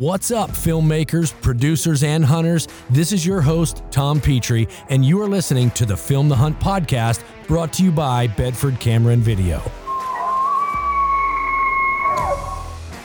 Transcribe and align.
What's 0.00 0.30
up, 0.30 0.52
filmmakers, 0.52 1.38
producers, 1.42 2.02
and 2.04 2.24
hunters? 2.24 2.68
This 2.88 3.12
is 3.12 3.26
your 3.26 3.42
host, 3.42 3.82
Tom 3.90 4.18
Petrie, 4.18 4.66
and 4.88 5.04
you 5.04 5.20
are 5.20 5.28
listening 5.28 5.70
to 5.72 5.84
the 5.84 5.94
Film 5.94 6.30
the 6.30 6.36
Hunt 6.36 6.58
podcast 6.58 7.22
brought 7.46 7.70
to 7.74 7.82
you 7.82 7.92
by 7.92 8.26
Bedford 8.26 8.80
Camera 8.80 9.12
and 9.12 9.22
Video. 9.22 9.58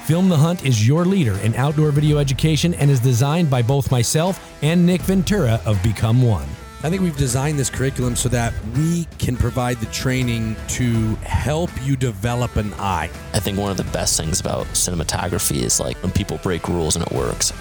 Film 0.05 0.29
the 0.29 0.37
Hunt 0.37 0.65
is 0.65 0.87
your 0.87 1.03
leader 1.03 1.37
in 1.39 1.53
outdoor 1.55 1.91
video 1.91 2.17
education 2.17 2.73
and 2.76 2.89
is 2.89 3.01
designed 3.01 3.49
by 3.49 3.62
both 3.62 3.91
myself 3.91 4.55
and 4.62 4.85
Nick 4.85 5.01
Ventura 5.01 5.59
of 5.65 5.83
Become 5.83 6.21
One. 6.21 6.47
I 6.83 6.89
think 6.89 7.01
we've 7.01 7.17
designed 7.17 7.57
this 7.57 7.69
curriculum 7.69 8.15
so 8.15 8.29
that 8.29 8.53
we 8.75 9.05
can 9.17 9.37
provide 9.37 9.78
the 9.78 9.87
training 9.87 10.55
to 10.69 11.15
help 11.24 11.71
you 11.83 11.96
develop 11.96 12.57
an 12.57 12.74
eye. 12.75 13.10
I 13.33 13.39
think 13.39 13.57
one 13.57 13.71
of 13.71 13.78
the 13.78 13.85
best 13.85 14.19
things 14.19 14.39
about 14.39 14.67
cinematography 14.67 15.63
is 15.63 15.79
like 15.79 15.97
when 16.03 16.11
people 16.11 16.38
break 16.43 16.67
rules 16.67 16.95
and 16.95 17.05
it 17.05 17.11
works. 17.11 17.52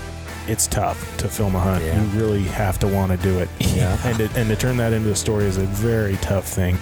It's 0.46 0.66
tough 0.66 1.16
to 1.18 1.28
film 1.28 1.54
a 1.54 1.60
hunt. 1.60 1.82
Yeah. 1.82 2.02
You 2.02 2.08
really 2.20 2.42
have 2.42 2.78
to 2.80 2.86
want 2.86 3.12
to 3.12 3.16
do 3.18 3.38
it. 3.38 3.48
Yeah. 3.60 3.96
And 4.04 4.18
to, 4.18 4.30
and 4.38 4.48
to 4.50 4.56
turn 4.56 4.76
that 4.76 4.92
into 4.92 5.10
a 5.10 5.16
story 5.16 5.46
is 5.46 5.56
a 5.56 5.64
very 5.64 6.16
tough 6.16 6.46
thing. 6.46 6.76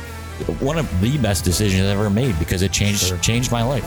One 0.59 0.79
of 0.79 1.01
the 1.01 1.19
best 1.19 1.45
decisions 1.45 1.83
I've 1.83 1.97
ever 1.99 2.11
made 2.11 2.37
because 2.41 2.63
it 2.63 2.73
changed 2.73 3.05
sure. 3.05 3.19
changed 3.19 3.53
my 3.53 3.63
life. 3.63 3.87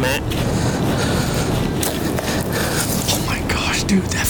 Matt. 0.00 0.22
Oh 3.12 3.24
my 3.28 3.38
gosh, 3.48 3.84
dude, 3.84 4.02
that 4.04 4.26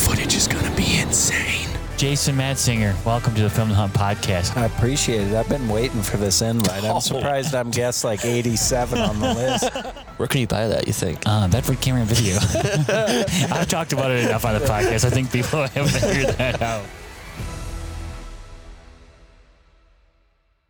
Jason 1.97 2.37
Matzinger, 2.37 2.95
welcome 3.07 3.35
to 3.37 3.43
the 3.43 3.49
Film 3.49 3.71
the 3.71 3.75
Hunt 3.75 3.95
podcast. 3.95 4.55
I 4.55 4.67
appreciate 4.67 5.29
it. 5.29 5.35
I've 5.35 5.49
been 5.49 5.67
waiting 5.67 6.03
for 6.03 6.19
this 6.19 6.43
invite. 6.43 6.85
I'm 6.85 6.97
oh. 6.97 7.01
surprised 7.01 7.55
I'm 7.55 7.71
guest 7.71 8.05
like 8.05 8.23
87 8.23 8.99
on 8.99 9.19
the 9.19 9.33
list. 9.33 9.73
Where 10.19 10.29
can 10.29 10.43
you 10.43 10.47
buy 10.47 10.69
that, 10.69 10.87
you 10.87 10.93
think? 10.93 11.23
Uh, 11.25 11.49
Bedford 11.49 11.81
Camera 11.81 12.03
and 12.03 12.11
Video. 12.11 12.37
I've 13.57 13.69
talked 13.69 13.95
about 13.95 14.11
it 14.11 14.27
enough 14.27 14.45
on 14.45 14.61
the 14.61 14.67
podcast. 14.67 15.07
I 15.07 15.11
think 15.11 15.33
people 15.33 15.67
have 15.69 15.91
figured 15.91 16.35
that 16.37 16.61
out. 16.61 16.85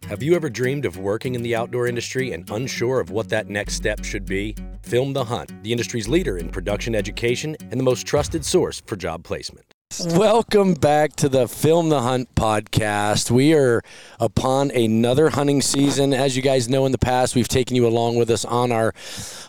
Have 0.07 0.23
you 0.23 0.37
ever 0.37 0.49
dreamed 0.49 0.85
of 0.85 0.97
working 0.97 1.35
in 1.35 1.43
the 1.43 1.57
outdoor 1.57 1.89
industry 1.89 2.31
and 2.31 2.49
unsure 2.51 3.01
of 3.01 3.11
what 3.11 3.29
that 3.31 3.49
next 3.49 3.75
step 3.75 4.05
should 4.05 4.27
be? 4.27 4.55
Film 4.83 5.13
the 5.13 5.25
Hunt, 5.25 5.51
the 5.65 5.73
industry's 5.73 6.07
leader 6.07 6.39
in 6.39 6.51
production 6.51 6.95
education 6.95 7.57
and 7.63 7.81
the 7.81 7.85
most 7.85 8.07
trusted 8.07 8.45
source 8.45 8.81
for 8.87 8.95
job 8.95 9.25
placement. 9.25 9.76
Welcome 9.95 10.75
back 10.75 11.15
to 11.17 11.29
the 11.29 11.47
Film 11.47 11.91
the 11.91 12.03
Hunt 12.03 12.35
podcast. 12.35 13.31
We 13.31 13.55
are 13.55 13.83
upon 14.19 14.73
another 14.73 15.31
hunting 15.31 15.63
season. 15.63 16.13
As 16.13 16.37
you 16.37 16.43
guys 16.43 16.69
know, 16.69 16.87
in 16.87 16.93
the 16.93 16.99
past, 16.99 17.37
we've 17.37 17.47
taken 17.47 17.77
you 17.77 17.87
along 17.87 18.17
with 18.17 18.29
us 18.29 18.45
on 18.45 18.73
our 18.73 18.93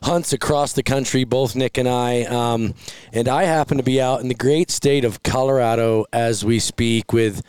hunts 0.04 0.34
across 0.34 0.74
the 0.74 0.84
country, 0.84 1.24
both 1.24 1.56
Nick 1.56 1.80
and 1.80 1.90
I. 1.90 2.22
Um, 2.26 2.76
and 3.12 3.28
I 3.28 3.44
happen 3.44 3.78
to 3.78 3.84
be 3.84 4.00
out 4.00 4.22
in 4.22 4.28
the 4.28 4.36
great 4.36 4.70
state 4.70 5.04
of 5.04 5.24
Colorado 5.24 6.06
as 6.14 6.46
we 6.46 6.60
speak 6.60 7.12
with 7.12 7.42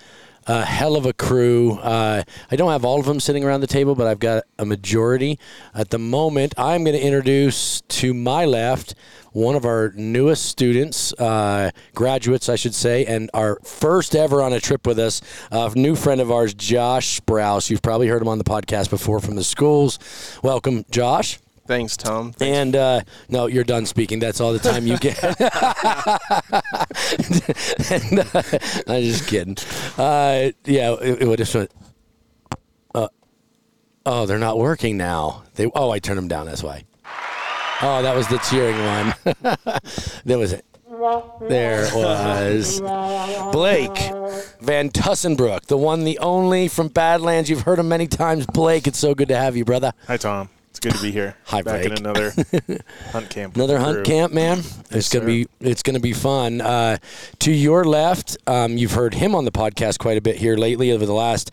a 0.47 0.64
hell 0.64 0.97
of 0.97 1.05
a 1.05 1.12
crew. 1.12 1.75
Uh, 1.75 2.23
I 2.50 2.56
don't 2.56 2.73
have 2.73 2.86
all 2.86 2.98
of 2.98 3.06
them 3.06 3.20
sitting 3.20 3.45
around 3.45 3.61
the 3.61 3.67
table, 3.67 3.95
but 3.95 4.06
I've 4.06 4.19
got 4.19 4.45
a 4.58 4.64
majority. 4.64 5.39
At 5.75 5.91
the 5.91 5.98
moment, 5.98 6.55
I'm 6.56 6.84
going 6.84 6.97
to 6.97 7.02
introduce 7.02 7.83
to 7.83 8.14
my 8.14 8.47
left 8.47 8.95
one 9.32 9.54
of 9.54 9.64
our 9.64 9.92
newest 9.94 10.46
students, 10.46 11.12
uh, 11.14 11.70
graduates, 11.94 12.48
I 12.48 12.56
should 12.56 12.74
say, 12.74 13.04
and 13.04 13.30
our 13.34 13.58
first 13.64 14.14
ever 14.14 14.42
on 14.42 14.52
a 14.52 14.60
trip 14.60 14.86
with 14.86 14.98
us, 14.98 15.20
a 15.50 15.72
new 15.74 15.96
friend 15.96 16.20
of 16.20 16.30
ours, 16.30 16.54
Josh 16.54 17.20
Sprouse. 17.20 17.70
You've 17.70 17.82
probably 17.82 18.08
heard 18.08 18.22
him 18.22 18.28
on 18.28 18.38
the 18.38 18.44
podcast 18.44 18.90
before 18.90 19.20
from 19.20 19.36
the 19.36 19.44
schools. 19.44 19.98
Welcome, 20.42 20.84
Josh. 20.90 21.38
Thanks, 21.68 21.96
Tom. 21.98 22.32
Thanks. 22.32 22.58
And 22.58 22.74
uh, 22.74 23.02
no, 23.28 23.46
you're 23.46 23.62
done 23.62 23.84
speaking. 23.84 24.20
That's 24.20 24.40
all 24.40 24.54
the 24.54 24.58
time 24.58 24.86
you 24.86 24.96
get. 24.96 25.22
and, 27.92 28.20
uh, 28.20 28.42
I'm 28.90 29.02
just 29.02 29.28
kidding. 29.28 29.58
Uh, 29.98 30.52
yeah, 30.64 30.94
it, 30.94 31.22
it 31.22 31.36
just 31.36 31.54
went. 31.54 31.70
Uh, 32.94 33.08
oh, 34.06 34.24
they're 34.24 34.38
not 34.38 34.58
working 34.58 34.96
now. 34.96 35.42
They. 35.56 35.70
Oh, 35.74 35.90
I 35.90 35.98
turned 35.98 36.17
them 36.17 36.28
down. 36.28 36.46
That's 36.46 36.62
why. 36.62 36.84
Oh, 37.80 38.02
that 38.02 38.16
was 38.16 38.27
the 38.27 38.39
cheering 38.39 38.77
one. 38.84 39.14
there 40.24 40.39
was 40.39 40.52
it. 40.52 40.64
There 41.48 41.84
it 41.84 41.94
was. 41.94 42.80
Blake 43.52 43.96
Van 44.61 44.90
Tussenbrook, 44.90 45.66
the 45.66 45.77
one, 45.77 46.02
the 46.02 46.18
only 46.18 46.67
from 46.67 46.88
Badlands. 46.88 47.48
You've 47.48 47.62
heard 47.62 47.78
him 47.78 47.88
many 47.88 48.08
times. 48.08 48.46
Blake, 48.46 48.88
it's 48.88 48.98
so 48.98 49.14
good 49.14 49.28
to 49.28 49.36
have 49.36 49.56
you, 49.56 49.64
brother. 49.64 49.92
Hi, 50.08 50.17
Tom. 50.17 50.48
It's 50.70 50.80
good 50.80 50.94
to 50.94 51.02
be 51.02 51.11
here. 51.12 51.36
Hi, 51.44 51.62
Back 51.62 51.83
Blake. 51.83 51.98
in 51.98 51.98
another 51.98 52.33
hunt 53.11 53.30
camp. 53.30 53.55
Another 53.56 53.78
hunt 53.78 54.05
camp, 54.05 54.33
man. 54.33 54.58
Yes, 54.58 54.84
it's 54.90 55.08
gonna 55.08 55.24
sir. 55.24 55.27
be 55.27 55.46
it's 55.61 55.83
gonna 55.83 56.00
be 56.00 56.12
fun. 56.12 56.61
Uh, 56.61 56.98
to 57.40 57.52
your 57.52 57.84
left, 57.84 58.36
um, 58.46 58.77
you've 58.77 58.92
heard 58.92 59.14
him 59.14 59.34
on 59.34 59.44
the 59.44 59.50
podcast 59.52 59.98
quite 59.98 60.18
a 60.18 60.20
bit 60.20 60.36
here 60.36 60.56
lately 60.56 60.92
over 60.92 61.06
the 61.06 61.14
last 61.14 61.50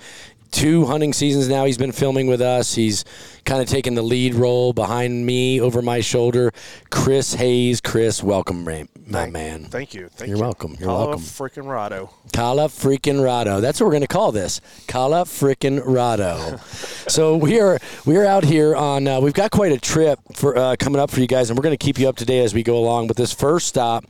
two 0.56 0.86
hunting 0.86 1.12
seasons 1.12 1.50
now 1.50 1.66
he's 1.66 1.78
been 1.78 1.92
filming 1.92 2.28
with 2.28 2.42
us 2.42 2.74
he's 2.74 3.04
kind 3.44 3.62
of 3.62 3.68
taken 3.68 3.94
the 3.94 4.02
lead 4.02 4.34
role 4.34 4.72
behind 4.72 5.26
me 5.26 5.60
over 5.60 5.82
my 5.82 6.00
shoulder 6.00 6.52
chris 6.90 7.34
hayes 7.34 7.82
chris 7.82 8.24
welcome 8.24 8.64
my 8.64 8.86
Thank- 9.08 9.34
man 9.34 9.66
Thank 9.66 9.94
you. 9.94 10.08
Thank 10.08 10.30
You're 10.30 10.38
you. 10.38 10.44
welcome. 10.44 10.78
You're 10.80 10.88
Kala 10.90 11.08
welcome. 11.08 11.22
Frickin' 11.22 11.66
Rado. 11.66 12.10
Kala 12.34 12.68
freaking 12.70 13.20
Rado. 13.20 13.62
That's 13.62 13.80
what 13.80 13.86
we're 13.88 13.92
going 13.92 14.02
to 14.02 14.08
call 14.08 14.32
this. 14.32 14.62
Kala 14.88 15.26
freaking 15.26 15.80
Rado. 15.86 16.60
so 17.12 17.36
we 17.36 17.60
are 17.60 17.78
we 18.06 18.16
are 18.18 18.26
out 18.26 18.44
here 18.44 18.76
on. 18.76 19.08
Uh, 19.08 19.20
we've 19.22 19.34
got 19.34 19.52
quite 19.52 19.72
a 19.72 19.80
trip 19.80 20.20
for 20.34 20.58
uh, 20.58 20.76
coming 20.80 21.00
up 21.00 21.12
for 21.12 21.20
you 21.20 21.28
guys, 21.28 21.50
and 21.50 21.60
we're 21.60 21.64
going 21.64 21.78
to 21.78 21.84
keep 21.84 22.00
you 22.00 22.08
up 22.10 22.16
to 22.18 22.26
date 22.26 22.42
as 22.44 22.54
we 22.54 22.64
go 22.64 22.78
along. 22.78 23.08
But 23.08 23.18
this 23.18 23.32
first 23.34 23.68
stop. 23.68 24.06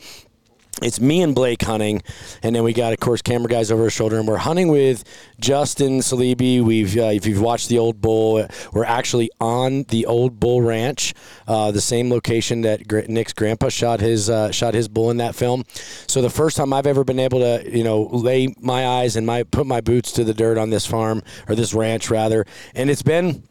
It's 0.81 0.99
me 0.99 1.21
and 1.21 1.33
Blake 1.33 1.61
hunting, 1.61 2.01
and 2.43 2.53
then 2.53 2.63
we 2.63 2.73
got, 2.73 2.91
of 2.91 2.99
course, 2.99 3.21
camera 3.21 3.47
guys 3.47 3.71
over 3.71 3.83
our 3.83 3.89
shoulder, 3.89 4.19
and 4.19 4.27
we're 4.27 4.35
hunting 4.35 4.67
with 4.67 5.05
Justin 5.39 5.99
Salibi. 5.99 6.61
We've, 6.61 6.97
uh, 6.97 7.05
if 7.05 7.25
you've 7.25 7.39
watched 7.41 7.69
the 7.69 7.79
Old 7.79 8.01
Bull, 8.01 8.45
we're 8.73 8.83
actually 8.83 9.29
on 9.39 9.83
the 9.83 10.05
Old 10.05 10.37
Bull 10.37 10.61
Ranch, 10.61 11.13
uh, 11.47 11.71
the 11.71 11.79
same 11.79 12.09
location 12.09 12.61
that 12.61 12.91
Nick's 13.07 13.31
grandpa 13.31 13.69
shot 13.69 14.01
his 14.01 14.29
uh, 14.29 14.51
shot 14.51 14.73
his 14.73 14.89
bull 14.89 15.11
in 15.11 15.17
that 15.17 15.33
film. 15.33 15.63
So 16.07 16.21
the 16.21 16.29
first 16.29 16.57
time 16.57 16.73
I've 16.73 16.87
ever 16.87 17.05
been 17.05 17.19
able 17.19 17.39
to, 17.39 17.63
you 17.65 17.85
know, 17.85 18.03
lay 18.03 18.53
my 18.59 18.85
eyes 18.85 19.15
and 19.15 19.25
my 19.25 19.43
put 19.43 19.65
my 19.65 19.79
boots 19.79 20.11
to 20.13 20.25
the 20.25 20.33
dirt 20.33 20.57
on 20.57 20.71
this 20.71 20.85
farm 20.85 21.23
or 21.47 21.55
this 21.55 21.73
ranch 21.73 22.09
rather, 22.09 22.45
and 22.73 22.89
it's 22.89 23.03
been 23.03 23.47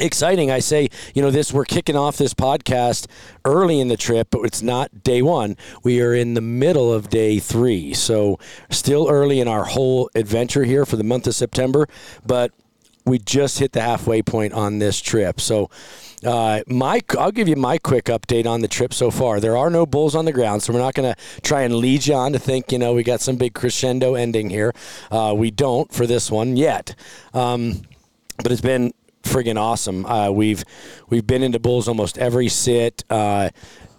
exciting 0.00 0.50
i 0.50 0.58
say 0.58 0.88
you 1.14 1.22
know 1.22 1.30
this 1.30 1.52
we're 1.52 1.64
kicking 1.64 1.96
off 1.96 2.16
this 2.16 2.34
podcast 2.34 3.06
early 3.44 3.80
in 3.80 3.88
the 3.88 3.96
trip 3.96 4.28
but 4.30 4.40
it's 4.42 4.62
not 4.62 5.02
day 5.02 5.22
one 5.22 5.56
we 5.82 6.00
are 6.00 6.14
in 6.14 6.34
the 6.34 6.40
middle 6.40 6.92
of 6.92 7.08
day 7.08 7.38
three 7.38 7.92
so 7.92 8.38
still 8.70 9.08
early 9.08 9.40
in 9.40 9.48
our 9.48 9.64
whole 9.64 10.10
adventure 10.14 10.64
here 10.64 10.86
for 10.86 10.96
the 10.96 11.04
month 11.04 11.26
of 11.26 11.34
september 11.34 11.88
but 12.24 12.52
we 13.04 13.18
just 13.18 13.58
hit 13.58 13.72
the 13.72 13.80
halfway 13.80 14.22
point 14.22 14.52
on 14.52 14.78
this 14.78 15.00
trip 15.00 15.40
so 15.40 15.70
uh, 16.24 16.62
my, 16.66 17.00
I'll 17.16 17.30
give 17.30 17.48
you 17.48 17.54
my 17.54 17.78
quick 17.78 18.06
update 18.06 18.44
on 18.44 18.60
the 18.60 18.66
trip 18.66 18.92
so 18.92 19.08
far. 19.08 19.38
There 19.38 19.56
are 19.56 19.70
no 19.70 19.86
bulls 19.86 20.16
on 20.16 20.24
the 20.24 20.32
ground, 20.32 20.64
so 20.64 20.72
we're 20.72 20.80
not 20.80 20.94
going 20.94 21.14
to 21.14 21.40
try 21.42 21.62
and 21.62 21.76
lead 21.76 22.08
you 22.08 22.14
on 22.14 22.32
to 22.32 22.40
think, 22.40 22.72
you 22.72 22.78
know, 22.78 22.92
we 22.92 23.04
got 23.04 23.20
some 23.20 23.36
big 23.36 23.54
crescendo 23.54 24.16
ending 24.16 24.50
here. 24.50 24.74
Uh, 25.12 25.32
we 25.36 25.52
don't 25.52 25.92
for 25.92 26.08
this 26.08 26.28
one 26.28 26.56
yet. 26.56 26.96
Um, 27.34 27.82
but 28.42 28.52
it's 28.52 28.60
been 28.60 28.92
friggin' 29.28 29.56
awesome. 29.56 30.06
Uh, 30.06 30.30
we've 30.30 30.64
we've 31.08 31.26
been 31.26 31.42
into 31.42 31.58
bulls 31.58 31.88
almost 31.88 32.18
every 32.18 32.48
sit. 32.48 33.04
Uh, 33.10 33.50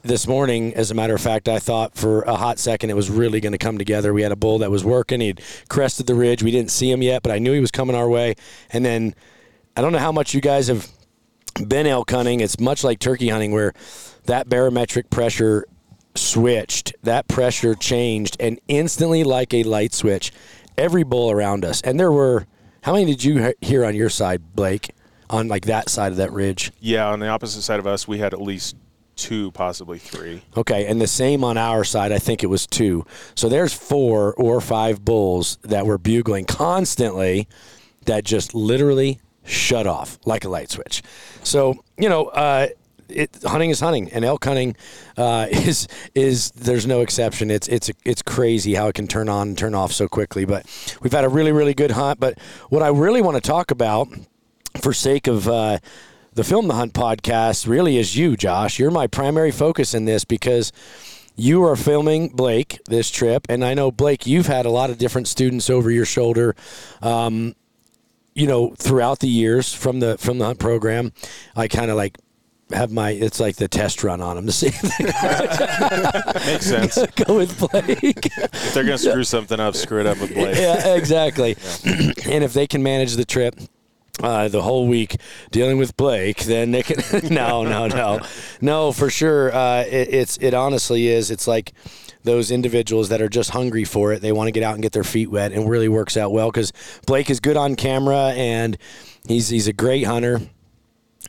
this 0.02 0.28
morning, 0.28 0.74
as 0.76 0.92
a 0.92 0.94
matter 0.94 1.14
of 1.14 1.22
fact, 1.22 1.50
I 1.50 1.60
thought 1.60 1.96
for 1.96 2.22
a 2.22 2.36
hot 2.36 2.58
second 2.58 2.90
it 2.90 2.96
was 2.96 3.10
really 3.10 3.42
going 3.42 3.52
to 3.52 3.58
come 3.58 3.78
together. 3.78 4.14
We 4.14 4.22
had 4.22 4.32
a 4.32 4.38
bull 4.38 4.60
that 4.60 4.72
was 4.72 4.84
working. 4.84 5.20
He'd 5.20 5.42
crested 5.68 6.08
the 6.08 6.16
ridge. 6.16 6.42
We 6.42 6.52
didn't 6.52 6.72
see 6.72 6.90
him 6.90 7.02
yet, 7.02 7.22
but 7.22 7.32
I 7.32 7.40
knew 7.40 7.54
he 7.54 7.60
was 7.60 7.72
coming 7.72 7.96
our 7.96 8.08
way. 8.08 8.36
And 8.72 8.86
then 8.86 9.14
I 9.76 9.82
don't 9.82 9.92
know 9.92 10.00
how 10.00 10.12
much 10.12 10.34
you 10.34 10.42
guys 10.42 10.68
have 10.68 10.88
been 11.68 11.86
elk 11.86 12.12
hunting. 12.12 12.40
It's 12.40 12.60
much 12.60 12.84
like 12.84 13.00
turkey 13.00 13.30
hunting 13.30 13.52
where 13.52 13.74
that 14.26 14.48
barometric 14.48 15.10
pressure 15.10 15.66
switched, 16.16 16.94
that 17.04 17.28
pressure 17.28 17.76
changed, 17.76 18.38
and 18.40 18.60
instantly, 18.68 19.24
like 19.24 19.54
a 19.54 19.64
light 19.64 19.94
switch, 19.94 20.32
every 20.78 21.04
bull 21.04 21.32
around 21.32 21.66
us. 21.66 21.82
And 21.82 22.00
there 22.00 22.12
were, 22.12 22.48
how 22.84 22.94
many 22.94 23.06
did 23.06 23.24
you 23.24 23.54
hear 23.62 23.86
on 23.86 23.96
your 23.96 24.10
side, 24.10 24.56
Blake, 24.56 24.92
on 25.30 25.48
like 25.48 25.66
that 25.66 25.90
side 25.90 26.12
of 26.12 26.18
that 26.18 26.32
ridge? 26.32 26.72
Yeah, 26.80 27.08
on 27.08 27.20
the 27.20 27.28
opposite 27.28 27.62
side 27.62 27.80
of 27.80 27.88
us, 27.88 28.08
we 28.08 28.20
had 28.20 28.34
at 28.34 28.42
least 28.42 28.76
two, 29.16 29.52
possibly 29.52 30.00
three. 30.00 30.42
Okay, 30.56 30.86
and 30.86 31.00
the 31.00 31.08
same 31.08 31.44
on 31.44 31.58
our 31.58 31.84
side. 31.84 32.12
I 32.12 32.20
think 32.20 32.44
it 32.44 32.48
was 32.48 32.66
two. 32.66 33.06
So 33.36 33.50
there's 33.50 33.74
four 33.74 34.34
or 34.36 34.62
five 34.62 35.04
bulls 35.04 35.58
that 35.64 35.86
were 35.86 35.98
bugling 35.98 36.46
constantly 36.46 37.48
that 38.06 38.24
just 38.24 38.56
literally 38.56 39.20
shut 39.44 39.86
off 39.88 40.18
like 40.26 40.46
a 40.46 40.50
light 40.50 40.72
switch. 40.72 41.04
So, 41.44 41.84
you 41.98 42.10
know, 42.10 42.28
uh, 42.28 42.68
it, 43.10 43.38
hunting 43.44 43.72
is 43.72 43.80
hunting, 43.80 44.10
and 44.12 44.24
elk 44.24 44.46
hunting 44.46 44.76
uh, 45.18 45.48
is 45.52 45.88
is 46.16 46.52
there's 46.52 46.88
no 46.88 47.02
exception. 47.02 47.52
It's 47.52 47.68
it's 47.68 47.92
it's 48.06 48.22
crazy 48.22 48.74
how 48.76 48.88
it 48.88 48.96
can 48.96 49.08
turn 49.08 49.30
on 49.30 49.50
and 49.50 49.58
turn 49.58 49.76
off 49.76 49.92
so 49.92 50.08
quickly. 50.08 50.46
But 50.46 50.66
we've 51.02 51.12
had 51.12 51.26
a 51.26 51.30
really 51.30 51.52
really 51.52 51.74
good 51.74 51.92
hunt. 51.92 52.20
But 52.20 52.40
what 52.70 52.84
I 52.84 52.90
really 52.90 53.22
want 53.22 53.36
to 53.36 53.42
talk 53.42 53.72
about, 53.72 54.08
for 54.82 54.94
sake 54.94 55.28
of 55.28 55.48
uh, 55.48 55.80
the 56.34 56.44
Film 56.44 56.68
the 56.68 56.76
Hunt 56.76 56.94
podcast 56.94 57.68
really 57.68 57.98
is 57.98 58.16
you, 58.16 58.38
Josh. 58.38 58.80
You're 58.80 58.92
my 58.92 59.08
primary 59.08 59.52
focus 59.52 59.94
in 59.94 60.06
this 60.06 60.24
because 60.26 60.72
you 61.36 61.64
are 61.64 61.76
filming 61.76 62.30
Blake 62.30 62.80
this 62.86 63.10
trip, 63.10 63.46
and 63.50 63.64
I 63.64 63.74
know 63.74 63.92
Blake, 63.92 64.26
you've 64.28 64.48
had 64.48 64.66
a 64.66 64.70
lot 64.70 64.90
of 64.90 64.98
different 64.98 65.28
students 65.28 65.70
over 65.70 65.90
your 65.90 66.06
shoulder. 66.06 66.56
Um, 67.02 67.56
you 68.36 68.48
know, 68.48 68.74
throughout 68.78 69.20
the 69.20 69.28
years 69.28 69.74
from 69.74 70.00
the 70.00 70.18
from 70.18 70.38
the 70.38 70.46
hunt 70.46 70.60
program, 70.60 71.12
I 71.56 71.68
kind 71.68 71.90
of 71.92 71.98
like 71.98 72.18
have 72.72 72.92
my 72.92 73.10
it's 73.12 73.40
like 73.40 73.56
the 73.56 73.68
test 73.68 74.04
run 74.04 74.22
on 74.22 74.36
them 74.36 74.46
to 74.46 74.52
see 74.52 74.68
if 74.68 74.82
they 74.82 75.06
Makes 76.52 76.66
sense. 76.68 76.98
go 77.26 77.38
with 77.38 77.58
Blake. 77.58 78.28
if 78.38 78.74
they're 78.74 78.84
gonna 78.84 78.98
screw 78.98 79.24
something 79.24 79.60
up, 79.60 79.76
screw 79.76 80.00
it 80.00 80.06
up 80.06 80.20
with 80.22 80.34
Blake. 80.36 80.56
yeah, 80.56 80.94
exactly. 80.96 81.58
and 81.86 82.44
if 82.44 82.54
they 82.54 82.68
can 82.68 82.84
manage 82.84 83.16
the 83.16 83.26
trip 83.26 83.56
uh, 84.22 84.48
the 84.48 84.62
whole 84.62 84.88
week 84.88 85.18
dealing 85.52 85.78
with 85.78 85.96
Blake, 85.98 86.44
then 86.44 86.72
they 86.72 86.84
can. 86.84 86.98
no, 87.34 87.64
no, 87.64 87.88
no, 87.88 88.20
no, 88.62 88.92
for 88.92 89.10
sure. 89.10 89.54
Uh, 89.54 89.82
it, 89.84 90.14
it's 90.14 90.38
it 90.38 90.54
honestly 90.54 91.08
is. 91.08 91.32
It's 91.32 91.48
like 91.48 91.74
those 92.24 92.52
individuals 92.52 93.10
that 93.10 93.22
are 93.22 93.30
just 93.30 93.52
hungry 93.52 93.86
for 93.86 94.12
it. 94.14 94.22
They 94.22 94.32
want 94.32 94.48
to 94.48 94.52
get 94.52 94.64
out 94.64 94.74
and 94.74 94.84
get 94.84 94.92
their 94.92 95.04
feet 95.04 95.32
wet, 95.32 95.52
and 95.52 95.70
really 95.70 95.90
works 95.90 96.18
out 96.18 96.32
well 96.32 96.52
because 96.52 96.74
Blake 97.06 97.30
is 97.30 97.40
good 97.40 97.58
on 97.58 97.76
camera 97.76 98.34
and 98.36 98.78
he's 99.28 99.50
he's 99.50 99.68
a 99.68 99.74
great 99.74 100.04
hunter. 100.04 100.42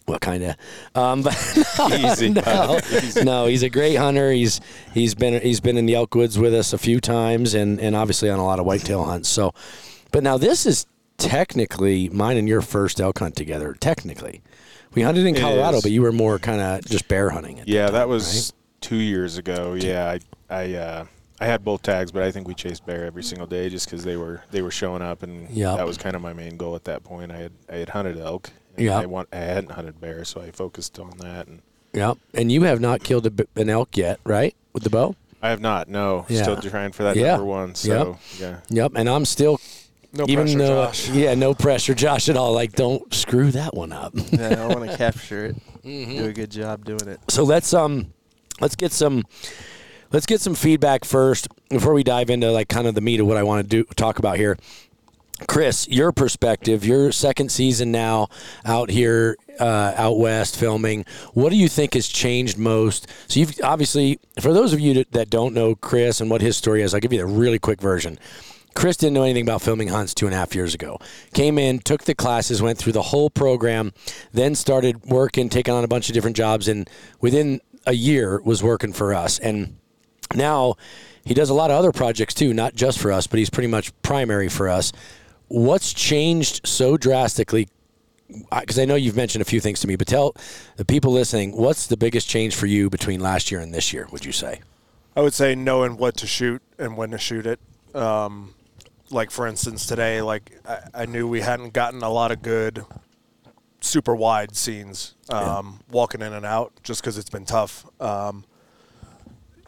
What 0.07 0.21
kind 0.21 0.43
of? 0.43 0.57
Um, 0.95 1.23
but 1.23 1.37
no, 1.79 2.13
Easy, 2.13 2.31
no. 2.31 2.81
No, 3.23 3.47
he's 3.47 3.63
a 3.63 3.71
great 3.71 3.97
hunter. 3.97 4.33
He's 4.33 4.61
he's 4.93 5.15
been 5.15 5.41
he's 5.41 5.61
been 5.61 5.77
in 5.77 5.87
the 5.87 5.95
elk 5.95 6.15
woods 6.15 6.39
with 6.39 6.55
us 6.55 6.73
a 6.73 6.79
few 6.79 7.01
times, 7.01 7.55
and 7.55 7.79
and 7.81 7.95
obviously 7.95 8.31
on 8.31 8.39
a 8.39 8.45
lot 8.45 8.59
of 8.59 8.67
whitetail 8.67 9.05
hunts. 9.05 9.29
So, 9.29 9.55
but 10.11 10.23
now 10.23 10.37
this 10.37 10.67
is 10.67 10.87
technically 11.21 12.09
mine 12.09 12.37
and 12.37 12.49
your 12.49 12.63
first 12.63 13.01
elk 13.01 13.19
hunt 13.19 13.37
together. 13.37 13.77
Technically, 13.79 14.43
we 14.95 15.03
hunted 15.03 15.27
in 15.27 15.35
Colorado, 15.35 15.81
but 15.81 15.91
you 15.93 16.03
were 16.03 16.13
more 16.13 16.39
kind 16.39 16.61
of 16.61 16.85
just 16.85 17.07
bear 17.09 17.31
hunting. 17.31 17.61
At 17.61 17.69
Yeah, 17.69 17.87
that, 17.87 17.93
that 17.93 17.99
time, 18.01 18.09
was 18.09 18.53
two 18.81 18.97
years 18.97 19.39
ago. 19.39 19.75
Yeah, 19.75 20.11
I 20.11 20.21
I 20.55 20.75
uh, 20.75 21.05
I 21.39 21.47
had 21.47 21.65
both 21.65 21.83
tags, 21.83 22.11
but 22.11 22.23
I 22.23 22.31
think 22.31 22.49
we 22.49 22.55
chased 22.55 22.85
bear 22.85 23.05
every 23.05 23.23
single 23.23 23.47
day 23.47 23.69
just 23.69 23.87
because 23.87 24.03
they 24.05 24.17
were 24.17 24.43
they 24.51 24.63
were 24.63 24.71
showing 24.71 25.03
up, 25.03 25.23
and 25.23 25.49
Yep. 25.51 25.77
that 25.77 25.87
was 25.87 25.97
kind 25.99 26.17
of 26.17 26.23
my 26.23 26.33
main 26.33 26.57
goal 26.57 26.75
at 26.75 26.85
that 26.85 27.05
point. 27.05 27.31
I 27.31 27.37
had 27.37 27.53
I 27.71 27.77
had 27.77 27.91
hunted 27.91 28.19
elk. 28.19 28.51
Yep. 28.77 29.03
I 29.03 29.07
want 29.07 29.29
I 29.33 29.37
hadn't 29.37 29.73
hunted 29.73 30.01
bear, 30.01 30.25
so 30.25 30.41
I 30.41 30.51
focused 30.51 30.99
on 30.99 31.11
that, 31.19 31.47
and 31.47 31.61
right. 31.95 32.01
Yep. 32.01 32.19
And 32.35 32.51
you 32.53 32.63
have 32.63 32.81
not 32.81 33.03
killed 33.05 33.27
a 33.27 33.47
an 33.61 33.69
elk 33.69 33.97
yet, 33.97 34.21
right? 34.25 34.55
With 34.73 34.85
the 34.85 34.91
bow. 34.91 35.17
I 35.43 35.49
have 35.49 35.61
not. 35.61 35.89
No, 35.89 36.27
Yeah. 36.29 36.43
still 36.43 36.57
trying 36.59 36.93
for 36.93 37.03
that 37.05 37.17
Yeah. 37.17 37.29
number 37.33 37.47
one. 37.47 37.75
So 37.75 38.19
yeah, 38.39 38.59
Yep. 38.69 38.93
And 38.95 39.09
I'm 39.09 39.25
still 39.25 39.59
No 40.13 40.25
even 40.29 40.45
pressure, 40.47 40.59
though 40.59 40.85
Josh. 40.87 41.09
yeah, 41.11 41.35
no 41.35 41.55
pressure, 41.55 41.95
Josh 41.95 42.29
at 42.29 42.37
all. 42.37 42.53
Like, 42.53 42.73
don't 42.73 43.13
screw 43.15 43.51
that 43.53 43.75
one 43.75 43.93
up. 43.93 44.13
yeah, 44.33 44.63
I 44.63 44.67
want 44.67 44.91
to 44.91 44.97
capture 44.99 45.47
it. 45.47 45.57
Mm-hmm. 45.85 46.17
Do 46.19 46.25
a 46.27 46.33
good 46.33 46.51
job 46.51 46.85
doing 46.85 47.07
it. 47.09 47.21
So 47.29 47.45
let's 47.45 47.73
um 47.73 48.13
let's 48.61 48.75
get 48.77 48.93
some 48.93 49.25
let's 50.13 50.27
get 50.27 50.41
some 50.41 50.55
feedback 50.55 51.05
first 51.05 51.47
before 51.69 51.95
we 51.95 52.03
dive 52.03 52.29
into 52.29 52.51
like 52.51 52.69
kind 52.69 52.87
of 52.87 52.95
the 52.95 53.01
meat 53.01 53.21
of 53.21 53.27
what 53.27 53.37
I 53.37 53.43
want 53.45 53.63
to 53.63 53.69
do 53.69 53.85
talk 53.95 54.19
about 54.19 54.37
here. 54.37 54.59
Chris, 55.49 55.89
your 55.89 56.13
perspective, 56.13 56.85
your 56.85 57.11
second 57.13 57.51
season 57.51 57.91
now 57.91 58.29
out 58.67 58.91
here 58.91 59.39
uh, 59.59 59.95
out 59.97 60.19
west 60.19 60.55
filming. 60.59 61.07
What 61.33 61.49
do 61.49 61.57
you 61.57 61.67
think 61.67 61.95
has 61.95 62.09
changed 62.09 62.59
most? 62.59 63.07
So 63.27 63.41
you've 63.41 63.55
obviously, 63.65 64.19
for 64.39 64.53
those 64.53 64.75
of 64.75 64.81
you 64.81 64.93
that- 64.95 65.13
that 65.13 65.31
don't 65.31 65.55
know 65.55 65.75
Chris 65.75 66.21
and 66.21 66.31
what 66.31 66.43
his 66.43 66.59
story 66.59 66.83
is, 66.83 66.93
I'll 66.93 67.01
give 67.01 67.15
you 67.15 67.23
a 67.23 67.27
really 67.27 67.59
quick 67.59 67.81
version. 67.81 68.19
Chris 68.81 68.97
didn't 68.97 69.13
know 69.13 69.25
anything 69.25 69.43
about 69.43 69.61
filming 69.61 69.89
hunts 69.89 70.15
two 70.15 70.25
and 70.25 70.35
a 70.35 70.39
half 70.39 70.55
years 70.55 70.73
ago. 70.73 70.99
Came 71.35 71.59
in, 71.59 71.81
took 71.81 72.05
the 72.05 72.15
classes, 72.15 72.63
went 72.63 72.79
through 72.79 72.95
the 72.95 73.03
whole 73.03 73.29
program, 73.29 73.93
then 74.33 74.55
started 74.55 75.05
working, 75.05 75.51
taking 75.51 75.75
on 75.75 75.85
a 75.85 75.87
bunch 75.87 76.09
of 76.09 76.15
different 76.15 76.35
jobs, 76.35 76.67
and 76.67 76.89
within 77.21 77.61
a 77.85 77.93
year 77.93 78.41
was 78.41 78.63
working 78.63 78.95
for 78.95 79.13
us. 79.13 79.39
And 79.39 79.77
now 80.35 80.77
he 81.27 81.35
does 81.35 81.51
a 81.51 81.55
lot 81.55 81.71
of 81.71 81.77
other 81.77 81.93
projects 81.93 82.33
too, 82.33 82.55
not 82.55 82.75
just 82.75 82.99
for 82.99 83.13
us, 83.13 83.27
but 83.27 83.39
he's 83.39 83.51
pretty 83.51 83.67
much 83.67 83.93
primary 84.01 84.49
for 84.49 84.67
us. 84.67 84.93
What's 85.49 85.93
changed 85.93 86.67
so 86.67 86.97
drastically? 86.97 87.69
Because 88.51 88.79
I 88.79 88.87
know 88.87 88.95
you've 88.95 89.15
mentioned 89.15 89.43
a 89.43 89.45
few 89.45 89.61
things 89.61 89.81
to 89.81 89.89
me, 89.89 89.97
but 89.97 90.07
tell 90.07 90.35
the 90.77 90.87
people 90.87 91.13
listening 91.13 91.55
what's 91.55 91.87
the 91.87 91.99
biggest 91.99 92.31
change 92.31 92.55
for 92.55 92.65
you 92.65 92.89
between 92.89 93.21
last 93.21 93.51
year 93.51 93.61
and 93.61 93.75
this 93.75 93.93
year? 93.93 94.09
Would 94.11 94.25
you 94.25 94.33
say? 94.33 94.63
I 95.15 95.21
would 95.21 95.35
say 95.35 95.55
knowing 95.55 95.99
what 95.99 96.17
to 96.17 96.27
shoot 96.27 96.63
and 96.79 96.97
when 96.97 97.11
to 97.11 97.19
shoot 97.19 97.45
it. 97.45 97.61
Um, 97.95 98.55
like 99.11 99.31
for 99.31 99.47
instance, 99.47 99.87
today, 99.87 100.23
like 100.23 100.53
I, 100.67 100.81
I 101.03 101.07
knew 101.07 101.27
we 101.29 101.41
hadn't 101.41 101.73
gotten 101.73 102.03
a 102.03 102.11
lot 102.11 102.31
of 102.33 102.43
good, 102.43 102.85
super 103.81 104.15
wide 104.15 104.55
scenes 104.57 105.15
um, 105.31 105.81
walking 105.91 106.23
in 106.23 106.33
and 106.33 106.47
out, 106.47 106.73
just 106.83 107.01
because 107.03 107.19
it's 107.19 107.31
been 107.31 107.45
tough. 107.45 107.85
Um, 108.01 108.45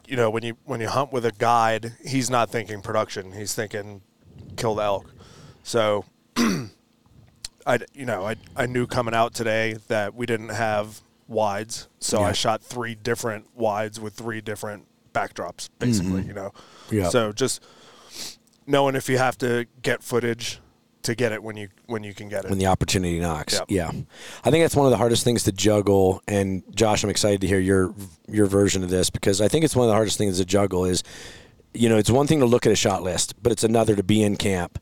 you 0.07 0.15
know, 0.15 0.29
when 0.29 0.43
you 0.43 0.57
when 0.65 0.79
you 0.81 0.87
hunt 0.87 1.11
with 1.11 1.25
a 1.25 1.31
guide, 1.31 1.93
he's 2.05 2.29
not 2.29 2.49
thinking 2.49 2.81
production; 2.81 3.31
he's 3.33 3.53
thinking 3.53 4.01
kill 4.57 4.75
the 4.75 4.83
elk. 4.83 5.11
So, 5.63 6.05
I 6.37 7.79
you 7.93 8.05
know 8.05 8.25
I 8.25 8.35
I 8.55 8.65
knew 8.65 8.85
coming 8.87 9.13
out 9.13 9.33
today 9.33 9.75
that 9.87 10.13
we 10.13 10.25
didn't 10.25 10.49
have 10.49 11.01
wides, 11.27 11.87
so 11.99 12.19
Yeah. 12.19 12.27
I 12.27 12.31
shot 12.33 12.61
three 12.61 12.95
different 12.95 13.47
wides 13.55 13.99
with 13.99 14.13
three 14.13 14.41
different 14.41 14.87
backdrops, 15.13 15.69
basically. 15.79 16.23
You 16.23 16.33
know, 16.33 16.51
Yeah. 16.91 17.09
so 17.09 17.31
just 17.31 17.63
knowing 18.67 18.95
if 18.95 19.09
you 19.09 19.17
have 19.17 19.37
to 19.39 19.65
get 19.81 20.03
footage 20.03 20.59
to 21.03 21.15
get 21.15 21.31
it 21.31 21.43
when 21.43 21.57
you 21.57 21.69
when 21.85 22.03
you 22.03 22.13
can 22.13 22.29
get 22.29 22.45
it. 22.45 22.49
when 22.49 22.59
the 22.59 22.67
opportunity 22.67 23.19
knocks. 23.19 23.53
Yep. 23.53 23.65
Yeah, 23.69 23.91
I 24.43 24.51
think 24.51 24.63
that's 24.63 24.75
one 24.75 24.85
of 24.85 24.91
the 24.91 24.97
hardest 24.97 25.23
things 25.23 25.43
to 25.43 25.51
juggle. 25.51 26.21
And 26.27 26.63
Josh, 26.75 27.03
I'm 27.03 27.09
excited 27.09 27.41
to 27.41 27.47
hear 27.47 27.59
your 27.59 27.93
your 28.27 28.45
version 28.45 28.83
of 28.83 28.89
this 28.89 29.09
because 29.09 29.41
I 29.41 29.47
think 29.47 29.65
it's 29.65 29.75
one 29.75 29.85
of 29.85 29.89
the 29.89 29.95
hardest 29.95 30.17
things 30.17 30.37
to 30.39 30.45
juggle. 30.45 30.85
Is 30.85 31.03
you 31.73 31.89
know, 31.89 31.97
it's 31.97 32.09
one 32.09 32.27
thing 32.27 32.39
to 32.39 32.45
look 32.45 32.65
at 32.65 32.71
a 32.71 32.75
shot 32.75 33.03
list, 33.03 33.41
but 33.41 33.51
it's 33.51 33.63
another 33.63 33.95
to 33.95 34.03
be 34.03 34.23
in 34.23 34.37
camp, 34.37 34.79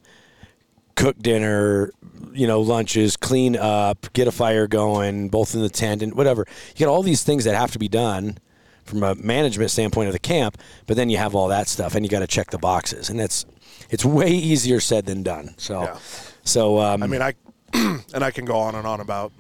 cook 0.96 1.18
dinner, 1.18 1.92
you 2.34 2.46
know, 2.46 2.62
lunches, 2.62 3.18
clean 3.18 3.56
up, 3.56 4.12
get 4.14 4.28
a 4.28 4.32
fire 4.32 4.68
going, 4.68 5.30
both 5.30 5.56
in 5.56 5.62
the 5.62 5.70
tent 5.70 6.02
and 6.02 6.14
whatever. 6.14 6.46
You 6.76 6.86
got 6.86 6.92
all 6.92 7.04
these 7.04 7.24
things 7.24 7.46
that 7.46 7.56
have 7.56 7.72
to 7.72 7.80
be 7.80 7.88
done 7.88 8.38
from 8.84 9.04
a 9.04 9.16
management 9.16 9.72
standpoint 9.72 10.08
of 10.08 10.14
the 10.14 10.20
camp, 10.20 10.58
but 10.86 10.98
then 10.98 11.10
you 11.10 11.18
have 11.18 11.34
all 11.34 11.48
that 11.48 11.68
stuff 11.68 11.96
and 11.96 12.06
you 12.06 12.10
got 12.10 12.20
to 12.20 12.28
check 12.28 12.52
the 12.52 12.58
boxes, 12.58 13.10
and 13.10 13.22
it's 13.22 13.46
it's 13.92 14.04
way 14.04 14.32
easier 14.32 14.80
said 14.80 15.06
than 15.06 15.22
done. 15.22 15.54
So, 15.58 15.84
Yeah. 15.84 15.98
so 16.44 16.80
um, 16.80 17.04
I 17.04 17.08
mean, 17.08 17.22
I 17.22 17.34
and 17.74 18.24
I 18.24 18.32
can 18.32 18.46
go 18.46 18.56
on 18.58 18.74
and 18.76 18.88
on 18.88 19.00
about 19.00 19.32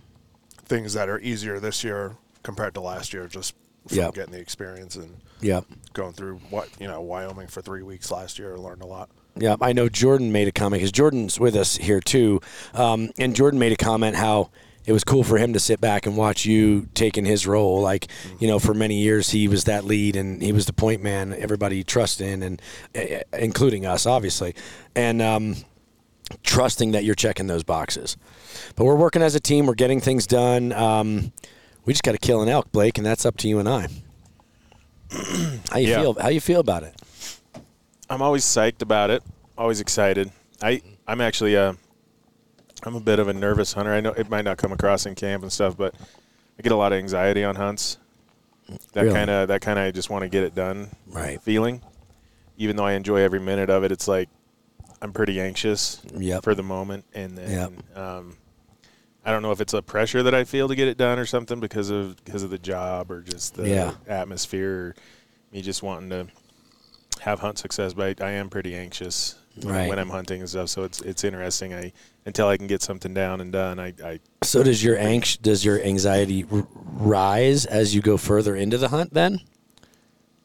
things 0.65 0.93
that 0.93 1.09
are 1.09 1.19
easier 1.19 1.59
this 1.59 1.83
year 1.83 2.15
compared 2.43 2.73
to 2.75 2.81
last 2.81 3.13
year, 3.13 3.27
just 3.27 3.55
from 3.87 3.97
Yep. 3.97 4.13
getting 4.13 4.33
the 4.33 4.39
experience 4.39 4.95
and 4.95 5.17
yeah. 5.41 5.61
going 5.93 6.13
through 6.13 6.39
what 6.51 6.69
you 6.79 6.87
know 6.87 7.01
Wyoming 7.01 7.47
for 7.47 7.61
three 7.61 7.81
weeks 7.81 8.11
last 8.11 8.37
year. 8.37 8.57
Learned 8.57 8.83
a 8.83 8.85
lot. 8.87 9.09
Yeah, 9.35 9.55
I 9.61 9.71
know 9.73 9.87
Jorden 9.87 10.29
made 10.31 10.47
a 10.49 10.51
comment 10.51 10.81
because 10.81 10.91
Jorden's 10.91 11.39
with 11.39 11.55
us 11.55 11.77
here 11.77 11.99
too, 12.01 12.41
um, 12.73 13.11
and 13.17 13.33
Jorden 13.33 13.53
made 13.57 13.71
a 13.71 13.77
comment 13.77 14.15
how 14.17 14.51
it 14.85 14.93
was 14.93 15.03
cool 15.03 15.23
for 15.23 15.37
him 15.37 15.53
to 15.53 15.59
sit 15.59 15.79
back 15.79 16.05
and 16.05 16.17
watch 16.17 16.45
you 16.45 16.87
taking 16.93 17.25
his 17.25 17.45
role. 17.45 17.81
Like, 17.81 18.07
you 18.39 18.47
know, 18.47 18.57
for 18.59 18.73
many 18.73 18.95
years 19.01 19.29
he 19.29 19.47
was 19.47 19.65
that 19.65 19.83
lead 19.85 20.15
and 20.15 20.41
he 20.41 20.51
was 20.51 20.65
the 20.65 20.73
point 20.73 21.03
man 21.03 21.33
everybody 21.33 21.83
trusted 21.83 22.27
in, 22.27 22.43
and 22.43 22.61
uh, 22.95 23.21
including 23.37 23.85
us, 23.85 24.05
obviously, 24.05 24.55
and 24.95 25.21
um, 25.21 25.55
trusting 26.43 26.91
that 26.91 27.03
you're 27.03 27.15
checking 27.15 27.47
those 27.47 27.63
boxes. 27.63 28.17
But 28.75 28.85
we're 28.85 28.95
working 28.95 29.21
as 29.21 29.35
a 29.35 29.39
team. 29.39 29.65
We're 29.65 29.75
getting 29.75 30.01
things 30.01 30.25
done. 30.27 30.71
Um, 30.73 31.31
we 31.85 31.93
just 31.93 32.03
got 32.03 32.11
to 32.13 32.17
kill 32.17 32.41
an 32.41 32.49
elk, 32.49 32.71
Blake, 32.71 32.97
and 32.97 33.05
that's 33.05 33.25
up 33.25 33.37
to 33.37 33.47
you 33.47 33.59
and 33.59 33.67
I. 33.67 33.87
how 35.71 35.77
you 35.77 35.89
Yeah. 35.89 36.01
feel? 36.01 36.13
How 36.19 36.29
you 36.29 36.39
feel 36.41 36.59
about 36.59 36.83
it? 36.83 36.95
I'm 38.09 38.21
always 38.21 38.43
psyched 38.43 38.81
about 38.81 39.09
it. 39.09 39.23
Always 39.57 39.79
excited. 39.79 40.31
I 40.61 40.81
I'm 41.07 41.21
actually 41.21 41.55
uh 41.57 41.73
I'm 42.83 42.95
a 42.95 42.99
bit 42.99 43.19
of 43.19 43.27
a 43.27 43.33
nervous 43.33 43.73
hunter. 43.73 43.93
I 43.93 44.01
know 44.01 44.11
it 44.11 44.29
might 44.29 44.43
not 44.45 44.57
come 44.57 44.71
across 44.71 45.05
in 45.05 45.15
camp 45.15 45.43
and 45.43 45.51
stuff, 45.51 45.77
but 45.77 45.93
I 46.57 46.61
get 46.61 46.71
a 46.71 46.75
lot 46.75 46.93
of 46.93 46.99
anxiety 46.99 47.43
on 47.43 47.55
hunts. 47.55 47.97
That 48.93 49.01
Really? 49.03 49.13
kind 49.13 49.29
of 49.29 49.47
that 49.49 49.61
kind 49.61 49.77
of 49.77 49.85
I 49.85 49.91
just 49.91 50.09
want 50.09 50.23
to 50.23 50.29
get 50.29 50.43
it 50.43 50.55
done. 50.55 50.89
Right. 51.07 51.41
Feeling, 51.41 51.81
even 52.57 52.75
though 52.75 52.85
I 52.85 52.93
enjoy 52.93 53.17
every 53.17 53.39
minute 53.39 53.69
of 53.69 53.83
it, 53.83 53.91
it's 53.91 54.07
like 54.07 54.29
I'm 55.01 55.11
pretty 55.13 55.41
anxious 55.41 55.99
Yep. 56.15 56.43
for 56.43 56.55
the 56.55 56.63
moment, 56.63 57.05
and 57.13 57.37
then 57.37 57.49
Yep. 57.95 57.97
um, 57.97 58.37
I 59.25 59.31
don't 59.31 59.41
know 59.41 59.51
if 59.51 59.61
it's 59.61 59.73
a 59.73 59.81
pressure 59.81 60.23
that 60.23 60.33
I 60.33 60.43
feel 60.45 60.67
to 60.67 60.75
get 60.75 60.87
it 60.87 60.97
done 60.97 61.19
or 61.19 61.25
something 61.25 61.59
because 61.59 61.89
of 61.89 62.23
because 62.23 62.43
of 62.43 62.49
the 62.49 62.57
job 62.57 63.11
or 63.11 63.21
just 63.21 63.55
the 63.55 63.67
Yeah. 63.67 63.93
atmosphere, 64.07 64.71
or 64.71 64.95
me 65.51 65.61
just 65.61 65.83
wanting 65.83 66.09
to 66.11 66.27
have 67.19 67.39
hunt 67.41 67.57
success. 67.59 67.93
But 67.93 68.21
I, 68.21 68.27
I 68.27 68.31
am 68.31 68.49
pretty 68.49 68.75
anxious 68.75 69.35
when- 69.61 69.73
Right. 69.73 69.89
when 69.89 69.99
I'm 69.99 70.09
hunting 70.09 70.39
and 70.39 70.49
stuff. 70.49 70.69
So 70.69 70.83
it's 70.83 71.01
it's 71.01 71.23
interesting. 71.23 71.73
I 71.73 71.91
until 72.25 72.47
I 72.47 72.57
can 72.57 72.67
get 72.67 72.81
something 72.81 73.13
down 73.13 73.41
and 73.41 73.51
done, 73.51 73.79
I, 73.79 73.93
I 74.03 74.19
So 74.43 74.63
does 74.63 74.83
your 74.83 74.97
anx- 74.97 75.37
does 75.37 75.65
your 75.65 75.81
anxiety 75.81 76.45
r- 76.51 76.67
rise 76.73 77.65
as 77.65 77.95
you 77.95 78.01
go 78.01 78.17
further 78.17 78.55
into 78.55 78.77
the 78.77 78.89
hunt? 78.89 79.13
Then 79.13 79.39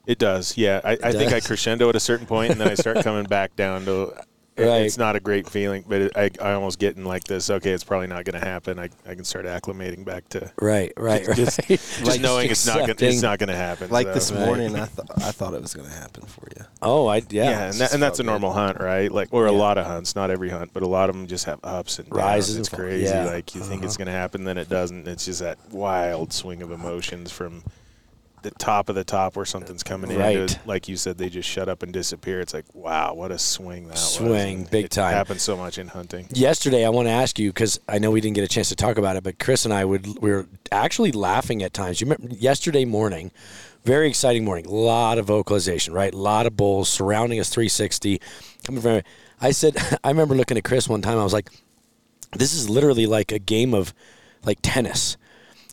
it 0.06 0.18
does. 0.18 0.56
Yeah, 0.56 0.80
I, 0.84 0.92
I 1.02 1.12
think 1.12 1.32
I 1.32 1.40
crescendo 1.40 1.88
at 1.88 1.96
a 1.96 2.00
certain 2.00 2.26
point, 2.26 2.52
and 2.52 2.60
then 2.60 2.68
I 2.68 2.74
start 2.74 3.02
coming 3.02 3.24
back 3.24 3.56
down 3.56 3.84
to 3.86 4.14
Right. 4.58 4.82
It's 4.86 4.96
not 4.96 5.16
a 5.16 5.20
great 5.20 5.48
feeling, 5.48 5.84
but 5.86 6.00
it, 6.00 6.12
I, 6.16 6.30
I 6.40 6.52
almost 6.54 6.78
get 6.78 6.96
in 6.96 7.04
like 7.04 7.24
this. 7.24 7.50
Okay, 7.50 7.72
it's 7.72 7.84
probably 7.84 8.06
not 8.06 8.24
going 8.24 8.40
to 8.40 8.46
happen. 8.46 8.78
I, 8.78 8.88
I 9.06 9.14
can 9.14 9.24
start 9.24 9.44
acclimating 9.44 10.04
back 10.04 10.28
to 10.30 10.50
Right, 10.60 10.92
right, 10.96 11.26
right. 11.26 11.36
just, 11.36 11.60
just 11.68 12.20
knowing 12.20 12.50
it's 12.50 12.66
not 12.66 12.78
gonna, 12.80 12.94
it's 12.98 13.20
not 13.22 13.38
going 13.38 13.48
to 13.50 13.56
happen. 13.56 13.90
Like 13.90 14.06
so. 14.06 14.12
this 14.14 14.32
Right. 14.32 14.46
morning, 14.46 14.76
I 14.76 14.86
thought 14.86 15.10
I 15.22 15.30
thought 15.32 15.52
it 15.54 15.60
was 15.60 15.74
going 15.74 15.88
to 15.88 15.94
happen 15.94 16.24
for 16.24 16.48
you. 16.56 16.64
Oh, 16.80 17.06
I 17.06 17.16
yeah. 17.16 17.50
Yeah, 17.50 17.64
and, 17.66 17.74
that, 17.74 17.92
and 17.92 18.02
that's 18.02 18.18
a 18.18 18.24
felt 18.24 18.26
good. 18.26 18.26
normal 18.26 18.52
hunt, 18.52 18.80
right? 18.80 19.12
Like, 19.12 19.28
or 19.32 19.46
a 19.46 19.52
lot 19.52 19.76
of 19.78 19.86
hunts, 19.86 20.16
not 20.16 20.30
every 20.30 20.48
hunt, 20.48 20.70
but 20.72 20.82
a 20.82 20.88
lot 20.88 21.10
of 21.10 21.16
them 21.16 21.26
just 21.26 21.44
have 21.44 21.60
ups 21.62 21.98
and 21.98 22.08
downs. 22.08 22.16
Rises 22.18 22.56
It's 22.56 22.68
and 22.68 22.78
fall- 22.78 22.86
crazy. 22.86 23.04
yeah. 23.04 23.24
Uh-huh. 23.24 23.34
Like 23.34 23.54
you 23.54 23.60
think 23.60 23.84
it's 23.84 23.96
going 23.96 24.06
to 24.06 24.12
happen, 24.12 24.44
then 24.44 24.56
it 24.58 24.68
doesn't. 24.70 25.06
It's 25.06 25.26
just 25.26 25.40
that 25.40 25.58
wild 25.70 26.32
swing 26.32 26.62
of 26.62 26.70
emotions 26.70 27.30
from 27.30 27.62
the 28.46 28.58
top 28.58 28.88
of 28.88 28.94
the 28.94 29.04
top 29.04 29.36
where 29.36 29.44
something's 29.44 29.82
coming 29.82 30.10
in. 30.10 30.18
Right. 30.18 30.48
to, 30.48 30.60
like 30.66 30.88
you 30.88 30.96
said, 30.96 31.18
they 31.18 31.28
just 31.28 31.48
shut 31.48 31.68
up 31.68 31.82
and 31.82 31.92
disappear. 31.92 32.40
It's 32.40 32.54
like, 32.54 32.64
wow, 32.74 33.14
what 33.14 33.32
a 33.32 33.38
swing 33.38 33.84
that 33.88 33.94
was. 33.94 34.14
Swing, 34.14 34.60
And 34.60 34.70
big 34.70 34.86
it 34.86 34.90
time. 34.92 35.12
Happens 35.12 35.42
so 35.42 35.56
much 35.56 35.78
in 35.78 35.88
hunting. 35.88 36.28
Yesterday, 36.30 36.84
I 36.84 36.90
want 36.90 37.08
to 37.08 37.12
ask 37.12 37.38
you 37.38 37.50
because 37.50 37.80
I 37.88 37.98
know 37.98 38.10
we 38.10 38.20
didn't 38.20 38.36
get 38.36 38.44
a 38.44 38.48
chance 38.48 38.68
to 38.68 38.76
talk 38.76 38.98
about 38.98 39.16
it, 39.16 39.24
but 39.24 39.38
Chris 39.38 39.64
and 39.64 39.74
I 39.74 39.84
would 39.84 40.06
we 40.22 40.30
were 40.30 40.46
actually 40.70 41.12
laughing 41.12 41.62
at 41.62 41.72
times. 41.72 42.00
You 42.00 42.06
remember 42.06 42.34
yesterday 42.36 42.84
morning, 42.84 43.32
very 43.84 44.08
exciting 44.08 44.44
morning, 44.44 44.66
a 44.66 44.70
lot 44.70 45.18
of 45.18 45.26
vocalization, 45.26 45.92
right? 45.92 46.14
A 46.14 46.16
lot 46.16 46.46
of 46.46 46.56
bulls 46.56 46.88
surrounding 46.88 47.40
us, 47.40 47.48
360 47.50 48.20
coming 48.64 48.80
from. 48.80 49.02
I 49.40 49.50
said, 49.50 49.76
I 50.04 50.08
remember 50.08 50.34
looking 50.34 50.56
at 50.56 50.64
Chris 50.64 50.88
one 50.88 51.02
time. 51.02 51.18
I 51.18 51.24
was 51.24 51.32
like, 51.32 51.50
this 52.32 52.54
is 52.54 52.70
literally 52.70 53.06
like 53.06 53.32
a 53.32 53.38
game 53.38 53.74
of 53.74 53.92
like 54.44 54.58
tennis. 54.62 55.16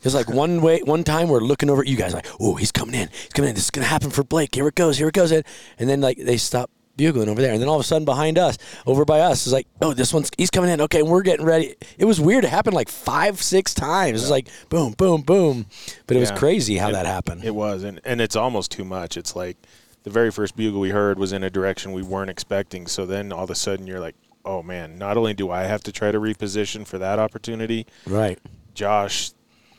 It 0.04 0.08
was 0.08 0.14
like 0.14 0.28
one 0.28 0.60
way, 0.60 0.80
one 0.80 1.02
time 1.02 1.28
we're 1.30 1.40
looking 1.40 1.70
over 1.70 1.80
at 1.80 1.88
you 1.88 1.96
guys, 1.96 2.12
like, 2.12 2.26
oh, 2.38 2.56
he's 2.56 2.70
coming 2.70 2.94
in, 2.94 3.08
he's 3.08 3.30
coming 3.32 3.48
in. 3.48 3.54
This 3.54 3.64
is 3.64 3.70
gonna 3.70 3.86
happen 3.86 4.10
for 4.10 4.22
Blake. 4.22 4.54
Here 4.54 4.68
it 4.68 4.74
goes, 4.74 4.98
here 4.98 5.08
it 5.08 5.14
goes, 5.14 5.32
and 5.32 5.44
then 5.78 6.02
like 6.02 6.18
they 6.18 6.36
stop 6.36 6.70
bugling 6.96 7.30
over 7.30 7.40
there, 7.40 7.52
and 7.54 7.60
then 7.62 7.70
all 7.70 7.76
of 7.76 7.80
a 7.80 7.84
sudden 7.84 8.04
behind 8.04 8.36
us, 8.38 8.58
over 8.86 9.06
by 9.06 9.20
us, 9.20 9.46
is 9.46 9.52
like, 9.54 9.66
oh, 9.80 9.94
this 9.94 10.12
one's 10.12 10.30
he's 10.36 10.50
coming 10.50 10.68
in. 10.68 10.82
Okay, 10.82 11.02
we're 11.02 11.22
getting 11.22 11.46
ready. 11.46 11.74
It 11.96 12.04
was 12.04 12.20
weird. 12.20 12.44
It 12.44 12.50
happened 12.50 12.74
like 12.76 12.90
five, 12.90 13.42
six 13.42 13.72
times. 13.72 14.20
It 14.20 14.24
was 14.24 14.30
like 14.30 14.48
boom, 14.68 14.92
boom, 14.92 15.22
boom, 15.22 15.64
but 16.06 16.18
it 16.18 16.20
was 16.20 16.28
Yeah. 16.30 16.36
crazy 16.36 16.76
how 16.76 16.88
And 16.88 16.96
that 16.96 17.06
happened. 17.06 17.42
It 17.42 17.54
was, 17.54 17.82
and 17.82 17.98
and 18.04 18.20
it's 18.20 18.36
almost 18.36 18.70
too 18.72 18.84
much. 18.84 19.16
It's 19.16 19.34
like 19.34 19.56
the 20.02 20.10
very 20.10 20.30
first 20.30 20.54
bugle 20.54 20.80
we 20.80 20.90
heard 20.90 21.18
was 21.18 21.32
in 21.32 21.42
a 21.42 21.48
direction 21.48 21.92
we 21.92 22.02
weren't 22.02 22.28
expecting. 22.28 22.86
So 22.86 23.06
then 23.06 23.32
all 23.32 23.44
of 23.44 23.50
a 23.50 23.54
sudden 23.54 23.86
you're 23.86 24.00
like, 24.00 24.16
oh 24.44 24.62
man, 24.62 24.98
not 24.98 25.16
only 25.16 25.32
do 25.32 25.50
I 25.50 25.62
have 25.62 25.82
to 25.84 25.92
try 25.92 26.12
to 26.12 26.20
reposition 26.20 26.86
for 26.86 26.98
that 26.98 27.18
opportunity, 27.18 27.86
right. 28.06 28.38
Josh 28.74 29.30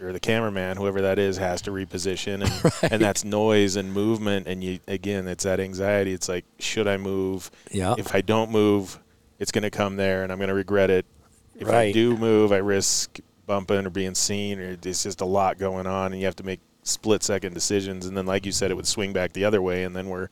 or 0.02 0.12
the 0.12 0.20
cameraman, 0.20 0.78
whoever 0.78 1.02
that 1.02 1.20
is, 1.20 1.38
has 1.38 1.62
to 1.64 1.72
reposition, 1.72 2.44
and 2.44 2.92
and 2.94 3.02
that's 3.02 3.24
noise 3.24 3.76
and 3.76 3.94
movement, 3.94 4.48
and 4.48 4.64
you 4.64 4.80
again, 4.88 5.28
it's 5.28 5.44
that 5.44 5.60
anxiety. 5.60 6.14
It's 6.14 6.28
like, 6.30 6.46
should 6.60 6.88
I 6.88 6.98
move? 6.98 7.50
Yeah. 7.72 7.96
If 7.98 8.14
I 8.14 8.22
don't 8.22 8.52
move, 8.52 9.00
it's 9.40 9.52
going 9.52 9.64
to 9.64 9.72
come 9.72 9.96
there, 9.96 10.24
and 10.24 10.32
I'm 10.32 10.38
going 10.38 10.50
to 10.50 10.56
regret 10.56 10.90
it. 10.90 11.06
If 11.58 11.70
I 11.70 11.92
do 11.92 12.18
move, 12.18 12.52
I 12.52 12.58
risk 12.58 13.20
bumping 13.46 13.86
or 13.86 13.90
being 13.90 14.16
seen, 14.16 14.60
or 14.60 14.78
it's 14.82 15.04
just 15.04 15.22
a 15.22 15.26
lot 15.26 15.58
going 15.58 15.88
on, 15.88 16.12
and 16.12 16.20
you 16.20 16.26
have 16.26 16.36
to 16.38 16.44
make 16.44 16.60
split 16.84 17.24
second 17.24 17.54
decisions. 17.54 18.06
And 18.06 18.16
then, 18.18 18.26
like 18.26 18.46
you 18.46 18.52
said, 18.52 18.72
it 18.72 18.74
would 18.76 18.88
swing 18.88 19.14
back 19.14 19.34
the 19.34 19.46
other 19.46 19.62
way, 19.62 19.84
and 19.84 19.96
then 19.96 20.10
we're 20.10 20.30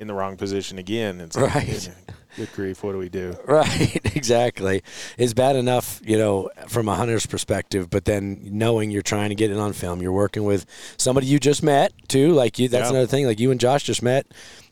in 0.00 0.06
the 0.08 0.14
wrong 0.14 0.36
position 0.36 0.78
again. 0.78 1.20
It's 1.20 1.36
like, 1.36 1.54
Right. 1.54 1.90
Good 2.38 2.52
grief, 2.54 2.82
what 2.82 2.92
do 2.92 2.98
we 2.98 3.08
do? 3.10 3.36
Right, 3.46 4.00
exactly. 4.16 4.82
It's 5.18 5.34
bad 5.34 5.56
enough, 5.56 6.00
you 6.04 6.16
know, 6.16 6.50
from 6.68 6.88
a 6.88 6.94
hunter's 6.94 7.26
perspective, 7.26 7.90
but 7.90 8.04
then 8.06 8.40
knowing 8.44 8.90
you're 8.90 9.02
trying 9.02 9.28
to 9.28 9.34
get 9.34 9.50
it 9.50 9.58
on 9.58 9.72
film, 9.74 10.00
you're 10.00 10.12
working 10.12 10.44
with 10.44 10.64
somebody 10.96 11.26
you 11.26 11.38
just 11.38 11.62
met 11.62 11.92
too. 12.08 12.32
Like 12.32 12.58
you, 12.58 12.68
that's 12.68 12.84
Yeah. 12.84 12.90
another 12.90 13.06
thing. 13.06 13.26
Like 13.26 13.40
you 13.40 13.50
and 13.50 13.60
Josh 13.60 13.82
just 13.82 14.02
met 14.02 14.26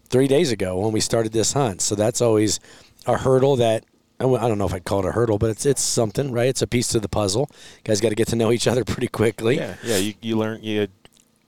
three 0.08 0.28
days 0.28 0.50
ago 0.52 0.78
when 0.78 0.92
we 0.92 1.00
started 1.00 1.32
this 1.32 1.52
hunt. 1.52 1.82
So 1.82 1.94
that's 1.94 2.20
always 2.22 2.60
a 3.06 3.18
hurdle 3.18 3.56
that 3.56 3.84
I 4.18 4.22
don't 4.24 4.56
know 4.56 4.64
if 4.66 4.72
I'd 4.72 4.84
call 4.84 5.00
it 5.00 5.06
a 5.06 5.12
hurdle, 5.12 5.36
but 5.36 5.50
it's 5.50 5.66
it's 5.66 5.82
something, 5.82 6.32
right? 6.32 6.48
It's 6.48 6.62
a 6.62 6.66
piece 6.66 6.88
to 6.88 7.00
the 7.00 7.08
puzzle. 7.08 7.50
You 7.50 7.80
guys 7.84 8.00
got 8.00 8.08
to 8.10 8.14
get 8.14 8.28
to 8.28 8.36
know 8.36 8.50
each 8.50 8.66
other 8.66 8.82
pretty 8.84 9.08
quickly. 9.08 9.56
Yeah, 9.56 9.74
yeah. 9.84 9.96
You, 9.98 10.14
you 10.22 10.38
learn 10.38 10.62
you 10.62 10.88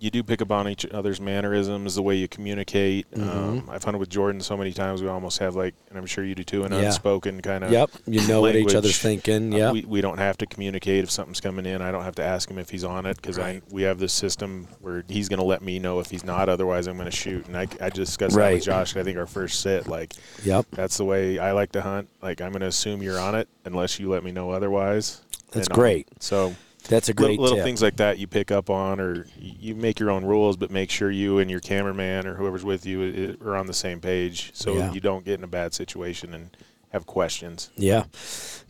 you 0.00 0.10
do 0.10 0.22
pick 0.22 0.40
up 0.40 0.52
on 0.52 0.68
each 0.68 0.86
other's 0.86 1.20
mannerisms, 1.20 1.96
the 1.96 2.02
way 2.02 2.14
you 2.14 2.28
communicate. 2.28 3.10
Mm-hmm. 3.10 3.28
Um, 3.28 3.68
I've 3.70 3.82
hunted 3.82 3.98
with 3.98 4.08
Jorden 4.10 4.40
so 4.40 4.56
many 4.56 4.72
times. 4.72 5.02
We 5.02 5.08
almost 5.08 5.38
have 5.40 5.56
like, 5.56 5.74
and 5.88 5.98
I'm 5.98 6.06
sure 6.06 6.24
you 6.24 6.36
do 6.36 6.44
too, 6.44 6.62
an 6.64 6.72
Yeah. 6.72 6.82
unspoken 6.82 7.40
kind 7.40 7.64
of. 7.64 7.72
Yep. 7.72 7.90
You 8.06 8.26
know 8.28 8.40
what 8.40 8.54
each 8.54 8.74
other's 8.76 8.98
thinking. 8.98 9.60
Uh, 9.60 9.72
we, 9.72 9.82
we 9.82 10.00
don't 10.00 10.18
have 10.18 10.38
to 10.38 10.46
communicate 10.46 11.02
if 11.02 11.10
something's 11.10 11.40
coming 11.40 11.66
in. 11.66 11.82
I 11.82 11.90
don't 11.90 12.04
have 12.04 12.14
to 12.16 12.22
ask 12.24 12.48
him 12.48 12.58
if 12.58 12.70
he's 12.70 12.84
on 12.84 13.06
it 13.06 13.16
because 13.16 13.38
I 13.40 13.60
we 13.70 13.82
have 13.82 13.98
this 13.98 14.12
system 14.12 14.68
where 14.80 15.04
he's 15.08 15.28
going 15.28 15.40
to 15.40 15.44
let 15.44 15.62
me 15.62 15.80
know 15.80 15.98
if 15.98 16.10
he's 16.10 16.24
not. 16.24 16.48
Otherwise, 16.48 16.86
I'm 16.86 16.96
going 16.96 17.10
to 17.10 17.16
shoot. 17.16 17.46
And 17.48 17.56
I, 17.56 17.66
I 17.80 17.90
discussed 17.90 18.36
that 18.36 18.52
with 18.52 18.64
Josh. 18.64 18.96
I 18.96 19.02
think 19.02 19.18
our 19.18 19.26
first 19.26 19.60
sit, 19.60 19.88
like 19.88 20.12
Yep. 20.44 20.66
that's 20.72 20.96
the 20.96 21.04
way 21.04 21.40
I 21.40 21.50
like 21.52 21.72
to 21.72 21.82
hunt. 21.82 22.08
Like 22.22 22.40
I'm 22.40 22.52
going 22.52 22.60
to 22.60 22.68
assume 22.68 23.02
you're 23.02 23.18
on 23.18 23.34
it 23.34 23.48
unless 23.64 23.98
you 23.98 24.08
let 24.08 24.22
me 24.22 24.30
know 24.30 24.50
otherwise. 24.52 25.22
That's 25.50 25.66
great. 25.68 26.06
So 26.20 26.54
That's 26.88 27.08
a 27.08 27.12
little, 27.12 27.26
great 27.26 27.40
little 27.40 27.56
tip. 27.56 27.64
things 27.64 27.82
like 27.82 27.96
that 27.96 28.18
you 28.18 28.26
pick 28.26 28.50
up 28.50 28.70
on, 28.70 28.98
or 29.00 29.26
you 29.38 29.74
make 29.74 30.00
your 30.00 30.10
own 30.10 30.24
rules, 30.24 30.56
but 30.56 30.70
make 30.70 30.90
sure 30.90 31.10
you 31.10 31.38
and 31.38 31.50
your 31.50 31.60
cameraman 31.60 32.26
or 32.26 32.34
whoever's 32.34 32.64
with 32.64 32.84
you 32.86 33.36
are 33.44 33.56
on 33.56 33.66
the 33.66 33.74
same 33.74 34.00
page, 34.00 34.50
so 34.54 34.76
Yeah. 34.76 34.92
you 34.92 35.00
don't 35.00 35.24
get 35.24 35.34
in 35.38 35.44
a 35.44 35.48
bad 35.48 35.74
situation 35.74 36.34
and 36.34 36.50
have 36.90 37.04
questions. 37.06 37.68
Yeah. 37.76 38.04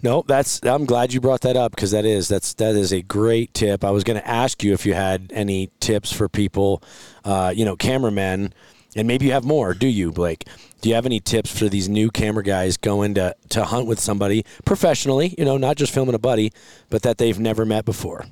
No, 0.03 0.25
that's 0.27 0.61
I'm 0.65 0.85
glad 0.87 1.13
you 1.13 1.21
brought 1.21 1.43
that 1.43 1.57
up 1.57 1.71
because 1.73 1.93
that 1.93 2.05
is 2.05 2.27
that's 2.29 2.55
that 2.55 2.75
is 2.75 2.93
a 2.93 3.03
great 3.03 3.55
tip. 3.55 3.85
I 3.85 3.91
was 3.93 4.03
going 4.05 4.19
to 4.21 4.29
ask 4.29 4.63
you 4.65 4.73
if 4.73 4.85
you 4.85 4.95
had 4.95 5.31
any 5.33 5.71
tips 5.81 6.13
for 6.13 6.29
people, 6.29 6.83
uh, 7.25 7.53
you 7.55 7.65
know, 7.65 7.77
cameramen, 7.77 8.53
and 8.99 9.07
maybe 9.09 9.27
you 9.27 9.33
have 9.33 9.45
more. 9.45 9.75
Do 9.75 9.87
you, 9.87 10.11
Blake? 10.13 10.45
Do 10.81 10.89
you 10.89 10.95
have 10.95 11.07
any 11.07 11.21
tips 11.21 11.57
for 11.57 11.69
these 11.69 11.89
new 11.89 12.11
camera 12.11 12.43
guys 12.43 12.77
going 12.77 13.15
to 13.15 13.35
to 13.51 13.65
hunt 13.65 13.87
with 13.87 14.01
somebody 14.01 14.45
professionally? 14.65 15.35
You 15.39 15.45
know, 15.45 15.57
not 15.57 15.77
just 15.77 15.93
filming 15.95 16.15
a 16.15 16.19
buddy, 16.19 16.53
but 16.91 17.03
that 17.03 17.19
they've 17.19 17.39
never 17.39 17.65
met 17.65 17.85
before. 17.85 18.27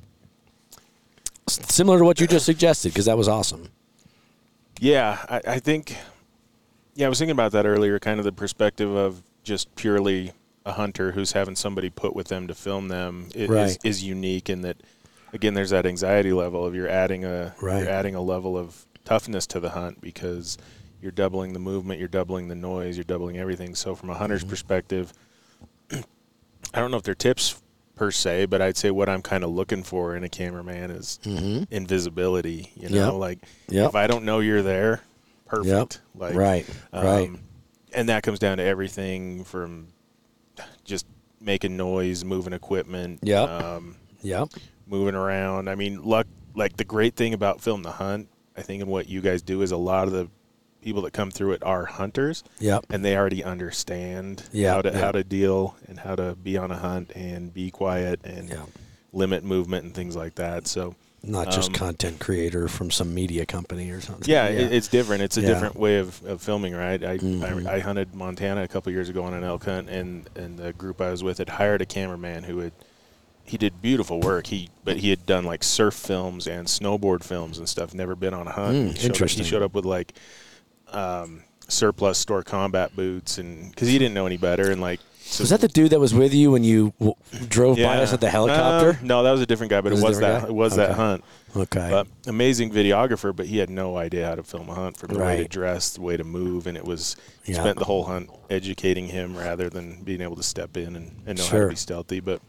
Similar 1.49 1.99
to 1.99 2.05
what 2.05 2.21
you 2.21 2.27
just 2.27 2.45
suggested, 2.45 2.89
because 2.93 3.05
that 3.05 3.17
was 3.17 3.29
awesome. 3.29 3.69
Yeah, 4.81 5.19
I, 5.29 5.41
I 5.55 5.59
think. 5.61 5.97
Yeah, 6.95 7.07
I 7.07 7.09
was 7.09 7.19
thinking 7.19 7.33
about 7.33 7.53
that 7.53 7.67
earlier. 7.67 7.99
Kind 7.99 8.19
of 8.19 8.25
the 8.25 8.33
perspective 8.33 8.91
of 8.95 9.23
just 9.45 9.75
purely 9.77 10.33
a 10.65 10.73
hunter 10.73 11.13
who's 11.13 11.33
having 11.33 11.55
somebody 11.55 11.89
put 11.91 12.17
with 12.17 12.27
them 12.29 12.49
to 12.49 12.55
film 12.55 12.89
them 12.89 13.29
is, 13.35 13.49
Right. 13.49 13.79
is 13.85 14.03
unique 14.03 14.51
in 14.51 14.63
that. 14.63 14.77
Again, 15.33 15.55
there's 15.55 15.71
that 15.71 15.87
anxiety 15.87 16.33
level 16.33 16.65
of 16.67 16.75
you're 16.75 16.89
adding 16.89 17.25
a 17.25 17.55
Right. 17.61 17.81
you're 17.83 17.91
adding 17.91 18.15
a 18.15 18.23
level 18.23 18.57
of 18.59 18.87
toughness 19.07 19.47
to 19.47 19.61
the 19.61 19.71
hunt 19.71 20.03
because 20.03 20.59
you're 21.01 21.11
doubling 21.13 21.55
the 21.55 21.59
movement, 21.59 21.99
you're 21.99 22.09
doubling 22.09 22.49
the 22.49 22.55
noise, 22.55 22.99
you're 22.99 23.05
doubling 23.05 23.39
everything. 23.39 23.75
So 23.75 23.95
from 23.95 24.11
a 24.11 24.15
hunter's 24.15 24.43
Mm-hmm. 24.43 24.51
perspective, 24.51 25.13
I 25.91 26.01
don't 26.81 26.91
know 26.91 26.97
if 26.99 27.03
they're 27.05 27.15
tips 27.15 27.63
per 27.95 28.11
se, 28.11 28.47
but 28.47 28.61
I'd 28.61 28.77
say 28.77 28.91
what 28.91 29.09
I'm 29.09 29.23
kind 29.23 29.43
of 29.45 29.51
looking 29.51 29.83
for 29.83 30.15
in 30.17 30.25
a 30.25 30.29
cameraman 30.29 30.91
is 30.91 31.19
invisibility. 31.71 32.73
You 32.75 32.89
know, 32.91 32.97
Mm-hmm. 32.97 33.11
Yep. 33.13 33.15
like 33.15 33.39
Yep. 33.69 33.89
if 33.91 33.95
I 33.95 34.07
don't 34.07 34.25
know 34.25 34.41
you're 34.41 34.63
there, 34.63 35.01
perfect. 35.47 36.01
Like 36.15 36.35
Right. 36.35 36.67
Right. 36.93 37.29
um, 37.29 37.41
And 37.95 38.09
that 38.09 38.23
comes 38.23 38.39
down 38.39 38.59
to 38.59 38.63
everything 38.65 39.45
from 39.45 39.89
just 40.85 41.07
making 41.41 41.77
noise, 41.77 42.25
moving 42.25 42.53
equipment, 42.53 43.21
Yeah. 43.23 43.43
um, 43.43 43.97
Yep. 44.23 44.49
moving 44.87 45.15
around. 45.15 45.69
I 45.69 45.75
mean, 45.77 46.03
luck. 46.03 46.27
Like 46.55 46.77
the 46.79 46.85
great 46.85 47.15
thing 47.17 47.35
about 47.35 47.61
film 47.61 47.83
the 47.83 47.93
hunt, 47.93 48.29
I 48.57 48.63
think, 48.63 48.83
and 48.83 48.91
what 48.91 49.09
you 49.09 49.21
guys 49.21 49.43
do 49.43 49.63
is 49.63 49.71
a 49.73 49.77
lot 49.77 50.07
of 50.07 50.13
the 50.13 50.29
people 50.83 51.03
that 51.03 51.13
come 51.13 51.31
through 51.31 51.53
it 51.53 51.63
are 51.65 51.85
hunters, 51.85 52.45
Yep. 52.61 52.87
and 52.91 53.05
they 53.05 53.17
already 53.17 53.43
understand 53.43 54.45
Yeah, 54.53 54.75
how 54.75 54.83
to 54.83 54.91
yeah. 54.91 54.99
how 54.99 55.13
to 55.13 55.25
deal 55.25 55.77
and 55.89 55.99
how 55.99 56.15
to 56.17 56.37
be 56.37 56.57
on 56.57 56.71
a 56.71 56.77
hunt 56.77 57.13
and 57.15 57.53
be 57.53 57.71
quiet 57.71 58.21
and 58.25 58.49
Yeah. 58.49 58.63
limit 59.13 59.43
movement 59.45 59.85
and 59.85 59.95
things 59.95 60.15
like 60.17 60.37
that. 60.37 60.67
So 60.67 60.95
Not 61.23 61.51
just 61.51 61.71
Um, 61.71 61.75
content 61.75 62.21
creator 62.21 62.69
from 62.69 62.93
some 62.93 63.13
media 63.13 63.45
company 63.47 63.91
or 63.91 64.01
something. 64.01 64.31
Yeah, 64.31 64.47
It, 64.47 64.73
it's 64.73 64.87
different. 64.87 65.23
It's 65.23 65.37
a 65.37 65.41
Yeah. 65.41 65.49
different 65.49 65.75
way 65.75 65.99
of, 65.99 66.23
of 66.25 66.41
filming, 66.41 66.73
right? 66.73 67.03
I, 67.03 67.19
Mhm. 67.19 67.67
I 67.67 67.77
I 67.77 67.79
hunted 67.81 68.15
Montana 68.15 68.63
a 68.63 68.69
couple 68.69 68.93
years 68.93 69.09
ago 69.09 69.25
on 69.25 69.35
an 69.35 69.43
elk 69.43 69.65
hunt, 69.65 69.89
and 69.89 70.29
and 70.37 70.57
the 70.57 70.73
group 70.73 71.01
I 71.01 71.11
was 71.11 71.25
with 71.25 71.39
had 71.39 71.49
hired 71.49 71.83
a 71.83 71.87
cameraman 71.87 72.45
who 72.45 72.59
had 72.59 72.73
he 73.47 73.57
did 73.57 73.81
beautiful 73.81 74.21
work. 74.21 74.49
He 74.49 74.69
but 74.85 74.97
he 74.99 75.11
had 75.11 75.25
done 75.27 75.45
like 75.45 75.63
surf 75.63 75.95
films 75.95 76.47
and 76.47 76.67
snowboard 76.67 77.23
films 77.25 77.59
and 77.59 77.69
stuff. 77.69 77.95
Never 77.95 78.15
been 78.15 78.35
on 78.35 78.47
a 78.47 78.53
hunt. 78.53 78.77
Mm, 78.77 78.89
he, 78.93 78.99
showed 78.99 79.05
interesting. 79.07 79.41
Up, 79.41 79.45
he 79.47 79.51
showed 79.51 79.63
up 79.63 79.75
with 79.75 79.85
like 79.85 80.13
um, 80.89 81.43
surplus 81.69 82.19
store 82.19 82.43
combat 82.43 82.95
boots, 82.97 83.39
and 83.39 83.71
because 83.71 83.89
he 83.89 83.99
didn't 83.99 84.15
know 84.15 84.27
any 84.27 84.37
better, 84.37 84.71
and 84.71 84.81
like. 84.81 85.01
so- 85.21 85.43
Was 85.43 85.51
that 85.51 85.61
the 85.61 85.69
dude 85.69 85.91
that 85.91 86.01
was 86.01 86.15
with 86.15 86.33
you 86.35 86.51
when 86.53 86.63
you 86.65 86.93
w- 86.99 87.15
drove 87.49 87.77
by 87.77 87.99
us 87.99 88.13
at 88.13 88.21
the 88.21 88.31
helicopter? 88.31 88.99
Um, 89.01 89.07
no, 89.07 89.23
that 89.23 89.33
was 89.33 89.41
a 89.41 89.47
different 89.47 89.71
guy, 89.71 89.81
but 89.81 89.93
Was 89.93 90.01
it 90.03 90.05
it 90.05 90.09
was 90.09 90.19
that 90.21 90.43
guy? 90.43 90.49
it 90.49 90.55
was 90.55 90.77
that 90.77 90.91
hunt. 90.93 91.25
okay. 91.57 91.89
But 91.91 92.07
amazing 92.29 92.71
videographer, 92.71 93.35
but 93.35 93.47
he 93.47 93.59
had 93.59 93.69
no 93.71 93.97
idea 93.97 94.27
how 94.29 94.37
to 94.37 94.43
film 94.43 94.69
a 94.69 94.75
hunt 94.75 94.97
from 94.97 95.13
the 95.13 95.19
way 95.19 95.39
to 95.39 95.49
dress, 95.49 95.91
the 95.95 96.03
way 96.03 96.17
to 96.17 96.25
move, 96.25 96.67
and 96.67 96.77
it 96.77 96.85
was 96.85 97.17
he 97.43 97.53
Yeah. 97.53 97.61
spent 97.61 97.79
the 97.79 97.85
whole 97.85 98.05
hunt 98.05 98.31
educating 98.51 99.07
him 99.09 99.37
rather 99.37 99.69
than 99.69 100.03
being 100.05 100.21
able 100.21 100.37
to 100.37 100.43
step 100.45 100.77
in 100.77 100.95
and, 100.97 101.11
and 101.27 101.39
know 101.39 101.45
how 101.47 101.59
to 101.59 101.69
be 101.69 101.75
stealthy. 101.77 102.21
But 102.21 102.41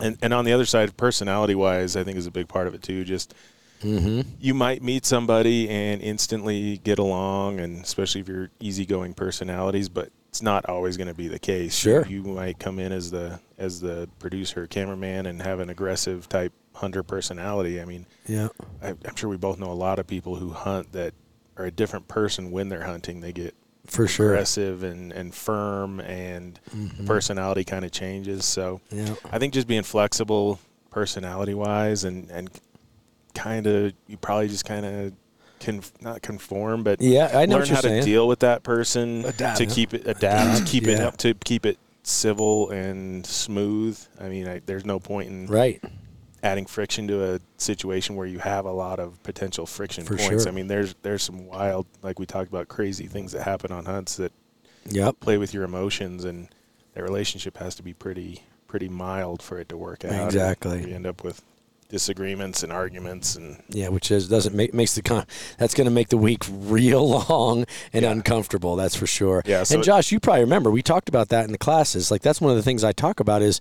and 0.00 0.18
and 0.22 0.34
on 0.34 0.44
the 0.44 0.52
other 0.52 0.66
side, 0.66 0.96
personality 0.96 1.54
wise, 1.54 1.96
I 1.96 2.04
think 2.04 2.18
is 2.18 2.26
a 2.26 2.30
big 2.30 2.48
part 2.48 2.66
of 2.66 2.74
it 2.74 2.82
too. 2.82 3.04
Just 3.04 3.34
mm-hmm. 3.82 4.28
you 4.40 4.54
might 4.54 4.82
meet 4.82 5.04
somebody 5.04 5.68
and 5.68 6.02
instantly 6.02 6.78
get 6.78 6.98
along, 6.98 7.60
and 7.60 7.82
especially 7.82 8.20
if 8.20 8.28
you're 8.28 8.50
easygoing 8.60 9.14
personalities, 9.14 9.88
but 9.88 10.10
it's 10.28 10.42
not 10.42 10.68
always 10.68 10.96
going 10.96 11.08
to 11.08 11.14
be 11.14 11.28
the 11.28 11.38
case. 11.38 11.76
Sure. 11.76 12.04
you, 12.06 12.22
you 12.22 12.22
might 12.22 12.58
come 12.58 12.78
in 12.78 12.92
as 12.92 13.10
the 13.10 13.38
as 13.56 13.80
the 13.80 14.08
producer, 14.18 14.66
cameraman, 14.66 15.26
and 15.26 15.40
have 15.42 15.60
an 15.60 15.70
aggressive 15.70 16.28
type 16.28 16.52
hunter 16.74 17.02
personality. 17.02 17.80
I 17.80 17.84
mean, 17.84 18.06
Yeah. 18.26 18.48
I, 18.82 18.88
I'm 18.88 19.14
sure 19.14 19.30
we 19.30 19.36
both 19.36 19.58
know 19.58 19.70
a 19.70 19.72
lot 19.72 19.98
of 19.98 20.06
people 20.06 20.36
who 20.36 20.50
hunt 20.50 20.92
that 20.92 21.14
are 21.56 21.66
a 21.66 21.70
different 21.70 22.08
person 22.08 22.50
when 22.50 22.68
they're 22.68 22.82
hunting. 22.82 23.20
They 23.20 23.32
get 23.32 23.54
For 23.86 24.08
sure. 24.08 24.32
aggressive 24.32 24.82
and, 24.82 25.12
and 25.12 25.34
firm, 25.34 26.00
and 26.00 26.58
the 26.70 26.76
mm-hmm. 26.76 27.06
personality 27.06 27.64
kind 27.64 27.84
of 27.84 27.90
changes. 27.92 28.44
So 28.44 28.80
Yeah. 28.90 29.14
I 29.30 29.38
think 29.38 29.54
just 29.54 29.66
being 29.66 29.82
flexible, 29.82 30.58
personality 30.90 31.54
wise, 31.54 32.04
and 32.04 32.30
and 32.30 32.50
kind 33.34 33.66
of 33.66 33.92
you 34.06 34.16
probably 34.16 34.48
just 34.48 34.64
kind 34.64 34.86
of 34.86 35.12
can 35.60 35.82
not 36.00 36.22
conform, 36.22 36.82
but 36.82 37.00
Yeah, 37.00 37.30
I 37.34 37.46
know 37.46 37.58
learn 37.58 37.68
how 37.68 37.80
saying. 37.80 38.02
to 38.02 38.06
deal 38.06 38.28
with 38.28 38.40
that 38.40 38.62
person 38.62 39.24
Adapt. 39.24 39.58
to 39.58 39.66
keep 39.66 39.94
it 39.94 40.06
adapt, 40.06 40.58
to 40.58 40.64
keep 40.64 40.86
it 40.86 41.00
up 41.00 41.16
to 41.18 41.34
keep 41.34 41.66
it 41.66 41.78
civil 42.02 42.70
and 42.70 43.24
smooth. 43.26 43.98
I 44.20 44.28
mean, 44.28 44.46
I, 44.46 44.60
there's 44.66 44.84
no 44.84 44.98
point 44.98 45.28
in 45.30 45.46
Right. 45.46 45.82
Adding 46.44 46.66
friction 46.66 47.08
to 47.08 47.34
a 47.34 47.40
situation 47.56 48.14
where 48.14 48.26
you 48.26 48.38
have 48.38 48.66
a 48.66 48.70
lot 48.70 49.00
of 49.00 49.20
potential 49.24 49.66
friction 49.66 50.04
For 50.04 50.16
points. 50.16 50.44
sure. 50.44 50.48
I 50.48 50.54
mean, 50.54 50.68
there's 50.68 50.94
there's 51.02 51.22
some 51.22 51.46
wild, 51.46 51.86
like 52.02 52.18
we 52.20 52.26
talked 52.26 52.48
about, 52.50 52.68
crazy 52.68 53.06
things 53.08 53.32
that 53.32 53.42
happen 53.42 53.72
on 53.72 53.86
hunts 53.86 54.16
that 54.16 54.30
Yep. 54.90 55.20
play 55.20 55.38
with 55.38 55.54
your 55.54 55.64
emotions, 55.64 56.24
and 56.26 56.48
that 56.92 57.02
relationship 57.02 57.56
has 57.56 57.74
to 57.76 57.82
be 57.82 57.94
pretty 57.94 58.42
pretty 58.68 58.88
mild 58.88 59.40
for 59.42 59.58
it 59.58 59.68
to 59.70 59.76
work 59.76 60.04
out. 60.04 60.26
Exactly. 60.26 60.88
You 60.88 60.94
end 60.94 61.06
up 61.06 61.24
with 61.24 61.42
disagreements 61.88 62.62
and 62.62 62.72
arguments, 62.72 63.36
and 63.36 63.62
Yeah, 63.68 63.88
which 63.88 64.10
is 64.10 64.28
doesn't 64.28 64.54
make 64.54 64.74
makes 64.74 64.94
the 64.94 65.02
con. 65.02 65.26
That's 65.58 65.74
going 65.74 65.84
to 65.86 65.90
make 65.92 66.08
the 66.08 66.16
week 66.16 66.42
real 66.50 67.08
long 67.28 67.66
and 67.92 68.04
uncomfortable. 68.04 68.74
That's 68.76 68.96
for 68.96 69.06
sure. 69.06 69.42
Yeah, 69.46 69.62
so 69.62 69.76
and 69.76 69.82
it- 69.82 69.86
Josh, 69.86 70.10
you 70.12 70.18
probably 70.20 70.40
remember 70.42 70.70
we 70.70 70.82
talked 70.82 71.08
about 71.08 71.28
that 71.28 71.44
in 71.46 71.52
the 71.52 71.58
classes. 71.58 72.10
Like 72.10 72.20
that's 72.22 72.40
one 72.40 72.50
of 72.50 72.56
the 72.56 72.62
things 72.62 72.82
I 72.84 72.92
talk 72.92 73.20
about 73.20 73.42
is 73.42 73.60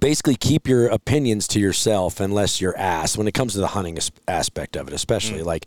basically 0.00 0.34
keep 0.34 0.66
your 0.66 0.86
opinions 0.86 1.46
to 1.46 1.60
yourself 1.60 2.20
unless 2.20 2.60
you're 2.60 2.76
asked 2.76 3.18
when 3.18 3.28
it 3.28 3.32
comes 3.32 3.52
to 3.52 3.60
the 3.60 3.68
hunting 3.68 3.98
aspect 4.26 4.76
of 4.76 4.88
it 4.88 4.94
especially 4.94 5.40
mm. 5.40 5.44
like 5.44 5.66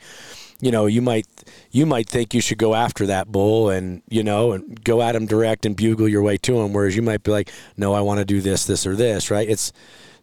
you 0.60 0.72
know 0.72 0.86
you 0.86 1.02
might 1.02 1.28
you 1.72 1.86
might 1.86 2.10
think 2.10 2.34
you 2.34 2.42
should 2.42 2.58
go 2.58 2.74
after 2.74 3.06
that 3.06 3.32
bull 3.32 3.70
and 3.70 4.02
you 4.10 4.24
know 4.24 4.54
and 4.54 4.84
go 4.84 5.02
at 5.02 5.16
him 5.16 5.26
direct 5.26 5.66
and 5.66 5.76
bugle 5.76 6.08
your 6.08 6.22
way 6.22 6.38
to 6.38 6.60
him 6.60 6.74
whereas 6.74 6.96
you 6.96 7.02
might 7.02 7.24
be 7.24 7.32
like 7.32 7.52
no 7.78 7.94
I 7.94 8.02
want 8.02 8.20
to 8.20 8.26
do 8.26 8.42
this 8.42 8.66
this 8.66 8.88
or 8.88 8.96
this 8.96 9.30
right? 9.30 9.48
It's 9.48 9.72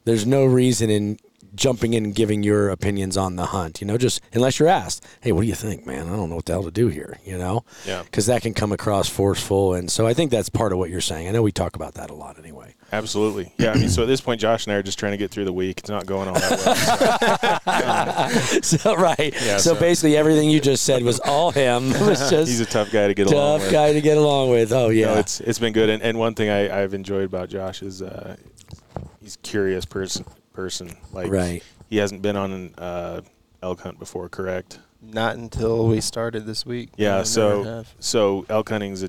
there's 0.05 0.27
no 0.27 0.45
reason 0.45 0.91
in 0.91 1.19
jumping 1.55 1.95
in 1.95 2.05
and 2.05 2.15
giving 2.15 2.43
your 2.43 2.69
opinions 2.71 3.17
on 3.17 3.37
the 3.37 3.47
hunt 3.47 3.81
you 3.81 3.87
know 3.87 3.99
just 3.99 4.21
unless 4.33 4.59
you're 4.59 4.69
asked 4.69 5.07
hey 5.21 5.33
what 5.33 5.43
do 5.43 5.47
you 5.47 5.55
think 5.55 5.87
man 5.87 6.07
I 6.09 6.17
don't 6.17 6.29
know 6.31 6.37
what 6.37 6.45
the 6.47 6.53
hell 6.53 6.63
to 6.65 6.71
do 6.71 6.89
here 6.89 7.19
you 7.25 7.37
know 7.39 7.65
Yeah. 7.87 8.03
because 8.03 8.27
that 8.27 8.43
can 8.43 8.55
come 8.55 8.73
across 8.73 9.09
forceful 9.09 9.75
and 9.75 9.91
so 9.91 10.07
I 10.07 10.15
think 10.15 10.31
that's 10.31 10.49
part 10.49 10.73
of 10.73 10.79
what 10.79 10.91
you're 10.91 11.01
saying 11.01 11.29
I 11.29 11.31
know 11.33 11.43
we 11.43 11.53
talk 11.53 11.77
about 11.77 11.95
that 11.95 12.11
a 12.11 12.15
lot 12.15 12.39
anyway 12.39 12.75
absolutely, 12.93 13.53
yeah. 13.57 13.71
I 13.71 13.75
mean, 13.77 13.89
so 13.89 14.03
at 14.03 14.07
this 14.07 14.21
point, 14.21 14.41
Josh 14.41 14.67
and 14.67 14.73
I 14.73 14.77
are 14.77 14.83
just 14.83 14.99
trying 14.99 15.13
to 15.13 15.17
get 15.17 15.31
through 15.31 15.45
the 15.45 15.53
week. 15.53 15.79
It's 15.79 15.89
not 15.89 16.07
going 16.07 16.27
on 16.27 16.35
that 16.35 17.61
well. 17.71 18.31
So, 18.63 18.79
so 18.79 18.97
right. 18.97 19.33
Yeah, 19.33 19.59
so, 19.59 19.75
so- 19.75 19.81
basically, 19.81 20.17
everything 20.17 20.51
you 20.51 20.59
just 20.61 20.83
said 20.85 21.05
was 21.05 21.21
all 21.21 21.53
him. 21.53 21.91
It 22.01 22.01
was 22.01 22.31
just 22.31 22.49
he's 22.51 22.59
a 22.59 22.67
tough 22.67 22.91
guy 22.91 23.07
to 23.07 23.15
get 23.15 23.29
along 23.31 23.59
tough 23.59 23.67
with. 23.67 23.73
guy 23.73 23.93
to 23.93 24.01
get 24.01 24.17
along 24.19 24.51
with. 24.51 24.73
Oh 24.73 24.89
yeah, 24.89 25.07
No, 25.15 25.19
it's 25.21 25.39
it's 25.41 25.61
been 25.61 25.73
good, 25.73 25.89
and, 25.89 26.03
and 26.03 26.19
one 26.19 26.35
thing 26.35 26.51
I, 26.51 26.83
I've 26.83 26.93
enjoyed 26.95 27.25
about 27.27 27.49
Josh 27.49 27.81
is 27.83 28.03
uh, 28.03 28.35
he's 29.23 29.37
a 29.37 29.39
curious 29.39 29.85
person. 29.85 30.25
Person 30.61 30.95
like 31.13 31.31
Right. 31.33 31.63
he 31.89 31.97
hasn't 31.97 32.21
been 32.21 32.37
on 32.37 32.53
an 32.53 32.75
uh, 32.77 33.23
elk 33.63 33.81
hunt 33.81 33.99
before, 33.99 34.29
correct? 34.29 34.79
Not 35.01 35.37
until 35.37 35.87
we 35.87 36.03
started 36.03 36.45
this 36.45 36.67
week. 36.67 36.91
Yeah. 36.99 37.13
never 37.13 37.25
So 37.25 37.63
have. 37.63 37.95
so 37.99 38.45
elk 38.51 38.69
hunting's 38.69 39.03
a 39.03 39.09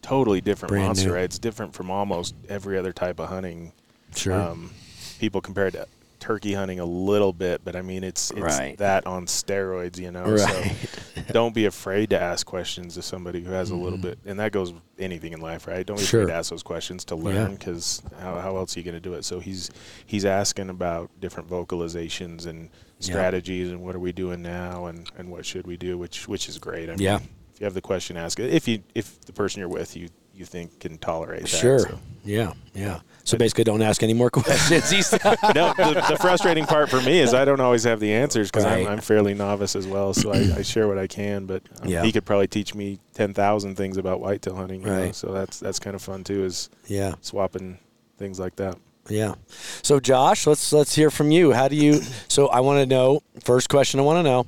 totally 0.00 0.40
different 0.40 0.70
Brand 0.70 0.86
monster, 0.86 1.08
new. 1.08 1.14
right? 1.16 1.24
It's 1.24 1.40
different 1.40 1.74
from 1.74 1.90
almost 1.90 2.36
every 2.48 2.78
other 2.78 2.92
type 2.92 3.18
of 3.18 3.28
hunting. 3.30 3.72
sure. 4.14 4.32
Um, 4.40 4.70
people 5.18 5.40
compared 5.40 5.72
to 5.72 5.88
turkey 6.22 6.54
hunting 6.54 6.78
a 6.80 6.84
little 6.84 7.32
bit, 7.32 7.62
but 7.64 7.74
I 7.74 7.82
mean 7.82 8.04
it's 8.04 8.30
it's 8.30 8.40
Right. 8.40 8.78
that 8.78 9.06
on 9.06 9.26
steroids, 9.26 9.98
you 9.98 10.10
know. 10.12 10.24
right. 10.24 10.72
So 11.16 11.22
don't 11.32 11.52
be 11.54 11.66
afraid 11.66 12.10
to 12.10 12.20
ask 12.20 12.46
questions 12.46 12.94
to 12.94 13.02
somebody 13.02 13.42
who 13.42 13.50
has 13.50 13.70
a 13.70 13.76
little 13.76 13.98
bit, 13.98 14.18
and 14.24 14.38
that 14.38 14.52
goes 14.52 14.72
with 14.72 14.82
anything 14.98 15.32
in 15.32 15.40
life, 15.40 15.66
right? 15.66 15.84
Don't 15.84 15.96
be 15.96 16.02
Mm-hmm. 16.02 16.08
Sure. 16.10 16.20
afraid 16.22 16.32
to 16.32 16.38
ask 16.38 16.50
those 16.50 16.62
questions 16.62 17.04
to 17.06 17.16
learn, 17.16 17.54
because 17.54 18.02
how, 18.20 18.36
how 18.38 18.56
else 18.56 18.76
are 18.76 18.80
you 18.80 18.84
going 18.84 18.94
to 18.94 19.00
do 19.00 19.14
it? 19.14 19.24
So 19.24 19.40
he's 19.40 19.70
he's 20.06 20.24
asking 20.24 20.70
about 20.70 21.10
different 21.20 21.50
vocalizations 21.50 22.46
and 22.46 22.70
strategies, 23.00 23.70
and 23.70 23.82
what 23.82 23.94
are 23.96 24.00
we 24.00 24.12
doing 24.12 24.42
now, 24.42 24.86
and, 24.86 25.10
and 25.18 25.28
what 25.30 25.44
should 25.44 25.66
we 25.66 25.76
do, 25.76 25.98
which 25.98 26.28
which 26.28 26.48
is 26.48 26.58
great. 26.58 26.88
I 26.88 26.92
mean, 26.92 27.00
Yeah. 27.02 27.18
If 27.52 27.60
you 27.60 27.64
have 27.64 27.74
the 27.74 27.82
question, 27.82 28.16
ask 28.16 28.38
it. 28.40 28.52
If 28.54 28.66
you 28.68 28.82
if 28.94 29.20
the 29.22 29.32
person 29.32 29.60
you're 29.60 29.68
with 29.68 29.96
you 29.96 30.08
you 30.34 30.44
think 30.44 30.80
can 30.80 30.98
tolerate 30.98 31.42
that. 31.42 31.48
sure. 31.48 31.78
so. 31.80 31.98
Yeah. 32.24 32.52
Yeah. 32.74 33.00
So 33.24 33.36
basically, 33.36 33.64
don't 33.64 33.82
ask 33.82 34.02
any 34.02 34.14
more 34.14 34.30
questions. 34.38 35.10
No, 35.54 35.72
the, 35.74 36.04
the 36.10 36.16
frustrating 36.20 36.64
part 36.66 36.88
for 36.88 37.00
me 37.02 37.18
is 37.20 37.34
I 37.34 37.44
don't 37.44 37.60
always 37.60 37.84
have 37.84 38.00
the 38.00 38.12
answers 38.12 38.50
because 38.50 38.64
Right. 38.64 38.86
I'm, 38.86 38.94
I'm 38.94 39.00
fairly 39.00 39.34
novice 39.34 39.74
as 39.76 39.86
well. 39.86 40.14
So 40.14 40.32
I, 40.32 40.58
I 40.58 40.62
share 40.72 40.88
what 40.88 40.98
I 40.98 41.06
can, 41.06 41.46
but 41.46 41.62
um, 41.80 41.88
Yeah. 41.88 42.02
he 42.02 42.12
could 42.12 42.24
probably 42.24 42.46
teach 42.48 42.74
me 42.74 42.98
ten 43.14 43.34
thousand 43.34 43.76
things 43.76 43.96
about 43.96 44.20
whitetail 44.20 44.54
hunting. 44.56 44.80
you 44.82 44.86
know, 44.86 45.00
Right. 45.02 45.14
So 45.14 45.32
that's 45.32 45.58
that's 45.60 45.78
kind 45.78 45.94
of 45.96 46.02
fun 46.02 46.24
too, 46.24 46.44
is 46.44 46.70
yeah. 46.86 47.14
swapping 47.20 47.78
things 48.18 48.38
like 48.40 48.56
that. 48.56 48.76
Yeah. 49.08 49.34
So 49.82 49.98
Josh, 50.00 50.46
let's 50.46 50.72
let's 50.72 50.94
hear 50.94 51.10
from 51.10 51.30
you. 51.32 51.52
How 51.52 51.66
do 51.68 51.76
you? 51.76 52.02
So 52.28 52.46
I 52.48 52.60
want 52.60 52.78
to 52.80 52.86
know. 52.86 53.20
First 53.44 53.68
question 53.68 53.98
I 53.98 54.04
want 54.04 54.18
to 54.18 54.22
know 54.22 54.46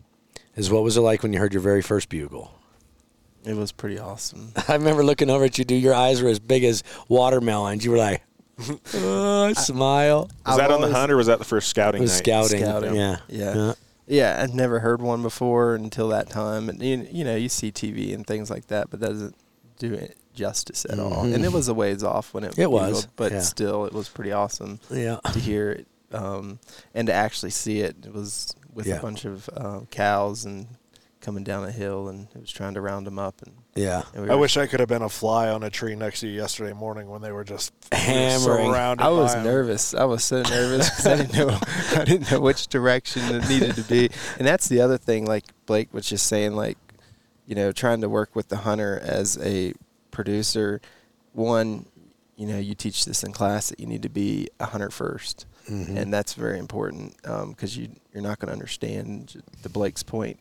is 0.57 0.71
what 0.71 0.85
was 0.85 0.97
it 0.97 1.01
like 1.01 1.23
when 1.25 1.33
you 1.33 1.41
heard 1.41 1.53
your 1.53 1.63
very 1.63 1.83
first 1.83 2.09
bugle? 2.09 2.53
It 3.45 3.55
was 3.57 3.73
pretty 3.73 3.99
awesome. 3.99 4.53
I 4.69 4.75
remember 4.75 5.05
looking 5.05 5.31
over 5.31 5.45
at 5.45 5.59
you, 5.59 5.65
dude. 5.65 5.83
Your 5.83 5.95
eyes 5.95 6.23
were 6.23 6.29
as 6.31 6.39
big 6.39 6.65
as 6.65 6.83
watermelons. 7.09 7.85
You 7.85 7.91
were 7.93 7.99
like, 7.99 8.23
oh, 8.95 9.53
smile. 9.57 10.23
Was 10.23 10.31
I've 10.47 10.57
that 10.59 10.71
on 10.71 10.81
the 10.81 10.87
always- 10.87 10.93
hunt 10.97 11.13
or 11.13 11.17
was 11.17 11.27
that 11.27 11.39
the 11.39 11.45
first 11.45 11.69
scouting? 11.69 12.03
It 12.03 12.09
scouting 12.09 12.41
was 12.41 12.53
night? 12.53 12.69
scouting. 12.69 12.95
Scouting. 12.95 13.27
Yeah. 13.29 13.55
Yeah. 13.57 13.73
Yeah, 14.07 14.43
I'd 14.43 14.55
never 14.55 14.81
heard 14.81 15.01
one 15.01 15.23
before 15.23 15.75
until 15.75 16.09
that 16.09 16.29
time. 16.29 16.69
And 16.69 16.83
you, 16.83 17.07
you 17.11 17.25
know, 17.25 17.37
you 17.37 17.49
see 17.49 17.73
TV 17.73 18.13
and 18.15 18.27
things 18.27 18.51
like 18.51 18.67
that, 18.67 18.91
but 18.91 19.01
that 19.01 19.09
doesn't 19.09 19.35
do 19.79 19.95
it 19.95 20.17
justice 20.35 20.85
at 20.89 20.99
all. 20.99 21.25
And 21.25 21.43
it 21.45 21.51
was 21.53 21.69
a 21.69 21.75
ways 21.75 22.03
off 22.05 22.35
when 22.35 22.45
it 22.45 22.53
Mm-hmm. 22.53 22.61
It 22.61 22.71
was, 22.71 23.07
bugled, 23.07 23.17
but 23.17 23.33
yeah. 23.33 23.41
still, 23.41 23.87
it 23.87 23.95
was 23.95 24.09
pretty 24.11 24.33
awesome 24.33 24.79
Yeah. 24.91 25.21
to 25.33 25.39
hear 25.39 25.71
it 25.73 25.87
um, 26.13 26.59
and 26.95 27.07
to 27.07 27.15
actually 27.15 27.51
see 27.51 27.81
it. 27.81 27.97
It 28.05 28.13
was 28.13 28.55
with 28.75 28.87
Yeah. 28.87 28.97
a 28.97 29.01
bunch 29.01 29.25
of 29.25 29.49
uh, 29.57 29.81
cows 29.91 30.45
and 30.45 30.67
coming 31.25 31.43
down 31.43 31.65
a 31.65 31.73
hill, 31.73 32.09
and 32.09 32.29
it 32.35 32.41
was 32.41 32.51
trying 32.51 32.75
to 32.75 32.81
round 32.81 33.07
them 33.07 33.19
up. 33.19 33.41
And, 33.43 33.55
Yeah. 33.75 34.03
and 34.15 34.25
we 34.25 34.31
I 34.31 34.35
wish 34.35 34.57
I 34.57 34.67
could 34.67 34.79
have 34.81 34.89
been 34.89 35.03
a 35.03 35.09
fly 35.09 35.49
on 35.49 35.63
a 35.63 35.71
tree 35.71 35.95
next 35.97 36.21
to 36.21 36.29
you 36.29 36.35
yesterday 36.35 36.73
morning 36.75 37.09
when 37.09 37.23
they 37.23 37.33
were 37.33 37.45
just 37.45 37.73
Hammering. 37.93 38.41
surrounded 38.71 39.03
I 39.03 39.09
was 39.09 39.33
by 39.33 39.39
'em. 39.41 39.45
nervous. 39.47 39.95
I 39.95 40.05
was 40.05 40.23
so 40.23 40.43
nervous 40.43 40.91
because 40.91 41.07
I 41.07 41.17
didn't 41.17 41.33
know 41.35 41.59
I 41.97 42.05
didn't 42.05 42.31
know 42.31 42.41
which 42.41 42.67
direction 42.69 43.23
it 43.35 43.49
needed 43.49 43.75
to 43.77 43.83
be. 43.83 44.11
And 44.39 44.47
that's 44.47 44.69
the 44.69 44.81
other 44.83 44.99
thing. 44.99 45.25
Like 45.27 45.45
Blake 45.67 45.93
was 45.95 46.07
just 46.07 46.27
saying, 46.27 46.55
like 46.55 46.77
you 47.47 47.55
know, 47.55 47.73
trying 47.73 48.01
to 48.03 48.09
work 48.09 48.35
with 48.37 48.49
the 48.49 48.57
hunter 48.59 49.01
as 49.03 49.39
a 49.43 49.73
producer. 50.11 50.81
One, 51.33 51.87
you 52.37 52.47
know, 52.47 52.59
you 52.59 52.75
teach 52.75 53.05
this 53.05 53.23
in 53.25 53.33
class 53.33 53.69
that 53.71 53.81
you 53.81 53.87
need 53.87 54.03
to 54.03 54.09
be 54.09 54.49
a 54.61 54.67
hunter 54.67 54.89
1st 54.91 55.47
Mm-hmm. 55.71 55.97
and 55.97 56.13
that's 56.13 56.35
very 56.35 56.59
important 56.59 57.17
because 57.49 57.75
you 57.75 57.89
you're 58.13 58.23
not 58.23 58.39
going 58.39 58.49
to 58.49 58.53
understand 58.53 59.43
to 59.63 59.69
Blake's 59.71 60.03
point 60.03 60.39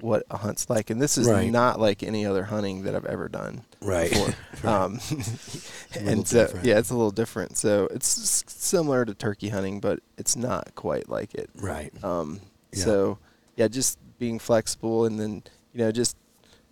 what 0.00 0.24
a 0.30 0.36
hunt's 0.38 0.68
like. 0.70 0.90
And 0.90 1.00
this 1.00 1.16
is 1.18 1.26
Right. 1.28 1.50
not 1.50 1.80
like 1.80 2.02
any 2.02 2.24
other 2.26 2.44
hunting 2.44 2.82
that 2.82 2.94
I've 2.94 3.06
ever 3.06 3.28
done 3.28 3.62
Right. 3.80 4.10
before. 4.10 4.34
um, 4.70 5.00
and 5.98 6.26
so 6.26 6.42
different. 6.44 6.66
yeah, 6.66 6.78
it's 6.78 6.90
a 6.90 6.94
little 6.96 7.10
different. 7.10 7.56
So 7.56 7.88
it's 7.90 8.44
similar 8.46 9.04
to 9.04 9.14
turkey 9.14 9.48
hunting, 9.48 9.80
but 9.80 10.00
it's 10.18 10.36
not 10.36 10.74
quite 10.74 11.08
like 11.08 11.34
it. 11.34 11.50
Right. 11.54 11.92
Um, 12.04 12.40
Yeah. 12.72 12.84
So 12.84 13.18
yeah, 13.56 13.68
just 13.68 13.98
being 14.18 14.38
flexible, 14.38 15.04
and 15.06 15.18
then 15.18 15.42
you 15.72 15.80
know, 15.80 15.92
just 15.92 16.16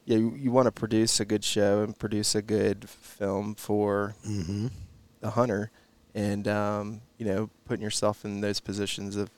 yeah, 0.06 0.18
you, 0.18 0.34
you 0.36 0.50
want 0.52 0.66
to 0.66 0.72
produce 0.72 1.18
a 1.20 1.24
good 1.24 1.44
show 1.44 1.82
and 1.82 1.98
produce 1.98 2.34
a 2.34 2.42
good 2.42 2.88
film 2.88 3.54
for 3.54 4.14
Mm-hmm. 4.26 4.66
the 5.20 5.30
hunter, 5.30 5.70
and 6.14 6.46
um, 6.46 7.00
you 7.18 7.24
know, 7.24 7.48
putting 7.64 7.82
yourself 7.82 8.24
in 8.24 8.40
those 8.42 8.60
positions 8.60 9.16
of 9.16 9.30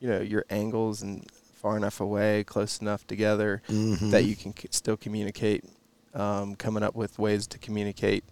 you 0.00 0.08
know 0.08 0.20
your 0.20 0.44
angles 0.50 1.02
and 1.02 1.26
far 1.64 1.78
enough 1.78 1.98
away, 1.98 2.44
close 2.44 2.82
enough 2.82 3.06
together 3.06 3.62
Mm-hmm. 3.68 4.10
that 4.10 4.24
you 4.26 4.36
can 4.36 4.54
c- 4.54 4.68
still 4.70 4.98
communicate. 4.98 5.64
Um, 6.12 6.54
coming 6.56 6.82
up 6.84 6.94
with 6.94 7.18
ways 7.18 7.46
to 7.48 7.58
communicate 7.58 8.22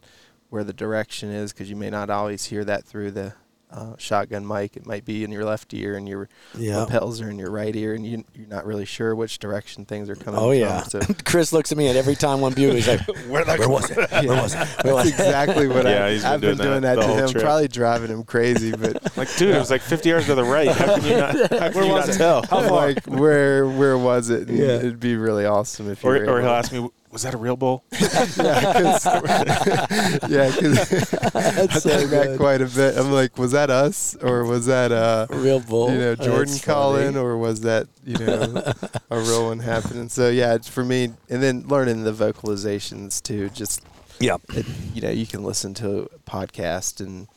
where 0.50 0.62
the 0.62 0.72
direction 0.74 1.30
is, 1.30 1.52
because 1.52 1.68
you 1.68 1.74
may 1.76 1.90
not 1.90 2.10
always 2.10 2.44
hear 2.44 2.62
that 2.66 2.84
through 2.84 3.10
the 3.10 3.32
uh, 3.72 3.94
shotgun 3.96 4.46
mic. 4.46 4.76
It 4.76 4.86
might 4.86 5.04
be 5.04 5.24
in 5.24 5.32
your 5.32 5.44
left 5.44 5.72
ear 5.72 5.96
and 5.96 6.06
your 6.08 6.28
Yeah. 6.56 6.78
lapels 6.80 7.20
are 7.22 7.30
in 7.30 7.38
your 7.38 7.50
right 7.50 7.74
ear, 7.74 7.94
and 7.94 8.04
you, 8.06 8.22
you're 8.34 8.46
not 8.48 8.66
really 8.66 8.84
sure 8.84 9.14
which 9.14 9.38
direction 9.38 9.84
things 9.86 10.10
are 10.10 10.14
coming 10.16 10.38
Oh 10.40 10.50
from. 10.50 10.58
yeah. 10.58 10.82
So 10.82 11.00
Chris 11.24 11.52
looks 11.52 11.72
at 11.72 11.78
me 11.78 11.88
and 11.88 11.96
every 11.96 12.14
time 12.14 12.40
one 12.40 12.52
bugle, 12.52 12.74
he's 12.76 12.86
like, 12.88 13.00
Where, 13.28 13.44
"Where 13.44 13.68
was 13.68 13.90
it? 13.90 13.96
Where 14.10 14.42
was 14.42 14.54
it? 14.54 14.68
Where 14.84 14.94
that's 14.96 15.08
it?" 15.08 15.12
exactly 15.14 15.68
what 15.68 15.84
Yeah, 15.86 16.04
I, 16.06 16.12
he's 16.12 16.22
been 16.22 16.32
I've 16.32 16.40
been 16.40 16.56
doing 16.58 16.68
doing 16.68 16.82
that 16.82 16.96
that, 16.96 17.06
to 17.06 17.14
him, 17.24 17.28
trip. 17.30 17.42
probably 17.44 17.68
driving 17.68 18.08
him 18.10 18.24
crazy. 18.24 18.72
But 18.72 19.16
Like, 19.16 19.34
dude, 19.36 19.54
it 19.54 19.58
was 19.58 19.70
like 19.70 19.80
50 19.80 20.08
yards 20.08 20.26
to 20.26 20.34
the 20.34 20.44
right. 20.44 20.68
How 20.68 20.96
can 20.98 21.04
you 21.04 21.16
not, 21.16 21.34
how 21.50 21.70
can 21.70 21.82
you 21.84 21.88
not 21.88 22.06
tell? 22.12 22.44
I'm 22.52 22.70
like, 22.70 23.04
where 23.06 23.66
where 23.66 23.96
was 23.96 24.28
it? 24.30 24.48
And 24.48 24.58
Yeah. 24.58 24.66
It'd 24.76 25.00
be 25.00 25.16
really 25.16 25.46
awesome 25.46 25.90
if 25.90 26.02
you 26.04 26.10
Or, 26.10 26.12
were 26.18 26.28
or 26.30 26.40
he'll 26.42 26.50
ask 26.50 26.72
me, 26.72 26.88
Was 27.12 27.22
that 27.24 27.34
a 27.34 27.36
real 27.36 27.56
bull? 27.56 27.84
yeah, 27.92 28.24
because 28.26 29.04
yeah, 30.30 30.50
'cause 30.50 31.14
I 31.34 31.66
so 31.78 31.90
think 31.90 32.10
back 32.10 32.26
good. 32.28 32.38
quite 32.38 32.62
a 32.62 32.66
bit. 32.66 32.96
I'm 32.96 33.12
like, 33.12 33.36
was 33.36 33.52
that 33.52 33.68
us 33.70 34.16
or 34.22 34.44
was 34.44 34.64
that 34.66 34.92
uh, 34.92 35.26
Real 35.30 35.60
bull. 35.60 35.90
you 35.92 35.98
know 35.98 36.14
That's 36.14 36.26
Jorden 36.26 36.64
calling 36.64 37.12
funny. 37.12 37.18
or 37.18 37.36
was 37.36 37.60
that 37.62 37.86
you 38.04 38.16
know 38.16 38.72
a 39.10 39.18
real 39.18 39.46
one 39.48 39.58
happening? 39.58 40.08
So 40.08 40.30
yeah, 40.30 40.56
for 40.58 40.84
me, 40.84 41.12
and 41.28 41.42
then 41.42 41.66
learning 41.68 42.04
the 42.04 42.12
vocalizations 42.12 43.22
too. 43.22 43.50
Just 43.50 43.82
Yeah. 44.18 44.36
it, 44.50 44.66
you 44.94 45.02
know, 45.02 45.10
you 45.10 45.26
can 45.26 45.44
listen 45.44 45.74
to 45.74 46.08
a 46.14 46.18
podcast 46.30 47.00
and 47.00 47.28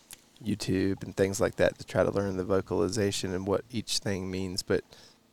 YouTube 0.44 1.04
and 1.04 1.16
things 1.18 1.42
like 1.42 1.56
that 1.58 1.78
to 1.80 1.86
try 1.86 2.04
to 2.04 2.12
learn 2.12 2.38
the 2.38 2.46
vocalization 2.46 3.34
and 3.34 3.46
what 3.46 3.66
each 3.72 3.98
thing 4.00 4.32
means. 4.32 4.64
But 4.64 4.84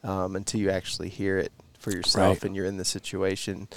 um, 0.02 0.34
until 0.34 0.60
you 0.60 0.70
actually 0.70 1.10
hear 1.10 1.38
it 1.38 1.52
for 1.78 1.92
yourself 1.92 2.38
Right. 2.38 2.44
and 2.44 2.56
you're 2.56 2.66
in 2.66 2.76
the 2.76 2.84
situation 2.84 3.68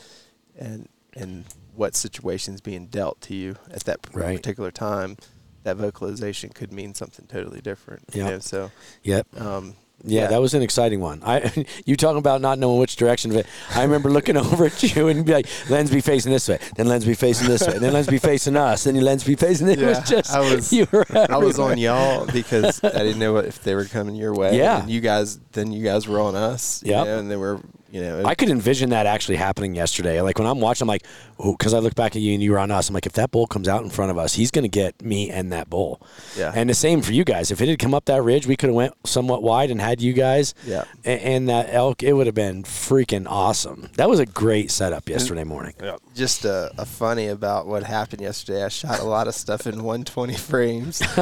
and 0.58 0.88
and 1.16 1.46
what 1.76 1.96
situation's 1.96 2.62
being 2.62 2.88
dealt 2.88 3.20
to 3.22 3.34
you 3.36 3.56
at 3.72 3.84
that 3.86 4.00
Right. 4.14 4.38
particular 4.38 4.72
time, 4.72 5.18
that 5.64 5.78
vocalization 5.78 6.50
could 6.52 6.72
mean 6.72 6.94
something 6.94 7.26
totally 7.28 7.62
different. 7.62 8.04
you 8.14 8.24
Yeah. 8.24 8.30
know, 8.32 8.40
so 8.40 8.72
Yep. 9.04 9.42
um, 9.42 9.76
Yeah, 10.04 10.28
that 10.28 10.42
was 10.42 10.54
an 10.54 10.62
exciting 10.62 11.00
one. 11.00 11.22
I 11.26 11.66
you 11.86 11.96
talking 11.96 12.18
about 12.20 12.40
not 12.42 12.60
knowing 12.60 12.80
which 12.80 12.96
direction 12.98 13.32
of 13.32 13.38
it. 13.38 13.46
I 13.74 13.82
remember 13.84 14.10
looking 14.12 14.36
over 14.46 14.66
at 14.66 14.84
you 14.84 15.08
and 15.08 15.26
be 15.26 15.32
like, 15.34 15.48
"Lens 15.70 15.90
be 15.90 16.02
facing 16.02 16.32
this 16.34 16.48
way, 16.50 16.60
then 16.76 16.88
lens 16.88 17.06
be 17.06 17.14
facing 17.16 17.48
this 17.48 17.66
way, 17.66 17.80
then 17.80 17.94
lens 17.94 18.08
be 18.08 18.18
facing 18.20 18.56
us, 18.58 18.84
then 18.84 18.96
lens 19.02 19.24
be 19.24 19.36
facing." 19.36 19.68
It 19.76 19.80
was 19.80 19.98
Yeah, 19.98 20.04
just 20.04 20.32
I 20.32 20.40
was- 20.42 20.72
you 20.74 20.86
were 20.92 21.06
I 21.14 21.38
was 21.38 21.58
on 21.60 21.78
y'all 21.78 22.26
because 22.28 22.84
I 22.84 22.90
didn't 23.00 23.20
know 23.20 23.38
if 23.38 23.64
they 23.64 23.74
were 23.74 23.86
coming 23.86 24.16
your 24.16 24.34
way. 24.34 24.58
Yeah. 24.58 24.82
and 24.82 24.90
you 24.92 25.00
guys, 25.02 25.40
then 25.54 25.72
you 25.72 25.84
guys 25.84 26.08
were 26.08 26.20
on 26.20 26.36
us. 26.36 26.84
you 26.86 26.92
know, 26.92 27.18
and 27.18 27.32
they 27.32 27.38
were, 27.38 27.62
you 27.96 28.02
know, 28.02 28.26
I 28.26 28.36
could 28.36 28.50
envision 28.50 28.90
that 28.90 29.06
actually 29.06 29.38
happening 29.38 29.74
yesterday. 29.74 30.20
Like 30.20 30.38
when 30.38 30.48
I'm 30.48 30.60
watching, 30.60 30.84
I'm 30.84 30.90
like, 30.90 31.06
because 31.38 31.74
I 31.74 31.80
look 31.80 31.96
back 31.96 32.16
at 32.18 32.22
you 32.22 32.34
and 32.34 32.44
you 32.44 32.52
were 32.52 32.60
on 32.60 32.70
us. 32.70 32.90
I'm 32.90 32.94
like, 32.94 33.06
if 33.06 33.14
that 33.14 33.32
bull 33.32 33.48
comes 33.48 33.70
out 33.70 33.84
in 33.84 33.90
front 33.90 34.12
of 34.12 34.18
us, 34.18 34.34
he's 34.34 34.52
going 34.52 34.64
to 34.64 34.70
get 34.70 35.02
me 35.02 35.30
and 35.32 35.54
that 35.54 35.70
bull. 35.70 36.02
Yeah. 36.38 36.52
And 36.54 36.70
the 36.70 36.74
same 36.74 37.02
for 37.02 37.14
you 37.14 37.24
guys. 37.24 37.52
If 37.52 37.62
it 37.62 37.70
had 37.70 37.80
come 37.80 37.94
up 37.94 38.04
that 38.06 38.22
ridge, 38.22 38.48
we 38.48 38.58
could 38.58 38.68
have 38.68 38.76
went 38.76 38.94
somewhat 39.08 39.44
wide 39.44 39.72
and 39.72 39.80
had 39.80 40.02
you 40.02 40.12
guys. 40.12 40.54
Yeah. 40.66 40.84
a- 41.06 41.10
And, 41.26 41.48
that 41.48 41.70
elk, 41.74 42.04
it 42.04 42.12
would 42.14 42.26
have 42.26 42.36
been 42.36 42.64
freaking 42.64 43.28
awesome. 43.30 43.90
That 43.96 44.10
was 44.10 44.20
a 44.20 44.26
great 44.26 44.72
setup 44.72 45.08
yesterday 45.08 45.46
morning. 45.46 45.74
Yeah. 45.82 45.96
Just 46.16 46.46
a, 46.46 46.72
a 46.78 46.86
funny 46.86 47.28
about 47.28 47.68
what 47.68 47.84
happened 47.84 48.22
yesterday. 48.22 48.64
I 48.64 48.70
shot 48.70 49.00
a 49.00 49.04
lot 49.04 49.28
of 49.28 49.36
stuff 49.36 49.68
in 49.68 49.84
120 49.84 50.34
frames. 50.36 51.02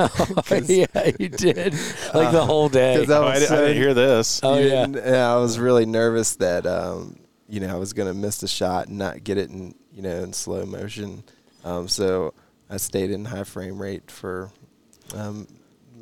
yeah, 0.70 0.86
you 1.20 1.30
did. 1.30 1.74
Like 2.14 2.32
the 2.32 2.46
whole 2.46 2.70
day. 2.70 2.94
I 2.96 2.98
Oh, 3.00 3.00
was 3.00 3.10
I, 3.10 3.40
di- 3.40 3.46
I 3.56 3.68
didn't 3.68 3.78
hear 3.82 3.94
this. 3.94 4.40
Oh 4.44 4.58
you 4.58 4.68
yeah. 4.70 4.86
didn't- 4.86 5.14
I 5.14 5.36
was 5.38 5.60
really 5.60 5.86
nervous 5.86 6.36
that 6.38 6.66
um, 6.66 7.20
you 7.50 7.60
know 7.60 7.76
I 7.76 7.80
was 7.80 7.94
going 7.94 8.08
to 8.08 8.18
miss 8.18 8.38
the 8.38 8.48
shot 8.48 8.88
and 8.88 8.98
not 8.98 9.24
get 9.24 9.38
it 9.38 9.50
in 9.50 9.76
you 9.92 10.02
know 10.04 10.24
in 10.24 10.32
slow 10.32 10.66
motion. 10.66 11.24
Um, 11.66 11.88
so 11.88 12.34
I 12.70 12.78
stayed 12.78 13.10
in 13.12 13.26
high 13.26 13.44
frame 13.46 13.82
rate 13.82 14.10
for 14.12 14.52
um, 15.16 15.48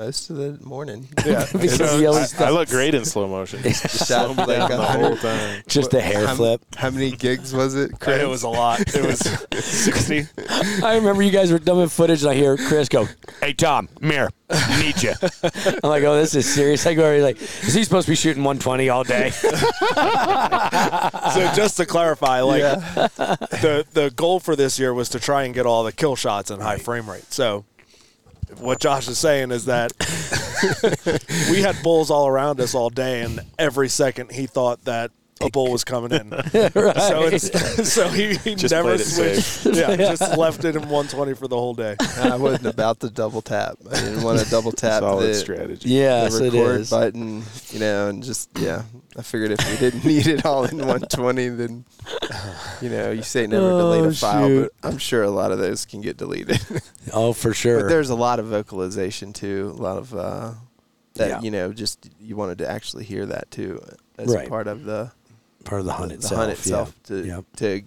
most 0.06 0.32
of 0.32 0.38
the 0.38 0.58
morning. 0.66 1.08
Yeah, 1.26 1.46
Because 1.52 1.76
So 1.76 2.00
he 2.00 2.08
I, 2.08 2.48
I 2.48 2.50
look 2.50 2.68
great 2.70 2.96
in 2.96 3.06
slow 3.06 3.28
motion. 3.28 3.62
Shot 3.74 4.36
like 4.36 4.70
the 4.70 4.78
whole 4.78 5.16
time. 5.18 5.62
Just 5.68 5.94
a 5.94 6.02
hair 6.02 6.26
how, 6.26 6.36
flip. 6.36 6.62
How 6.76 6.90
many 6.90 7.12
gigs 7.12 7.54
was 7.54 7.76
it? 7.76 7.94
Uh, 7.94 7.98
Chris? 7.98 8.22
It 8.24 8.28
was 8.28 8.42
a 8.42 8.50
lot. 8.50 8.80
It 8.82 9.06
was 9.06 9.20
60. 9.64 10.26
I 10.84 10.96
remember 10.96 11.22
you 11.22 11.30
guys 11.30 11.52
were 11.52 11.60
dumbing 11.60 11.92
footage, 11.92 12.24
and 12.24 12.32
I 12.32 12.34
hear 12.34 12.58
Chris 12.58 12.90
go, 12.90 13.08
"Hey 13.40 13.54
Tom, 13.54 13.88
Mir, 14.00 14.30
need 14.80 15.04
you." 15.04 15.14
I'm 15.44 15.90
like, 15.90 16.04
"Oh, 16.04 16.16
this 16.16 16.34
is 16.34 16.52
serious." 16.52 16.88
I 16.88 16.96
go, 16.96 17.06
over, 17.06 17.22
like, 17.22 17.40
"Is 17.40 17.74
he 17.76 17.84
supposed 17.84 18.08
to 18.08 18.12
be 18.12 18.16
shooting 18.16 18.44
120 18.44 18.90
all 18.90 19.04
day?" 19.04 19.30
so 19.30 19.52
just 21.56 21.78
to 21.78 21.86
clarify, 21.86 22.42
like 22.42 22.62
the 22.64 23.86
the 23.94 24.12
goal 24.16 24.40
for 24.40 24.56
this 24.56 24.80
year 24.80 24.94
was 24.94 25.10
to 25.10 25.20
try 25.20 25.44
and 25.44 25.54
get 25.54 25.68
all 25.68 25.84
the 25.84 25.92
kill 25.92 26.16
shots 26.16 26.50
in 26.50 26.60
high 26.60 26.78
frame 26.78 27.08
rate. 27.08 27.32
So 27.32 27.64
what 28.60 28.80
Josh 28.80 29.08
is 29.08 29.18
saying 29.18 29.52
is 29.52 29.66
that 29.66 29.92
we 31.52 31.62
had 31.62 31.82
bulls 31.84 32.12
all 32.12 32.28
around 32.28 32.60
us 32.60 32.76
all 32.76 32.90
day, 32.90 33.22
and 33.22 33.42
every 33.58 33.90
second 33.90 34.32
he 34.32 34.48
thought 34.48 34.84
that 34.86 35.12
a 35.42 35.50
bull 35.50 35.72
was 35.72 35.84
coming 35.84 36.12
in. 36.12 36.30
So 36.52 37.24
it's 37.26 37.92
so 37.92 38.08
he, 38.10 38.36
he 38.36 38.56
Just 38.56 38.72
never 38.72 38.90
played 38.90 39.02
it 39.02 39.06
switched. 39.06 39.66
Yeah, 39.76 39.96
just 39.96 40.38
left 40.38 40.64
it 40.66 40.76
in 40.76 40.84
120 40.84 41.34
for 41.34 41.48
the 41.48 41.58
whole 41.58 41.74
day. 41.74 41.96
I 42.18 42.36
wasn't 42.36 42.68
about 42.68 43.00
to 43.02 43.10
double 43.10 43.42
tap. 43.42 43.78
I 43.90 43.96
didn't 43.96 44.24
want 44.24 44.40
to 44.40 44.50
double 44.50 44.72
tap 44.72 45.02
Solid 45.02 45.30
the, 45.30 45.34
strategy. 45.36 45.90
yes, 45.90 46.38
the 46.38 46.52
record 46.52 46.82
is. 46.82 46.90
button, 46.90 47.44
you 47.70 47.80
know, 47.80 48.10
and 48.10 48.24
just 48.24 48.50
yeah. 48.60 48.84
I 49.18 49.24
figured 49.24 49.52
if 49.52 49.70
we 49.70 49.78
didn't 49.78 50.06
need 50.14 50.26
it 50.28 50.46
all 50.46 50.64
in 50.64 50.78
120, 50.78 51.50
then 51.50 51.86
you 52.82 52.90
know, 52.90 53.12
you 53.12 53.24
say 53.24 53.46
never 53.46 53.70
delete 53.70 54.04
Oh, 54.04 54.08
a 54.08 54.14
file, 54.14 54.48
shoot. 54.48 54.72
but 54.82 54.88
I'm 54.90 54.98
sure 54.98 55.24
a 55.24 55.30
lot 55.30 55.52
of 55.52 55.60
those 55.60 55.86
can 55.86 56.02
get 56.02 56.18
deleted. 56.18 56.60
Oh, 57.14 57.34
for 57.34 57.54
sure. 57.54 57.82
but 57.82 57.90
there's 57.90 58.10
a 58.10 58.16
lot 58.16 58.40
of 58.40 58.46
vocalization 58.46 59.34
too, 59.34 59.74
a 59.78 59.82
lot 59.82 59.98
of 59.98 60.16
uh, 60.16 60.52
that 61.16 61.28
Yeah. 61.30 61.42
you 61.42 61.52
know, 61.52 61.74
just 61.74 62.10
you 62.22 62.36
wanted 62.38 62.60
to 62.60 62.70
actually 62.70 63.04
hear 63.04 63.26
that 63.26 63.52
too 63.52 63.82
as 64.18 64.34
Right. 64.34 64.48
part 64.48 64.68
of 64.68 64.86
the 64.86 65.12
part 65.66 65.82
of 65.82 65.86
the 65.88 65.94
hunt 65.94 66.10
the 66.10 66.16
itself. 66.16 66.40
hunt 66.40 66.52
itself. 66.54 66.96
Yeah. 67.10 67.22
To, 67.22 67.28
Yep. 67.28 67.46
to 67.58 67.82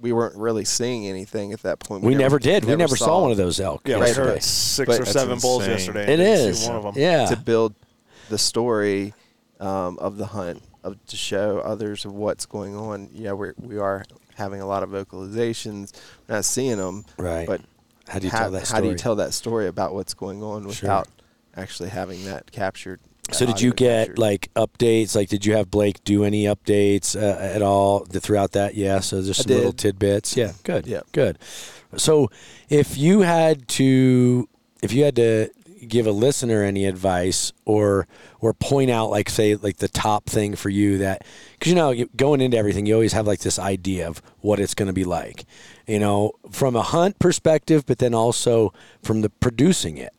we 0.00 0.12
weren't 0.12 0.36
really 0.36 0.64
seeing 0.64 1.06
anything 1.08 1.52
at 1.52 1.62
that 1.62 1.80
point. 1.80 2.04
We 2.04 2.14
never 2.14 2.38
did. 2.38 2.64
We 2.66 2.76
never 2.76 2.96
saw 2.96 3.22
one 3.22 3.30
of 3.32 3.36
those 3.36 3.58
elk. 3.58 3.82
Yeah, 3.88 3.96
we 3.98 4.06
yesterday. 4.06 4.30
heard 4.34 4.42
six 4.44 4.86
But 4.86 5.00
or 5.00 5.04
seven 5.06 5.38
bulls 5.40 5.62
insane. 5.66 5.76
yesterday. 5.78 6.02
It 6.04 6.08
and 6.10 6.18
didn't 6.20 6.54
see 6.54 6.62
is. 6.62 6.68
one 6.68 6.76
of 6.76 6.82
them. 6.84 6.92
Yeah. 6.96 7.26
to 7.26 7.36
build 7.36 7.74
the 8.28 8.38
story 8.38 9.12
um, 9.60 9.98
of 9.98 10.16
the 10.18 10.26
hunt, 10.26 10.62
of 10.92 11.06
to 11.06 11.16
show 11.16 11.58
others 11.60 12.04
of 12.04 12.12
what's 12.12 12.46
going 12.46 12.76
on. 12.76 13.08
Yeah, 13.12 13.32
we 13.32 13.50
we 13.58 13.78
are 13.78 14.04
having 14.34 14.60
a 14.60 14.66
lot 14.66 14.82
of 14.82 14.90
vocalizations. 14.90 15.92
We're 16.28 16.36
not 16.36 16.44
seeing 16.44 16.76
them, 16.78 17.04
Right. 17.16 17.46
But 17.46 17.60
How 18.08 18.18
do 18.18 18.26
you 18.26 18.30
how, 18.30 18.38
tell 18.40 18.50
that 18.52 18.68
how 18.68 18.80
do 18.80 18.86
you 18.86 18.90
story? 18.92 18.98
tell 18.98 19.16
that 19.16 19.34
story 19.34 19.66
about 19.66 19.94
what's 19.94 20.14
going 20.14 20.42
on 20.42 20.62
Sure. 20.62 20.68
without 20.68 21.08
actually 21.56 21.88
having 21.90 22.24
that 22.24 22.50
captured? 22.52 23.00
So 23.30 23.44
did 23.44 23.60
you 23.60 23.72
get 23.74 24.06
captured? 24.06 24.18
like 24.18 24.48
updates? 24.54 25.14
Like, 25.14 25.28
did 25.28 25.44
you 25.44 25.54
have 25.56 25.70
Blake 25.70 26.02
do 26.04 26.24
any 26.24 26.44
updates 26.44 27.14
uh, 27.14 27.38
at 27.38 27.60
all 27.60 28.00
th- 28.06 28.22
throughout 28.22 28.52
that? 28.52 28.74
Yeah. 28.74 29.00
So 29.00 29.20
just 29.22 29.42
some 29.42 29.54
little 29.54 29.72
tidbits. 29.74 30.34
Yeah. 30.34 30.52
Good. 30.62 30.86
Yeah. 30.86 31.00
Good. 31.12 31.38
So 31.96 32.30
if 32.70 32.96
you 32.96 33.20
had 33.20 33.68
to, 33.68 34.48
if 34.82 34.92
you 34.94 35.04
had 35.04 35.16
to 35.16 35.50
give 35.88 36.06
a 36.06 36.12
listener 36.12 36.62
any 36.62 36.84
advice 36.84 37.52
or 37.64 38.06
or 38.40 38.52
point 38.54 38.90
out 38.90 39.10
like 39.10 39.28
say 39.28 39.56
like 39.56 39.78
the 39.78 39.88
top 39.88 40.26
thing 40.26 40.54
for 40.54 40.68
you 40.68 40.98
that 40.98 41.24
because 41.52 41.70
you 41.70 41.76
know 41.76 41.94
going 42.16 42.40
into 42.40 42.56
everything 42.56 42.86
you 42.86 42.94
always 42.94 43.12
have 43.12 43.26
like 43.26 43.40
this 43.40 43.58
idea 43.58 44.06
of 44.06 44.22
what 44.40 44.60
it's 44.60 44.74
going 44.74 44.86
to 44.86 44.92
be 44.92 45.04
like 45.04 45.44
you 45.86 45.98
know 45.98 46.32
from 46.50 46.76
a 46.76 46.82
hunt 46.82 47.18
perspective 47.18 47.84
but 47.86 47.98
then 47.98 48.14
also 48.14 48.72
from 49.02 49.22
the 49.22 49.30
producing 49.30 49.96
it 49.96 50.12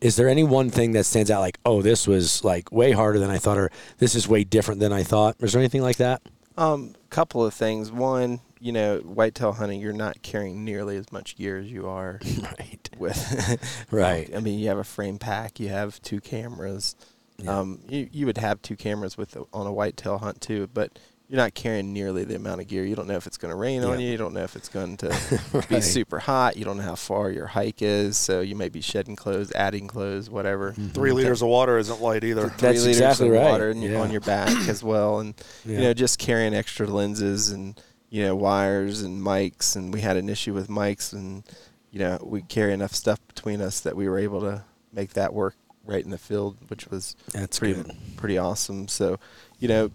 is 0.00 0.16
there 0.16 0.28
any 0.28 0.42
one 0.42 0.68
thing 0.68 0.92
that 0.92 1.04
stands 1.04 1.30
out 1.30 1.40
like 1.40 1.58
oh 1.64 1.80
this 1.82 2.06
was 2.06 2.42
like 2.44 2.70
way 2.72 2.92
harder 2.92 3.18
than 3.18 3.30
i 3.30 3.38
thought 3.38 3.56
or 3.58 3.70
this 3.98 4.14
is 4.14 4.26
way 4.28 4.44
different 4.44 4.80
than 4.80 4.92
i 4.92 5.02
thought 5.02 5.36
is 5.40 5.52
there 5.52 5.60
anything 5.60 5.82
like 5.82 5.96
that 5.96 6.20
Um, 6.58 6.94
couple 7.08 7.42
of 7.44 7.54
things. 7.54 7.90
One, 7.90 8.40
you 8.62 8.72
know, 8.72 8.98
whitetail 8.98 9.52
hunting, 9.52 9.80
you're 9.80 9.92
not 9.92 10.22
carrying 10.22 10.64
nearly 10.64 10.96
as 10.96 11.10
much 11.10 11.36
gear 11.36 11.58
as 11.58 11.66
you 11.70 11.88
are 11.88 12.20
right 12.58 12.88
with. 12.98 13.58
Right. 13.90 14.30
I 14.34 14.40
mean, 14.40 14.58
you 14.58 14.68
have 14.68 14.78
a 14.78 14.84
frame 14.84 15.18
pack, 15.18 15.58
you 15.60 15.68
have 15.68 16.00
two 16.02 16.20
cameras. 16.20 16.94
Yeah. 17.38 17.58
Um, 17.58 17.80
you 17.88 18.08
you 18.12 18.26
would 18.26 18.38
have 18.38 18.62
two 18.62 18.76
cameras 18.76 19.16
with 19.18 19.32
the, 19.32 19.44
on 19.52 19.66
a 19.66 19.72
whitetail 19.72 20.18
hunt 20.18 20.40
too, 20.40 20.68
but 20.72 20.98
you're 21.28 21.38
not 21.40 21.54
carrying 21.54 21.92
nearly 21.94 22.24
the 22.24 22.36
amount 22.36 22.60
of 22.60 22.68
gear. 22.68 22.84
You 22.84 22.94
don't 22.94 23.08
know 23.08 23.16
if 23.16 23.26
it's 23.26 23.38
going 23.38 23.50
to 23.52 23.56
rain 23.56 23.82
on 23.84 23.98
you. 23.98 24.10
You 24.10 24.18
don't 24.18 24.34
know 24.34 24.42
if 24.42 24.54
it's 24.54 24.68
going 24.68 24.98
to 24.98 25.64
be 25.68 25.80
super 25.80 26.18
hot. 26.18 26.58
You 26.58 26.66
don't 26.66 26.76
know 26.76 26.82
how 26.82 26.94
far 26.94 27.30
your 27.30 27.46
hike 27.46 27.80
is, 27.80 28.18
so 28.18 28.42
you 28.42 28.54
may 28.54 28.68
be 28.68 28.82
shedding 28.82 29.16
clothes, 29.16 29.50
adding 29.52 29.88
clothes, 29.88 30.28
whatever. 30.28 30.72
Three 30.92 31.10
liters 31.12 31.40
of 31.40 31.48
water 31.48 31.78
isn't 31.78 32.02
light 32.02 32.22
either. 32.22 32.48
Three 32.50 32.56
That's 32.68 32.80
liters 32.82 32.86
exactly 32.98 33.28
of 33.28 33.32
right. 33.34 33.50
water 33.50 33.70
in- 33.70 33.80
Yeah. 33.80 34.00
on 34.00 34.10
your 34.10 34.20
back 34.20 34.68
as 34.68 34.84
well, 34.84 35.20
and 35.20 35.34
Yeah. 35.64 35.76
you 35.76 35.80
know 35.84 35.94
just 35.94 36.18
carrying 36.18 36.54
extra 36.54 36.86
lenses 36.86 37.48
and 37.50 37.80
you 38.12 38.22
know 38.22 38.36
wires 38.36 39.00
and 39.00 39.20
mics. 39.22 39.74
And 39.74 39.92
we 39.92 40.02
had 40.02 40.16
an 40.18 40.28
issue 40.28 40.52
with 40.54 40.68
mics, 40.68 41.12
and 41.14 41.42
you 41.90 41.98
know 41.98 42.18
we 42.22 42.42
carry 42.42 42.72
enough 42.74 42.94
stuff 42.94 43.18
between 43.26 43.60
us 43.62 43.80
that 43.80 43.96
we 43.96 44.06
were 44.08 44.18
able 44.18 44.40
to 44.42 44.62
make 44.92 45.14
that 45.14 45.32
work 45.32 45.56
right 45.84 46.04
in 46.04 46.10
the 46.10 46.18
field, 46.18 46.58
which 46.68 46.86
was 46.88 47.16
That's 47.32 47.58
pretty 47.58 47.74
good. 47.74 47.90
pretty 48.16 48.38
awesome. 48.38 48.86
So, 48.86 49.18
you 49.58 49.66
know, 49.66 49.90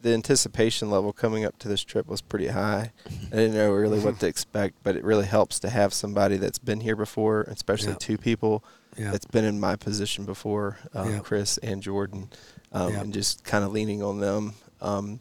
the 0.00 0.14
anticipation 0.14 0.88
level 0.90 1.12
coming 1.12 1.44
up 1.44 1.58
to 1.58 1.68
this 1.68 1.82
trip 1.84 2.06
was 2.06 2.20
pretty 2.22 2.46
high. 2.46 2.92
I 3.32 3.36
didn't 3.36 3.54
know 3.54 3.72
really 3.72 3.98
what 3.98 4.20
to 4.20 4.26
expect, 4.34 4.76
but 4.84 4.94
it 4.96 5.04
really 5.04 5.26
helps 5.26 5.58
to 5.60 5.68
have 5.68 5.92
somebody 5.92 6.36
that's 6.38 6.58
been 6.60 6.80
here 6.80 6.96
before, 6.96 7.42
especially 7.42 7.90
Yeah. 7.90 7.96
two 7.98 8.16
people 8.16 8.64
Yeah. 8.96 9.10
that's 9.10 9.26
been 9.26 9.44
in 9.44 9.58
my 9.60 9.74
position 9.76 10.24
before, 10.24 10.78
um, 10.94 11.10
Yeah. 11.12 11.18
Chris 11.18 11.58
and 11.58 11.82
Jorden, 11.82 12.28
um, 12.72 12.94
and 12.94 13.12
just 13.12 13.42
kind 13.44 13.64
of 13.64 13.72
leaning 13.72 14.02
on 14.02 14.20
them. 14.20 14.54
Um, 14.80 15.18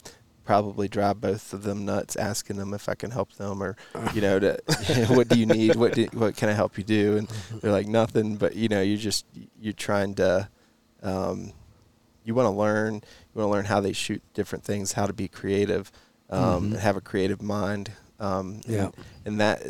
probably 0.48 0.88
drive 0.88 1.20
both 1.20 1.52
of 1.54 1.62
them 1.64 1.84
nuts, 1.86 2.16
asking 2.16 2.56
them 2.56 2.74
if 2.74 2.88
I 2.90 2.96
can 2.96 3.12
help 3.12 3.34
them, 3.34 3.62
or 3.62 3.76
you 4.16 4.22
know, 4.22 4.40
to, 4.40 4.58
what 5.10 5.28
do 5.28 5.38
you 5.38 5.46
need? 5.46 5.76
What 5.76 5.94
do, 5.94 6.06
what 6.14 6.36
can 6.38 6.48
I 6.50 6.54
help 6.54 6.78
you 6.78 6.84
do? 6.86 7.18
And 7.18 7.28
they're 7.62 7.72
like 7.72 7.88
nothing, 7.88 8.38
but 8.38 8.56
you 8.56 8.70
know, 8.70 8.82
you 8.82 8.98
just 8.98 9.26
you're 9.62 9.74
trying 9.74 10.16
to. 10.16 10.50
Um, 11.04 11.52
you 12.24 12.34
want 12.34 12.48
to 12.48 12.52
learn. 12.52 12.96
You 12.96 13.02
want 13.42 13.48
to 13.48 13.52
learn 13.52 13.66
how 13.66 13.80
they 13.82 13.94
shoot 13.94 14.22
different 14.34 14.64
things, 14.64 14.94
how 14.94 15.06
to 15.06 15.14
be 15.14 15.28
creative, 15.28 15.92
um, 16.30 16.72
Mhm. 16.74 16.80
have 16.80 16.96
a 16.98 17.02
creative 17.02 17.42
mind 17.42 17.92
Um, 18.20 18.62
Yeah. 18.66 18.86
and, 18.86 18.94
and 19.26 19.40
that 19.40 19.62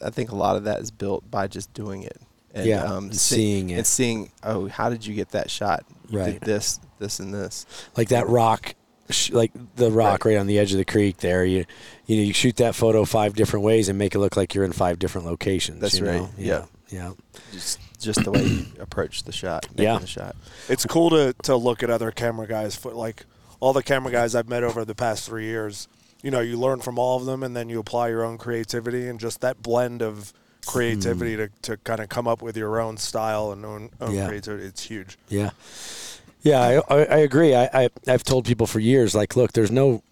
I 0.00 0.08
think 0.10 0.32
a 0.32 0.34
lot 0.36 0.56
of 0.56 0.64
that 0.64 0.80
is 0.80 0.90
built 0.90 1.30
by 1.30 1.46
just 1.48 1.72
doing 1.74 2.02
it. 2.02 2.16
And, 2.54 2.66
Yeah, 2.66 2.82
um, 2.84 3.04
and 3.04 3.14
see- 3.16 3.34
seeing 3.36 3.70
it. 3.70 3.76
and 3.76 3.86
seeing. 3.86 4.30
Oh, 4.42 4.68
how 4.68 4.88
did 4.90 5.04
you 5.06 5.14
get 5.14 5.28
that 5.32 5.50
shot? 5.50 5.84
You 6.08 6.18
Right. 6.18 6.32
Did 6.40 6.42
this, 6.42 6.80
this, 6.98 7.20
and 7.20 7.32
this. 7.34 7.66
like 7.96 8.08
that 8.08 8.26
rock 8.28 8.74
sh- 9.10 9.30
like 9.30 9.52
the 9.76 9.90
rock 9.90 10.24
right. 10.24 10.36
on 10.36 10.46
the 10.46 10.58
edge 10.58 10.72
of 10.72 10.78
the 10.78 10.84
creek 10.84 11.18
there 11.18 11.44
you 11.44 11.64
you 12.06 12.16
know 12.16 12.22
you 12.22 12.32
shoot 12.32 12.56
that 12.56 12.74
photo 12.74 13.04
five 13.04 13.34
different 13.34 13.64
ways 13.64 13.88
and 13.88 13.98
make 13.98 14.14
it 14.14 14.18
look 14.18 14.36
like 14.36 14.54
you're 14.54 14.64
in 14.64 14.72
five 14.72 14.98
different 14.98 15.26
locations 15.26 15.80
That's 15.80 15.98
you 15.98 16.06
right. 16.06 16.22
know? 16.22 16.30
Yeah. 16.36 16.64
yeah 16.88 17.12
Just 17.52 17.78
just 18.00 18.24
the 18.24 18.30
way 18.30 18.42
you 18.42 18.66
approach 18.80 19.22
the 19.22 19.32
shot. 19.32 19.66
making 19.70 19.84
Yeah. 19.84 19.98
The 19.98 20.06
shot. 20.06 20.36
It's 20.68 20.84
cool 20.86 21.10
to, 21.10 21.34
to 21.44 21.56
look 21.56 21.82
at 21.82 21.90
other 21.90 22.10
camera 22.10 22.46
guys, 22.46 22.74
for, 22.74 22.92
like 22.92 23.26
all 23.60 23.72
the 23.72 23.82
camera 23.82 24.10
guys 24.10 24.34
I've 24.34 24.48
met 24.48 24.64
over 24.64 24.84
the 24.84 24.94
past 24.94 25.26
three 25.26 25.44
years. 25.44 25.86
You 26.22 26.30
know, 26.30 26.40
you 26.40 26.58
learn 26.58 26.80
from 26.80 26.98
all 26.98 27.18
of 27.18 27.26
them, 27.26 27.42
and 27.42 27.56
then 27.56 27.68
you 27.68 27.78
apply 27.78 28.08
your 28.08 28.24
own 28.24 28.38
creativity, 28.38 29.08
and 29.08 29.18
just 29.18 29.40
that 29.40 29.62
blend 29.62 30.02
of 30.02 30.32
creativity 30.66 31.34
hmm. 31.34 31.42
to, 31.42 31.50
to 31.62 31.76
kind 31.78 32.00
of 32.00 32.08
come 32.08 32.28
up 32.28 32.42
with 32.42 32.56
your 32.56 32.80
own 32.80 32.96
style 32.96 33.52
and 33.52 33.64
own, 33.64 33.90
own 34.00 34.14
Yeah. 34.14 34.26
creativity. 34.26 34.64
It's 34.64 34.82
huge. 34.82 35.18
yeah 35.28 35.50
yeah 36.42 36.80
I, 36.88 36.94
I, 37.04 37.18
agree. 37.18 37.54
I, 37.54 37.68
I 37.72 37.88
i've 38.06 38.24
told 38.24 38.44
people 38.44 38.66
for 38.66 38.80
years 38.80 39.14
like 39.14 39.36
look 39.36 39.52
there's 39.52 39.70
no 39.70 40.02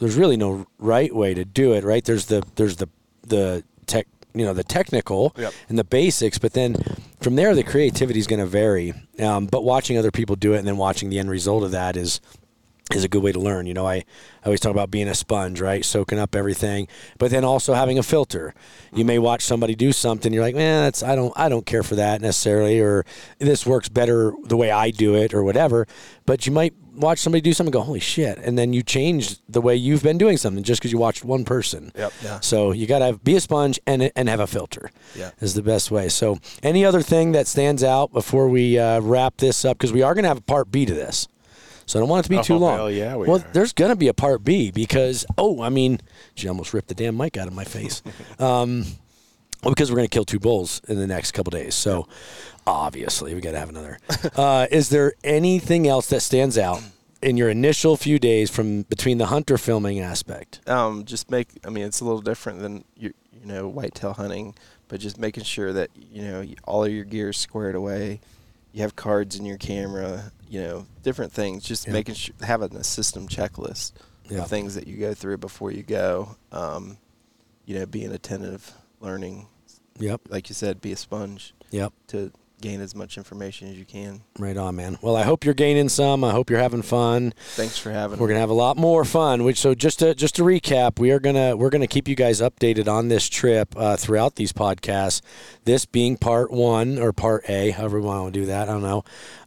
there's 0.00 0.16
really 0.16 0.36
no 0.36 0.66
right 0.78 1.14
way 1.14 1.34
to 1.34 1.44
do 1.44 1.72
it 1.72 1.84
right? 1.84 2.04
There's 2.04 2.26
the 2.26 2.42
there's 2.56 2.76
the 2.76 2.88
the 3.26 3.62
tech 3.86 4.06
you 4.34 4.44
know 4.44 4.52
the 4.54 4.64
technical 4.64 5.32
Yep. 5.38 5.52
and 5.68 5.78
the 5.78 5.84
basics 5.84 6.38
but 6.38 6.52
then 6.54 6.76
from 7.20 7.36
there 7.36 7.54
the 7.54 7.62
creativity 7.62 8.18
is 8.18 8.26
going 8.26 8.40
to 8.40 8.46
vary. 8.46 8.92
Um, 9.20 9.46
but 9.46 9.62
watching 9.64 9.96
other 9.96 10.10
people 10.10 10.36
do 10.36 10.52
it 10.54 10.58
and 10.58 10.66
then 10.66 10.76
watching 10.76 11.08
the 11.10 11.18
end 11.18 11.30
result 11.30 11.62
of 11.62 11.70
that 11.70 11.96
is 11.96 12.20
is 12.92 13.04
a 13.04 13.08
good 13.08 13.22
way 13.22 13.32
to 13.32 13.40
learn. 13.40 13.66
You 13.66 13.74
know, 13.74 13.86
I, 13.86 13.94
I 13.96 14.04
always 14.46 14.60
talk 14.60 14.72
about 14.72 14.90
being 14.90 15.08
a 15.08 15.14
sponge, 15.14 15.60
right? 15.60 15.84
Soaking 15.84 16.18
up 16.18 16.36
everything, 16.36 16.86
but 17.18 17.30
then 17.30 17.44
also 17.44 17.72
having 17.72 17.98
a 17.98 18.02
filter. 18.02 18.54
You 18.92 19.04
may 19.04 19.18
watch 19.18 19.42
somebody 19.42 19.74
do 19.74 19.92
something, 19.92 20.32
you're 20.32 20.42
like, 20.42 20.54
man, 20.54 20.84
that's 20.84 21.02
I 21.02 21.14
don't 21.16 21.32
I 21.36 21.48
don't 21.48 21.64
care 21.64 21.82
for 21.82 21.94
that 21.94 22.20
necessarily, 22.20 22.80
or 22.80 23.04
this 23.38 23.64
works 23.64 23.88
better 23.88 24.32
the 24.44 24.56
way 24.56 24.70
I 24.70 24.90
do 24.90 25.14
it, 25.14 25.32
or 25.32 25.42
whatever. 25.42 25.86
But 26.26 26.46
you 26.46 26.52
might 26.52 26.74
watch 26.94 27.18
somebody 27.18 27.40
do 27.40 27.52
something, 27.52 27.68
and 27.68 27.72
go, 27.72 27.80
holy 27.80 28.00
shit, 28.00 28.38
and 28.38 28.58
then 28.58 28.72
you 28.72 28.82
change 28.82 29.38
the 29.48 29.60
way 29.60 29.74
you've 29.74 30.02
been 30.02 30.18
doing 30.18 30.36
something 30.36 30.62
just 30.62 30.80
because 30.80 30.92
you 30.92 30.98
watched 30.98 31.24
one 31.24 31.44
person. 31.44 31.90
Yep. 31.96 32.12
Yeah. 32.22 32.40
So 32.40 32.72
you 32.72 32.86
got 32.86 33.00
to 33.00 33.18
be 33.18 33.34
a 33.34 33.40
sponge 33.40 33.80
and 33.86 34.12
and 34.14 34.28
have 34.28 34.40
a 34.40 34.46
filter. 34.46 34.90
Yeah. 35.16 35.30
is 35.40 35.54
the 35.54 35.62
best 35.62 35.90
way. 35.90 36.08
So 36.10 36.38
any 36.62 36.84
other 36.84 37.00
thing 37.02 37.32
that 37.32 37.46
stands 37.46 37.82
out 37.82 38.12
before 38.12 38.48
we 38.48 38.78
uh, 38.78 39.00
wrap 39.00 39.38
this 39.38 39.64
up 39.64 39.78
because 39.78 39.92
we 39.92 40.02
are 40.02 40.12
going 40.14 40.24
to 40.24 40.28
have 40.28 40.38
a 40.38 40.42
part 40.42 40.70
B 40.70 40.84
to 40.84 40.94
this. 40.94 41.28
So 41.86 41.98
I 41.98 42.00
don't 42.00 42.08
want 42.08 42.20
it 42.20 42.24
to 42.24 42.30
be 42.30 42.38
Oh, 42.38 42.42
too 42.42 42.56
long. 42.56 42.76
hell 42.76 42.90
yeah, 42.90 43.16
we 43.16 43.26
well, 43.28 43.38
are. 43.40 43.50
there's 43.52 43.72
going 43.72 43.90
to 43.90 43.96
be 43.96 44.08
a 44.08 44.14
part 44.14 44.42
B 44.44 44.70
because 44.70 45.24
oh, 45.38 45.60
I 45.62 45.68
mean, 45.68 46.00
she 46.34 46.48
almost 46.48 46.72
ripped 46.74 46.88
the 46.88 46.94
damn 46.94 47.16
mic 47.16 47.36
out 47.36 47.46
of 47.48 47.54
my 47.54 47.64
face. 47.64 48.02
um, 48.38 48.84
well, 49.62 49.72
because 49.72 49.90
we're 49.90 49.96
going 49.96 50.08
to 50.08 50.14
kill 50.14 50.24
two 50.24 50.38
bulls 50.38 50.80
in 50.88 50.98
the 50.98 51.06
next 51.06 51.32
couple 51.32 51.50
days. 51.50 51.74
So 51.74 52.06
obviously 52.66 53.34
we 53.34 53.40
got 53.40 53.52
to 53.52 53.58
have 53.58 53.68
another. 53.68 53.98
uh, 54.36 54.66
is 54.70 54.88
there 54.90 55.12
anything 55.22 55.86
else 55.86 56.08
that 56.08 56.20
stands 56.20 56.58
out 56.58 56.82
in 57.22 57.36
your 57.36 57.48
initial 57.48 57.96
few 57.96 58.18
days 58.18 58.50
from 58.50 58.82
between 58.82 59.18
the 59.18 59.26
hunter 59.26 59.56
filming 59.58 60.00
aspect? 60.00 60.60
um, 60.68 61.04
just 61.04 61.30
make. 61.30 61.48
I 61.66 61.70
mean, 61.70 61.84
it's 61.84 62.00
a 62.00 62.04
little 62.04 62.20
different 62.20 62.60
than 62.60 62.84
you, 62.96 63.12
you 63.40 63.46
know 63.46 63.68
whitetail 63.68 64.12
hunting, 64.14 64.54
but 64.88 65.00
just 65.00 65.18
making 65.18 65.44
sure 65.44 65.72
that 65.72 65.90
you 65.94 66.22
know 66.22 66.44
all 66.64 66.84
of 66.84 66.92
your 66.92 67.04
gear 67.04 67.30
is 67.30 67.36
squared 67.36 67.74
away. 67.74 68.20
You 68.72 68.82
have 68.82 68.96
cards 68.96 69.36
in 69.36 69.46
your 69.46 69.56
camera. 69.58 70.32
You 70.54 70.60
know, 70.60 70.86
different 71.02 71.32
things. 71.32 71.64
Just 71.64 71.84
Yeah. 71.88 71.92
making 71.94 72.14
sure 72.14 72.32
having 72.40 72.76
a 72.76 72.84
system 72.84 73.26
checklist 73.26 73.90
Yeah. 74.30 74.42
of 74.42 74.48
things 74.48 74.76
that 74.76 74.86
you 74.86 74.96
go 74.98 75.12
through 75.12 75.38
before 75.38 75.72
you 75.72 75.82
go. 75.82 76.36
Um, 76.52 76.98
you 77.66 77.76
know, 77.76 77.86
being 77.86 78.12
attentive, 78.12 78.72
learning. 79.00 79.48
Yep. 79.98 80.20
Like 80.28 80.48
you 80.48 80.54
said, 80.54 80.80
be 80.80 80.92
a 80.92 80.96
sponge 80.96 81.54
Yep. 81.72 81.92
to 82.08 82.30
gain 82.64 82.80
as 82.80 82.94
much 82.94 83.18
information 83.18 83.68
as 83.68 83.76
you 83.78 83.84
can. 83.84 84.22
Right 84.38 84.56
on, 84.56 84.76
man. 84.76 84.96
Well, 85.02 85.16
I 85.16 85.22
hope 85.22 85.44
you're 85.44 85.52
gaining 85.52 85.90
some. 85.90 86.24
I 86.24 86.30
hope 86.30 86.48
you're 86.48 86.58
having 86.58 86.80
fun. 86.80 87.34
Thanks 87.56 87.76
for 87.76 87.90
having 87.90 88.18
We're 88.18 88.26
me. 88.26 88.32
gonna 88.32 88.40
have 88.40 88.48
a 88.48 88.54
lot 88.54 88.78
more 88.78 89.04
fun. 89.04 89.44
Which 89.44 89.58
so 89.60 89.74
just 89.74 89.98
to 89.98 90.14
just 90.14 90.36
to 90.36 90.42
recap, 90.42 90.98
we 90.98 91.10
are 91.10 91.20
gonna 91.20 91.54
we're 91.56 91.68
gonna 91.68 91.86
keep 91.86 92.08
you 92.08 92.16
guys 92.16 92.40
updated 92.40 92.88
on 92.88 93.08
this 93.08 93.28
trip 93.28 93.74
uh, 93.76 93.96
throughout 93.98 94.36
these 94.36 94.54
podcasts. 94.54 95.20
This 95.66 95.84
being 95.84 96.16
part 96.16 96.50
one 96.50 96.98
or 96.98 97.12
part 97.12 97.44
A, 97.50 97.70
however 97.70 98.00
we 98.00 98.06
want 98.06 98.32
to 98.32 98.40
do 98.40 98.46
that. 98.46 98.70
I 98.70 98.72
don't 98.72 98.82
know. 98.82 99.04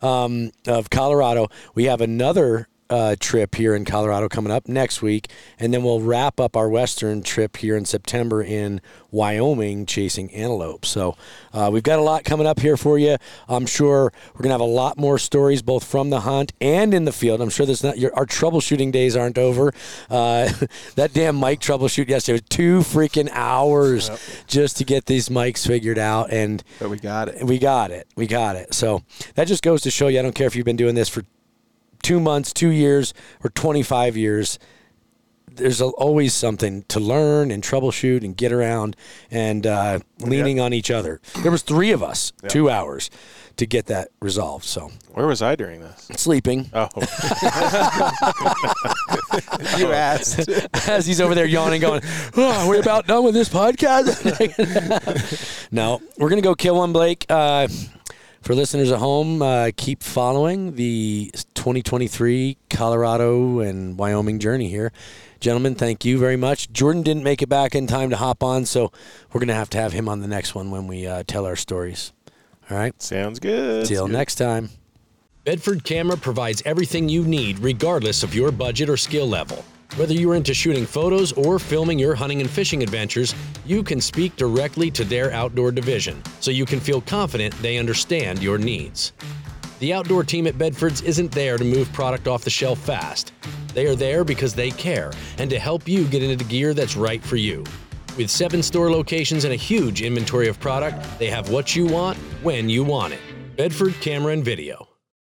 Um, 0.07 0.51
of 0.67 0.91
Colorado, 0.91 1.47
we 1.73 1.85
have 1.85 2.01
another. 2.01 2.67
Uh, 2.89 3.15
trip 3.19 3.55
here 3.55 3.75
in 3.75 3.83
Colorado 3.83 4.29
coming 4.29 4.51
up 4.51 4.67
next 4.67 5.01
week, 5.01 5.29
and 5.59 5.73
then 5.73 5.83
we'll 5.83 5.99
wrap 5.99 6.39
up 6.39 6.55
our 6.55 6.69
western 6.69 7.21
trip 7.21 7.57
here 7.57 7.75
in 7.75 7.83
September 7.83 8.41
in 8.41 8.79
Wyoming 9.11 9.85
chasing 9.85 10.31
antelope. 10.33 10.85
So 10.85 11.17
uh, 11.53 11.69
we've 11.71 11.83
got 11.83 11.99
a 11.99 12.01
lot 12.01 12.23
coming 12.23 12.47
up 12.47 12.59
here 12.59 12.77
for 12.77 12.97
you. 12.97 13.17
I'm 13.47 13.65
sure 13.65 14.13
we're 14.33 14.41
gonna 14.41 14.53
have 14.53 14.61
a 14.61 14.63
lot 14.63 14.97
more 14.97 15.17
stories 15.17 15.61
both 15.61 15.83
from 15.83 16.09
the 16.09 16.21
hunt 16.21 16.53
and 16.61 16.93
in 16.93 17.05
the 17.05 17.11
field. 17.11 17.41
I'm 17.41 17.49
sure 17.49 17.65
there's 17.65 17.83
not 17.83 17.97
your, 17.97 18.13
our 18.15 18.25
troubleshooting 18.25 18.91
days 18.91 19.15
aren't 19.15 19.37
over. 19.37 19.73
Uh, 20.09 20.49
that 20.95 21.13
damn 21.13 21.39
mic 21.39 21.59
troubleshoot 21.59 22.07
yesterday 22.07 22.33
was 22.33 22.41
two 22.49 22.79
freaking 22.79 23.29
hours 23.31 24.09
just 24.47 24.77
to 24.77 24.83
get 24.83 25.05
these 25.05 25.29
mics 25.29 25.65
figured 25.65 25.97
out, 25.97 26.31
and 26.31 26.63
but 26.79 26.89
we 26.89 26.97
got 26.97 27.29
it. 27.29 27.43
we 27.43 27.59
got 27.59 27.91
it. 27.91 28.07
We 28.15 28.27
got 28.27 28.55
it. 28.55 28.73
So 28.73 29.03
that 29.35 29.47
just 29.47 29.63
goes 29.63 29.81
to 29.81 29.91
show 29.91 30.07
you. 30.07 30.19
I 30.19 30.21
don't 30.21 30.35
care 30.35 30.47
if 30.47 30.55
you've 30.55 30.65
been 30.65 30.75
doing 30.75 30.95
this 30.95 31.09
for 31.09 31.23
two 32.01 32.19
months, 32.19 32.53
two 32.53 32.69
years, 32.69 33.13
or 33.43 33.49
25 33.49 34.17
years. 34.17 34.59
There's 35.49 35.81
a, 35.81 35.85
always 35.85 36.35
something 36.35 36.83
to 36.89 36.99
learn 36.99 37.49
and 37.49 37.63
troubleshoot 37.63 38.23
and 38.23 38.37
get 38.37 38.51
around 38.51 38.95
and 39.31 39.65
uh, 39.65 39.99
leaning 40.19 40.59
on 40.59 40.71
each 40.71 40.91
other. 40.91 41.19
There 41.41 41.51
was 41.51 41.63
three 41.63 41.91
of 41.91 42.03
us, 42.03 42.31
two 42.47 42.69
hours 42.69 43.09
to 43.57 43.65
get 43.65 43.87
that 43.87 44.09
resolved. 44.21 44.65
So 44.65 44.91
Where 45.13 45.25
was 45.25 45.41
I 45.41 45.55
during 45.55 45.81
this? 45.81 46.09
sleeping 46.15 46.69
Oh, 46.73 46.87
You 49.77 49.91
asked. 49.91 50.49
as 50.87 51.05
he's 51.05 51.19
over 51.19 51.35
there 51.35 51.45
yawning, 51.45 51.81
going, 51.81 52.01
oh, 52.35 52.67
"We're 52.67 52.79
about 52.79 53.07
done 53.07 53.23
with 53.23 53.33
this 53.33 53.49
podcast." 53.49 54.07
no, 55.71 56.01
we're 56.17 56.29
gonna 56.29 56.41
go 56.41 56.55
kill 56.55 56.77
one, 56.77 56.93
Blake. 56.93 57.25
Uh, 57.29 57.67
for 58.41 58.55
listeners 58.55 58.91
at 58.91 58.99
home, 58.99 59.41
uh, 59.41 59.71
keep 59.75 60.03
following 60.03 60.75
the 60.75 61.31
2023 61.55 62.57
Colorado 62.69 63.59
and 63.59 63.97
Wyoming 63.97 64.39
journey 64.39 64.69
here. 64.69 64.91
Gentlemen, 65.39 65.75
thank 65.75 66.05
you 66.05 66.17
very 66.17 66.37
much. 66.37 66.71
Jorden 66.71 67.03
didn't 67.03 67.23
make 67.23 67.41
it 67.41 67.49
back 67.49 67.75
in 67.75 67.87
time 67.87 68.09
to 68.09 68.17
hop 68.17 68.43
on, 68.43 68.65
so 68.65 68.91
we're 69.31 69.39
going 69.39 69.47
to 69.49 69.53
have 69.53 69.69
to 69.71 69.77
have 69.77 69.93
him 69.93 70.09
on 70.09 70.21
the 70.21 70.27
next 70.27 70.55
one 70.55 70.71
when 70.71 70.87
we 70.87 71.05
uh, 71.05 71.23
tell 71.27 71.45
our 71.45 71.55
stories. 71.55 72.13
All 72.69 72.77
right? 72.77 72.99
sounds 73.01 73.39
good. 73.39 73.85
Till 73.85 74.07
next 74.07 74.35
time. 74.35 74.69
Bedford 75.43 75.83
Camera 75.83 76.17
provides 76.17 76.61
everything 76.65 77.07
you 77.07 77.23
need, 77.23 77.59
regardless 77.59 78.23
of 78.23 78.35
your 78.35 78.51
budget 78.51 78.89
or 78.89 78.97
skill 78.97 79.27
level. 79.27 79.63
Whether 79.95 80.13
you're 80.13 80.35
into 80.35 80.53
shooting 80.53 80.85
photos 80.85 81.31
or 81.31 81.57
filming 81.57 81.97
your 81.97 82.13
hunting 82.13 82.41
and 82.41 82.49
fishing 82.49 82.83
adventures, 82.83 83.33
you 83.65 83.81
can 83.81 83.99
speak 83.99 84.35
directly 84.35 84.91
to 84.91 85.03
their 85.03 85.31
outdoor 85.31 85.71
division 85.71 86.21
so 86.39 86.51
you 86.51 86.65
can 86.65 86.79
feel 86.79 87.01
confident 87.01 87.55
they 87.61 87.77
understand 87.77 88.43
your 88.43 88.57
needs. 88.57 89.13
The 89.79 89.93
outdoor 89.93 90.23
team 90.23 90.45
at 90.45 90.57
Bedford's 90.57 91.01
isn't 91.01 91.31
there 91.31 91.57
to 91.57 91.63
move 91.63 91.91
product 91.93 92.27
off 92.27 92.43
the 92.43 92.49
shelf 92.49 92.79
fast. 92.79 93.33
They 93.73 93.87
are 93.87 93.95
there 93.95 94.23
because 94.23 94.53
they 94.53 94.71
care 94.71 95.11
and 95.37 95.49
to 95.49 95.59
help 95.59 95.87
you 95.87 96.05
get 96.07 96.23
into 96.23 96.35
the 96.35 96.49
gear 96.49 96.73
that's 96.73 96.95
right 96.95 97.23
for 97.23 97.35
you. 97.35 97.63
With 98.17 98.29
seven 98.29 98.63
store 98.63 98.91
locations 98.91 99.43
and 99.43 99.53
a 99.53 99.57
huge 99.57 100.01
inventory 100.01 100.47
of 100.47 100.59
product, 100.59 101.19
they 101.19 101.27
have 101.27 101.49
what 101.49 101.75
you 101.75 101.85
want 101.85 102.17
when 102.41 102.69
you 102.69 102.83
want 102.83 103.13
it. 103.13 103.19
Bedford 103.55 103.93
Camera 104.01 104.33
and 104.33 104.43
Video. 104.43 104.86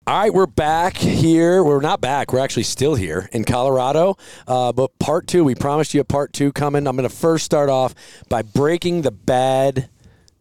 All 0.08 0.16
right, 0.16 0.32
we're 0.32 0.46
back 0.46 0.98
here. 0.98 1.64
We're 1.64 1.82
not 1.82 2.00
back. 2.00 2.32
We're 2.32 2.38
actually 2.38 2.62
still 2.62 2.94
here 2.94 3.28
in 3.32 3.44
Colorado. 3.44 4.18
Uh, 4.48 4.72
but 4.72 5.00
part 5.00 5.26
two, 5.26 5.44
we 5.44 5.56
promised 5.56 5.96
you 5.96 6.02
a 6.02 6.06
part 6.06 6.32
two 6.32 6.52
coming. 6.52 6.86
I'm 6.86 6.96
going 6.96 7.10
to 7.10 7.16
first 7.16 7.44
start 7.44 7.70
off 7.70 7.96
by 8.30 8.44
breaking 8.44 9.02
the 9.02 9.10
bad 9.10 9.90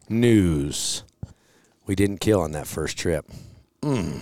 news. 0.07 1.03
We 1.87 1.94
didn't 1.94 2.18
kill 2.18 2.42
on 2.42 2.53
that 2.53 2.66
first 2.66 2.98
trip. 2.98 3.24
Mm. 3.81 4.20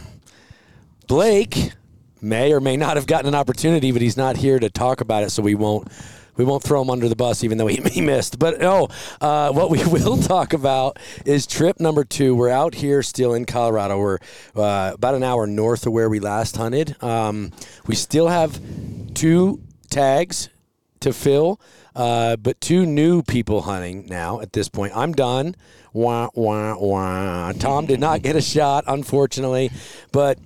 Blake 1.09 1.73
may 2.21 2.53
or 2.53 2.61
may 2.61 2.77
not 2.77 2.97
have 2.97 3.09
gotten 3.09 3.27
an 3.27 3.35
opportunity, 3.35 3.91
but 3.91 4.01
he's 4.01 4.17
not 4.17 4.37
here 4.37 4.61
to 4.61 4.71
talk 4.71 5.01
about 5.01 5.25
it, 5.25 5.31
so 5.31 5.43
we 5.43 5.57
won't 5.57 5.89
we 6.37 6.45
won't 6.45 6.63
throw 6.63 6.83
him 6.83 6.91
under 6.91 7.09
the 7.09 7.17
bus, 7.17 7.45
even 7.45 7.59
though 7.59 7.67
he, 7.67 7.77
he 7.91 8.01
missed. 8.01 8.39
But 8.39 8.61
no, 8.61 8.89
uh, 9.21 9.53
what 9.53 9.71
we 9.71 9.85
will 9.87 10.17
talk 10.17 10.53
about 10.53 10.99
is 11.25 11.47
trip 11.47 11.81
number 11.81 12.05
two. 12.05 12.35
We're 12.35 12.51
out 12.51 12.75
here 12.75 13.03
still 13.03 13.35
in 13.35 13.45
Colorado. 13.45 13.99
We're 13.99 14.19
uh, 14.57 14.93
about 14.95 15.15
an 15.15 15.23
hour 15.23 15.47
north 15.47 15.87
of 15.87 15.93
where 15.93 16.09
we 16.09 16.21
last 16.21 16.57
hunted. 16.57 17.03
Um, 17.03 17.53
we 17.87 17.95
still 17.95 18.29
have 18.29 18.61
two 19.15 19.61
tags 19.91 20.49
to 21.01 21.13
fill, 21.13 21.61
uh, 21.95 22.37
but 22.37 22.61
two 22.61 22.87
new 22.87 23.23
people 23.23 23.63
hunting 23.63 24.07
now 24.07 24.41
at 24.41 24.53
this 24.53 24.69
point. 24.69 24.93
I'm 24.97 25.13
done. 25.13 25.55
Wah, 25.93 26.31
wah, 26.35 26.77
wah. 26.79 27.53
Tom 27.53 27.87
did 27.87 28.01
not 28.01 28.23
get 28.23 28.35
a 28.35 28.41
shot, 28.41 28.85
unfortunately, 28.87 29.71
but 30.11 30.39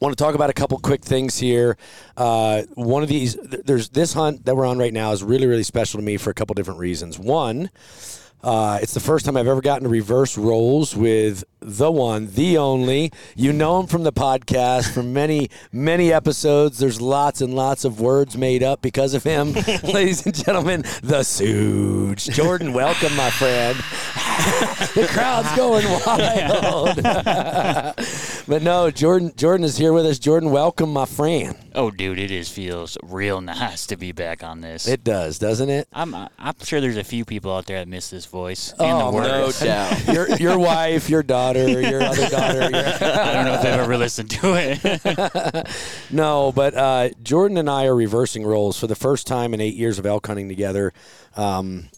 want 0.00 0.16
to 0.16 0.22
talk 0.22 0.34
about 0.34 0.50
a 0.50 0.52
couple 0.52 0.78
quick 0.78 1.02
things 1.02 1.38
here. 1.38 1.76
Uh, 2.16 2.62
one 2.74 3.02
of 3.02 3.08
these, 3.08 3.34
th- 3.34 3.62
there's 3.64 3.88
this 3.90 4.12
hunt 4.12 4.44
that 4.44 4.56
we're 4.56 4.66
on 4.66 4.78
right 4.78 4.92
now 4.92 5.12
is 5.12 5.22
really, 5.22 5.46
really 5.46 5.62
special 5.62 5.98
to 5.98 6.04
me 6.04 6.16
for 6.16 6.30
a 6.30 6.34
couple 6.34 6.54
different 6.54 6.80
reasons. 6.80 7.18
One, 7.18 7.70
uh, 8.42 8.78
it's 8.82 8.94
the 8.94 9.00
first 9.00 9.24
time 9.24 9.36
I've 9.36 9.46
ever 9.46 9.62
gotten 9.62 9.84
to 9.84 9.88
reverse 9.88 10.36
roles 10.36 10.94
with 10.94 11.44
the 11.66 11.90
one, 11.90 12.28
the 12.28 12.56
only. 12.56 13.10
You 13.34 13.52
know 13.52 13.80
him 13.80 13.88
from 13.88 14.04
the 14.04 14.12
podcast, 14.12 14.94
from 14.94 15.12
many, 15.12 15.50
many 15.72 16.12
episodes. 16.12 16.78
There's 16.78 17.00
lots 17.00 17.40
and 17.40 17.54
lots 17.54 17.84
of 17.84 18.00
words 18.00 18.36
made 18.36 18.62
up 18.62 18.80
because 18.80 19.14
of 19.14 19.24
him. 19.24 19.52
Ladies 19.82 20.24
and 20.24 20.34
gentlemen, 20.34 20.82
the 21.02 21.20
Suge. 21.20 22.30
Jorden, 22.30 22.72
welcome, 22.72 23.14
my 23.16 23.30
friend. 23.30 23.76
the 24.94 25.08
crowd's 25.10 25.54
going 25.56 25.84
wild. 26.06 27.02
but 28.46 28.62
no, 28.62 28.90
Jorden 28.90 29.34
Jorden 29.34 29.64
is 29.64 29.76
here 29.76 29.92
with 29.92 30.06
us. 30.06 30.18
Jorden, 30.20 30.50
welcome, 30.50 30.92
my 30.92 31.04
friend. 31.06 31.56
Oh, 31.74 31.90
dude, 31.90 32.18
it 32.18 32.30
is 32.30 32.48
feels 32.48 32.96
real 33.02 33.40
nice 33.40 33.86
to 33.88 33.96
be 33.96 34.12
back 34.12 34.42
on 34.42 34.60
this. 34.60 34.86
It 34.88 35.04
does, 35.04 35.38
doesn't 35.38 35.68
it? 35.68 35.88
I'm 35.92 36.14
uh, 36.14 36.28
I'm 36.38 36.54
sure 36.62 36.80
there's 36.80 36.96
a 36.96 37.04
few 37.04 37.24
people 37.24 37.52
out 37.54 37.66
there 37.66 37.80
that 37.80 37.88
miss 37.88 38.08
this 38.08 38.24
voice 38.24 38.72
Oh, 38.78 38.84
and 38.84 39.16
the 39.16 39.28
no 39.28 39.50
doubt. 39.52 40.06
Your 40.14 40.28
your 40.36 40.58
wife, 40.58 41.10
your 41.10 41.22
daughter, 41.22 41.55
your 41.56 42.02
other 42.02 42.28
daughter. 42.30 42.70
Your, 42.70 42.86
I 42.86 43.32
don't 43.32 43.44
know 43.44 43.54
if 43.54 43.62
they've 43.62 43.72
ever 43.72 43.96
listened 43.96 44.30
to 44.30 44.54
it. 44.54 45.68
no, 46.10 46.52
but 46.52 46.74
uh, 46.74 47.08
Jorden 47.22 47.58
and 47.58 47.70
I 47.70 47.86
are 47.86 47.94
reversing 47.94 48.44
roles 48.44 48.78
for 48.78 48.86
the 48.86 48.94
first 48.94 49.26
time 49.26 49.54
in 49.54 49.60
eight 49.60 49.74
years 49.74 49.98
of 49.98 50.06
elk 50.06 50.26
hunting 50.26 50.48
together. 50.48 50.92
Um, 51.36 51.88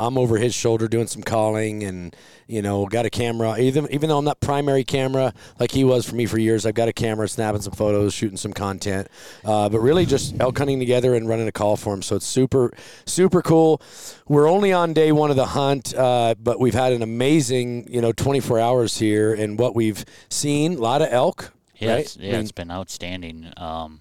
I'm 0.00 0.16
over 0.16 0.38
his 0.38 0.54
shoulder 0.54 0.88
doing 0.88 1.06
some 1.06 1.22
calling, 1.22 1.82
and 1.84 2.16
you 2.48 2.62
know, 2.62 2.86
got 2.86 3.04
a 3.06 3.10
camera. 3.10 3.58
Even 3.58 3.86
even 3.92 4.08
though 4.08 4.18
I'm 4.18 4.24
not 4.24 4.40
primary 4.40 4.82
camera 4.82 5.34
like 5.58 5.70
he 5.70 5.84
was 5.84 6.08
for 6.08 6.14
me 6.16 6.26
for 6.26 6.38
years, 6.38 6.64
I've 6.64 6.74
got 6.74 6.88
a 6.88 6.92
camera, 6.92 7.28
snapping 7.28 7.60
some 7.60 7.74
photos, 7.74 8.14
shooting 8.14 8.36
some 8.38 8.52
content. 8.52 9.08
Uh, 9.44 9.68
but 9.68 9.80
really, 9.80 10.06
just 10.06 10.40
elk 10.40 10.56
hunting 10.58 10.78
together 10.78 11.14
and 11.14 11.28
running 11.28 11.46
a 11.48 11.52
call 11.52 11.76
for 11.76 11.92
him. 11.92 12.02
So 12.02 12.16
it's 12.16 12.26
super 12.26 12.72
super 13.04 13.42
cool. 13.42 13.82
We're 14.26 14.48
only 14.48 14.72
on 14.72 14.92
day 14.94 15.12
one 15.12 15.30
of 15.30 15.36
the 15.36 15.46
hunt, 15.46 15.94
uh, 15.94 16.34
but 16.42 16.58
we've 16.58 16.74
had 16.74 16.92
an 16.92 17.02
amazing 17.02 17.86
you 17.92 18.00
know 18.00 18.12
24 18.12 18.58
hours 18.58 18.96
here, 18.98 19.34
and 19.34 19.58
what 19.58 19.74
we've 19.76 20.04
seen, 20.30 20.74
a 20.74 20.78
lot 20.78 21.02
of 21.02 21.08
elk. 21.12 21.52
yeah, 21.76 21.92
right? 21.92 22.00
it's, 22.00 22.16
yeah, 22.16 22.28
I 22.28 22.32
mean, 22.32 22.40
it's 22.42 22.52
been 22.52 22.70
outstanding. 22.70 23.52
Um, 23.56 24.00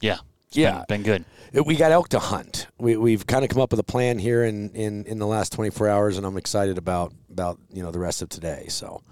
yeah, 0.00 0.18
it's 0.48 0.56
Yeah. 0.56 0.84
been, 0.88 1.02
been 1.02 1.02
good. 1.02 1.24
We 1.64 1.76
got 1.76 1.92
elk 1.92 2.08
to 2.10 2.18
hunt. 2.18 2.66
We, 2.78 2.96
we've 2.96 3.26
kind 3.26 3.44
of 3.44 3.50
come 3.50 3.62
up 3.62 3.70
with 3.70 3.80
a 3.80 3.84
plan 3.84 4.18
here 4.18 4.44
in, 4.44 4.70
in, 4.70 5.04
in 5.06 5.18
the 5.18 5.26
last 5.26 5.52
24 5.52 5.88
hours, 5.88 6.18
and 6.18 6.26
I'm 6.26 6.36
excited 6.36 6.78
about 6.78 7.12
about 7.30 7.58
you 7.72 7.82
know 7.82 7.90
the 7.90 7.98
rest 7.98 8.22
of 8.22 8.28
today. 8.28 8.66
So 8.68 9.02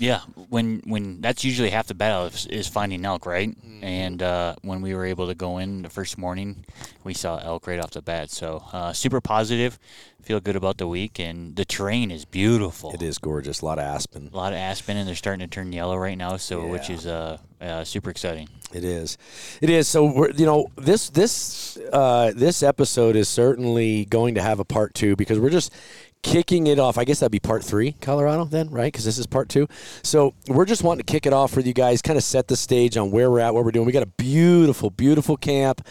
Yeah, 0.00 0.20
when 0.48 0.80
when 0.86 1.20
that's 1.20 1.44
usually 1.44 1.68
half 1.68 1.86
the 1.86 1.94
battle 1.94 2.24
is, 2.24 2.46
is 2.46 2.66
finding 2.66 3.04
elk, 3.04 3.26
right? 3.26 3.54
And 3.82 4.22
uh, 4.22 4.56
when 4.62 4.80
we 4.80 4.94
were 4.94 5.04
able 5.04 5.26
to 5.26 5.34
go 5.34 5.58
in 5.58 5.82
the 5.82 5.90
first 5.90 6.16
morning, 6.16 6.64
we 7.04 7.12
saw 7.12 7.36
elk 7.36 7.66
right 7.66 7.78
off 7.78 7.90
the 7.90 8.00
bat. 8.00 8.30
So 8.30 8.64
uh, 8.72 8.94
super 8.94 9.20
positive, 9.20 9.78
feel 10.22 10.40
good 10.40 10.56
about 10.56 10.78
the 10.78 10.88
week, 10.88 11.20
and 11.20 11.54
the 11.54 11.66
terrain 11.66 12.10
is 12.10 12.24
beautiful. 12.24 12.92
it 12.92 13.02
is 13.02 13.18
gorgeous. 13.18 13.60
A 13.60 13.66
lot 13.66 13.78
of 13.78 13.84
aspen. 13.84 14.30
A 14.32 14.36
lot 14.36 14.54
of 14.54 14.58
aspen, 14.58 14.96
and 14.96 15.06
they're 15.06 15.14
starting 15.14 15.46
to 15.46 15.54
turn 15.54 15.70
yellow 15.70 15.98
right 15.98 16.16
now. 16.16 16.38
So 16.38 16.66
which 16.66 16.88
is 16.88 17.06
uh, 17.06 17.36
uh, 17.60 17.84
super 17.84 18.08
exciting. 18.08 18.48
It 18.72 18.84
is. 18.84 19.18
It 19.60 19.68
is. 19.68 19.86
So 19.86 20.06
we're 20.06 20.30
you 20.30 20.46
know 20.46 20.68
this 20.76 21.10
this 21.10 21.76
uh, 21.92 22.32
this 22.34 22.62
episode 22.62 23.16
is 23.16 23.28
certainly 23.28 24.06
going 24.06 24.36
to 24.36 24.42
have 24.42 24.60
a 24.60 24.64
part 24.64 24.94
two 24.94 25.14
because 25.14 25.38
we're 25.38 25.50
just 25.50 25.74
kicking 26.22 26.66
it 26.66 26.78
off. 26.78 26.98
I 26.98 27.04
guess 27.04 27.20
that'd 27.20 27.32
be 27.32 27.40
part 27.40 27.64
three, 27.64 27.92
Colorado, 28.00 28.44
then, 28.44 28.70
right? 28.70 28.92
Because 28.92 29.04
this 29.04 29.18
is 29.18 29.26
part 29.26 29.48
two. 29.48 29.66
So 30.02 30.34
we're 30.48 30.64
just 30.64 30.82
wanting 30.82 31.04
to 31.04 31.12
kick 31.12 31.26
it 31.26 31.32
off 31.32 31.56
with 31.56 31.66
you 31.66 31.74
guys, 31.74 32.02
kind 32.02 32.16
of 32.16 32.24
set 32.24 32.48
the 32.48 32.56
stage 32.56 32.96
on 32.96 33.10
where 33.10 33.30
we're 33.30 33.40
at, 33.40 33.54
what 33.54 33.64
we're 33.64 33.72
doing. 33.72 33.86
We 33.86 33.92
got 33.92 34.02
a 34.02 34.06
beautiful, 34.06 34.90
beautiful 34.90 35.36
camp 35.36 35.86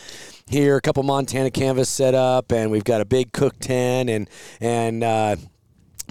here, 0.48 0.78
a 0.78 0.82
couple 0.82 1.04
Montana 1.04 1.52
canvas 1.52 1.90
set 1.90 2.16
up, 2.16 2.52
and 2.52 2.72
we've 2.72 2.84
got 2.84 3.02
a 3.02 3.06
big 3.06 3.32
cook 3.34 3.60
tent 3.60 4.10
and 4.10 4.30
and. 4.60 5.04
Uh, 5.04 5.36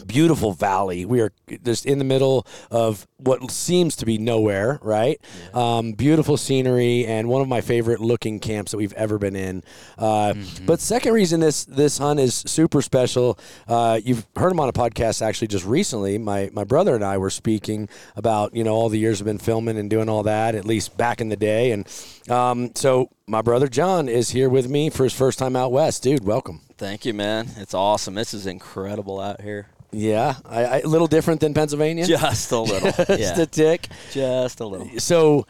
beautiful 0.07 0.53
valley. 0.53 1.05
We 1.05 1.21
are 1.21 1.33
just 1.65 1.87
in 1.87 1.99
the 1.99 2.05
middle 2.05 2.47
of 2.71 3.07
what 3.19 3.51
seems 3.51 3.97
to 3.97 4.07
be 4.07 4.19
nowhere, 4.19 4.79
right? 4.83 5.21
Um, 5.55 5.93
beautiful 5.93 6.37
scenery 6.37 7.07
and 7.07 7.29
one 7.29 7.43
of 7.43 7.49
my 7.49 7.61
favorite 7.61 8.01
looking 8.01 8.39
camps 8.41 8.71
that 8.71 8.77
we've 8.79 8.93
ever 8.95 9.19
been 9.19 9.37
in. 9.37 9.63
Uh, 9.97 10.35
But 10.67 10.81
second 10.81 11.13
reason 11.13 11.41
this 11.41 11.65
this 11.65 11.99
hunt 11.99 12.21
is 12.21 12.35
super 12.35 12.83
special. 12.83 13.39
Uh, 13.67 14.01
you've 14.03 14.27
heard 14.37 14.53
him 14.53 14.61
on 14.61 14.69
a 14.69 14.73
podcast 14.73 15.23
actually 15.23 15.49
just 15.49 15.65
recently. 15.65 16.19
My 16.19 16.51
my 16.53 16.65
brother 16.65 16.95
and 16.95 17.05
I 17.05 17.19
were 17.19 17.31
speaking 17.31 17.89
about 18.17 18.55
you 18.55 18.65
know 18.65 18.75
all 18.75 18.89
the 18.89 18.99
years 18.99 19.21
we've 19.21 19.27
been 19.27 19.39
filming 19.39 19.79
and 19.79 19.91
doing 19.91 20.09
all 20.09 20.23
that 20.25 20.55
at 20.55 20.65
least 20.65 20.97
back 20.97 21.21
in 21.21 21.29
the 21.29 21.37
day, 21.37 21.73
and 21.73 21.87
um, 22.31 22.73
so. 22.75 23.11
My 23.31 23.43
brother 23.43 23.69
John 23.69 24.09
is 24.09 24.31
here 24.31 24.49
with 24.49 24.71
me 24.71 24.89
for 24.89 25.05
his 25.05 25.13
first 25.13 25.39
time 25.39 25.55
out 25.55 25.71
west. 25.71 26.03
Dude, 26.03 26.25
welcome. 26.25 26.63
Thank 26.79 27.05
you, 27.05 27.12
man. 27.12 27.49
It's 27.57 27.75
awesome. 27.75 28.14
This 28.14 28.33
is 28.33 28.47
incredible 28.47 29.21
out 29.21 29.41
here. 29.41 29.67
Yeah, 29.91 30.37
I, 30.45 30.64
I, 30.64 30.79
a 30.79 30.87
little 30.87 31.09
different 31.09 31.41
than 31.41 31.53
Pennsylvania. 31.53 32.07
Just 32.07 32.53
a 32.53 32.61
little. 32.61 32.93
Just 33.07 33.37
yeah. 33.37 33.41
a 33.41 33.47
tick. 33.47 33.88
Just 34.12 34.61
a 34.61 34.67
little. 34.67 34.88
So, 35.01 35.45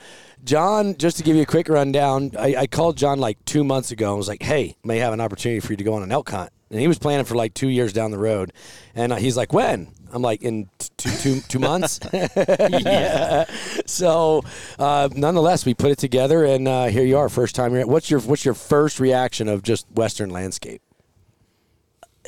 John, 0.45 0.97
just 0.97 1.19
to 1.19 1.23
give 1.23 1.37
you 1.37 1.43
a 1.43 1.47
quick 1.47 1.69
rundown, 1.69 2.31
I, 2.39 2.55
I 2.57 2.67
called 2.67 2.97
John 2.97 3.19
like 3.19 3.45
two 3.45 3.63
months 3.63 3.91
ago 3.91 4.09
and 4.09 4.17
was 4.17 4.29
like, 4.29 4.43
"Hey, 4.43 4.77
may 4.83 4.99
have 4.99 5.13
an 5.13 5.21
opportunity 5.21 5.61
for 5.61 5.75
you 5.75 5.77
to 5.77 5.85
go 5.85 5.95
on 5.95 6.03
an 6.03 6.11
elk 6.11 6.31
hunt." 6.31 6.51
And 6.71 6.81
he 6.81 6.89
was 6.89 6.99
planning 6.99 7.27
for 7.27 7.35
like 7.35 7.53
two 7.53 7.69
years 7.69 7.93
down 7.93 8.11
the 8.11 8.19
road, 8.19 8.55
and 8.95 9.13
uh, 9.13 9.17
he's 9.17 9.37
like, 9.37 9.53
"When?" 9.53 9.89
I'm 10.11 10.23
like, 10.23 10.41
"In 10.41 10.71
two 10.97 11.11
two 11.11 11.41
two 11.41 11.59
months." 11.59 12.01
yeah. 12.13 13.45
So, 13.87 14.43
uh, 14.79 15.09
nonetheless, 15.15 15.65
we 15.67 15.75
put 15.75 15.91
it 15.91 15.99
together, 15.99 16.45
and 16.45 16.69
uh, 16.69 16.87
here 16.87 17.05
you 17.05 17.19
are, 17.19 17.29
first 17.29 17.55
time 17.55 17.73
here. 17.73 17.87
What's 17.87 18.11
your 18.11 18.21
What's 18.21 18.45
your 18.45 18.55
first 18.55 19.01
reaction 19.01 19.49
of 19.49 19.63
just 19.63 19.87
Western 19.91 20.31
landscape? 20.31 20.81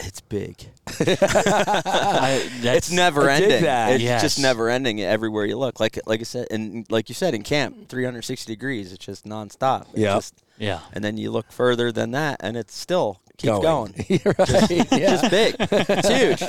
It's 0.02 0.20
big. 0.20 0.56
I, 1.00 2.48
It's 2.62 2.90
never 2.90 3.28
I 3.28 3.34
ending. 3.36 3.64
It's 3.64 4.02
Yes. 4.02 4.22
just 4.22 4.38
never 4.40 4.68
ending 4.68 5.00
everywhere 5.00 5.44
you 5.44 5.56
look. 5.58 5.78
Like 5.80 5.98
like 6.06 6.20
I 6.20 6.24
said, 6.24 6.46
and 6.50 6.86
like 6.90 7.08
you 7.08 7.14
said 7.14 7.34
in 7.34 7.42
camp, 7.42 7.88
360 7.88 8.50
degrees. 8.52 8.92
It's 8.92 9.04
just 9.04 9.24
nonstop. 9.24 9.88
It's 9.90 9.98
Yep. 9.98 10.16
just- 10.16 10.34
yeah. 10.58 10.80
And 10.92 11.02
then 11.02 11.16
you 11.16 11.30
look 11.30 11.50
further 11.52 11.90
than 11.90 12.10
that, 12.10 12.36
and 12.40 12.54
it's 12.56 12.76
still 12.76 13.20
keeps 13.40 13.59
going. 13.59 13.94
You're 14.09 14.35
right. 14.38 14.70
yeah. 14.92 15.16
Just 15.16 15.31
big. 15.31 15.57
It's 15.59 16.09
huge. 16.09 16.42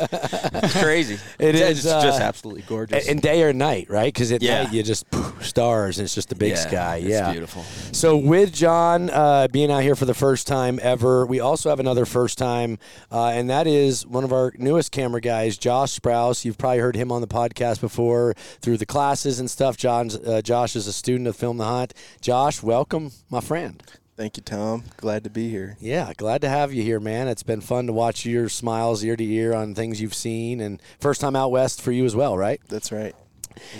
It's 0.63 0.79
crazy. 0.81 1.17
It 1.39 1.55
it's, 1.55 1.79
is, 1.79 1.85
It's 1.85 2.03
just 2.03 2.21
uh, 2.21 2.23
absolutely 2.23 2.61
gorgeous. 2.63 3.07
And 3.07 3.21
day 3.21 3.41
or 3.43 3.51
night, 3.53 3.89
right? 3.89 4.13
Because 4.13 4.31
at 4.31 4.41
Yeah. 4.41 4.63
night 4.63 4.73
you 4.73 4.83
just 4.83 5.09
poof, 5.09 5.45
stars 5.45 5.97
and 5.97 6.05
it's 6.05 6.13
just 6.15 6.29
the 6.29 6.35
big 6.35 6.51
Yeah, 6.51 6.55
sky. 6.55 6.95
it's 6.97 7.07
yeah, 7.07 7.31
beautiful. 7.31 7.63
So 7.91 8.15
with 8.17 8.53
John 8.53 9.09
uh, 9.09 9.47
being 9.47 9.71
out 9.71 9.81
here 9.81 9.95
for 9.95 10.05
the 10.05 10.13
first 10.13 10.47
time 10.47 10.79
ever, 10.83 11.25
we 11.25 11.39
also 11.39 11.69
have 11.69 11.79
another 11.79 12.05
first 12.05 12.37
time, 12.37 12.77
uh, 13.11 13.27
and 13.27 13.49
that 13.49 13.65
is 13.67 14.05
one 14.05 14.23
of 14.23 14.31
our 14.33 14.53
newest 14.57 14.91
camera 14.91 15.21
guys, 15.21 15.57
Josh 15.57 15.97
Sprouse. 15.99 16.45
You've 16.45 16.57
probably 16.57 16.79
heard 16.79 16.95
him 16.95 17.11
on 17.11 17.21
the 17.21 17.27
podcast 17.27 17.81
before 17.81 18.33
through 18.61 18.77
the 18.77 18.85
classes 18.85 19.39
and 19.39 19.49
stuff. 19.49 19.77
John's 19.77 20.15
uh, 20.15 20.41
Josh 20.41 20.75
is 20.75 20.87
a 20.87 20.93
student 20.93 21.27
of 21.27 21.35
Film 21.35 21.57
the 21.57 21.65
Hunt. 21.65 21.93
Josh, 22.21 22.61
welcome, 22.61 23.11
my 23.29 23.41
friend. 23.41 23.81
Thank 24.21 24.37
you, 24.37 24.43
Tom. 24.43 24.83
Glad 24.97 25.23
to 25.23 25.31
be 25.31 25.49
here. 25.49 25.77
Yeah, 25.79 26.13
glad 26.15 26.41
to 26.41 26.47
have 26.47 26.71
you 26.71 26.83
here, 26.83 26.99
man. 26.99 27.27
It's 27.27 27.41
been 27.41 27.59
fun 27.59 27.87
to 27.87 27.93
watch 27.93 28.23
your 28.23 28.49
smiles 28.49 29.03
ear 29.03 29.15
to 29.15 29.23
ear 29.23 29.51
on 29.51 29.73
things 29.73 29.99
you've 29.99 30.13
seen, 30.13 30.61
and 30.61 30.79
first 30.99 31.21
time 31.21 31.35
out 31.35 31.49
west 31.49 31.81
for 31.81 31.91
you 31.91 32.05
as 32.05 32.15
well, 32.15 32.37
right? 32.37 32.61
That's 32.67 32.91
right. 32.91 33.15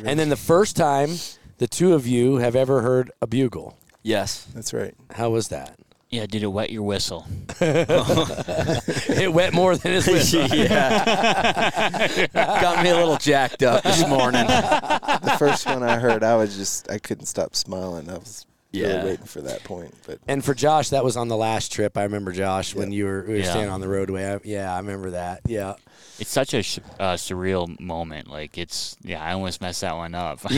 And 0.04 0.18
then 0.18 0.30
the 0.30 0.36
first 0.36 0.76
time 0.76 1.12
the 1.60 1.68
two 1.68 1.94
of 1.94 2.08
you 2.08 2.38
have 2.38 2.56
ever 2.56 2.82
heard 2.82 3.12
a 3.22 3.28
bugle. 3.28 3.78
yes. 4.02 4.48
That's 4.56 4.74
right. 4.74 4.96
How 5.12 5.30
was 5.30 5.50
that? 5.50 5.78
Yeah, 6.10 6.26
did 6.26 6.42
it 6.42 6.48
wet 6.48 6.72
your 6.72 6.82
whistle? 6.82 7.28
it 7.62 9.32
wet 9.32 9.54
more 9.54 9.76
than 9.76 9.92
his 9.92 10.08
whistle. 10.08 10.48
yeah. 10.48 12.26
Got 12.34 12.84
me 12.84 12.90
a 12.90 12.96
little 12.96 13.18
jacked 13.18 13.62
up 13.62 13.84
this 13.84 14.08
morning. 14.08 14.48
The 14.48 15.36
first 15.38 15.68
one 15.68 15.84
I 15.84 16.00
heard, 16.00 16.24
I 16.24 16.36
was 16.36 16.58
just 16.58 16.90
I 16.90 16.98
couldn't 16.98 17.28
stop 17.28 17.56
smiling. 17.56 18.10
I 18.10 18.18
was 18.18 18.48
Yeah. 18.72 18.88
really 18.88 19.10
waiting 19.12 19.26
for 19.26 19.42
that 19.42 19.64
point. 19.64 19.94
But 20.08 20.20
And 20.28 20.44
for 20.46 20.54
Josh, 20.54 20.90
that 20.90 21.04
was 21.04 21.18
on 21.18 21.28
the 21.28 21.36
last 21.38 21.72
trip. 21.72 21.98
I 21.98 22.04
remember 22.04 22.32
Josh 22.32 22.74
when 22.74 22.92
Yep. 22.92 22.98
you 22.98 23.06
were, 23.06 23.24
we 23.28 23.34
were 23.34 23.40
Yeah. 23.40 23.50
standing 23.50 23.70
on 23.70 23.82
the 23.82 23.88
roadway. 23.90 24.34
I, 24.34 24.40
yeah, 24.44 24.74
I 24.74 24.78
remember 24.78 25.12
that. 25.12 25.42
Yeah. 25.46 25.74
It's 26.20 26.30
such 26.30 26.54
a 26.54 26.62
sh- 26.64 26.80
uh, 27.00 27.14
surreal 27.16 27.80
moment. 27.80 28.28
Like 28.30 28.58
it's 28.58 28.96
yeah, 29.04 29.24
I 29.24 29.34
almost 29.34 29.60
messed 29.62 29.82
that 29.82 29.96
one 29.96 30.14
up. 30.14 30.40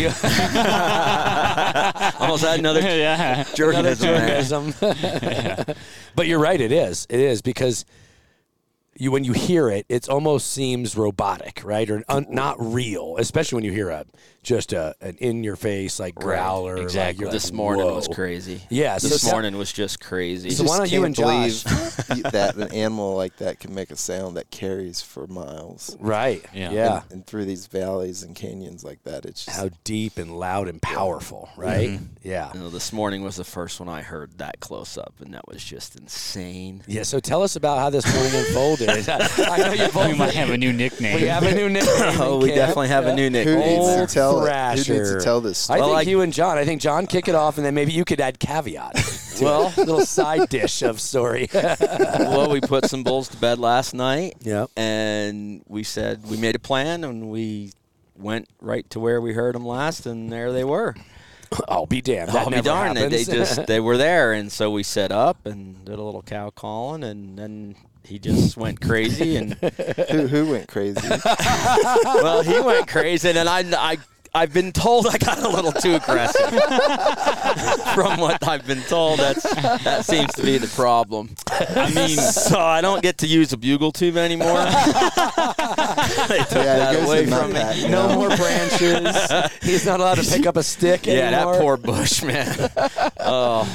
Almost 2.19 2.43
had 2.43 2.59
another 2.59 2.81
yeah. 2.81 3.43
jerkism 3.45 3.99
there. 3.99 4.13
Organism. 4.15 5.75
but 6.15 6.27
you're 6.27 6.39
right. 6.39 6.59
It 6.59 6.71
is. 6.71 7.07
It 7.09 7.19
is 7.19 7.41
because 7.41 7.85
you 9.03 9.11
when 9.11 9.23
you 9.23 9.33
hear 9.33 9.69
it, 9.69 9.85
it 9.89 10.07
almost 10.09 10.51
seems 10.51 10.95
robotic, 10.95 11.61
right, 11.63 11.89
or 11.89 12.03
un, 12.07 12.25
not 12.29 12.55
real, 12.59 13.15
especially 13.19 13.57
when 13.57 13.65
you 13.65 13.71
hear 13.71 13.89
a 13.89 14.05
just 14.43 14.73
a 14.73 14.93
an 14.99 15.15
in 15.19 15.43
your 15.43 15.55
face 15.55 15.99
like 15.99 16.15
growler. 16.15 16.75
like, 16.75 16.83
exactly. 16.83 17.23
you're 17.23 17.31
This 17.31 17.45
like, 17.49 17.53
morning 17.53 17.85
was 17.85 18.07
crazy. 18.09 18.61
Yeah, 18.69 18.97
so 18.97 19.07
this 19.07 19.21
tell- 19.21 19.31
morning 19.31 19.57
was 19.57 19.71
just 19.71 19.99
crazy. 20.01 20.49
So 20.49 20.63
why 20.65 20.77
don't 20.77 20.91
you 20.91 21.05
and 21.05 21.15
Josh? 21.15 21.63
believe 21.63 22.23
that 22.31 22.55
an 22.55 22.71
animal 22.73 23.15
like 23.15 23.37
that 23.37 23.59
can 23.59 23.73
make 23.73 23.89
a 23.91 23.95
sound 23.95 24.35
that 24.37 24.51
carries 24.51 25.01
for 25.01 25.27
miles. 25.27 25.95
Right. 25.99 26.43
Yeah. 26.53 26.71
Yeah. 26.71 27.01
And, 27.03 27.11
and 27.11 27.25
through 27.25 27.45
these 27.45 27.67
valleys 27.67 28.23
and 28.23 28.35
canyons 28.35 28.83
like 28.83 29.03
that, 29.03 29.25
it's 29.25 29.45
just 29.45 29.57
How 29.57 29.69
deep 29.85 30.17
and 30.17 30.37
loud 30.37 30.67
and 30.67 30.81
powerful, 30.81 31.49
right? 31.55 31.89
Mm-hmm. 31.91 32.05
Yeah. 32.23 32.51
You 32.53 32.59
know, 32.61 32.69
this 32.69 32.91
morning 32.91 33.23
was 33.23 33.37
the 33.37 33.43
first 33.45 33.79
one 33.79 33.87
I 33.87 34.01
heard 34.01 34.37
that 34.39 34.59
close 34.59 34.97
up, 34.97 35.13
and 35.19 35.33
that 35.33 35.47
was 35.47 35.63
just 35.63 35.95
insane. 35.95 36.83
Yeah. 36.87 37.03
So 37.03 37.19
tell 37.21 37.43
us 37.43 37.55
about 37.55 37.79
how 37.79 37.89
this 37.89 38.05
morning 38.13 38.33
unfolded. 38.35 38.89
I 39.07 39.57
know 39.57 39.73
you 39.73 39.87
both 39.91 40.07
we 40.07 40.13
might 40.17 40.33
have 40.33 40.49
a 40.49 40.57
new 40.57 40.71
nickname. 40.83 41.15
We 41.21 41.27
have 41.27 41.43
a 41.43 41.53
new 41.53 41.69
nickname. 41.69 42.21
Oh, 42.21 42.37
we 42.37 42.49
Camp. 42.49 42.55
definitely 42.57 42.87
have 42.89 43.05
a 43.05 43.15
new 43.15 43.23
who 43.25 43.29
nickname. 43.29 43.59
needs 43.59 43.79
Old 43.79 44.07
to 44.09 44.13
tell 44.13 44.45
it? 44.45 44.87
Who 44.87 44.93
needs 44.93 45.11
to 45.13 45.19
tell 45.21 45.41
this? 45.41 45.69
I 45.69 45.75
think 45.75 45.85
Well, 45.87 45.95
I- 45.95 46.01
you 46.01 46.21
and 46.21 46.31
John. 46.33 46.57
I 46.57 46.65
think 46.65 46.81
John 46.81 47.07
kick 47.07 47.27
it 47.27 47.35
off, 47.35 47.57
and 47.57 47.65
then 47.65 47.73
maybe 47.73 47.91
you 47.91 48.05
could 48.05 48.19
add 48.21 48.39
caveat. 48.39 48.95
to 49.37 49.43
Well- 49.45 49.67
it. 49.75 49.77
little 49.77 50.05
side 50.05 50.49
dish 50.49 50.81
of 50.81 50.99
story. 51.01 51.49
well, 51.53 52.49
we 52.49 52.61
put 52.61 52.85
some 52.85 53.03
bulls 53.03 53.27
to 53.29 53.37
bed 53.37 53.59
last 53.59 53.93
night. 53.93 54.35
Yep. 54.41 54.69
And 54.77 55.63
we 55.67 55.83
said 55.83 56.25
we 56.29 56.37
made 56.37 56.55
a 56.55 56.59
plan, 56.59 57.03
and 57.03 57.29
we 57.29 57.71
went 58.15 58.47
right 58.61 58.87
to 58.91 58.99
where 58.99 59.19
we 59.19 59.33
heard 59.33 59.55
them 59.55 59.65
last, 59.65 60.05
and 60.05 60.31
there 60.31 60.51
they 60.51 60.63
were. 60.63 60.95
I'll 61.67 61.85
be 61.85 62.01
damned. 62.01 62.29
That 62.31 62.45
I'll 62.45 62.49
be 62.49 62.61
darned. 62.61 62.97
They, 62.97 63.07
they 63.09 63.23
just 63.23 63.67
they 63.67 63.79
were 63.79 63.97
there, 63.97 64.33
and 64.33 64.51
so 64.51 64.71
we 64.71 64.81
set 64.83 65.11
up 65.11 65.45
and 65.45 65.83
did 65.85 65.99
a 65.99 66.01
little 66.03 66.23
cow 66.23 66.49
calling, 66.51 67.03
and 67.03 67.37
then 67.37 67.75
he 68.05 68.19
just 68.19 68.57
went 68.57 68.81
crazy, 68.81 69.37
and 69.37 69.53
who, 70.11 70.27
who 70.27 70.51
went 70.51 70.67
crazy? 70.67 71.07
well, 72.05 72.41
he 72.43 72.59
went 72.59 72.87
crazy, 72.87 73.29
and 73.29 73.47
I 73.49 73.63
I. 73.77 73.97
I've 74.35 74.51
been 74.51 74.71
told 74.71 75.05
I 75.05 75.19
got 75.19 75.37
a 75.43 75.47
little 75.47 75.71
too 75.71 75.93
aggressive. 75.93 76.49
From 77.93 78.19
what 78.19 78.41
I've 78.47 78.65
been 78.65 78.81
told, 78.81 79.19
that's 79.19 79.43
that 79.83 80.05
seems 80.05 80.33
to 80.33 80.41
be 80.41 80.57
the 80.57 80.65
problem. 80.69 81.35
I 81.51 81.91
mean, 81.93 82.17
so 82.17 82.59
I 82.59 82.81
don't 82.81 83.03
get 83.03 83.19
to 83.19 83.27
use 83.27 83.53
a 83.53 83.57
bugle 83.57 83.91
tube 83.91 84.17
anymore. 84.17 84.55
they 84.55 84.71
took 86.39 86.63
Yeah, 86.65 86.77
that 86.77 87.05
away 87.05 87.23
in 87.25 87.29
my 87.29 87.39
from 87.41 87.49
me. 87.53 87.59
pack 87.59 87.77
now. 87.83 88.07
no 88.07 88.15
more 88.15 88.35
branches. 88.35 89.15
He's 89.61 89.85
not 89.85 89.99
allowed 89.99 90.15
to 90.17 90.23
pick 90.27 90.47
up 90.47 90.57
a 90.57 90.63
stick 90.63 91.05
Yeah, 91.05 91.13
anymore. 91.27 91.53
that 91.53 91.61
poor 91.61 91.77
bush 91.77 92.23
man. 92.23 92.71
Oh, 93.19 93.67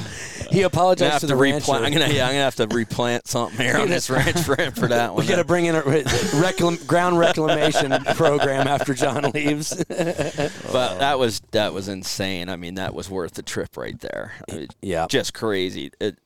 He 0.53 0.63
apologized 0.63 1.15
to 1.17 1.21
to 1.21 1.27
the 1.27 1.37
rancher. 1.37 1.59
replant. 1.73 1.85
I'm 1.85 1.93
gonna, 1.93 2.09
yeah, 2.13 2.25
I'm 2.27 2.33
gonna 2.33 2.45
have 2.45 2.57
to 2.57 2.67
replant 2.75 3.27
something 3.27 3.59
here 3.65 3.77
on 3.77 3.89
this 3.89 4.09
ranch 4.09 4.39
for, 4.41 4.57
for 4.73 4.89
that 4.89 5.15
one. 5.15 5.23
We 5.25 5.29
got 5.29 5.37
to 5.37 5.45
bring 5.45 5.67
in 5.67 5.75
a 5.75 5.83
reclam- 5.83 6.87
ground 6.87 7.19
reclamation 7.19 7.91
program 8.17 8.67
after 8.67 8.95
John 8.95 9.31
leaves. 9.33 9.75
But 9.77 10.99
that 10.99 11.19
was 11.19 11.41
that 11.51 11.73
was 11.75 11.89
insane. 11.89 12.49
I 12.49 12.57
mean, 12.57 12.77
that 12.77 12.95
was 12.95 13.11
worth 13.11 13.35
the 13.35 13.43
trip 13.43 13.77
right 13.77 13.99
there. 14.01 14.33
I 14.51 14.55
mean, 14.55 14.69
Yeah. 14.81 15.07
just 15.09 15.35
crazy. 15.35 15.91
It, 16.01 16.19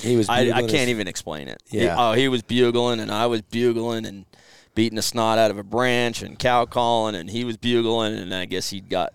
He 0.00 0.16
was. 0.16 0.28
I, 0.28 0.42
I 0.50 0.60
can't 0.60 0.70
his- 0.72 0.88
even 0.88 1.08
explain 1.08 1.48
it. 1.48 1.62
He- 1.68 1.82
Yeah. 1.84 1.96
oh, 1.98 2.12
he 2.12 2.28
was 2.28 2.42
bugling, 2.42 3.00
and 3.00 3.10
I 3.10 3.26
was 3.26 3.42
bugling, 3.42 4.06
and 4.06 4.24
beating 4.74 4.96
the 4.96 5.02
snot 5.02 5.38
out 5.38 5.50
of 5.50 5.58
a 5.58 5.62
branch, 5.64 6.22
and 6.22 6.38
cow 6.38 6.64
calling, 6.64 7.14
and 7.14 7.28
he 7.28 7.44
was 7.44 7.56
bugling, 7.56 8.14
and 8.14 8.32
I 8.34 8.44
guess 8.46 8.70
he 8.70 8.80
got 8.80 9.12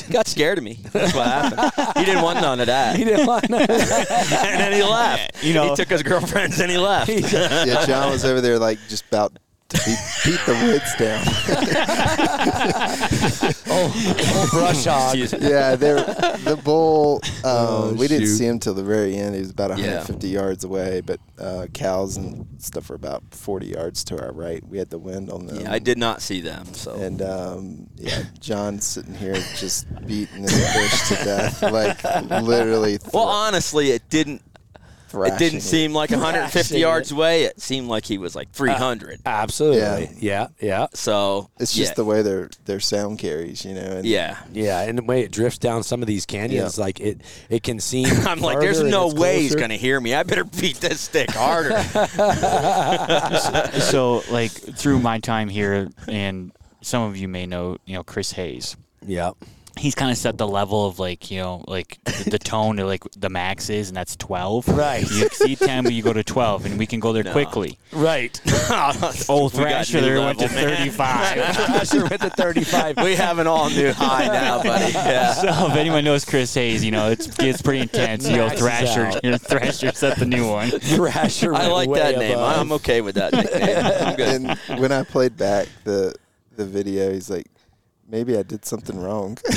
he 0.06 0.12
got 0.12 0.26
scared 0.26 0.58
of 0.58 0.64
me. 0.64 0.78
That's 0.92 1.14
what 1.14 1.26
happened. 1.26 1.94
He 1.98 2.04
didn't 2.04 2.22
want 2.22 2.40
none 2.40 2.60
of 2.60 2.66
that. 2.66 2.96
He 2.96 3.04
didn't 3.04 3.26
want. 3.26 3.48
None 3.50 3.62
of 3.62 3.68
that. 3.68 4.46
and 4.46 4.60
then 4.60 4.72
he 4.72 4.82
left. 4.82 5.42
You 5.44 5.54
know- 5.54 5.70
he 5.70 5.76
took 5.76 5.88
his 5.88 6.02
girlfriends 6.02 6.60
and 6.60 6.70
he 6.70 6.78
left. 6.78 7.08
yeah, 7.10 7.84
John 7.86 8.10
was 8.10 8.24
over 8.24 8.40
there 8.40 8.58
like 8.58 8.78
just 8.88 9.04
about 9.08 9.32
to 9.68 9.76
beat, 9.84 9.98
beat 10.24 10.40
the 10.46 10.54
woods 10.64 10.94
down. 10.96 11.24
oh, 13.68 14.48
brush 14.52 14.84
hog. 14.84 15.16
yeah, 15.42 15.76
there 15.76 15.96
the 16.44 16.60
bull. 16.62 17.20
Um, 17.44 17.56
Oh, 17.56 17.94
we 17.98 18.08
didn't 18.08 18.26
shoot. 18.28 18.36
see 18.36 18.46
him 18.46 18.58
till 18.58 18.74
the 18.74 18.82
very 18.82 19.16
end. 19.16 19.34
He 19.34 19.40
was 19.40 19.50
about 19.50 19.70
Yeah. 19.70 19.98
150 19.98 20.28
yards 20.28 20.64
away, 20.64 21.00
but 21.00 21.20
uh, 21.38 21.66
cows 21.74 22.16
and 22.16 22.46
stuff 22.58 22.88
were 22.90 22.96
about 22.96 23.22
40 23.32 23.66
yards 23.66 24.04
to 24.04 24.20
our 24.22 24.32
right. 24.32 24.66
We 24.66 24.78
had 24.78 24.90
the 24.90 24.98
wind 24.98 25.30
on 25.30 25.46
them. 25.46 25.60
Yeah, 25.60 25.72
I 25.72 25.78
did 25.78 25.98
not 25.98 26.22
see 26.22 26.40
them. 26.40 26.72
So 26.74 26.94
And 26.94 27.22
um, 27.22 27.86
yeah, 27.96 28.22
John's 28.40 28.84
sitting 28.86 29.14
here 29.14 29.34
just 29.56 29.86
beating 30.06 30.42
this 30.42 30.74
bush 30.74 31.08
to 31.08 31.24
death, 31.24 31.62
like 31.62 32.02
literally. 32.42 32.98
well, 33.12 33.24
honestly, 33.24 33.90
it 33.90 34.08
didn't. 34.10 34.42
It 35.12 35.38
didn't 35.38 35.60
seem 35.60 35.92
like 35.92 36.10
150 36.10 36.78
yards 36.78 37.10
it. 37.10 37.14
away. 37.14 37.44
It 37.44 37.60
seemed 37.60 37.88
like 37.88 38.04
he 38.04 38.18
was 38.18 38.34
like 38.34 38.50
300. 38.52 39.14
Uh, 39.14 39.28
absolutely. 39.28 39.80
Yeah. 39.80 40.06
Yeah. 40.18 40.46
yeah, 40.60 40.86
so 40.94 41.50
It's 41.58 41.72
just 41.72 41.92
yeah. 41.92 41.94
the 41.94 42.04
way 42.04 42.22
their 42.22 42.50
their 42.64 42.80
sound 42.80 43.18
carries, 43.18 43.64
you 43.64 43.74
know. 43.74 43.80
And 43.80 44.04
Yeah. 44.04 44.38
Yeah, 44.52 44.80
and 44.82 44.98
the 44.98 45.02
way 45.02 45.22
it 45.22 45.30
drifts 45.32 45.58
down 45.58 45.82
some 45.82 46.02
of 46.02 46.06
these 46.08 46.26
canyons, 46.26 46.78
like 46.78 47.00
it, 47.00 47.20
it 47.48 47.62
can 47.62 47.80
seem. 47.80 48.06
I'm 48.26 48.40
like, 48.40 48.60
there's 48.60 48.82
no 48.82 49.06
it's 49.06 49.14
way 49.14 49.40
he's 49.42 49.54
gonna 49.54 49.76
hear 49.76 50.00
me. 50.00 50.14
I 50.14 50.22
better 50.22 50.44
beat 50.44 50.76
this 50.76 51.00
stick 51.00 51.30
harder. 51.30 51.82
so 53.80 54.22
like 54.30 54.50
through 54.50 55.00
my 55.00 55.18
time 55.18 55.48
here, 55.48 55.88
and 56.08 56.52
some 56.82 57.02
of 57.02 57.16
you 57.16 57.28
may 57.28 57.46
know, 57.46 57.78
you 57.84 57.94
know, 57.94 58.04
Chris 58.04 58.32
Hayes. 58.32 58.76
Yeah. 59.04 59.32
He's 59.78 59.94
kind 59.94 60.10
of 60.10 60.16
set 60.16 60.38
the 60.38 60.48
level 60.48 60.86
of 60.86 60.98
like 60.98 61.30
you 61.30 61.40
know 61.40 61.62
like 61.68 61.98
the, 62.04 62.30
the 62.30 62.38
tone 62.38 62.76
to 62.76 62.86
like 62.86 63.04
the 63.16 63.28
max 63.28 63.68
is, 63.68 63.88
and 63.88 63.96
that's 63.96 64.16
twelve. 64.16 64.66
Right. 64.68 65.08
You 65.10 65.26
exceed 65.26 65.58
ten, 65.58 65.84
but 65.84 65.92
you 65.92 66.02
go 66.02 66.12
to 66.14 66.24
twelve, 66.24 66.64
and 66.64 66.78
we 66.78 66.86
can 66.86 66.98
go 66.98 67.12
there 67.12 67.24
No. 67.24 67.32
quickly. 67.32 67.78
Right. 67.92 68.40
Old 69.28 69.52
Thrasher 69.52 70.00
new 70.00 70.06
there 70.06 70.20
went 70.20 70.38
to 70.38 70.48
thirty-five. 70.48 71.56
Thrasher 71.56 72.02
with 72.04 72.20
the 72.20 72.30
35. 72.30 72.96
we 72.98 73.14
have 73.16 73.38
an 73.38 73.46
all 73.46 73.68
new 73.70 73.92
high 73.92 74.26
now, 74.28 74.62
buddy. 74.62 74.92
Yeah. 74.96 75.34
So 75.34 75.48
if 75.66 75.76
anyone 75.76 76.04
knows 76.04 76.24
Chris 76.24 76.52
Hayes, 76.54 76.82
you 76.84 76.90
know 76.90 77.10
it's 77.10 77.28
it's 77.38 77.60
pretty 77.62 77.80
intense. 77.80 78.26
You 78.28 78.36
know, 78.38 78.46
Maxes 78.46 78.60
Thrasher, 78.60 79.06
out. 79.06 79.24
you 79.24 79.30
know, 79.30 79.38
Thrasher 79.38 79.92
set 79.92 80.18
the 80.18 80.26
new 80.26 80.48
one. 80.48 80.70
Thrasher. 80.80 81.54
I 81.54 81.66
like 81.68 81.88
way 81.88 81.98
that 81.98 82.18
name. 82.18 82.32
above. 82.38 82.58
I'm 82.58 82.72
okay 82.72 83.00
with 83.02 83.16
that 83.16 83.32
nickname. 83.32 83.86
I'm 83.86 84.16
good. 84.16 84.58
and 84.68 84.80
when 84.80 84.90
I 84.92 85.02
played 85.04 85.36
back 85.36 85.68
the 85.84 86.14
the 86.56 86.64
video, 86.64 87.12
he's 87.12 87.28
like, 87.28 87.46
maybe 88.08 88.36
I 88.36 88.42
did 88.42 88.64
something 88.64 89.00
wrong. 89.00 89.38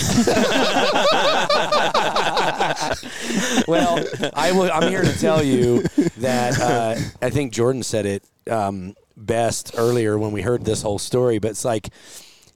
well, 3.68 4.04
I 4.34 4.52
will, 4.54 4.72
I'm 4.72 4.90
here 4.90 5.04
to 5.04 5.20
tell 5.20 5.44
you 5.44 5.84
that 6.18 6.60
uh, 6.60 6.96
I 7.22 7.30
think 7.30 7.54
Jorden 7.54 7.84
said 7.84 8.06
it 8.06 8.24
um, 8.50 8.96
best 9.16 9.74
earlier 9.78 10.18
when 10.18 10.32
we 10.32 10.42
heard 10.42 10.66
this 10.66 10.82
whole 10.82 11.00
story. 11.00 11.40
But 11.40 11.52
it's 11.52 11.66
like 11.66 11.90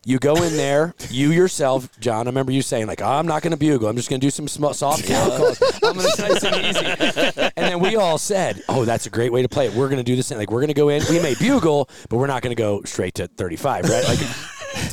you 0.06 0.20
go 0.20 0.36
in 0.36 0.58
there, 0.58 0.94
you 1.10 1.32
yourself, 1.32 1.90
John. 2.00 2.28
I 2.28 2.30
remember 2.30 2.52
you 2.52 2.62
saying 2.62 2.88
like, 2.88 3.02
oh, 3.02 3.06
"I'm 3.06 3.28
not 3.28 3.42
going 3.42 3.52
to 3.52 3.58
bugle. 3.58 3.88
I'm 3.88 3.96
just 3.96 4.10
going 4.10 4.20
to 4.20 4.26
do 4.26 4.32
some 4.32 4.48
small, 4.48 4.74
soft 4.74 5.06
cow 5.06 5.38
calls. 5.38 5.62
I'm 5.84 5.96
going 5.96 6.12
to 6.12 6.22
nice 6.22 6.44
and 6.44 6.66
easy." 6.66 7.52
And 7.56 7.68
then 7.68 7.80
we 7.80 7.96
all 7.96 8.18
said, 8.18 8.62
"Oh, 8.68 8.86
that's 8.86 9.06
a 9.06 9.10
great 9.10 9.32
way 9.32 9.42
to 9.42 9.50
play 9.50 9.68
it. 9.68 9.74
We're 9.74 9.88
going 9.88 9.98
to 9.98 10.04
do 10.04 10.16
this 10.16 10.28
thing. 10.30 10.38
Like 10.38 10.52
we're 10.52 10.62
going 10.62 10.68
to 10.70 10.74
go 10.74 10.90
in. 10.90 11.04
We 11.10 11.22
may 11.22 11.36
bugle, 11.36 11.90
but 12.10 12.18
we're 12.18 12.28
not 12.28 12.42
going 12.42 12.56
to 12.56 12.62
go 12.62 12.82
straight 12.84 13.16
to 13.16 13.28
35, 13.28 13.86
right? 13.86 14.04
Like." 14.04 14.20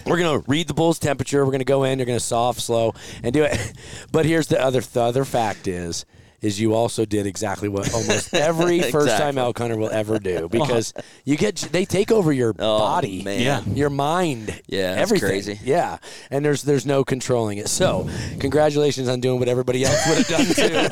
We're 0.07 0.19
gonna 0.19 0.43
read 0.47 0.69
the 0.69 0.75
bull's 0.75 0.99
temperature. 0.99 1.45
We're 1.45 1.53
gonna 1.53 1.65
go 1.65 1.85
in. 1.85 1.99
You're 1.99 2.07
gonna 2.07 2.21
soft, 2.21 2.61
slow, 2.61 2.95
and 3.23 3.33
do 3.33 3.45
it. 3.45 3.59
But 4.13 4.27
here's 4.27 4.49
the 4.49 4.61
other 4.61 4.81
the 4.81 5.03
other 5.03 5.25
fact 5.25 5.69
is 5.69 6.05
is 6.43 6.59
you 6.61 6.75
also 6.75 7.05
did 7.05 7.27
exactly 7.27 7.69
what 7.69 7.93
almost 7.95 8.33
every 8.35 8.81
first 8.91 9.17
time 9.17 9.37
elk 9.39 9.59
hunter 9.59 9.77
will 9.77 9.91
ever 9.91 10.19
do 10.19 10.49
because 10.53 10.93
you 11.25 11.37
get 11.37 11.57
they 11.73 11.85
take 11.85 12.11
over 12.11 12.33
your 12.33 12.51
Oh, 12.59 12.79
body, 12.79 13.23
man. 13.23 13.41
Yeah. 13.41 13.63
your 13.75 13.91
mind, 13.91 14.61
Yeah, 14.67 14.95
that's 14.95 15.03
everything. 15.03 15.29
crazy. 15.29 15.61
Yeah, 15.65 15.99
and 16.31 16.45
there's 16.45 16.63
there's 16.63 16.85
no 16.87 17.05
controlling 17.05 17.59
it. 17.59 17.69
So 17.69 18.09
congratulations 18.41 19.09
on 19.09 19.21
doing 19.21 19.39
what 19.39 19.49
everybody 19.49 19.85
else 19.85 20.07
would 20.09 20.19
have 20.19 20.29
done 20.29 20.47
too. 20.47 20.89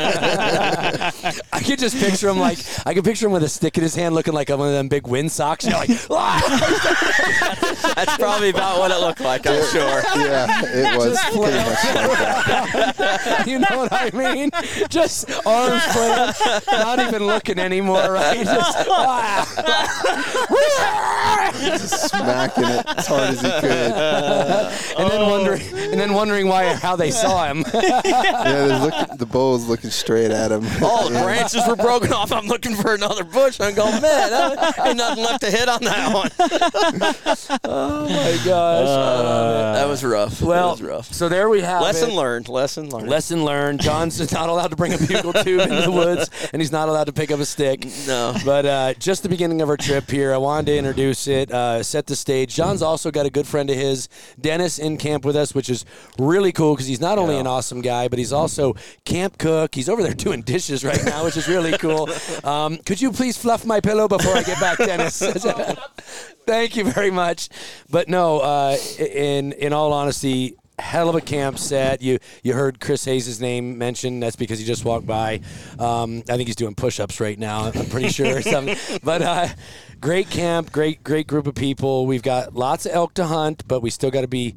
I 1.53 1.61
could 1.65 1.79
just 1.79 1.97
picture 1.99 2.29
him 2.29 2.39
like 2.39 2.59
I 2.87 2.95
could 2.95 3.05
picture 3.05 3.27
him 3.27 3.33
with 3.33 3.43
a 3.43 3.49
stick 3.49 3.77
in 3.77 3.83
his 3.83 3.95
hand, 3.95 4.15
looking 4.15 4.35
like 4.35 4.49
one 4.51 4.61
of 4.61 4.73
them 4.73 4.89
big 4.89 5.07
wind 5.07 5.31
socks. 5.33 5.65
You're 5.65 5.75
like, 5.75 5.91
"Ah!" 6.11 7.93
That's 7.97 8.17
probably 8.17 8.51
about 8.51 8.79
what 8.79 8.91
it 8.91 8.99
looked 9.01 9.21
like. 9.21 9.47
I'm 9.47 9.65
sure. 9.71 10.03
yeah, 10.17 10.63
it 10.65 10.97
was 10.97 11.13
Just 11.19 11.25
pretty 11.37 11.57
much 11.57 11.85
like 11.85 12.97
that. 12.97 13.45
you 13.47 13.59
know 13.59 13.77
what 13.79 13.93
I 13.93 14.11
mean? 14.13 14.51
Just 14.89 15.29
arms 15.47 15.85
flailing, 15.93 16.35
not 16.71 16.99
even 17.01 17.27
looking 17.27 17.59
anymore, 17.59 18.13
right? 18.13 18.45
Just, 18.45 18.89
Just 21.61 22.09
smacking 22.11 22.65
it 22.65 22.87
as 22.87 23.07
hard 23.07 23.31
as 23.31 23.41
he 23.41 23.51
could. 23.61 23.93
and 24.99 25.11
then 25.11 25.29
wondering, 25.31 25.63
and 25.75 26.01
then 26.01 26.13
wondering 26.15 26.49
why 26.49 26.75
how 26.75 26.97
they 26.97 27.11
saw 27.11 27.47
him. 27.47 27.65
Yeah, 27.73 28.43
they're 28.45 28.79
looking, 28.79 29.17
the 29.17 29.27
bull's 29.27 29.67
looking 29.69 29.91
straight 29.91 30.31
at 30.31 30.51
him. 30.53 30.65
All 30.83 31.09
the 31.09 31.21
branches 31.21 31.63
were 31.67 31.77
broken 31.77 32.13
off. 32.13 32.33
I'm 32.33 32.47
looking 32.47 32.75
for 32.75 32.95
another 32.95 33.25
bush. 33.25 33.61
I'm 33.61 33.75
going, 33.75 34.01
man, 34.01 34.33
uh, 34.33 34.73
ain't 34.85 34.97
nothing 34.97 35.25
left 35.25 35.41
to 35.43 35.51
hit 35.51 35.69
on 35.69 35.83
that 35.85 36.15
one. 36.15 36.31
oh 37.65 38.09
my 38.09 38.39
gosh! 38.45 39.79
that 39.79 39.89
was 39.89 40.05
rough. 40.05 40.41
well, 40.43 40.69
that 40.77 40.83
was 40.83 40.91
rough. 40.91 41.13
so 41.13 41.29
there 41.29 41.49
we 41.49 41.61
have 41.61 41.83
Lesson 41.83 42.11
it. 42.11 42.15
learned. 42.15 42.49
Lesson 42.49 42.91
learned. 42.91 43.09
Lesson 43.09 43.45
learned. 43.45 43.81
John's 43.81 44.33
not 44.33 44.49
allowed 44.49 44.69
to 44.69 44.77
bring 44.77 44.93
a 44.93 44.99
bugle 44.99 45.28
medical 45.33 45.45
tube 45.45 45.61
into 45.61 45.83
the 45.83 45.91
woods, 45.91 46.31
and 46.53 46.61
he's 46.61 46.73
not 46.73 46.89
allowed 46.89 47.05
to 47.05 47.13
pick 47.13 47.31
up 47.31 47.41
a 47.41 47.45
stick. 47.45 47.87
No. 48.07 48.35
But 48.45 48.67
uh, 48.67 48.95
just 48.95 49.23
the 49.23 49.29
beginning 49.29 49.63
of 49.63 49.69
our 49.69 49.77
trip 49.77 50.11
here, 50.11 50.33
I 50.33 50.37
wanted 50.37 50.67
to 50.67 50.79
introduce 50.79 51.27
it, 51.27 51.51
uh, 51.51 51.83
set 51.83 52.07
the 52.07 52.17
stage. 52.17 52.55
John's 52.55 52.83
also 52.83 53.11
got 53.11 53.27
a 53.27 53.31
good 53.31 53.47
friend 53.47 53.71
of 53.71 53.77
his, 53.77 54.09
Dennis, 54.41 54.79
in 54.79 54.97
camp 54.97 55.25
with 55.25 55.37
us, 55.37 55.55
which 55.55 55.69
is 55.69 55.85
really 56.19 56.53
cool 56.53 56.75
because 56.75 56.87
he's 56.87 57.01
not 57.01 57.19
only 57.19 57.39
an 57.39 57.47
awesome 57.47 57.81
guy, 57.81 58.09
but 58.09 58.19
he's 58.19 58.33
also 58.33 58.75
camp 59.05 59.39
cook. 59.39 59.75
He's 59.75 59.89
over 59.89 60.03
there 60.03 60.15
doing 60.15 60.43
dishes 60.43 60.85
right 60.85 61.05
now, 61.05 61.25
which 61.25 61.37
is 61.37 61.49
really 61.49 61.77
cool. 61.79 62.09
Um, 62.45 62.79
could 62.79 63.01
you 63.01 63.11
please 63.11 63.37
fluff 63.37 63.65
my 63.65 63.81
pillow 63.81 64.07
before 64.09 64.35
I 64.35 64.43
get 64.43 64.61
back, 64.61 64.79
Dennis? 64.79 65.19
Thank 66.47 66.77
you 66.77 66.85
very 66.85 67.11
much. 67.11 67.49
But 67.91 68.09
no, 68.09 68.39
uh, 68.39 68.77
in 68.99 69.53
in 69.53 69.73
all 69.73 69.93
honesty, 69.93 70.57
hell 70.79 71.09
of 71.09 71.15
a 71.15 71.21
camp 71.21 71.59
set. 71.59 72.03
You 72.03 72.19
you 72.43 72.55
heard 72.55 72.81
Chris 72.81 73.05
Hayes' 73.05 73.41
name 73.41 73.79
mentioned. 73.79 74.23
That's 74.23 74.37
because 74.37 74.59
he 74.59 74.65
just 74.65 74.85
walked 74.85 75.07
by. 75.07 75.41
Um, 75.79 76.23
I 76.29 76.37
think 76.37 76.49
he's 76.49 76.57
doing 76.57 76.75
push-ups 76.75 77.21
right 77.21 77.39
now. 77.39 77.65
I'm 77.75 77.87
pretty 77.87 78.09
sure 78.09 78.39
or 78.39 78.43
something. 78.43 78.77
But 79.03 79.23
uh, 79.23 79.49
great 80.01 80.29
camp, 80.31 80.73
great 80.73 81.03
great 81.03 81.27
group 81.27 81.47
of 81.47 81.55
people. 81.55 82.07
We've 82.07 82.23
got 82.23 82.55
lots 82.55 82.85
of 82.87 82.93
elk 82.93 83.15
to 83.15 83.27
hunt, 83.27 83.63
but 83.67 83.81
we 83.81 83.91
still 83.91 84.11
got 84.11 84.23
to 84.23 84.29
be. 84.29 84.57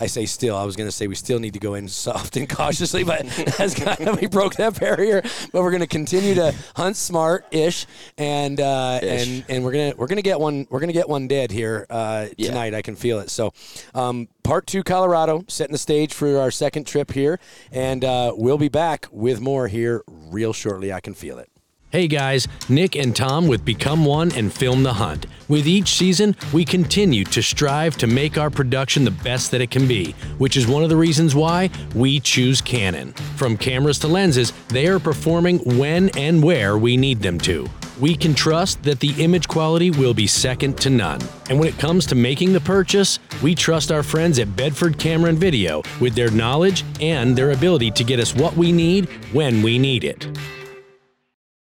I 0.00 0.06
say 0.06 0.26
still. 0.26 0.56
I 0.56 0.64
was 0.64 0.76
going 0.76 0.88
to 0.88 0.92
say 0.92 1.06
we 1.06 1.14
still 1.14 1.38
need 1.38 1.52
to 1.54 1.60
go 1.60 1.74
in 1.74 1.88
soft 1.88 2.36
and 2.36 2.48
cautiously, 2.56 3.04
but 3.04 3.24
that's 3.58 3.74
kind 3.74 4.08
of 4.08 4.20
we 4.20 4.26
broke 4.26 4.54
that 4.56 4.78
barrier. 4.78 5.22
But 5.52 5.62
we're 5.62 5.70
going 5.70 5.80
to 5.82 5.86
continue 5.86 6.34
to 6.34 6.54
hunt 6.76 6.96
smart 6.96 7.46
ish, 7.50 7.86
and 8.18 8.60
uh, 8.60 8.98
and 9.02 9.44
and 9.48 9.64
we're 9.64 9.72
gonna 9.72 9.94
we're 9.96 10.06
gonna 10.08 10.22
get 10.22 10.40
one 10.40 10.66
we're 10.70 10.80
gonna 10.80 10.92
get 10.92 11.08
one 11.08 11.28
dead 11.28 11.50
here 11.50 11.86
uh, 11.90 12.26
Yeah. 12.36 12.48
tonight. 12.48 12.74
I 12.74 12.82
can 12.82 12.96
feel 12.96 13.20
it. 13.20 13.30
So, 13.30 13.52
um, 13.94 14.28
part 14.42 14.66
two, 14.66 14.82
Colorado, 14.82 15.44
setting 15.48 15.72
the 15.72 15.78
stage 15.78 16.12
for 16.12 16.38
our 16.38 16.50
second 16.50 16.86
trip 16.86 17.12
here, 17.12 17.38
and 17.70 18.04
uh, 18.04 18.32
we'll 18.36 18.58
be 18.58 18.68
back 18.68 19.06
with 19.12 19.40
more 19.40 19.68
here 19.68 20.02
real 20.08 20.52
shortly. 20.52 20.92
I 20.92 21.00
can 21.00 21.14
feel 21.14 21.38
it. 21.38 21.48
Hey 21.94 22.08
guys, 22.08 22.48
Nick 22.68 22.96
and 22.96 23.14
Tom 23.14 23.46
with 23.46 23.64
Become 23.64 24.04
One 24.04 24.32
and 24.32 24.52
Film 24.52 24.82
the 24.82 24.94
Hunt. 24.94 25.26
With 25.46 25.68
each 25.68 25.90
season, 25.90 26.34
we 26.52 26.64
continue 26.64 27.22
to 27.26 27.40
strive 27.40 27.96
to 27.98 28.08
make 28.08 28.36
our 28.36 28.50
production 28.50 29.04
the 29.04 29.12
best 29.12 29.52
that 29.52 29.60
it 29.60 29.70
can 29.70 29.86
be, 29.86 30.10
which 30.38 30.56
is 30.56 30.66
one 30.66 30.82
of 30.82 30.88
the 30.88 30.96
reasons 30.96 31.36
why 31.36 31.70
we 31.94 32.18
choose 32.18 32.60
Canon. 32.60 33.12
From 33.36 33.56
cameras 33.56 34.00
to 34.00 34.08
lenses, 34.08 34.52
they 34.70 34.88
are 34.88 34.98
performing 34.98 35.58
when 35.78 36.08
and 36.18 36.42
where 36.42 36.78
we 36.78 36.96
need 36.96 37.20
them 37.20 37.38
to. 37.42 37.70
We 38.00 38.16
can 38.16 38.34
trust 38.34 38.82
that 38.82 38.98
the 38.98 39.14
image 39.22 39.46
quality 39.46 39.92
will 39.92 40.14
be 40.14 40.26
second 40.26 40.76
to 40.78 40.90
none. 40.90 41.20
And 41.48 41.60
when 41.60 41.68
it 41.68 41.78
comes 41.78 42.06
to 42.06 42.16
making 42.16 42.54
the 42.54 42.60
purchase, 42.60 43.20
we 43.40 43.54
trust 43.54 43.92
our 43.92 44.02
friends 44.02 44.40
at 44.40 44.56
Bedford 44.56 44.98
Camera 44.98 45.30
and 45.30 45.38
Video 45.38 45.80
with 46.00 46.16
their 46.16 46.32
knowledge 46.32 46.82
and 47.00 47.36
their 47.38 47.52
ability 47.52 47.92
to 47.92 48.02
get 48.02 48.18
us 48.18 48.34
what 48.34 48.56
we 48.56 48.72
need 48.72 49.08
when 49.32 49.62
we 49.62 49.78
need 49.78 50.02
it. 50.02 50.26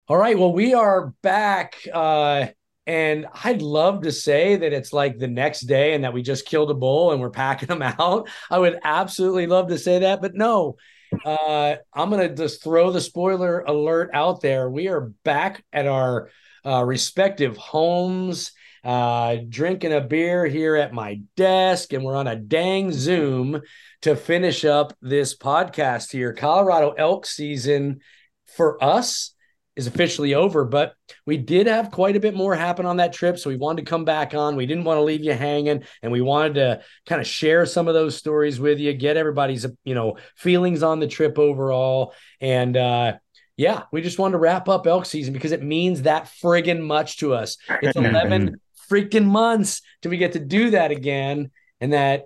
All 0.07 0.17
right. 0.17 0.37
Well, 0.37 0.53
we 0.53 0.75
are 0.75 1.15
back. 1.23 1.77
Uh, 1.91 2.47
and 2.85 3.25
I'd 3.43 3.63
love 3.63 4.03
to 4.03 4.11
say 4.11 4.55
that 4.55 4.71
it's 4.71 4.93
like 4.93 5.17
the 5.17 5.27
next 5.27 5.61
day 5.61 5.95
and 5.95 6.03
that 6.03 6.13
we 6.13 6.21
just 6.21 6.45
killed 6.45 6.69
a 6.69 6.75
bull 6.75 7.11
and 7.11 7.19
we're 7.19 7.31
packing 7.31 7.67
them 7.69 7.81
out. 7.81 8.29
I 8.51 8.59
would 8.59 8.77
absolutely 8.83 9.47
love 9.47 9.69
to 9.69 9.79
say 9.79 9.99
that, 9.99 10.21
but 10.21 10.35
no. 10.35 10.75
Uh, 11.23 11.77
I'm 11.91 12.11
going 12.11 12.29
to 12.29 12.35
just 12.35 12.63
throw 12.63 12.91
the 12.91 13.01
spoiler 13.01 13.61
alert 13.61 14.11
out 14.13 14.41
there. 14.41 14.69
We 14.69 14.89
are 14.89 15.11
back 15.23 15.63
at 15.73 15.87
our 15.87 16.29
uh, 16.63 16.83
respective 16.83 17.57
homes, 17.57 18.51
uh, 18.83 19.37
drinking 19.49 19.93
a 19.93 20.01
beer 20.01 20.45
here 20.45 20.75
at 20.75 20.93
my 20.93 21.21
desk, 21.35 21.93
and 21.93 22.03
we're 22.03 22.15
on 22.15 22.27
a 22.27 22.35
dang 22.35 22.91
Zoom 22.91 23.59
to 24.01 24.15
finish 24.15 24.65
up 24.65 24.95
this 25.01 25.35
podcast 25.35 26.11
here. 26.11 26.31
Colorado 26.33 26.91
elk 26.91 27.25
season 27.25 28.01
for 28.45 28.83
us 28.83 29.34
is 29.75 29.87
officially 29.87 30.33
over, 30.33 30.63
but 30.63 30.95
we 31.25 31.37
did 31.37 31.67
have 31.67 31.91
quite 31.91 32.15
a 32.15 32.19
bit 32.19 32.33
more 32.33 32.55
happen 32.55 32.85
on 32.85 32.97
that 32.97 33.13
trip. 33.13 33.37
So 33.37 33.49
we 33.49 33.57
wanted 33.57 33.85
to 33.85 33.89
come 33.89 34.05
back 34.05 34.33
on. 34.33 34.55
We 34.55 34.65
didn't 34.65 34.85
want 34.85 34.97
to 34.97 35.03
leave 35.03 35.23
you 35.23 35.33
hanging 35.33 35.83
and 36.01 36.11
we 36.11 36.21
wanted 36.21 36.55
to 36.55 36.81
kind 37.05 37.19
of 37.19 37.27
share 37.27 37.65
some 37.65 37.87
of 37.87 37.93
those 37.93 38.15
stories 38.15 38.59
with 38.59 38.79
you, 38.79 38.93
get 38.93 39.17
everybody's, 39.17 39.65
you 39.83 39.95
know, 39.95 40.17
feelings 40.35 40.81
on 40.81 40.99
the 40.99 41.07
trip 41.07 41.37
overall. 41.37 42.13
And, 42.39 42.77
uh, 42.77 43.13
yeah, 43.57 43.83
we 43.91 44.01
just 44.01 44.19
wanted 44.19 44.33
to 44.33 44.39
wrap 44.39 44.69
up 44.69 44.87
elk 44.87 45.05
season 45.05 45.33
because 45.33 45.51
it 45.51 45.63
means 45.63 46.03
that 46.03 46.31
friggin' 46.43 46.81
much 46.81 47.17
to 47.17 47.33
us. 47.33 47.57
It's 47.81 47.95
11 47.97 48.59
freaking 48.89 49.25
months 49.25 49.81
till 50.01 50.11
we 50.11 50.17
get 50.17 50.33
to 50.33 50.39
do 50.39 50.71
that 50.71 50.91
again. 50.91 51.51
And 51.81 51.93
that, 51.93 52.25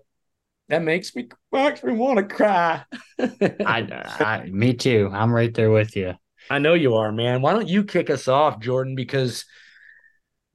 that 0.68 0.84
makes 0.84 1.16
me 1.16 1.30
makes 1.52 1.84
me 1.84 1.94
want 1.94 2.18
to 2.18 2.36
cry. 2.36 2.84
I, 3.20 4.04
I, 4.20 4.50
me 4.52 4.76
too. 4.76 5.10
I'm 5.12 5.34
right 5.34 5.54
there 5.54 5.72
with 5.72 5.96
you. 5.96 6.14
I 6.50 6.60
know 6.60 6.74
you 6.74 6.96
are, 6.96 7.12
man. 7.12 7.42
Why 7.42 7.54
don't 7.54 7.68
you 7.68 7.84
kick 7.84 8.10
us 8.10 8.28
off, 8.28 8.60
Jorden? 8.60 8.96
Because, 8.96 9.46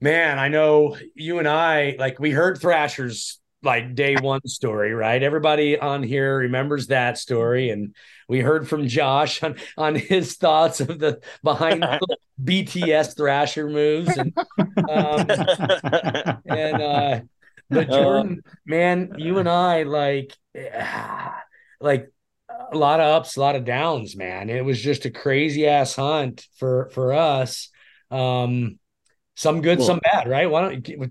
man, 0.00 0.38
I 0.38 0.48
know 0.48 0.96
you 1.14 1.38
and 1.38 1.46
I, 1.46 1.96
like, 1.98 2.18
we 2.18 2.30
heard 2.30 2.58
Thrasher's 2.58 3.40
like 3.62 3.94
day 3.94 4.16
one 4.16 4.46
story, 4.46 4.92
right? 4.92 5.22
Everybody 5.22 5.78
on 5.78 6.02
here 6.02 6.38
remembers 6.38 6.88
that 6.88 7.18
story. 7.18 7.70
And 7.70 7.94
we 8.28 8.40
heard 8.40 8.68
from 8.68 8.88
Josh 8.88 9.42
on, 9.42 9.56
on 9.76 9.94
his 9.94 10.36
thoughts 10.36 10.80
of 10.80 10.98
the 10.98 11.20
behind 11.42 11.82
the 11.82 12.16
BTS 12.44 13.16
Thrasher 13.16 13.68
moves. 13.68 14.16
And, 14.16 14.36
um, 14.58 15.26
and, 16.46 16.82
uh, 16.82 17.20
but 17.70 17.88
Jorden, 17.88 18.38
man, 18.66 19.14
you 19.16 19.38
and 19.38 19.48
I, 19.48 19.84
like, 19.84 20.36
like, 21.80 22.10
a 22.72 22.76
lot 22.76 23.00
of 23.00 23.06
ups, 23.06 23.36
a 23.36 23.40
lot 23.40 23.56
of 23.56 23.64
downs, 23.64 24.16
man. 24.16 24.50
It 24.50 24.64
was 24.64 24.80
just 24.80 25.04
a 25.04 25.10
crazy 25.10 25.66
ass 25.66 25.96
hunt 25.96 26.46
for 26.58 26.90
for 26.92 27.12
us. 27.12 27.70
Um, 28.10 28.78
some 29.36 29.62
good, 29.62 29.78
Well- 29.78 29.86
some 29.86 30.00
bad, 30.00 30.28
right? 30.28 30.50
Why 30.50 30.62
don't 30.62 30.88
you 30.88 31.10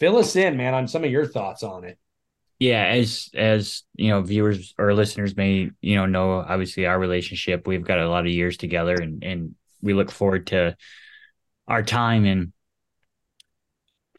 fill 0.00 0.16
us 0.16 0.36
in, 0.36 0.56
man, 0.56 0.74
on 0.74 0.88
some 0.88 1.04
of 1.04 1.10
your 1.10 1.26
thoughts 1.26 1.62
on 1.62 1.84
it? 1.84 1.98
Yeah, 2.58 2.84
as 2.86 3.28
as 3.34 3.84
you 3.94 4.08
know, 4.08 4.20
viewers 4.20 4.74
or 4.78 4.92
listeners 4.92 5.36
may 5.36 5.70
you 5.80 5.96
know 5.96 6.06
know 6.06 6.32
obviously 6.32 6.86
our 6.86 6.98
relationship. 6.98 7.66
We've 7.68 7.84
got 7.84 8.00
a 8.00 8.08
lot 8.08 8.26
of 8.26 8.32
years 8.32 8.56
together, 8.56 8.94
and 8.94 9.22
and 9.22 9.54
we 9.80 9.94
look 9.94 10.10
forward 10.10 10.48
to 10.48 10.76
our 11.68 11.84
time. 11.84 12.24
And 12.24 12.52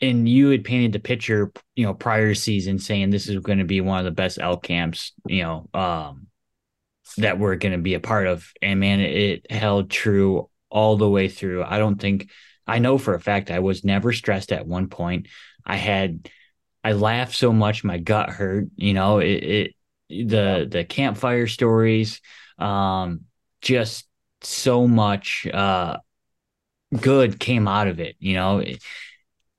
and 0.01 0.29
you 0.29 0.49
had 0.49 0.63
painted 0.63 0.93
the 0.93 0.99
picture, 0.99 1.51
you 1.75 1.85
know, 1.85 1.93
prior 1.93 2.33
season, 2.33 2.79
saying 2.79 3.09
this 3.09 3.27
is 3.27 3.39
going 3.39 3.59
to 3.59 3.65
be 3.65 3.81
one 3.81 3.99
of 3.99 4.05
the 4.05 4.11
best 4.11 4.39
elk 4.39 4.63
camps, 4.63 5.11
you 5.27 5.43
know, 5.43 5.69
um, 5.73 6.27
that 7.19 7.39
we're 7.39 7.55
going 7.55 7.71
to 7.73 7.77
be 7.77 7.93
a 7.93 7.99
part 7.99 8.27
of. 8.27 8.51
And 8.61 8.79
man, 8.79 8.99
it 8.99 9.51
held 9.51 9.89
true 9.89 10.49
all 10.69 10.97
the 10.97 11.09
way 11.09 11.29
through. 11.29 11.63
I 11.63 11.77
don't 11.79 11.99
think 11.99 12.29
I 12.67 12.79
know 12.79 12.97
for 12.97 13.15
a 13.15 13.19
fact 13.21 13.51
I 13.51 13.59
was 13.59 13.83
never 13.83 14.13
stressed 14.13 14.51
at 14.51 14.67
one 14.67 14.87
point. 14.89 15.27
I 15.65 15.75
had 15.77 16.29
I 16.83 16.93
laughed 16.93 17.35
so 17.35 17.51
much 17.53 17.83
my 17.83 17.97
gut 17.97 18.29
hurt. 18.29 18.67
You 18.75 18.93
know, 18.93 19.19
it, 19.19 19.73
it 20.09 20.27
the 20.27 20.67
the 20.69 20.85
campfire 20.85 21.47
stories, 21.47 22.21
um, 22.57 23.21
just 23.61 24.07
so 24.41 24.87
much 24.87 25.45
uh 25.53 25.97
good 26.99 27.39
came 27.39 27.67
out 27.67 27.87
of 27.87 27.99
it. 27.99 28.15
You 28.19 28.35
know, 28.35 28.59
It- 28.59 28.81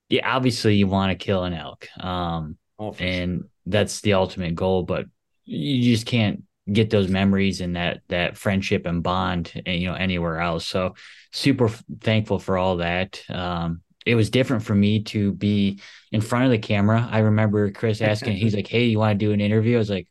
yeah, 0.08 0.28
obviously 0.36 0.76
you 0.76 0.86
want 0.88 1.10
to 1.18 1.24
kill 1.24 1.44
an 1.44 1.54
elk, 1.54 1.88
um, 2.00 2.58
and 2.98 3.44
that's 3.66 4.00
the 4.02 4.14
ultimate 4.14 4.54
goal. 4.56 4.82
But 4.84 5.06
you 5.44 5.82
just 5.92 6.06
can't 6.06 6.44
get 6.72 6.90
those 6.90 7.08
memories 7.08 7.60
and 7.60 7.76
that 7.76 8.02
that 8.08 8.36
friendship 8.36 8.86
and 8.86 9.02
bond, 9.02 9.52
and 9.66 9.80
you 9.80 9.88
know, 9.88 9.94
anywhere 9.94 10.40
else. 10.40 10.66
So 10.66 10.94
super 11.32 11.68
thankful 12.00 12.38
for 12.38 12.58
all 12.58 12.76
that. 12.78 13.22
Um, 13.28 13.82
it 14.06 14.14
was 14.14 14.30
different 14.30 14.62
for 14.62 14.74
me 14.74 15.02
to 15.04 15.32
be 15.32 15.80
in 16.10 16.20
front 16.20 16.46
of 16.46 16.50
the 16.50 16.58
camera. 16.58 17.06
I 17.10 17.20
remember 17.20 17.70
Chris 17.70 18.00
asking, 18.02 18.36
he's 18.36 18.54
like, 18.54 18.68
"Hey, 18.68 18.86
you 18.86 18.98
want 18.98 19.18
to 19.18 19.24
do 19.26 19.32
an 19.32 19.40
interview?" 19.40 19.76
I 19.76 19.78
was 19.78 19.90
like, 19.90 20.08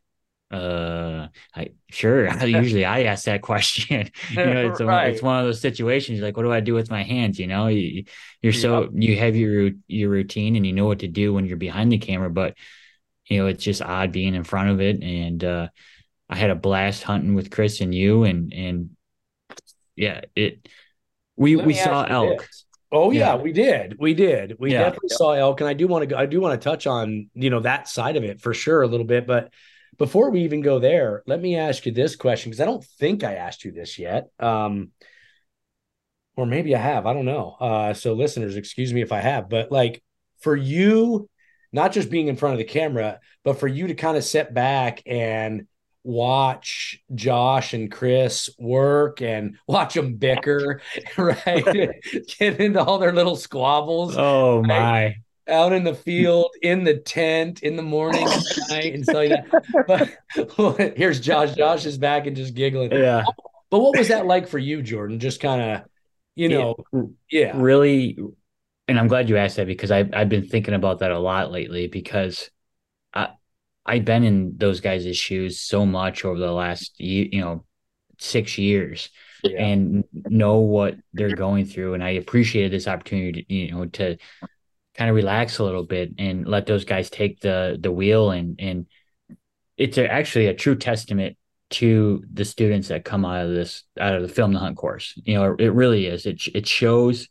"Uh, 0.52 1.28
I 1.56 1.72
sure." 1.90 2.28
Usually, 2.46 2.86
I 2.86 3.04
ask 3.04 3.26
that 3.26 3.42
question. 3.42 4.10
you 4.44 4.54
know, 4.54 4.66
it's, 4.66 4.80
a- 4.80 4.86
Right. 4.86 5.10
it's 5.10 5.22
one 5.22 5.40
of 5.40 5.46
those 5.46 5.62
situations. 5.62 6.18
You're 6.20 6.28
like, 6.28 6.38
what 6.38 6.44
do 6.44 6.52
I 6.52 6.60
do 6.60 6.74
with 6.74 6.90
my 6.90 7.04
hands? 7.04 7.40
You 7.40 7.48
know, 7.48 7.68
you, 7.68 8.06
you're 8.42 8.54
so 8.54 8.90
you 8.94 9.18
have 9.18 9.36
your 9.36 9.72
your 9.88 10.10
routine 10.10 10.56
and 10.56 10.66
you 10.66 10.74
know 10.74 10.86
what 10.86 11.00
to 11.00 11.08
do 11.08 11.34
when 11.34 11.46
you're 11.46 11.58
behind 11.58 11.92
the 11.92 11.98
camera, 12.00 12.30
but 12.30 12.56
you 13.28 13.38
know, 13.40 13.48
it's 13.48 13.64
just 13.64 13.82
odd 13.82 14.12
being 14.12 14.36
in 14.36 14.44
front 14.44 14.70
of 14.70 14.82
it. 14.82 15.04
And 15.04 15.44
uh, 15.44 15.68
I 16.30 16.36
had 16.36 16.50
a 16.50 16.56
blast 16.56 17.04
hunting 17.04 17.34
with 17.36 17.50
Chris 17.52 17.82
and 17.82 17.94
you, 17.94 18.24
and 18.24 18.54
and 18.54 18.90
yeah, 19.96 20.22
it. 20.36 20.68
We 21.36 21.56
Let 21.56 21.66
we 21.66 21.74
saw 21.74 22.04
elk. 22.04 22.42
this. 22.42 22.66
Oh 22.92 23.12
yeah, 23.12 23.36
Yeah. 23.36 23.42
we 23.42 23.52
did. 23.54 23.96
We 24.00 24.14
did. 24.14 24.56
We 24.60 24.74
Yeah. 24.74 24.84
definitely 24.84 25.10
saw 25.10 25.32
elk, 25.34 25.62
and 25.62 25.70
I 25.70 25.74
do 25.74 25.88
want 25.88 26.04
to 26.04 26.08
go. 26.08 26.18
I 26.18 26.26
do 26.26 26.40
want 26.42 26.60
to 26.60 26.64
touch 26.64 26.86
on 26.88 27.30
you 27.34 27.50
know 27.50 27.62
that 27.62 27.88
side 27.88 28.16
of 28.18 28.24
it 28.24 28.42
for 28.42 28.54
sure 28.54 28.82
a 28.82 28.88
little 28.88 29.06
bit. 29.06 29.26
But 29.26 29.52
before 29.98 30.30
we 30.30 30.42
even 30.42 30.62
go 30.62 30.80
there, 30.80 31.24
let 31.28 31.42
me 31.42 31.56
ask 31.58 31.86
you 31.86 31.92
this 31.92 32.16
question 32.16 32.50
because 32.50 32.62
I 32.62 32.66
don't 32.66 32.84
think 33.00 33.24
I 33.24 33.36
asked 33.36 33.64
you 33.66 33.72
this 33.72 34.00
yet. 34.00 34.30
Um, 34.40 34.92
or 36.36 36.46
maybe 36.46 36.76
I 36.76 36.80
have. 36.80 37.06
I 37.06 37.14
don't 37.14 37.26
know. 37.26 37.56
Uh, 37.60 37.94
so 37.94 38.14
listeners, 38.14 38.56
excuse 38.56 38.94
me 38.94 39.02
if 39.02 39.12
I 39.12 39.20
have. 39.20 39.50
But 39.50 39.72
like 39.72 40.02
for 40.42 40.56
you, 40.56 41.30
not 41.72 41.92
just 41.92 42.10
being 42.10 42.28
in 42.28 42.38
front 42.38 42.54
of 42.54 42.60
the 42.60 42.64
camera, 42.66 43.20
but 43.44 43.60
for 43.60 43.68
you 43.68 43.88
to 43.88 43.94
kind 43.94 44.16
of 44.18 44.24
sit 44.24 44.54
back 44.54 45.02
and 45.06 45.68
watch 46.04 47.02
Josh 47.14 47.74
and 47.74 47.92
Chris 47.92 48.50
work 48.58 49.22
and 49.22 49.58
watch 49.68 49.94
them 49.94 50.16
bicker, 50.16 50.82
right? 51.18 51.66
Get 52.40 52.60
into 52.60 52.84
all 52.84 53.00
their 53.00 53.14
little 53.14 53.36
squabbles. 53.36 54.16
Oh 54.18 54.60
right? 54.60 54.68
my. 54.68 55.16
Out 55.48 55.74
in 55.74 55.84
the 55.84 55.96
field, 55.96 56.52
in 56.62 56.84
the 56.84 56.98
tent, 57.00 57.64
in 57.64 57.76
the 57.76 57.82
morning, 57.82 58.28
at 58.28 58.44
night, 58.70 58.94
and 58.94 59.04
stuff 59.04 59.16
like 59.16 59.88
that. 59.88 60.18
But 60.56 60.96
here's 60.96 61.20
Josh. 61.20 61.56
Josh 61.56 61.88
is 61.88 61.98
back 61.98 62.28
and 62.28 62.36
just 62.36 62.54
giggling. 62.54 62.92
Yeah. 62.92 63.24
But 63.72 63.80
what 63.80 63.98
was 63.98 64.10
that 64.10 64.28
like 64.28 64.48
for 64.48 64.60
you, 64.60 64.84
Jorden? 64.84 65.18
Just 65.18 65.40
kind 65.40 65.60
of, 65.60 65.82
you 66.36 66.50
know, 66.50 66.76
yeah. 67.32 67.54
Really, 67.56 68.20
and 68.88 69.00
I'm 69.00 69.08
glad 69.08 69.28
you 69.28 69.38
asked 69.38 69.56
that 69.56 69.66
because 69.66 69.90
I've 69.90 70.14
I've 70.14 70.30
been 70.30 70.48
thinking 70.48 70.76
about 70.76 71.00
that 71.00 71.10
a 71.10 71.18
lot 71.18 71.52
lately 71.52 71.88
because 71.88 72.52
I 72.52 72.59
I've 73.90 74.06
been 74.06 74.24
in 74.24 74.54
those 74.58 74.82
guys' 74.82 75.18
shoes 75.18 75.60
so 75.60 75.86
much 75.86 76.24
over 76.24 76.40
the 76.40 76.52
last 76.52 77.00
ye- 77.00 77.30
you 77.32 77.42
know 77.42 77.66
six 78.20 78.58
years 78.58 79.10
Yeah. 79.44 79.66
and 79.66 80.04
know 80.14 80.60
what 80.60 80.96
they're 81.14 81.36
going 81.36 81.66
through 81.66 81.94
and 81.96 82.04
I 82.04 82.12
appreciated 82.12 82.72
this 82.72 82.88
opportunity 82.88 83.44
to, 83.44 83.54
you 83.54 83.72
know 83.72 83.86
to 83.86 84.18
kind 84.96 85.10
of 85.10 85.16
relax 85.16 85.60
a 85.60 85.64
little 85.64 85.86
bit 85.86 86.12
and 86.18 86.46
let 86.48 86.66
those 86.66 86.86
guys 86.86 87.10
take 87.10 87.40
the 87.42 87.78
the 87.80 87.92
wheel 87.92 88.32
and 88.32 88.60
and 88.60 88.86
it's 89.78 89.98
a, 89.98 90.06
actually 90.12 90.48
a 90.48 90.54
true 90.54 90.76
testament 90.76 91.38
to 91.70 92.24
the 92.34 92.44
students 92.46 92.90
that 92.90 93.06
come 93.06 93.24
out 93.26 93.46
of 93.46 93.52
this 93.54 93.84
out 94.00 94.16
of 94.16 94.22
the 94.22 94.28
film 94.28 94.54
the 94.54 94.60
hunt 94.60 94.76
course 94.78 95.14
you 95.24 95.36
know 95.36 95.56
it, 95.58 95.74
really 95.74 96.06
is 96.06 96.26
it 96.26 96.42
it 96.54 96.68
shows 96.68 97.30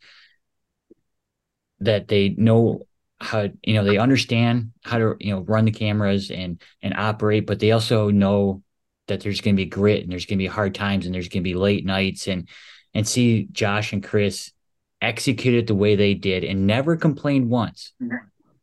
that 1.80 2.08
they 2.08 2.30
know 2.30 2.87
how 3.20 3.48
you 3.62 3.74
know 3.74 3.84
they 3.84 3.98
understand 3.98 4.70
how 4.84 4.98
to 4.98 5.16
you 5.18 5.34
know 5.34 5.40
run 5.40 5.64
the 5.64 5.72
cameras 5.72 6.30
and 6.30 6.62
and 6.82 6.94
operate 6.94 7.46
but 7.46 7.58
they 7.58 7.72
also 7.72 8.10
know 8.10 8.62
that 9.08 9.20
there's 9.20 9.40
going 9.40 9.56
to 9.56 9.62
be 9.62 9.68
grit 9.68 10.02
and 10.02 10.12
there's 10.12 10.26
going 10.26 10.38
to 10.38 10.42
be 10.42 10.46
hard 10.46 10.74
times 10.74 11.04
and 11.04 11.14
there's 11.14 11.28
going 11.28 11.42
to 11.42 11.50
be 11.50 11.54
late 11.54 11.84
nights. 11.84 12.28
And 12.28 12.48
and 12.94 13.06
see 13.06 13.48
Josh 13.52 13.92
and 13.92 14.02
Chris 14.02 14.52
execute 15.00 15.54
it 15.54 15.66
the 15.66 15.74
way 15.74 15.94
they 15.94 16.14
did 16.14 16.44
and 16.44 16.66
never 16.66 16.96
complained 16.96 17.50
once. 17.50 17.92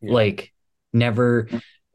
Like 0.02 0.54
never 0.94 1.48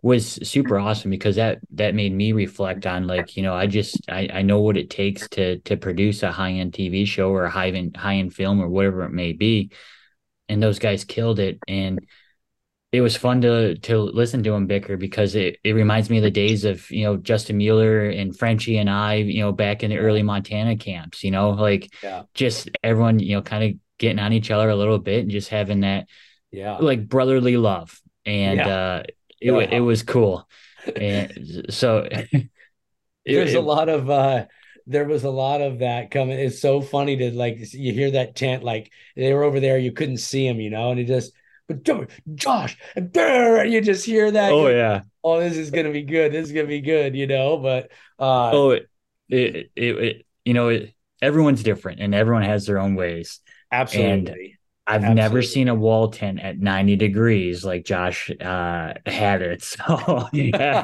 was 0.03 0.39
super 0.49 0.79
awesome 0.79 1.11
because 1.11 1.37
that 1.37 1.61
that 1.73 1.95
made 1.95 2.13
me 2.13 2.33
reflect 2.33 2.87
on 2.87 3.07
like 3.07 3.37
you 3.37 3.43
know 3.43 3.55
I 3.55 3.67
just 3.67 4.01
I, 4.09 4.29
I 4.33 4.43
know 4.43 4.61
what 4.61 4.77
it 4.77 4.91
takes 4.91 5.29
to 5.31 5.59
to 5.61 5.77
produce 5.77 6.23
a 6.23 6.33
high 6.33 6.53
end 6.53 6.73
TV 6.73 7.07
show 7.07 7.31
or 7.31 7.45
a 7.45 7.51
high 7.51 7.71
end 7.71 7.97
high 7.97 8.17
end 8.17 8.35
film 8.35 8.61
or 8.61 8.69
whatever 8.69 9.03
it 9.03 9.13
may 9.13 9.33
be, 9.33 9.71
and 10.49 10.63
those 10.63 10.79
guys 10.79 11.05
killed 11.05 11.39
it. 11.39 11.59
And 11.69 12.01
it 12.93 13.01
was 13.01 13.17
fun 13.17 13.41
to 13.43 13.77
to 13.77 13.99
listen 13.99 14.43
to 14.43 14.53
him 14.53 14.67
bicker 14.67 14.97
because 14.97 15.35
it 15.35 15.59
it 15.65 15.73
reminds 15.73 16.11
me 16.11 16.19
of 16.19 16.23
the 16.25 16.31
days 16.31 16.65
of 16.65 16.91
you 16.91 17.05
know 17.05 17.17
Justin 17.17 17.57
Mueller 17.59 18.09
and 18.11 18.37
Frenchie 18.37 18.79
and 18.79 18.91
I 18.91 19.15
you 19.17 19.41
know 19.41 19.53
back 19.53 19.83
in 19.83 19.91
the 19.91 19.99
early 19.99 20.23
Montana 20.23 20.77
camps 20.77 21.23
you 21.23 21.31
know 21.31 21.51
like 21.51 21.93
Yeah. 22.03 22.23
just 22.35 22.71
everyone 22.83 23.19
you 23.19 23.37
know 23.37 23.43
kind 23.43 23.65
of 23.65 23.81
getting 23.99 24.19
on 24.19 24.33
each 24.33 24.51
other 24.51 24.69
a 24.71 24.77
little 24.77 24.99
bit 24.99 25.21
and 25.23 25.31
just 25.31 25.49
having 25.49 25.81
that 25.81 26.09
Yeah. 26.51 26.79
like 26.79 27.09
brotherly 27.09 27.57
love 27.57 28.01
and 28.27 28.59
Yeah. 28.59 28.69
uh 28.69 29.03
it, 29.41 29.53
Yeah. 29.53 29.59
it 29.77 29.81
was 29.81 30.03
cool 30.03 30.49
and 30.97 31.67
so 31.71 32.09
There's 33.27 33.55
a 33.55 33.61
lot 33.61 33.89
of 33.89 34.11
uh 34.11 34.47
there 34.87 35.05
was 35.05 35.23
a 35.25 35.31
lot 35.31 35.61
of 35.61 35.81
that 35.81 36.11
coming. 36.11 36.39
It's 36.39 36.61
so 36.61 36.81
funny 36.81 37.17
to 37.19 37.31
like 37.31 37.59
you 37.73 37.93
hear 37.93 38.11
that 38.13 38.35
tent 38.35 38.65
like 38.65 38.91
they 39.15 39.33
were 39.33 39.45
over 39.45 39.61
there, 39.61 39.79
you 39.79 39.93
couldn't 39.93 40.17
see 40.17 40.49
them, 40.49 40.59
you 40.61 40.71
know, 40.71 40.91
and 40.91 40.99
it 40.99 41.05
just 41.05 41.33
but 41.83 42.07
Josh, 42.35 42.77
and 42.97 43.15
you 43.73 43.81
just 43.81 44.05
hear 44.05 44.31
that. 44.31 44.53
Oh, 44.53 44.69
you- 44.69 44.77
yeah. 44.77 45.03
Oh, 45.23 45.39
this 45.39 45.57
is 45.57 45.71
gonna 45.71 45.93
be 45.93 46.03
good. 46.03 46.33
This 46.33 46.47
is 46.47 46.53
gonna 46.53 46.67
be 46.67 46.81
good, 46.81 47.15
you 47.15 47.27
know. 47.27 47.59
But 47.59 47.91
uh 48.19 48.51
oh 48.53 48.71
it, 48.71 48.89
it, 49.29 49.71
it, 49.77 49.99
it 49.99 50.27
you 50.45 50.55
know 50.55 50.69
it, 50.69 50.95
everyone's 51.23 51.63
different 51.63 52.01
and 52.01 52.15
everyone 52.15 52.43
has 52.43 52.67
their 52.67 52.79
own 52.79 52.95
ways 52.95 53.41
Absolutely. 53.73 54.09
and 54.33 54.37
i've 54.87 55.15
never 55.15 55.43
seen 55.43 55.69
a 55.69 55.75
wall 55.75 56.09
tent 56.11 56.41
at 56.41 56.59
90 56.59 56.97
degrees 56.97 57.65
like 57.65 57.85
josh 57.85 58.31
uh 58.41 58.93
had 59.07 59.41
it 59.43 59.63
so 59.75 60.27
yeah, 60.33 60.83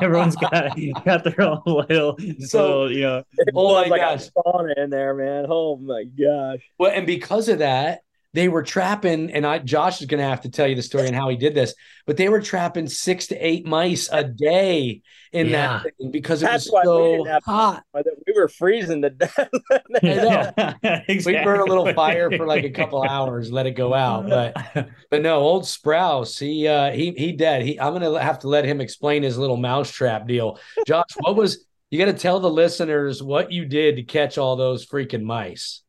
everyone's 0.00 0.36
got 0.36 0.76
got 1.04 1.24
their 1.24 1.40
own 1.40 1.62
little 1.66 2.16
So- 2.40 2.82
little, 2.84 2.92
you 2.92 3.00
know 3.02 3.22
Oh 3.54 3.74
my 3.82 3.88
like 3.88 4.00
gosh. 4.00 4.28
a 4.28 4.30
sauna 4.30 4.76
in 4.76 4.90
there, 4.90 5.14
man. 5.14 5.46
Oh 5.48 5.76
my 5.76 6.04
gosh. 6.04 6.60
Well, 6.78 6.92
and 6.94 7.06
because 7.06 7.48
of 7.48 7.58
that, 7.58 8.00
they 8.34 8.48
were 8.48 8.62
trapping, 8.62 9.30
and 9.32 9.46
I 9.46 9.58
Josh 9.58 10.00
is 10.00 10.06
gonna 10.06 10.22
have 10.28 10.42
to 10.42 10.50
tell 10.50 10.66
you 10.68 10.74
the 10.74 10.82
story 10.82 11.06
and 11.06 11.16
how 11.16 11.28
he 11.30 11.36
did 11.36 11.54
this, 11.54 11.74
but 12.06 12.16
they 12.16 12.28
were 12.28 12.40
trapping 12.42 12.86
six 12.86 13.28
to 13.28 13.36
eight 13.36 13.66
mice 13.66 14.08
a 14.12 14.22
day 14.22 15.00
in 15.32 15.46
Yeah. 15.48 15.80
that 15.82 15.96
thing 15.98 16.10
because 16.10 16.42
it 16.42 16.46
That's 16.46 16.66
was 16.66 16.72
why 16.72 16.80
we 16.80 16.84
so 16.86 17.24
didn't 17.24 17.44
hot. 17.44 17.82
We 17.94 18.32
were 18.34 18.48
freezing 18.48 19.02
to 19.02 19.10
death. 19.10 19.38
I 19.70 19.80
know. 20.02 21.02
We 21.08 21.32
burn 21.42 21.60
a 21.60 21.64
little 21.64 21.92
fire 21.94 22.30
for 22.30 22.46
like 22.46 22.64
a 22.64 22.70
couple 22.70 23.02
hours, 23.02 23.50
let 23.50 23.66
it 23.66 23.72
go 23.72 23.94
out. 23.94 24.28
But 24.28 24.88
but 25.10 25.22
no, 25.22 25.36
old 25.40 25.64
Sprouse, 25.64 26.38
he 26.38 26.68
uh 26.68 26.90
he 26.92 27.12
he 27.12 27.32
dead. 27.32 27.62
He 27.62 27.80
I'm 27.80 27.92
gonna 27.94 28.20
have 28.20 28.40
to 28.40 28.48
let 28.48 28.64
him 28.66 28.80
explain 28.80 29.22
his 29.22 29.38
little 29.38 29.56
mousetrap 29.56 30.26
deal. 30.26 30.58
Josh, 30.86 31.04
what 31.20 31.34
was 31.34 31.64
you 31.90 31.98
gotta 31.98 32.12
tell 32.16 32.40
the 32.40 32.50
listeners 32.50 33.22
what 33.22 33.50
you 33.50 33.64
did 33.64 33.96
to 33.96 34.02
catch 34.02 34.36
all 34.36 34.56
those 34.56 34.86
freaking 34.86 35.22
mice. 35.22 35.82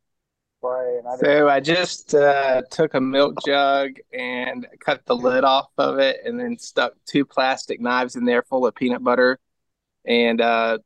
So 1.19 1.47
I 1.47 1.59
just 1.59 2.13
uh, 2.13 2.61
took 2.69 2.93
a 2.93 3.01
milk 3.01 3.35
jug 3.45 3.91
and 4.13 4.67
cut 4.83 5.05
the 5.05 5.15
lid 5.15 5.43
off 5.43 5.69
of 5.77 5.99
it, 5.99 6.17
and 6.25 6.39
then 6.39 6.57
stuck 6.57 6.93
two 7.05 7.25
plastic 7.25 7.79
knives 7.79 8.15
in 8.15 8.25
there 8.25 8.43
full 8.43 8.65
of 8.67 8.75
peanut 8.75 9.03
butter, 9.03 9.39
and 10.05 10.41
uh, 10.41 10.79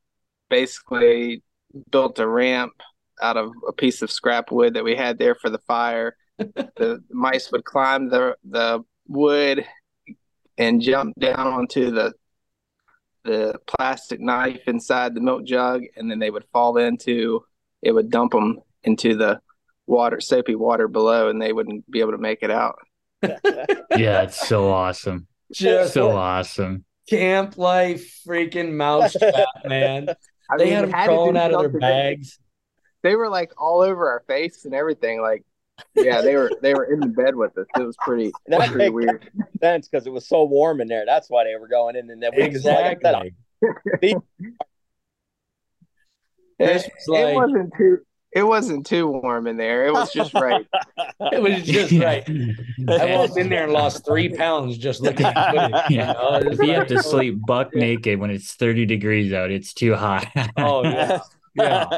basically 0.48 1.42
built 1.90 2.18
a 2.18 2.28
ramp 2.28 2.74
out 3.20 3.36
of 3.36 3.52
a 3.66 3.72
piece 3.72 4.02
of 4.02 4.10
scrap 4.10 4.52
wood 4.52 4.74
that 4.74 4.84
we 4.84 4.94
had 4.94 5.18
there 5.18 5.34
for 5.34 5.50
the 5.50 5.58
fire. 5.66 6.16
the 6.38 7.02
mice 7.10 7.50
would 7.52 7.64
climb 7.64 8.08
the 8.08 8.36
the 8.44 8.80
wood 9.06 9.64
and 10.56 10.80
jump 10.80 11.14
down 11.18 11.46
onto 11.46 11.90
the 11.90 12.12
the 13.24 13.58
plastic 13.66 14.20
knife 14.20 14.60
inside 14.66 15.14
the 15.14 15.20
milk 15.20 15.44
jug, 15.44 15.82
and 15.96 16.10
then 16.10 16.18
they 16.18 16.30
would 16.30 16.44
fall 16.52 16.76
into 16.76 17.44
it 17.82 17.92
would 17.92 18.10
dump 18.10 18.32
them 18.32 18.60
into 18.84 19.16
the 19.16 19.40
water, 19.86 20.20
soapy 20.20 20.54
water 20.54 20.88
below, 20.88 21.28
and 21.28 21.40
they 21.40 21.52
wouldn't 21.52 21.90
be 21.90 22.00
able 22.00 22.12
to 22.12 22.18
make 22.18 22.42
it 22.42 22.50
out. 22.50 22.78
yeah 23.22 24.20
it's 24.22 24.46
so 24.48 24.70
awesome 24.70 25.26
Just 25.50 25.94
so 25.94 26.10
awesome 26.10 26.84
camp 27.08 27.56
life 27.56 28.20
freaking 28.26 28.72
mousetrap, 28.74 29.46
man. 29.64 30.08
I 30.50 30.58
they 30.58 30.64
mean, 30.66 30.72
had 30.74 30.80
we 30.84 30.86
them 30.86 30.92
had 30.92 31.06
crawling 31.06 31.36
out 31.38 31.54
of 31.54 31.60
their 31.72 31.80
bags. 31.80 32.38
They 33.02 33.16
were 33.16 33.30
like 33.30 33.52
all 33.56 33.80
over 33.80 34.10
our 34.10 34.22
face 34.26 34.66
and 34.66 34.74
everything. 34.74 35.22
Like, 35.22 35.42
yeah, 35.94 36.20
they 36.20 36.36
were 36.36 36.50
they 36.60 36.74
were 36.74 36.84
in 36.84 37.00
the 37.00 37.06
bed 37.06 37.34
with 37.34 37.56
us. 37.56 37.66
It 37.78 37.82
was 37.82 37.96
pretty 38.04 38.30
That 38.48 38.70
pretty 38.70 38.90
weird. 38.90 39.30
sense 39.60 39.88
because 39.88 40.06
it 40.06 40.10
was 40.12 40.28
so 40.28 40.44
warm 40.44 40.82
in 40.82 40.88
there. 40.88 41.04
That's 41.06 41.30
why 41.30 41.44
they 41.44 41.56
were 41.58 41.68
going 41.68 41.96
in. 41.96 42.10
And 42.10 42.22
then 42.22 42.30
we 42.36 42.42
Exactly. 42.42 43.10
Like 43.10 43.32
I 43.62 43.68
said, 44.02 44.16
This 46.58 46.82
was 46.84 47.08
like- 47.08 47.26
it 47.28 47.34
wasn't 47.34 47.72
too 47.76 47.98
it 48.34 48.42
wasn't 48.42 48.84
too 48.84 49.06
warm 49.06 49.46
in 49.46 49.56
there. 49.56 49.86
It 49.86 49.92
was 49.92 50.12
just 50.12 50.34
right. 50.34 50.66
It 51.32 51.40
was 51.40 51.62
just 51.62 51.92
right. 51.92 52.28
I 52.88 53.16
walked 53.16 53.38
in 53.38 53.48
there 53.48 53.64
and 53.64 53.72
lost 53.72 54.04
three 54.04 54.28
pounds 54.36 54.76
just 54.76 55.00
looking 55.00 55.26
at 55.26 55.52
footage. 55.52 55.80
you 55.90 55.98
know? 55.98 56.40
If 56.42 56.58
you 56.58 56.72
have 56.74 56.88
to 56.88 56.98
oh. 56.98 57.00
sleep 57.00 57.38
buck 57.46 57.74
naked 57.74 58.18
when 58.18 58.30
it's 58.30 58.54
30 58.54 58.84
degrees 58.86 59.32
out 59.32 59.50
it's 59.50 59.72
too 59.72 59.94
hot 59.94 60.26
Oh 60.56 60.82
yeah. 60.84 61.20
Yeah. 61.54 61.88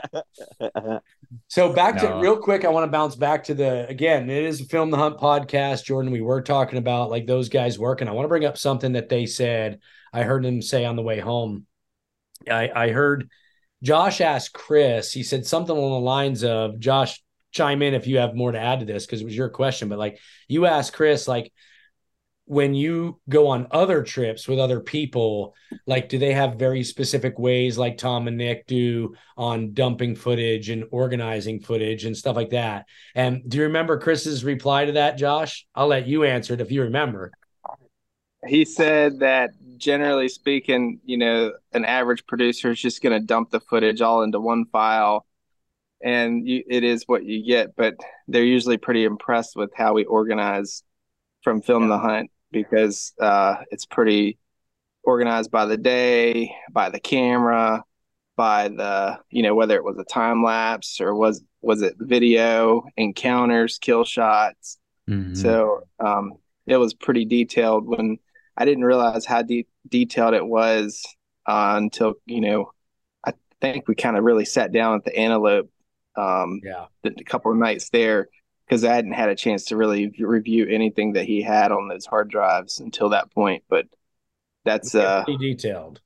So 1.49 1.73
back 1.73 1.99
to 1.99 2.19
real 2.21 2.37
quick, 2.37 2.65
I 2.65 2.69
want 2.69 2.85
to 2.85 2.91
bounce 2.91 3.17
back 3.17 3.45
to 3.45 3.55
the 3.55 3.89
again, 3.89 4.29
it 4.31 4.45
is 4.45 4.61
a 4.61 4.65
film 4.65 4.91
the 4.91 4.97
hunt 4.97 5.19
podcast, 5.19 5.87
Jorden. 5.87 6.11
We 6.11 6.21
were 6.21 6.43
talking 6.43 6.79
about 6.79 7.11
like 7.11 7.27
those 7.27 7.49
guys 7.49 7.79
working. 7.79 8.07
I 8.07 8.13
want 8.13 8.27
to 8.27 8.29
bring 8.29 8.45
up 8.45 8.59
something 8.59 8.93
that 8.93 9.09
they 9.09 9.27
said. 9.27 9.81
I 10.13 10.23
heard 10.23 10.45
them 10.45 10.63
say 10.63 10.85
on 10.85 10.97
the 10.97 11.03
way 11.03 11.19
home. 11.19 11.67
I, 12.49 12.71
I 12.75 12.91
heard 12.91 13.29
Josh 13.83 14.21
asked 14.21 14.55
Chris, 14.55 15.13
he 15.13 15.23
said 15.23 15.47
something 15.47 15.77
along 15.77 15.93
the 15.93 16.07
lines 16.07 16.45
of 16.45 16.79
Josh, 16.79 17.23
chime 17.53 17.83
in 17.83 17.95
if 17.95 18.07
you 18.07 18.19
have 18.19 18.35
more 18.35 18.53
to 18.53 18.61
add 18.61 18.81
to 18.81 18.87
this 18.87 19.07
because 19.07 19.21
it 19.21 19.25
was 19.25 19.37
your 19.37 19.49
question. 19.49 19.89
But 19.89 19.99
like 19.99 20.19
you 20.49 20.67
asked 20.67 20.93
Chris, 20.93 21.27
like 21.27 21.53
when 22.47 22.75
you 22.75 23.21
go 23.29 23.49
on 23.49 23.67
other 23.71 24.03
trips 24.03 24.47
with 24.47 24.59
other 24.59 24.81
people, 24.81 25.55
like 25.87 26.09
do 26.09 26.19
they 26.19 26.33
have 26.33 26.55
very 26.55 26.85
specific 26.85 27.39
ways 27.39 27.77
like 27.77 27.99
Tom 27.99 28.29
and 28.29 28.37
Nick 28.37 28.67
do 28.67 29.15
on 29.37 29.75
dumping 29.75 30.15
footage 30.15 30.69
and 30.69 30.85
organizing 30.93 31.61
footage 31.61 32.05
and 32.05 32.17
stuff 32.17 32.37
like 32.37 32.51
that? 32.51 32.87
And 33.15 33.43
do 33.49 33.59
you 33.59 33.65
remember 33.65 33.99
Chris's 33.99 34.45
reply 34.45 34.85
to 34.85 34.93
that, 34.93 35.19
Josh? 35.19 35.67
I'll 35.75 35.89
let 35.89 36.07
you 36.07 36.25
answer 36.25 36.55
it 36.55 36.61
if 36.61 36.71
you 36.71 36.83
remember. 36.83 37.33
He 38.47 38.65
said 38.65 39.21
that 39.21 39.51
generally 39.79 40.29
speaking, 40.29 41.01
you 41.05 41.19
know, 41.19 41.53
an 41.73 41.85
average 41.85 42.27
producer 42.27 42.71
is 42.71 42.81
just 42.81 43.03
going 43.03 43.19
to 43.19 43.25
dump 43.25 43.51
the 43.51 43.61
footage 43.61 44.01
all 44.01 44.23
into 44.23 44.41
one 44.41 44.67
file 44.67 45.27
and 46.03 46.47
you, 46.47 46.63
it 46.69 46.85
is 46.85 47.05
what 47.07 47.25
you 47.25 47.45
get, 47.45 47.75
but 47.77 47.95
they're 48.29 48.45
usually 48.45 48.77
pretty 48.77 49.05
impressed 49.05 49.57
with 49.57 49.71
how 49.75 49.95
we 49.95 50.05
organize 50.05 50.83
from 51.43 51.63
Film 51.63 51.89
the 51.89 51.99
Hunt 51.99 52.31
because 52.51 53.13
uh, 53.21 53.57
it's 53.71 53.87
pretty 53.87 54.39
organized 55.03 55.51
by 55.51 55.65
the 55.67 55.77
day, 55.77 56.55
by 56.71 56.91
the 56.91 57.01
camera, 57.01 57.83
by 58.37 58.69
the 58.69 59.19
you 59.31 59.43
know 59.43 59.55
whether 59.55 59.77
it 59.77 59.85
was 59.85 59.97
a 59.99 60.05
time 60.05 60.45
lapse 60.45 61.01
or 61.01 61.15
was 61.15 61.43
was 61.63 61.81
it 61.81 61.95
video 61.99 62.85
encounters 62.97 63.79
kill 63.79 64.05
shots 64.05 64.79
Mm-hmm. 65.09 65.35
so 65.35 65.83
um, 66.01 66.33
it 66.67 66.77
was 66.79 66.93
pretty 66.93 67.25
detailed 67.25 67.87
when 67.87 68.19
i 68.57 68.65
didn't 68.65 68.85
realize 68.85 69.25
how 69.25 69.43
de- 69.43 69.67
detailed 69.89 70.35
it 70.35 70.47
was 70.47 71.03
uh, 71.47 71.75
until 71.77 72.15
you 72.25 72.41
know 72.41 72.71
i 73.25 73.33
think 73.61 73.87
we 73.89 73.95
kind 73.95 74.17
of 74.17 74.25
really 74.25 74.45
sat 74.45 74.73
down 74.73 74.97
at 74.97 75.05
the 75.05 75.17
antelope 75.17 75.71
um, 76.17 76.61
yeah. 76.65 76.87
a 77.05 77.25
couple 77.25 77.53
of 77.53 77.59
nights 77.59 77.91
there 77.91 78.29
because 78.67 78.85
i 78.85 78.95
hadn't 78.95 79.13
had 79.13 79.29
a 79.29 79.37
chance 79.37 79.67
to 79.67 79.77
really 79.77 80.15
review 80.19 80.67
anything 80.67 81.13
that 81.13 81.25
he 81.25 81.43
had 81.43 81.73
on 81.73 81.89
those 81.89 82.07
hard 82.07 82.31
drives 82.31 82.81
until 82.81 83.11
that 83.11 83.31
point 83.33 83.63
but 83.69 83.87
that's 84.65 84.95
uh 84.95 85.25
pretty 85.25 85.55
detailed. 85.55 86.01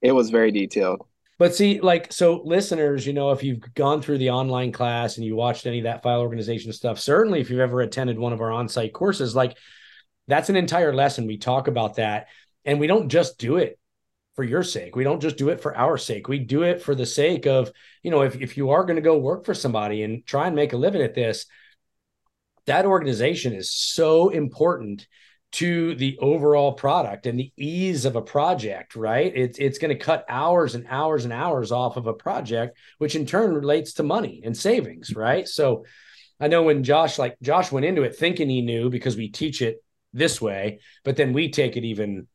it 0.00 0.12
was 0.12 0.30
very 0.30 0.50
detailed. 0.52 1.06
But 1.38 1.54
see, 1.54 1.80
like, 1.80 2.12
so 2.12 2.40
listeners, 2.44 3.06
you 3.06 3.12
know, 3.12 3.30
if 3.30 3.42
you've 3.42 3.74
gone 3.74 4.00
through 4.00 4.18
the 4.18 4.30
online 4.30 4.72
class 4.72 5.18
and 5.18 5.26
you 5.26 5.36
watched 5.36 5.66
any 5.66 5.78
of 5.78 5.84
that 5.84 6.02
file 6.02 6.22
organization 6.22 6.72
stuff, 6.72 6.98
certainly 6.98 7.40
if 7.40 7.50
you've 7.50 7.60
ever 7.60 7.82
attended 7.82 8.18
one 8.18 8.32
of 8.32 8.40
our 8.40 8.50
on 8.50 8.68
site 8.68 8.94
courses, 8.94 9.36
like, 9.36 9.56
that's 10.28 10.48
an 10.48 10.56
entire 10.56 10.94
lesson. 10.94 11.26
We 11.26 11.38
talk 11.38 11.68
about 11.68 11.96
that. 11.96 12.28
And 12.64 12.80
we 12.80 12.86
don't 12.86 13.08
just 13.08 13.38
do 13.38 13.56
it 13.56 13.78
for 14.34 14.44
your 14.44 14.62
sake. 14.62 14.96
We 14.96 15.04
don't 15.04 15.22
just 15.22 15.36
do 15.36 15.48
it 15.48 15.60
for 15.60 15.76
our 15.76 15.96
sake. 15.96 16.28
We 16.28 16.38
do 16.38 16.62
it 16.62 16.82
for 16.82 16.94
the 16.94 17.06
sake 17.06 17.46
of, 17.46 17.72
you 18.02 18.10
know, 18.10 18.22
if, 18.22 18.40
if 18.40 18.56
you 18.56 18.70
are 18.70 18.84
going 18.84 18.96
to 18.96 19.02
go 19.02 19.18
work 19.18 19.44
for 19.44 19.54
somebody 19.54 20.02
and 20.02 20.26
try 20.26 20.46
and 20.46 20.56
make 20.56 20.72
a 20.72 20.76
living 20.76 21.02
at 21.02 21.14
this, 21.14 21.46
that 22.66 22.84
organization 22.84 23.54
is 23.54 23.72
so 23.72 24.28
important 24.28 25.06
to 25.52 25.94
the 25.94 26.18
overall 26.18 26.72
product 26.72 27.26
and 27.26 27.38
the 27.38 27.52
ease 27.56 28.04
of 28.04 28.16
a 28.16 28.20
project, 28.20 28.94
right? 28.94 29.32
It's 29.34 29.58
it's 29.58 29.78
going 29.78 29.96
to 29.96 30.04
cut 30.04 30.26
hours 30.28 30.74
and 30.74 30.84
hours 30.88 31.24
and 31.24 31.32
hours 31.32 31.72
off 31.72 31.96
of 31.96 32.06
a 32.06 32.12
project, 32.12 32.76
which 32.98 33.14
in 33.14 33.24
turn 33.24 33.54
relates 33.54 33.94
to 33.94 34.02
money 34.02 34.42
and 34.44 34.56
savings, 34.56 35.14
right? 35.14 35.48
So 35.48 35.84
I 36.40 36.48
know 36.48 36.64
when 36.64 36.84
Josh 36.84 37.18
like 37.18 37.36
Josh 37.40 37.72
went 37.72 37.86
into 37.86 38.02
it 38.02 38.16
thinking 38.16 38.50
he 38.50 38.60
knew 38.60 38.90
because 38.90 39.16
we 39.16 39.28
teach 39.28 39.62
it 39.62 39.82
this 40.16 40.40
way, 40.40 40.80
but 41.04 41.16
then 41.16 41.32
we 41.32 41.50
take 41.50 41.76
it 41.76 41.84
even 41.84 42.26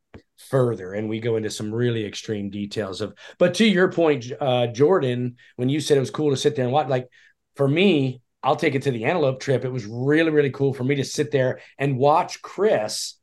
further 0.50 0.94
and 0.94 1.08
we 1.08 1.20
go 1.20 1.36
into 1.36 1.50
some 1.50 1.74
really 1.74 2.04
extreme 2.04 2.50
details 2.50 3.00
of 3.00 3.14
but 3.38 3.54
to 3.54 3.64
your 3.64 3.92
point 3.92 4.26
uh 4.42 4.68
Jorden 4.68 5.36
when 5.56 5.70
you 5.70 5.80
said 5.80 5.96
it 5.98 6.02
was 6.02 6.10
cool 6.10 6.32
to 6.32 6.36
sit 6.36 6.56
there 6.56 6.66
and 6.66 6.74
watch 6.74 6.88
like 6.90 7.08
for 7.56 7.68
me 7.68 8.22
I'll 8.44 8.56
take 8.56 8.76
it 8.76 8.84
to 8.84 8.92
the 8.92 9.06
antelope 9.06 9.40
trip. 9.40 9.66
It 9.66 9.72
was 9.72 9.86
really, 9.86 10.32
really 10.32 10.50
cool 10.50 10.74
for 10.74 10.84
me 10.84 10.96
to 10.96 11.04
sit 11.04 11.32
there 11.32 11.60
and 11.78 11.98
watch 11.98 12.42
Chris 12.42 13.16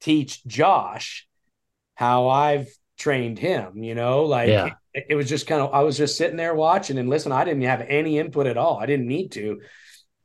teach 0.00 0.44
Josh 0.44 1.26
how 1.94 2.28
I've 2.28 2.68
trained 2.98 3.38
him, 3.38 3.82
you 3.82 3.94
know, 3.94 4.24
like 4.24 4.48
Yeah. 4.48 4.70
it, 4.92 5.06
it 5.10 5.14
was 5.14 5.28
just 5.28 5.46
kind 5.46 5.62
of, 5.62 5.72
I 5.72 5.82
was 5.82 5.96
just 5.96 6.16
sitting 6.16 6.36
there 6.36 6.54
watching 6.54 6.98
and 6.98 7.08
listen, 7.08 7.30
I 7.30 7.44
didn't 7.44 7.62
have 7.62 7.82
any 7.82 8.18
input 8.18 8.46
at 8.46 8.56
all. 8.56 8.78
I 8.78 8.86
didn't 8.86 9.06
need 9.06 9.30
to 9.32 9.60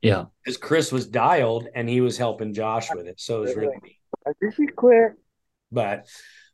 Yeah. 0.02 0.26
because 0.44 0.56
Chris 0.56 0.92
was 0.92 1.06
dialed 1.06 1.68
and 1.74 1.88
he 1.88 2.00
was 2.00 2.16
helping 2.16 2.54
Josh 2.54 2.88
with 2.94 3.06
it. 3.06 3.20
So 3.20 3.38
it 3.38 3.40
was 3.46 3.56
really 3.56 3.76
neat. 3.82 3.98
I 4.26 4.32
think 4.40 4.54
he 4.54 4.66
quit. 4.66 5.12
But, 5.70 6.06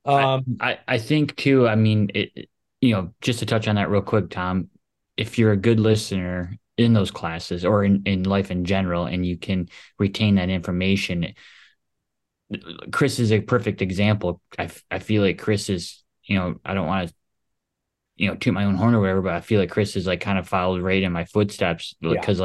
um, 0.05 0.59
I, 0.61 0.79
I 0.87 0.99
think 0.99 1.37
too, 1.37 1.67
I 1.67 1.75
mean, 1.75 2.11
it, 2.15 2.33
it- 2.35 2.49
you 2.83 2.93
know, 2.93 3.15
just 3.23 3.39
to 3.39 3.47
touch 3.47 3.67
on 3.69 3.77
that 3.77 3.89
real 3.89 4.03
quick, 4.03 4.29
Tom, 4.29 4.69
if 5.17 5.39
you're 5.39 5.53
a 5.53 5.57
good 5.57 5.81
listener 5.81 6.59
in 6.77 6.93
those 6.93 7.11
classes 7.11 7.65
or 7.65 7.83
in, 7.85 8.03
in 8.05 8.25
life 8.25 8.51
in 8.51 8.67
general, 8.67 9.07
and 9.07 9.25
you 9.25 9.39
can 9.39 9.71
retain 9.99 10.35
that 10.35 10.51
information, 10.51 11.33
Chris 12.93 13.19
is 13.19 13.33
a 13.33 13.41
perfect 13.41 13.83
example. 13.83 14.41
I, 14.59 14.69
I 14.91 14.99
feel 14.99 15.23
like 15.23 15.39
Chris 15.39 15.69
is, 15.69 16.05
you 16.25 16.39
know, 16.39 16.57
I 16.65 16.75
don't 16.75 16.87
want 16.87 17.09
to, 17.09 17.15
you 18.17 18.29
know, 18.29 18.37
toot 18.37 18.55
my 18.55 18.65
own 18.65 18.77
horn 18.77 18.95
or 18.95 19.01
whatever, 19.01 19.23
but 19.23 19.33
I 19.35 19.41
feel 19.41 19.59
like 19.59 19.71
Chris 19.71 19.97
is 19.97 20.07
like 20.07 20.21
kind 20.21 20.39
of 20.39 20.47
followed 20.49 20.83
right 20.83 21.03
in 21.03 21.13
my 21.13 21.25
footsteps 21.25 21.95
Yeah. 22.01 22.13
because 22.13 22.39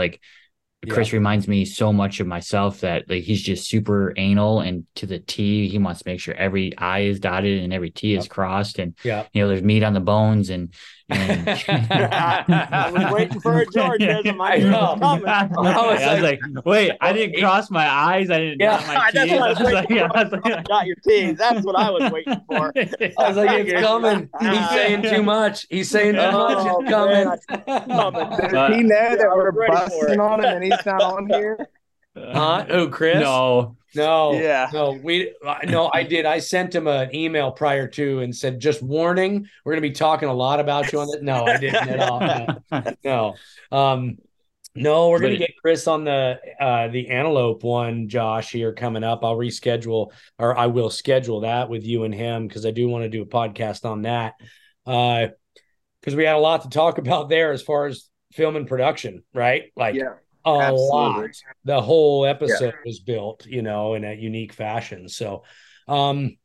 like 0.83 0.93
Chris 0.93 1.13
reminds 1.13 1.47
me 1.47 1.63
so 1.65 1.93
much 1.93 2.19
of 2.19 2.27
myself 2.27 2.79
that 2.81 3.09
like 3.09 3.23
he's 3.23 3.41
just 3.41 3.69
super 3.69 4.13
anal 4.17 4.61
and 4.61 4.85
to 4.95 5.05
the 5.05 5.19
T. 5.19 5.67
He 5.69 5.77
wants 5.77 6.01
to 6.01 6.09
make 6.09 6.19
sure 6.19 6.33
every 6.33 6.75
I 6.77 7.01
is 7.01 7.19
dotted 7.19 7.61
and 7.63 7.71
every 7.71 7.91
T 7.91 8.15
is 8.15 8.27
crossed, 8.27 8.79
and 8.79 8.95
Yeah. 9.03 9.25
you 9.33 9.41
know 9.41 9.47
there's 9.47 9.61
meat 9.63 9.83
on 9.83 9.93
the 9.93 9.99
bones 9.99 10.49
and. 10.49 10.73
And 11.11 12.13
I 12.13 12.89
was 12.91 13.11
waiting 13.11 13.39
for 13.41 13.59
a 13.61 13.65
Georgism. 13.65 14.39
I 14.41 14.53
I 14.53 14.57
knew 14.57 14.69
it 14.69 14.99
coming. 14.99 15.27
I 15.27 15.45
was 15.47 16.01
I 16.01 16.13
was 16.13 16.23
like, 16.23 16.39
wait, 16.65 16.91
I 17.01 17.13
didn't 17.13 17.39
cross 17.41 17.69
my 17.71 17.87
eyes. 17.87 18.29
I 18.29 18.37
didn't 18.39 18.59
Yeah, 18.61 18.77
dot 18.77 18.87
my 18.87 19.11
That's 19.13 19.29
T's. 19.29 19.39
what 19.39 19.41
I 19.41 19.45
I 19.45 19.49
was 19.49 19.59
was 19.59 19.73
like, 19.73 19.89
waiting 19.89 19.97
yeah, 19.97 20.07
for. 20.07 20.17
I 20.17 20.23
was 20.23 20.31
like- 20.31 20.67
Got 20.67 20.85
your 20.87 20.95
T's. 21.07 21.37
That's 21.37 21.65
what 21.65 21.75
I 21.77 21.89
was 21.91 22.11
waiting 22.11 22.41
for. 22.47 22.71
I 22.77 23.27
was 23.27 23.37
like, 23.37 23.65
it's 23.67 23.81
coming. 23.81 24.29
He's 24.39 24.69
saying 24.69 25.01
too 25.03 25.23
much. 25.23 25.67
He's 25.69 25.89
saying 25.89 26.13
too 26.15 26.31
much. 26.31 26.57
Oh, 26.57 26.81
It's 26.81 26.89
coming. 26.89 27.27
man, 27.67 27.87
coming. 27.87 28.29
Does 28.51 28.75
he 28.75 28.83
know 28.83 29.15
that 29.17 29.21
I 29.31 29.35
we're 29.35 29.51
ready 29.51 29.73
for 29.73 29.79
busting 29.87 30.19
on 30.19 30.39
him 30.43 30.55
and 30.55 30.63
he's 30.63 30.85
not 30.85 31.01
on 31.01 31.27
here? 31.27 31.57
Huh? 32.15 32.65
Oh, 32.69 32.87
Chris? 32.87 33.19
No. 33.21 33.77
No, 33.95 34.33
Yeah. 34.33 34.69
no, 34.73 34.91
we 34.91 35.33
I- 35.45 35.65
no, 35.65 35.89
I 35.93 36.03
did. 36.03 36.25
I 36.25 36.39
sent 36.39 36.73
him 36.73 36.87
an 36.87 37.13
email 37.15 37.51
prior 37.51 37.87
to 37.89 38.19
and 38.19 38.35
said, 38.35 38.59
just 38.59 38.81
warning, 38.81 39.47
we're 39.65 39.73
gonna 39.73 39.81
be 39.81 39.91
talking 39.91 40.29
a 40.29 40.33
lot 40.33 40.59
about 40.59 40.91
you 40.91 40.99
on 40.99 41.07
this. 41.07 41.21
No, 41.21 41.45
I 41.45 41.57
didn't 41.57 41.89
at 41.89 41.99
all. 41.99 42.19
No, 42.19 42.93
no. 43.71 43.77
Um, 43.77 44.17
no, 44.73 45.09
we're 45.09 45.19
gonna 45.19 45.33
But- 45.33 45.39
get 45.39 45.57
Chris 45.61 45.87
on 45.87 46.05
the 46.05 46.39
uh 46.59 46.87
the 46.87 47.09
antelope 47.09 47.63
one, 47.63 48.07
Josh, 48.07 48.51
here 48.51 48.71
coming 48.73 49.03
up. 49.03 49.23
I'll 49.23 49.35
reschedule 49.35 50.11
or 50.39 50.57
I 50.57 50.67
will 50.67 50.89
schedule 50.89 51.41
that 51.41 51.69
with 51.69 51.83
you 51.83 52.05
and 52.05 52.15
him 52.15 52.47
because 52.47 52.65
I 52.65 52.71
do 52.71 52.87
want 52.87 53.03
to 53.03 53.09
do 53.09 53.21
a 53.21 53.25
podcast 53.25 53.83
on 53.83 54.03
that. 54.03 54.35
Uh 54.85 55.27
because 55.99 56.15
we 56.15 56.23
had 56.23 56.35
a 56.35 56.39
lot 56.39 56.61
to 56.63 56.69
talk 56.69 56.97
about 56.97 57.29
there 57.29 57.51
as 57.51 57.61
far 57.61 57.85
as 57.85 58.09
film 58.33 58.55
and 58.55 58.65
production, 58.65 59.23
right? 59.33 59.71
Like 59.75 59.95
Yeah. 59.95 60.13
A 60.45 60.49
absolutely. 60.49 60.87
lot. 60.89 61.29
The 61.65 61.81
whole 61.81 62.25
episode 62.25 62.75
was 62.85 62.99
built, 62.99 63.45
you 63.45 63.61
know, 63.61 63.93
in 63.93 64.03
a 64.03 64.13
unique 64.13 64.53
fashion. 64.53 65.07
So, 65.09 65.43
um, 65.87 66.37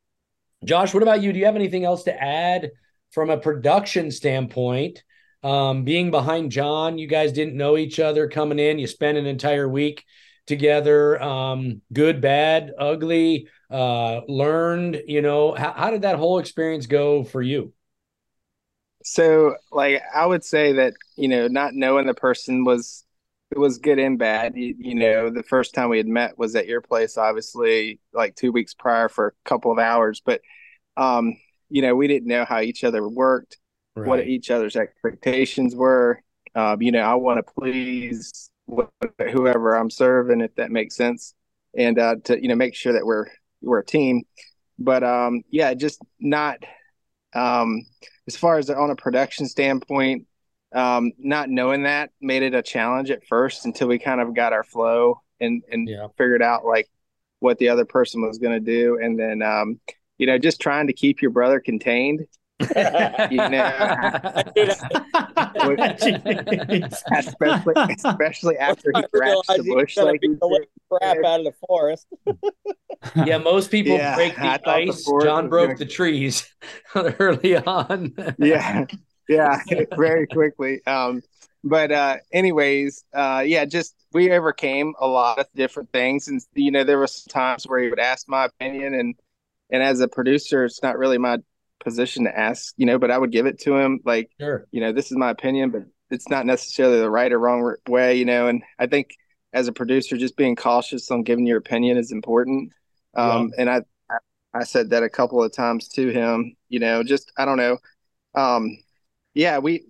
Josh, 0.65 0.93
what 0.95 1.03
about 1.03 1.23
you? 1.23 1.33
Do 1.33 1.39
you 1.39 1.47
have 1.47 1.57
anything 1.57 1.85
else 1.85 2.05
to 2.05 2.23
add 2.23 2.71
from 3.11 3.31
a 3.31 3.39
production 3.39 4.11
standpoint? 4.11 5.03
Um, 5.43 5.85
being 5.85 6.11
behind 6.11 6.51
John, 6.51 6.99
you 6.99 7.07
guys 7.07 7.33
didn't 7.33 7.57
know 7.57 7.77
each 7.77 8.01
other 8.01 8.29
coming 8.29 8.59
in. 8.59 8.79
You 8.79 8.87
spent 8.87 9.19
an 9.19 9.27
entire 9.27 9.69
week 9.69 10.05
together. 10.47 11.23
Um, 11.23 11.83
good, 11.93 12.21
bad, 12.21 12.73
ugly. 12.79 13.49
Uh, 13.71 14.23
learned. 14.27 15.03
You 15.07 15.23
know, 15.23 15.53
how, 15.55 15.73
how 15.73 15.91
did 15.91 16.03
that 16.03 16.17
whole 16.17 16.39
experience 16.39 16.87
go 16.87 17.23
for 17.23 17.43
you? 17.43 17.73
So, 19.05 19.55
like, 19.71 20.03
I 20.13 20.27
would 20.27 20.45
say 20.45 20.73
that 20.73 20.95
you 21.17 21.29
know, 21.29 21.47
not 21.47 21.75
knowing 21.75 22.07
the 22.07 22.15
person 22.15 22.65
was 22.65 23.05
it 23.51 23.59
was 23.59 23.79
good 23.79 23.99
and 23.99 24.19
bad. 24.19 24.57
You, 24.57 24.75
you 24.79 24.95
know, 24.95 25.31
the 25.31 25.43
first 25.43 25.75
time 25.75 25.89
we 25.89 25.99
had 25.99 26.09
met 26.09 26.39
was 26.39 26.57
at 26.57 26.67
your 26.67 26.81
place, 26.81 27.17
obviously, 27.17 28.01
like 28.13 28.35
two 28.35 28.53
weeks 28.53 28.75
prior 28.75 29.09
for 29.09 29.29
a 29.29 29.49
couple 29.49 29.71
of 29.71 29.79
hours. 29.79 30.21
But, 30.25 30.41
um, 30.97 31.37
you 31.69 31.83
know, 31.83 31.95
we 31.95 32.09
didn't 32.09 32.29
know 32.29 32.45
how 32.45 32.61
each 32.61 32.85
other 32.85 33.07
worked, 33.09 33.59
what 33.95 34.27
each 34.27 34.51
other's 34.51 34.77
expectations 34.77 35.75
were. 35.75 36.21
Um, 36.55 36.83
you 36.83 36.91
know, 36.91 37.03
I 37.03 37.15
want 37.15 37.45
to 37.45 37.53
please 37.53 38.51
whoever 39.33 39.75
I'm 39.75 39.91
serving, 39.91 40.41
if 40.41 40.55
that 40.57 40.71
makes 40.71 40.97
sense, 40.97 41.35
and 41.77 41.99
uh, 41.99 42.17
to 42.25 42.41
you 42.41 42.49
know 42.49 42.55
make 42.55 42.75
sure 42.75 42.95
that 42.95 43.05
we're 43.07 43.27
we're 43.61 43.81
a 43.81 43.85
team. 43.85 44.23
But 44.79 45.05
um, 45.05 45.43
yeah, 45.51 45.75
just 45.75 46.01
not 46.19 46.59
um, 47.35 47.87
as 48.27 48.37
far 48.37 48.59
as 48.59 48.71
on 48.71 48.91
a 48.91 48.97
production 48.97 49.47
standpoint, 49.47 50.27
um, 50.75 51.12
not 51.19 51.49
knowing 51.49 51.85
that 51.85 52.11
made 52.21 52.43
it 52.43 52.55
a 52.55 52.62
challenge 52.62 53.11
at 53.11 53.27
first 53.27 53.64
until 53.64 53.89
we 53.89 53.99
kind 53.99 54.21
of 54.21 54.35
got 54.35 54.53
our 54.53 54.64
flow 54.64 55.21
and 55.41 55.62
and 55.71 55.89
Yeah. 55.89 56.09
figured 56.19 56.43
out 56.43 56.64
like 56.64 56.89
what 57.41 57.59
the 57.59 57.69
other 57.69 57.85
person 57.85 58.23
was 58.23 58.39
going 58.39 58.53
to 58.55 58.61
do, 58.61 58.99
and 59.03 59.19
then 59.19 59.43
um, 59.43 59.79
you 60.19 60.27
know 60.27 60.39
just 60.39 60.61
trying 60.61 60.87
to 60.89 60.93
keep 60.93 61.23
your 61.23 61.31
brother 61.31 61.61
contained. 61.61 62.27
you 63.31 63.37
know, 63.37 64.11
especially 67.12 67.75
especially 67.91 68.57
after 68.59 68.93
he 68.93 69.03
I 69.03 69.07
crashed 69.12 69.49
realized 69.49 69.67
the 69.67 69.75
bush 69.75 69.97
like 69.99 70.21
he 70.23 70.29
the 70.41 70.47
living 70.47 70.69
crap 70.91 71.19
out 71.25 71.41
of 71.41 71.45
the 71.47 71.53
forest. 71.67 72.07
yeah, 73.27 73.39
most 73.39 73.71
people 73.71 73.97
Yeah, 73.97 74.14
break 74.14 74.35
the 74.35 74.41
thought 74.41 74.62
the 74.64 74.71
ice. 74.71 75.05
John 75.23 75.49
broke 75.49 75.67
gonna- 75.69 75.79
the 75.79 75.87
trees 75.87 76.49
early 76.95 77.57
on. 77.59 78.14
yeah 78.39 78.87
yeah 79.29 79.61
very 79.97 80.27
quickly. 80.27 80.81
Um 80.87 81.22
but 81.64 81.91
uh 81.91 82.16
anyways 82.33 83.05
uh 83.12 83.43
yeah 83.45 83.64
just 83.64 83.95
we 84.12 84.31
overcame 84.31 84.95
a 85.01 85.07
lot 85.07 85.39
of 85.39 85.47
different 85.55 85.91
things. 85.93 86.29
And 86.29 86.41
you 86.55 86.70
know 86.70 86.85
there 86.85 86.99
was 86.99 87.22
times 87.24 87.64
where 87.66 87.81
he 87.81 87.91
would 87.91 87.99
ask 87.99 88.29
my 88.29 88.47
opinion 88.47 88.95
and 88.95 89.14
and 89.70 89.83
as 89.83 90.01
a 90.01 90.09
producer 90.09 90.64
it's 90.64 90.83
not 90.83 90.99
really 90.99 91.18
my 91.18 91.39
position 91.81 92.24
to 92.24 92.37
ask 92.37 92.72
you 92.79 92.87
know 92.87 92.99
but 92.99 93.11
i 93.11 93.18
would 93.18 93.31
give 93.31 93.47
it 93.47 93.61
to 93.61 93.77
him 93.77 94.01
like 94.05 94.31
Sure. 94.41 94.66
you 94.72 94.81
know 94.81 94.93
this 94.93 95.11
is 95.11 95.16
my 95.16 95.31
opinion 95.31 95.70
but 95.70 95.83
it's 96.11 96.29
not 96.29 96.47
necessarily 96.47 96.99
the 96.99 97.11
right 97.11 97.33
or 97.33 97.39
wrong 97.39 97.74
way 97.87 98.16
you 98.16 98.24
know 98.24 98.49
and 98.49 98.62
i 98.79 98.87
think 98.87 99.11
as 99.53 99.68
a 99.68 99.72
producer 99.72 100.16
just 100.16 100.37
being 100.37 100.57
cautious 100.57 101.11
on 101.11 101.22
giving 101.22 101.47
your 101.47 101.59
opinion 101.59 101.97
is 101.97 102.12
important. 102.12 102.72
Um 103.14 103.53
and 103.57 103.70
I, 103.70 103.83
I 104.11 104.16
i 104.55 104.64
said 104.64 104.91
that 104.91 105.03
a 105.03 105.09
couple 105.09 105.43
of 105.43 105.53
times 105.53 105.89
to 105.91 106.11
him 106.11 106.57
you 106.68 106.79
know 106.79 107.03
just 107.03 107.33
i 107.39 107.45
don't 107.45 107.57
know. 107.57 107.79
Um 108.35 108.79
yeah, 109.37 109.59
we, 109.59 109.84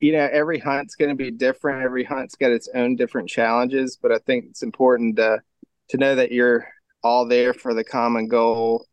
you 0.00 0.12
know, 0.12 0.28
every 0.30 0.58
hunt's 0.58 0.96
going 0.96 1.08
to 1.08 1.14
be 1.16 1.30
different. 1.30 1.82
Every 1.82 2.04
hunt's 2.04 2.34
got 2.34 2.50
its 2.50 2.68
own 2.74 2.94
different 2.94 3.28
challenges, 3.30 3.98
but 4.00 4.12
I 4.12 4.18
think 4.18 4.44
it's 4.50 4.62
important 4.62 5.16
to 5.16 5.40
to 5.88 5.96
know 5.96 6.14
that 6.14 6.30
you're 6.30 6.66
all 7.02 7.26
there 7.26 7.54
for 7.54 7.74
the 7.74 7.84
common 7.84 8.28
goal, 8.28 8.86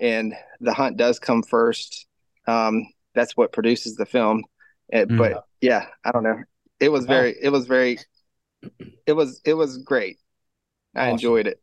and 0.00 0.34
the 0.60 0.74
hunt 0.74 0.96
does 0.96 1.18
come 1.18 1.42
first. 1.42 2.06
Um, 2.46 2.86
that's 3.14 3.36
what 3.36 3.52
produces 3.52 3.94
the 3.96 4.06
film. 4.06 4.44
It, 4.88 5.08
Mm. 5.08 5.18
But 5.18 5.44
yeah, 5.60 5.86
I 6.04 6.10
don't 6.12 6.22
know. 6.24 6.42
It 6.80 6.90
was 6.90 7.06
very, 7.06 7.34
it 7.40 7.50
was 7.50 7.66
very, 7.66 7.98
it 9.06 9.12
was 9.12 9.40
it 9.44 9.54
was 9.54 9.78
great. 9.78 10.18
I 10.94 11.06
Awesome. 11.06 11.12
enjoyed 11.12 11.46
it. 11.46 11.60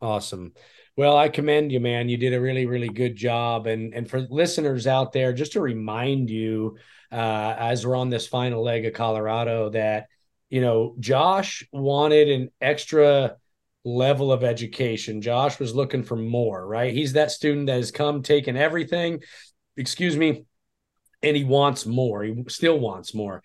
Awesome. 0.00 0.52
Well, 0.96 1.16
I 1.16 1.28
commend 1.28 1.72
you, 1.72 1.80
man. 1.80 2.08
You 2.08 2.16
did 2.16 2.34
a 2.34 2.40
really, 2.40 2.66
really 2.66 2.88
good 2.88 3.16
job. 3.16 3.66
And 3.66 3.92
and 3.94 4.08
for 4.08 4.20
listeners 4.20 4.86
out 4.86 5.12
there, 5.12 5.32
just 5.32 5.52
to 5.52 5.60
remind 5.60 6.30
you, 6.30 6.76
uh, 7.10 7.54
as 7.58 7.86
we're 7.86 7.96
on 7.96 8.10
this 8.10 8.26
final 8.26 8.62
leg 8.62 8.86
of 8.86 8.92
Colorado, 8.92 9.70
that 9.70 10.06
you 10.50 10.60
know 10.60 10.94
Josh 11.00 11.66
wanted 11.72 12.28
an 12.28 12.50
extra 12.60 13.36
level 13.84 14.32
of 14.32 14.44
education. 14.44 15.20
Josh 15.20 15.58
was 15.58 15.74
looking 15.74 16.04
for 16.04 16.16
more, 16.16 16.64
right? 16.64 16.94
He's 16.94 17.14
that 17.14 17.32
student 17.32 17.66
that 17.66 17.76
has 17.76 17.90
come, 17.90 18.22
taken 18.22 18.56
everything, 18.56 19.22
excuse 19.76 20.16
me, 20.16 20.44
and 21.22 21.36
he 21.36 21.44
wants 21.44 21.86
more. 21.86 22.22
He 22.22 22.44
still 22.48 22.78
wants 22.78 23.14
more. 23.14 23.42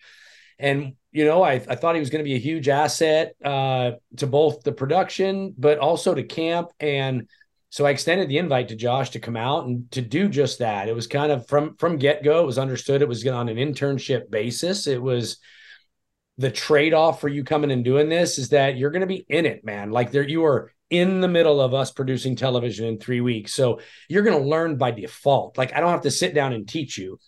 And 0.59 0.93
you 1.11 1.25
know, 1.25 1.41
I, 1.41 1.53
I 1.53 1.75
thought 1.75 1.95
he 1.95 1.99
was 1.99 2.09
going 2.11 2.23
to 2.23 2.29
be 2.29 2.35
a 2.35 2.39
huge 2.39 2.69
asset 2.69 3.33
uh, 3.43 3.91
to 4.17 4.27
both 4.27 4.61
the 4.61 4.71
production, 4.71 5.55
but 5.57 5.79
also 5.79 6.13
to 6.13 6.23
camp. 6.23 6.69
And 6.79 7.27
so 7.71 7.85
I 7.85 7.91
extended 7.91 8.29
the 8.29 8.37
invite 8.37 8.67
to 8.69 8.75
Josh 8.75 9.11
to 9.11 9.19
come 9.19 9.35
out 9.35 9.65
and 9.65 9.89
to 9.91 10.01
do 10.01 10.27
just 10.27 10.59
that. 10.59 10.87
It 10.87 10.95
was 10.95 11.07
kind 11.07 11.31
of 11.31 11.47
from 11.47 11.75
from 11.77 11.97
get 11.97 12.23
go. 12.23 12.41
It 12.41 12.45
was 12.45 12.57
understood 12.57 13.01
it 13.01 13.07
was 13.07 13.25
on 13.27 13.49
an 13.49 13.57
internship 13.57 14.29
basis. 14.29 14.87
It 14.87 15.01
was 15.01 15.37
the 16.37 16.49
trade 16.49 16.93
off 16.93 17.19
for 17.19 17.27
you 17.27 17.43
coming 17.43 17.69
and 17.69 17.83
doing 17.83 18.07
this 18.07 18.39
is 18.39 18.49
that 18.49 18.77
you're 18.77 18.91
going 18.91 19.01
to 19.01 19.07
be 19.07 19.25
in 19.27 19.45
it, 19.45 19.65
man. 19.65 19.91
Like 19.91 20.11
there, 20.11 20.27
you 20.27 20.45
are 20.45 20.71
in 20.89 21.19
the 21.19 21.27
middle 21.27 21.59
of 21.59 21.73
us 21.73 21.91
producing 21.91 22.35
television 22.35 22.87
in 22.87 22.97
three 22.97 23.21
weeks, 23.21 23.53
so 23.53 23.81
you're 24.07 24.23
going 24.23 24.41
to 24.41 24.49
learn 24.49 24.77
by 24.77 24.91
default. 24.91 25.57
Like 25.57 25.73
I 25.75 25.79
don't 25.79 25.91
have 25.91 26.01
to 26.03 26.11
sit 26.11 26.33
down 26.33 26.53
and 26.53 26.67
teach 26.67 26.97
you. 26.97 27.19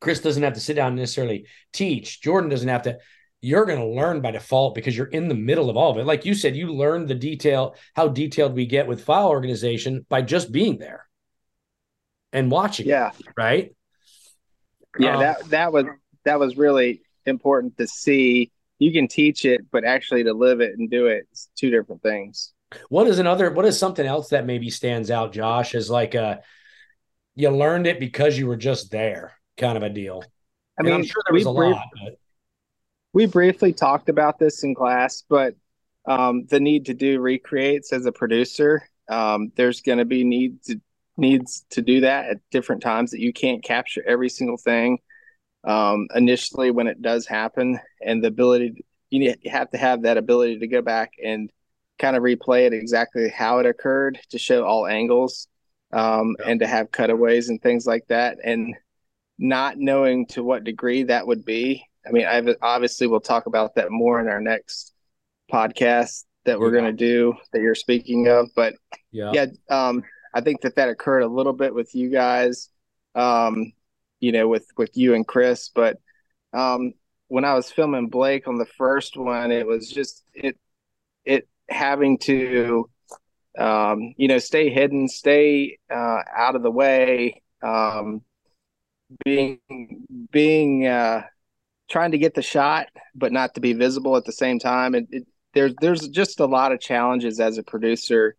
Chris 0.00 0.20
doesn't 0.20 0.42
have 0.42 0.54
to 0.54 0.60
sit 0.60 0.74
down 0.74 0.88
and 0.88 0.96
necessarily 0.96 1.46
teach. 1.72 2.20
Jorden 2.22 2.50
doesn't 2.50 2.68
have 2.68 2.82
to. 2.82 2.98
You're 3.42 3.66
going 3.66 3.78
to 3.78 3.86
learn 3.86 4.20
by 4.20 4.32
default 4.32 4.74
because 4.74 4.96
you're 4.96 5.06
in 5.06 5.28
the 5.28 5.34
middle 5.34 5.70
of 5.70 5.76
all 5.76 5.92
of 5.92 5.98
it. 5.98 6.04
Like 6.04 6.26
you 6.26 6.34
said, 6.34 6.56
you 6.56 6.72
learned 6.72 7.08
the 7.08 7.14
detail, 7.14 7.74
how 7.94 8.08
detailed 8.08 8.54
we 8.54 8.66
get 8.66 8.86
with 8.86 9.04
file 9.04 9.28
organization 9.28 10.04
by 10.08 10.22
just 10.22 10.52
being 10.52 10.78
there 10.78 11.06
and 12.32 12.50
watching. 12.50 12.86
Yeah. 12.86 13.12
it, 13.18 13.26
right. 13.36 13.74
Yeah, 14.98 15.14
Um, 15.14 15.20
that 15.20 15.48
that 15.50 15.72
was 15.72 15.86
that 16.24 16.38
was 16.38 16.56
really 16.56 17.02
important 17.26 17.76
to 17.78 17.86
see. 17.86 18.50
You 18.78 18.92
can 18.92 19.08
teach 19.08 19.44
it, 19.44 19.70
but 19.70 19.84
actually 19.84 20.24
to 20.24 20.32
live 20.32 20.60
it 20.60 20.78
and 20.78 20.90
do 20.90 21.06
it, 21.06 21.18
it 21.18 21.26
is 21.32 21.48
two 21.56 21.70
different 21.70 22.02
things. 22.02 22.52
What 22.88 23.06
is 23.06 23.18
another? 23.18 23.50
What 23.50 23.66
is 23.66 23.78
something 23.78 24.06
else 24.06 24.30
that 24.30 24.46
maybe 24.46 24.70
stands 24.70 25.10
out, 25.10 25.32
Josh? 25.32 25.74
Is 25.74 25.90
like 25.90 26.14
a 26.14 26.40
you 27.34 27.50
learned 27.50 27.86
it 27.86 28.00
because 28.00 28.38
you 28.38 28.46
were 28.46 28.56
just 28.56 28.90
there, 28.90 29.32
kind 29.60 29.76
of 29.76 29.82
a 29.84 29.90
deal. 29.90 30.22
I 30.24 30.26
And 30.78 30.86
mean, 30.86 30.94
I'm 30.94 31.04
sure 31.04 31.22
there 31.26 31.34
we 31.34 31.40
was 31.44 31.46
a 31.46 31.52
brief- 31.52 31.74
lot. 31.74 31.86
But 32.02 32.18
We 33.12 33.26
briefly 33.26 33.72
talked 33.72 34.08
about 34.08 34.38
this 34.38 34.62
in 34.64 34.74
class, 34.74 35.22
but 35.28 35.54
um, 36.06 36.46
the 36.46 36.60
need 36.60 36.86
to 36.86 36.94
do 36.94 37.20
recreates 37.20 37.92
as 37.92 38.06
a 38.06 38.12
producer, 38.12 38.88
um, 39.08 39.52
there's 39.56 39.80
going 39.82 39.98
to 39.98 40.04
be 40.04 40.24
need 40.24 40.62
to, 40.64 40.80
needs 41.16 41.66
to 41.70 41.82
do 41.82 42.00
that 42.00 42.26
at 42.30 42.38
different 42.50 42.82
times 42.82 43.10
that 43.10 43.20
you 43.20 43.32
can't 43.32 43.62
capture 43.62 44.02
every 44.06 44.28
single 44.30 44.56
thing 44.56 44.98
um, 45.64 46.06
initially 46.14 46.70
when 46.70 46.86
it 46.86 47.02
does 47.02 47.26
happen, 47.26 47.78
and 48.00 48.24
the 48.24 48.28
ability 48.28 48.70
to, 48.70 48.82
you 49.10 49.18
need- 49.20 49.38
you 49.42 49.50
have 49.50 49.70
to 49.72 49.78
have 49.78 50.02
that 50.02 50.16
ability 50.16 50.58
to 50.60 50.66
go 50.66 50.80
back 50.80 51.12
and 51.22 51.50
kind 51.98 52.16
of 52.16 52.22
replay 52.22 52.66
it 52.66 52.72
exactly 52.72 53.28
how 53.28 53.58
it 53.58 53.66
occurred 53.66 54.18
to 54.30 54.38
show 54.38 54.64
all 54.64 54.86
angles 54.86 55.48
um, 55.92 56.34
and 56.46 56.60
to 56.60 56.66
have 56.66 56.90
cutaways 56.90 57.50
and 57.50 57.60
things 57.60 57.86
like 57.86 58.06
that 58.06 58.38
and 58.42 58.74
not 59.40 59.78
knowing 59.78 60.26
to 60.26 60.44
what 60.44 60.64
degree 60.64 61.04
that 61.04 61.26
would 61.26 61.44
be 61.44 61.84
i 62.06 62.10
mean 62.12 62.26
I've 62.26 62.48
obviously 62.62 63.06
we'll 63.06 63.20
talk 63.20 63.46
about 63.46 63.74
that 63.76 63.90
more 63.90 64.20
in 64.20 64.28
our 64.28 64.40
next 64.40 64.92
podcast 65.50 66.24
that 66.44 66.60
we're 66.60 66.72
Yeah. 66.74 66.80
going 66.82 66.96
to 66.96 67.04
do 67.06 67.34
that 67.52 67.62
you're 67.62 67.74
speaking 67.74 68.28
of 68.28 68.50
but 68.54 68.74
yeah, 69.12 69.32
yeah 69.32 69.46
um 69.70 70.02
i 70.34 70.42
think 70.42 70.60
that 70.60 70.76
that 70.76 70.90
occurred 70.90 71.22
a 71.22 71.26
little 71.28 71.54
bit 71.54 71.74
with 71.74 71.94
you 71.94 72.10
guys 72.10 72.68
um 73.14 73.72
you 74.20 74.30
know 74.32 74.46
with 74.46 74.66
with 74.76 74.96
you 74.96 75.14
and 75.14 75.26
chris 75.26 75.70
but 75.74 75.96
um 76.52 76.92
when 77.28 77.44
i 77.46 77.54
was 77.54 77.70
filming 77.72 78.08
blake 78.08 78.46
on 78.46 78.58
the 78.58 78.66
first 78.66 79.16
one 79.16 79.50
it 79.50 79.66
was 79.66 79.90
just 79.90 80.22
it 80.34 80.58
it 81.24 81.48
having 81.68 82.18
to 82.18 82.88
um 83.58 84.14
you 84.18 84.28
know 84.28 84.38
stay 84.38 84.68
hidden 84.70 85.08
stay 85.08 85.78
uh 85.90 86.22
out 86.36 86.54
of 86.56 86.62
the 86.62 86.70
way 86.70 87.42
um 87.62 88.22
being 89.24 89.58
being 90.30 90.86
uh 90.86 91.22
trying 91.88 92.12
to 92.12 92.18
get 92.18 92.34
the 92.34 92.42
shot 92.42 92.86
but 93.14 93.32
not 93.32 93.54
to 93.54 93.60
be 93.60 93.72
visible 93.72 94.16
at 94.16 94.24
the 94.24 94.32
same 94.32 94.58
time. 94.58 94.94
And 94.94 95.08
it, 95.10 95.26
there's 95.54 95.74
there's 95.80 96.08
just 96.08 96.40
a 96.40 96.46
lot 96.46 96.72
of 96.72 96.80
challenges 96.80 97.40
as 97.40 97.58
a 97.58 97.62
producer 97.62 98.36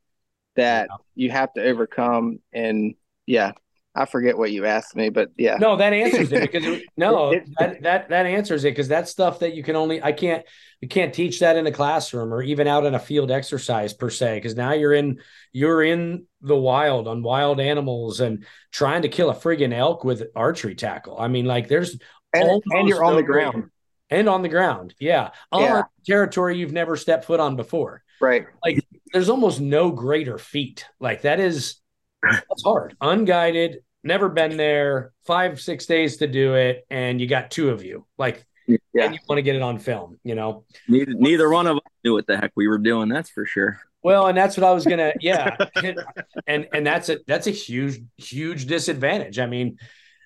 that 0.56 0.90
you 1.16 1.32
have 1.32 1.54
to 1.54 1.64
overcome. 1.64 2.40
And 2.54 2.96
yeah 3.26 3.54
i 3.96 4.06
forget 4.06 4.38
what 4.38 4.52
you 4.52 4.66
asked 4.66 4.96
me 4.96 5.10
but 5.10 5.30
yeah 5.38 5.58
No, 5.60 5.76
that 5.78 5.94
answers 5.94 6.32
it 6.32 6.42
because 6.42 6.66
it- 6.66 6.84
no, 6.98 7.32
that 7.60 7.82
that 7.84 8.10
that 8.10 8.26
answers 8.26 8.64
it 8.64 8.72
because 8.72 8.88
that's 8.88 9.12
stuff 9.12 9.40
that 9.40 9.54
you 9.54 9.64
can 9.64 9.76
only 9.76 10.02
I 10.02 10.12
can't 10.12 10.46
you 10.80 10.88
can't 10.88 11.14
teach 11.14 11.40
that 11.42 11.58
in 11.58 11.68
a 11.68 11.72
classroom 11.72 12.34
or 12.34 12.42
even 12.42 12.68
out 12.68 12.86
in 12.86 12.96
a 12.96 13.00
field 13.00 13.32
exercise 13.32 13.94
per 13.94 14.10
se 14.10 14.38
because 14.38 14.56
now 14.56 14.72
you're 14.74 14.94
in 14.94 15.20
you're 15.52 15.84
in 15.84 16.26
the 16.42 16.56
wild 16.56 17.08
on 17.08 17.22
wild 17.22 17.60
animals 17.60 18.20
and 18.22 18.46
trying 18.72 19.02
to 19.04 19.10
kill 19.10 19.30
a 19.30 19.36
friggin' 19.36 19.74
elk 19.74 20.04
with 20.04 20.24
archery 20.36 20.76
tackle. 20.76 21.20
I 21.20 21.28
mean, 21.28 21.46
like 21.46 21.68
there's 21.68 22.00
and, 22.34 22.64
and 22.72 22.88
you're 22.88 23.04
on 23.04 23.12
no 23.12 23.18
the 23.18 23.24
ground 23.24 23.70
and 24.10 24.30
on 24.30 24.42
the 24.42 24.50
ground, 24.50 24.96
yeah, 25.00 25.32
on 25.52 25.62
Yeah. 25.64 25.84
territory 26.06 26.58
you've 26.58 26.72
never 26.74 26.96
stepped 26.96 27.26
foot 27.26 27.40
on 27.42 27.56
before. 27.58 28.04
right 28.22 28.48
Like 28.66 28.86
there's 29.14 29.30
almost 29.30 29.60
no 29.60 29.92
greater 29.92 30.38
feat. 30.38 30.86
Like 31.00 31.24
that 31.24 31.40
is 31.40 31.81
that's 32.24 32.64
hard. 32.64 32.96
Unguided, 33.02 33.80
never 34.04 34.30
been 34.30 34.58
there, 34.58 35.12
five, 35.26 35.60
six 35.60 35.86
days 35.86 36.18
to 36.18 36.28
do 36.28 36.56
it, 36.56 36.86
and 36.90 37.20
you 37.20 37.28
got 37.28 37.52
two 37.52 37.70
of 37.70 37.84
you. 37.84 38.06
Like 38.18 38.46
yeah 38.94 39.06
and 39.06 39.14
you 39.14 39.20
want 39.28 39.38
to 39.38 39.42
get 39.42 39.56
it 39.56 39.62
on 39.62 39.80
film, 39.80 40.20
you 40.24 40.36
know? 40.36 40.66
Neither, 40.88 41.14
neither 41.14 41.50
one 41.50 41.68
of 41.68 41.78
us 41.78 41.84
knew 42.04 42.14
what 42.14 42.28
the 42.28 42.38
heck 42.38 42.52
we 42.56 42.68
were 42.68 42.78
doing. 42.78 43.10
That's 43.10 43.30
for 43.30 43.46
sure. 43.46 43.80
Well, 44.04 44.28
and 44.28 44.38
that's 44.38 44.58
what 44.58 44.66
I 44.66 44.72
was 44.72 44.86
gonna, 44.86 45.14
yeah. 45.20 45.56
and 46.48 46.68
and 46.74 46.86
that's 46.86 47.10
a 47.10 47.20
that's 47.28 47.48
a 47.48 47.52
huge, 47.52 48.02
huge 48.18 48.66
disadvantage. 48.66 49.38
I 49.38 49.46
mean, 49.46 49.78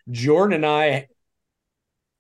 Jorden 0.10 0.56
and 0.56 0.66
I, 0.66 1.08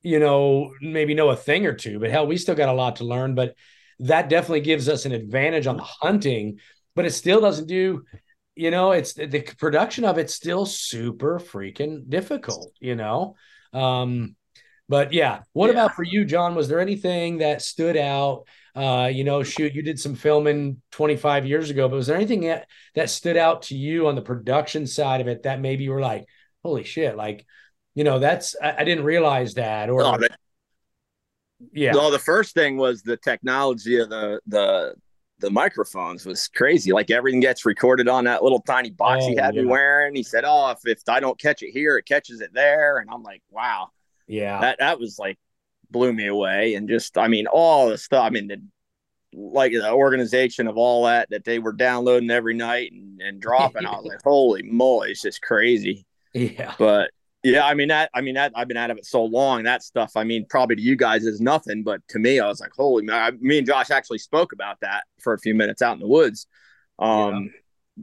you 0.01 0.19
know, 0.19 0.73
maybe 0.81 1.13
know 1.13 1.29
a 1.29 1.35
thing 1.35 1.65
or 1.65 1.73
two, 1.73 1.99
but 1.99 2.11
hell, 2.11 2.27
we 2.27 2.37
still 2.37 2.55
got 2.55 2.69
a 2.69 2.73
lot 2.73 2.97
to 2.97 3.05
learn. 3.05 3.35
But 3.35 3.55
that 3.99 4.27
definitely 4.27 4.61
gives 4.61 4.89
us 4.89 5.05
an 5.05 5.13
advantage 5.13 5.65
on 5.65 5.77
the 5.77 5.83
hunting, 5.83 6.59
but 6.93 7.05
it 7.05 7.11
still 7.11 7.39
doesn't 7.39 7.67
do, 7.67 8.03
you 8.55 8.71
know, 8.71 8.91
it's 8.91 9.13
the 9.13 9.41
production 9.57 10.05
of 10.05 10.17
it's 10.17 10.33
still 10.33 10.65
super 10.65 11.39
freaking 11.39 12.09
difficult, 12.09 12.73
you 12.79 12.95
know. 12.95 13.35
Um, 13.73 14.35
but 14.87 15.13
yeah, 15.13 15.41
what 15.53 15.67
Yeah. 15.67 15.73
about 15.73 15.95
for 15.95 16.03
you, 16.03 16.25
John? 16.25 16.55
Was 16.55 16.67
there 16.67 16.79
anything 16.79 17.39
that 17.39 17.61
stood 17.61 17.97
out? 17.97 18.47
Uh, 18.75 19.09
you 19.11 19.23
know, 19.23 19.41
shoot, 19.43 19.73
you 19.73 19.81
did 19.81 19.99
some 19.99 20.15
filming 20.15 20.81
25 20.91 21.45
years 21.45 21.69
ago, 21.69 21.87
but 21.89 21.95
was 21.95 22.07
there 22.07 22.15
anything 22.15 22.41
that, 22.41 22.67
that 22.93 23.09
stood 23.09 23.37
out 23.37 23.63
to 23.63 23.75
you 23.75 24.07
on 24.07 24.15
the 24.15 24.21
production 24.21 24.85
side 24.85 25.21
of 25.21 25.27
it 25.27 25.43
that 25.43 25.59
maybe 25.61 25.85
you 25.85 25.91
were 25.91 26.01
like, 26.01 26.25
holy 26.63 26.83
shit, 26.83 27.15
like, 27.15 27.45
you 27.95 28.03
know, 28.03 28.19
that's 28.19 28.55
I, 28.61 28.77
I 28.79 28.83
didn't 28.83 29.05
realize 29.05 29.55
that, 29.55 29.89
or 29.89 30.03
the, 30.03 30.29
yeah, 31.71 31.93
Well, 31.93 32.11
the 32.11 32.19
first 32.19 32.53
thing 32.53 32.77
was 32.77 33.01
the 33.01 33.17
technology 33.17 33.99
of 33.99 34.09
the 34.09 34.41
the 34.47 34.95
the 35.39 35.51
microphones 35.51 36.25
was 36.25 36.47
crazy. 36.47 36.91
Like 36.93 37.11
everything 37.11 37.41
gets 37.41 37.65
recorded 37.65 38.07
on 38.07 38.25
that 38.25 38.43
little 38.43 38.61
tiny 38.61 38.89
box 38.91 39.25
he 39.25 39.35
Oh, 39.35 39.39
had 39.39 39.55
me 39.55 39.65
yeah. 39.65 39.65
wearing. 39.65 40.15
He 40.15 40.23
said, 40.23 40.43
"Oh, 40.45 40.71
if, 40.71 40.79
if 40.85 41.01
I 41.09 41.19
don't 41.19 41.39
catch 41.39 41.61
it 41.63 41.71
here, 41.71 41.97
it 41.97 42.05
catches 42.05 42.41
it 42.41 42.53
there." 42.53 42.97
And 42.99 43.09
I'm 43.11 43.23
like, 43.23 43.41
"Wow, 43.51 43.89
yeah, 44.27 44.61
that 44.61 44.79
that 44.79 44.99
was 44.99 45.19
like 45.19 45.39
blew 45.91 46.13
me 46.13 46.27
away." 46.27 46.75
And 46.75 46.89
just, 46.89 47.17
I 47.17 47.27
mean, 47.29 47.47
all 47.47 47.89
the 47.89 47.97
stuff. 47.97 48.23
I 48.25 48.29
mean, 48.31 48.47
the 48.47 48.61
like 49.33 49.73
the 49.73 49.91
organization 49.91 50.67
of 50.67 50.77
all 50.77 51.05
that 51.05 51.29
that 51.31 51.43
they 51.45 51.59
were 51.59 51.73
downloading 51.73 52.31
every 52.31 52.55
night 52.55 52.91
and, 52.93 53.21
and 53.21 53.41
dropping. 53.41 53.85
I 53.85 53.91
was 53.97 54.07
like, 54.07 54.19
"Holy 54.23 54.63
moly, 54.63 55.11
it's 55.11 55.21
just 55.23 55.41
crazy." 55.41 56.05
yeah, 56.33 56.75
But 56.77 57.11
yeah, 57.45 57.63
I 57.63 57.75
mean 57.75 57.89
that. 57.89 58.09
I 58.15 58.21
mean 58.21 58.33
that. 58.35 58.51
I've 58.55 58.67
been 58.67 58.75
out 58.75 58.89
of 58.89 58.97
it 58.97 59.05
so 59.05 59.23
long. 59.23 59.63
That 59.63 59.83
stuff. 59.83 60.13
I 60.15 60.23
mean, 60.23 60.47
probably 60.49 60.77
to 60.77 60.81
you 60.81 60.95
guys 60.95 61.25
is 61.25 61.39
nothing, 61.39 61.83
but 61.83 62.01
to 62.09 62.19
me, 62.19 62.39
I 62.39 62.47
was 62.47 62.59
like, 62.59 62.71
"Holy!" 62.75 63.03
man. 63.03 63.15
I, 63.15 63.31
me 63.39 63.59
and 63.59 63.67
Josh 63.67 63.91
actually 63.91 64.17
spoke 64.17 64.51
about 64.51 64.79
that 64.81 65.03
for 65.21 65.33
a 65.33 65.39
few 65.39 65.53
minutes 65.53 65.83
out 65.83 65.93
in 65.93 65.99
the 65.99 66.07
woods. 66.07 66.47
Um, 66.97 67.51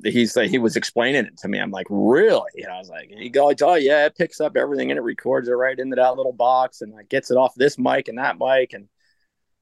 he's 0.04 0.36
like 0.36 0.48
he 0.48 0.58
was 0.58 0.76
explaining 0.76 1.24
it 1.24 1.36
to 1.38 1.48
me. 1.48 1.58
I'm 1.58 1.72
like, 1.72 1.88
really? 1.90 2.62
And 2.62 2.68
I 2.68 2.78
was 2.78 2.88
like, 2.88 3.10
he 3.10 3.30
goes, 3.30 3.56
oh 3.62 3.74
yeah, 3.74 4.06
it 4.06 4.16
picks 4.16 4.40
up 4.40 4.56
everything 4.56 4.92
and 4.92 4.98
it 4.98 5.02
records 5.02 5.48
it 5.48 5.52
right 5.52 5.78
into 5.78 5.96
that 5.96 6.16
little 6.16 6.32
box 6.32 6.80
and 6.80 6.92
like 6.92 7.08
gets 7.08 7.32
it 7.32 7.36
off 7.36 7.52
this 7.56 7.78
mic 7.78 8.06
and 8.06 8.18
that 8.18 8.38
mic 8.38 8.74
and 8.74 8.86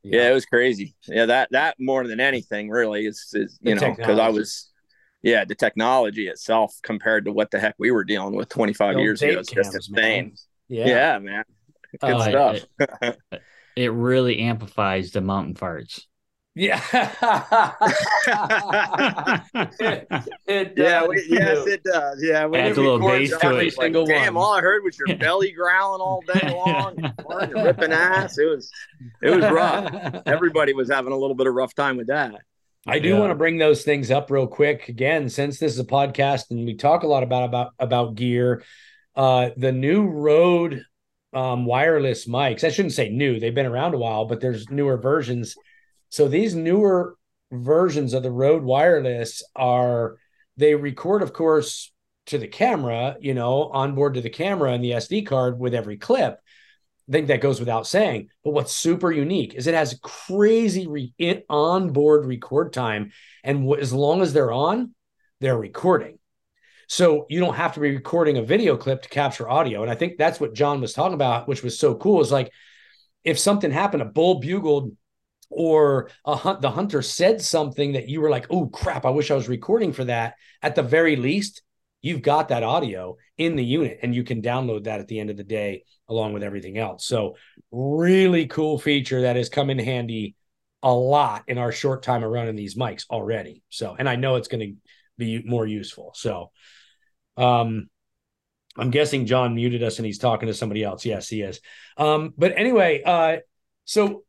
yeah, 0.03 0.31
it 0.31 0.35
was 0.35 0.47
crazy. 0.47 0.95
Yeah, 1.07 1.27
that 1.27 1.49
that 1.53 1.77
more 1.79 2.07
than 2.07 2.21
anything 2.21 2.71
really 2.71 3.07
is 3.07 3.31
is 3.35 3.59
you 3.63 3.75
The 3.75 3.81
know 3.81 3.95
because 3.95 4.19
I 4.19 4.29
was 4.29 4.70
yeah 5.23 5.45
the 5.45 5.55
technology 5.55 6.29
itself 6.29 6.75
compared 6.83 7.25
to 7.27 7.33
what 7.33 7.51
the 7.51 7.59
heck 7.61 7.75
we 7.79 7.91
were 7.91 8.05
dealing 8.05 8.35
with 8.35 8.49
25 8.49 8.95
Those 8.95 9.03
years 9.03 9.23
ago 9.23 9.41
is 9.41 9.49
just 9.49 9.75
insane. 9.75 10.25
man. 10.25 10.33
Yeah, 10.69 10.87
Yeah. 10.87 11.19
man, 11.19 11.45
good 12.01 12.15
Oh, 12.15 12.21
stuff. 12.29 12.65
It, 13.01 13.19
it 13.77 13.93
really 13.93 14.39
amplifies 14.41 15.11
the 15.13 15.21
mountain 15.21 15.55
farts. 15.55 16.03
Yeah. 16.57 16.81
it 20.47 20.73
Yeah, 20.77 21.01
does, 21.01 21.09
we, 21.09 21.27
yes, 21.29 21.67
it 21.67 21.83
does. 21.85 22.23
Yeah, 22.23 22.45
when 22.47 22.61
Adds 22.61 22.77
a 22.79 22.81
little 22.83 22.99
bass 23.07 23.31
to 23.31 23.47
I 23.47 23.51
it. 23.51 23.65
was 23.67 23.77
like, 23.77 23.85
Single 23.87 24.07
Damn, 24.07 24.37
all 24.37 24.55
I 24.55 24.61
heard 24.61 24.83
was 24.85 24.99
your 24.99 25.17
belly 25.19 25.53
growling 25.53 26.01
all 26.01 26.23
day 26.23 26.49
long, 26.53 26.97
and 26.99 27.55
ripping 27.65 27.93
ass. 27.93 28.39
It 28.39 28.47
was, 28.47 28.71
it 29.23 29.31
was 29.31 29.41
rough. 29.51 30.23
Everybody 30.27 30.73
was 30.73 30.91
having 30.91 31.13
a 31.13 31.17
little 31.17 31.37
bit 31.37 31.47
of 31.47 31.55
rough 31.55 31.75
time 31.75 31.97
with 31.97 32.09
that. 32.09 32.35
I 32.87 32.99
do 32.99 33.17
want 33.17 33.31
to 33.31 33.35
bring 33.35 33.59
those 33.59 33.83
things 33.83 34.11
up 34.11 34.31
real 34.31 34.47
quick 34.47 34.89
again, 34.89 35.29
since 35.29 35.59
this 35.59 35.75
is 35.75 35.79
a 35.79 35.85
podcast 35.85 36.51
and 36.51 36.65
we 36.65 36.75
talk 36.75 37.03
a 37.03 37.07
lot 37.07 37.23
about 37.23 37.45
about 37.45 37.73
about 37.79 38.15
gear. 38.15 38.63
Uh, 39.15 39.51
the 39.57 39.73
new 39.73 40.07
Rode 40.07 40.83
um, 41.33 41.67
wireless 41.67 42.27
mics. 42.27 42.65
I 42.65 42.71
shouldn't 42.71 42.95
say 42.95 43.11
new; 43.11 43.39
they've 43.39 43.55
been 43.55 43.67
around 43.67 43.95
a 43.95 43.99
while, 43.99 44.25
but 44.25 44.41
there's 44.41 44.71
newer 44.71 44.97
versions. 44.97 45.57
So 46.09 46.27
these 46.27 46.55
newer 46.55 47.17
versions 47.53 48.15
of 48.15 48.23
the 48.23 48.31
Rode 48.31 48.63
wireless 48.63 49.43
are 49.55 50.17
they 50.57 50.75
record, 50.75 51.23
of 51.23 51.33
course, 51.33 51.93
to 52.27 52.39
the 52.39 52.49
camera, 52.49 53.17
you 53.21 53.35
know, 53.35 53.65
onboard 53.71 54.15
to 54.15 54.21
the 54.21 54.31
camera 54.31 54.73
and 54.73 54.83
the 54.83 54.93
SD 54.93 55.27
card 55.27 55.59
with 55.59 55.75
every 55.75 55.99
clip. 55.99 56.39
Think 57.11 57.29
that 57.29 57.41
goes 57.41 57.59
without 57.59 57.87
saying. 57.87 58.29
But 58.45 58.53
what's 58.53 58.73
super 58.73 59.11
unique 59.11 59.55
is 59.55 59.67
it 59.67 59.75
has 59.75 59.99
crazy 60.03 60.87
re- 60.87 61.13
in, 61.19 61.43
onboard 61.49 62.27
record 62.27 62.73
time, 62.73 63.11
and 63.43 63.61
w- 63.61 63.81
as 63.81 63.93
long 63.93 64.23
as 64.23 64.33
they're 64.33 64.53
on, 64.53 64.95
they're 65.41 65.59
recording. 65.59 66.19
So 66.89 67.27
you 67.29 67.41
don't 67.41 67.55
have 67.55 67.75
to 67.75 67.81
be 67.81 67.95
recording 67.95 68.37
a 68.37 68.43
video 68.43 68.77
clip 68.77 69.03
to 69.03 69.09
capture 69.09 69.49
audio. 69.49 69.83
And 69.83 69.91
I 69.91 69.95
think 69.95 70.19
that's 70.19 70.41
what 70.41 70.55
John 70.55 70.81
was 70.81 70.93
talking 70.93 71.15
about, 71.15 71.49
which 71.49 71.63
was 71.63 71.79
so 71.79 71.95
cool. 71.95 72.21
Is 72.21 72.33
like 72.33 72.53
if 73.25 73.39
something 73.39 73.71
happened, 73.71 74.03
a 74.03 74.07
bull 74.07 74.41
bugled, 74.41 74.97
or 75.51 76.11
a 76.25 76.37
hunt, 76.37 76.61
the 76.61 76.71
hunter 76.71 77.03
said 77.03 77.41
something 77.43 77.93
that 77.93 78.09
you 78.09 78.21
were 78.21 78.31
like, 78.31 78.47
"Oh 78.51 78.67
crap! 78.67 79.05
I 79.05 79.11
wish 79.11 79.31
I 79.31 79.35
was 79.35 79.49
recording 79.49 79.93
for 79.93 80.05
that." 80.05 80.35
At 80.63 80.75
the 80.77 80.83
very 80.83 81.17
least, 81.17 81.63
you've 82.03 82.23
got 82.23 82.49
that 82.49 82.63
audio 82.63 83.17
in 83.39 83.57
the 83.57 83.65
unit, 83.65 84.01
and 84.03 84.15
you 84.15 84.25
can 84.25 84.43
download 84.43 84.85
that 84.85 85.01
at 85.01 85.09
the 85.09 85.21
end 85.21 85.31
of 85.31 85.37
the 85.37 85.45
day 85.45 85.85
along 86.09 86.33
with 86.33 86.43
everything 86.43 86.79
else. 86.79 87.05
So 87.05 87.37
really 87.71 88.47
cool 88.47 88.79
feature 88.79 89.23
that 89.23 89.37
has 89.37 89.49
come 89.49 89.71
in 89.71 89.79
handy 89.79 90.35
a 90.83 90.93
lot 90.93 91.45
in 91.47 91.59
our 91.59 91.73
short 91.73 92.03
time 92.03 92.25
of 92.25 92.31
running 92.31 92.57
these 92.57 92.75
mics 92.75 93.05
already. 93.11 93.63
So, 93.69 93.95
and 93.99 94.09
I 94.09 94.17
know 94.17 94.37
it's 94.37 94.49
going 94.49 94.61
to 94.61 94.75
be 95.19 95.43
more 95.45 95.67
useful. 95.67 96.13
So, 96.15 96.51
um, 97.37 97.89
I'm 98.77 98.91
guessing 98.91 99.27
John 99.27 99.55
muted 99.55 99.83
us 99.83 99.99
and 99.99 100.07
he's 100.07 100.19
talking 100.19 100.47
to 100.47 100.55
somebody 100.55 100.83
else. 100.83 101.05
Yes, 101.05 101.29
he 101.29 101.43
is. 101.43 101.61
Um, 101.97 102.33
but 102.39 102.57
anyway, 102.57 103.03
uh, 103.05 103.39
so 103.85 104.25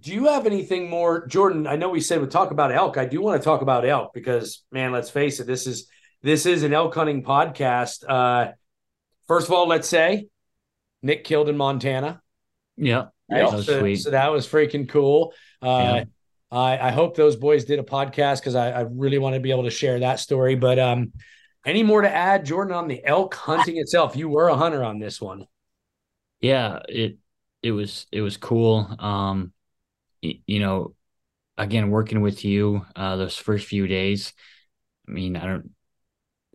do 0.00 0.12
you 0.12 0.26
have 0.26 0.46
anything 0.46 0.90
more, 0.90 1.26
Jorden? 1.26 1.68
I 1.68 1.76
know 1.76 1.88
we 1.88 2.00
said 2.00 2.20
we 2.20 2.26
talk 2.26 2.50
about 2.50 2.72
elk. 2.72 2.96
I 2.96 3.06
do 3.06 3.20
want 3.20 3.40
to 3.40 3.44
talk 3.44 3.62
about 3.62 3.86
elk 3.86 4.12
because, 4.14 4.64
man, 4.70 4.92
let's 4.92 5.10
face 5.10 5.40
it, 5.40 5.46
this 5.46 5.66
is 5.66 5.88
this 6.22 6.46
is 6.46 6.62
an 6.62 6.72
elk 6.72 6.94
hunting 6.94 7.22
podcast. 7.22 8.04
Uh, 8.08 8.52
first 9.28 9.48
of 9.48 9.54
all, 9.54 9.66
let's 9.68 9.88
say 9.88 10.28
Nick 11.02 11.24
killed 11.24 11.48
in 11.48 11.56
Montana. 11.56 12.20
Yeah, 12.76 13.06
Right? 13.30 13.44
that 13.44 13.52
was 13.52 13.66
so, 13.66 13.80
sweet. 13.80 13.96
so 13.96 14.10
that 14.10 14.30
was 14.32 14.46
freaking 14.46 14.88
cool. 14.88 15.32
Uh, 15.62 15.66
Yeah. 15.68 16.04
I, 16.50 16.78
I 16.78 16.90
hope 16.92 17.16
those 17.16 17.34
boys 17.34 17.64
did 17.64 17.80
a 17.80 17.82
podcast 17.82 18.38
because 18.38 18.54
I, 18.54 18.70
I 18.70 18.80
really 18.82 19.18
want 19.18 19.34
to 19.34 19.40
be 19.40 19.50
able 19.50 19.64
to 19.64 19.70
share 19.70 19.98
that 20.00 20.20
story. 20.20 20.54
But 20.54 20.78
um, 20.78 21.12
any 21.64 21.82
more 21.82 22.02
to 22.02 22.08
add, 22.08 22.46
Jorden, 22.46 22.72
on 22.74 22.86
the 22.86 23.04
elk 23.04 23.34
hunting 23.34 23.78
itself? 23.78 24.14
You 24.14 24.28
were 24.28 24.48
a 24.48 24.56
hunter 24.56 24.84
on 24.84 25.00
this 25.00 25.20
one. 25.20 25.46
yeah 26.40 26.80
it 26.88 27.16
it 27.62 27.72
was 27.72 28.06
it 28.12 28.20
was 28.20 28.36
cool 28.36 28.86
um 29.00 29.52
y- 30.22 30.40
you 30.46 30.60
know 30.60 30.94
again 31.58 31.90
working 31.90 32.20
with 32.20 32.44
you 32.44 32.84
uh 32.94 33.16
those 33.16 33.36
first 33.36 33.66
few 33.66 33.86
days 33.88 34.34
i 35.08 35.10
mean 35.10 35.34
i 35.36 35.44
don't 35.46 35.70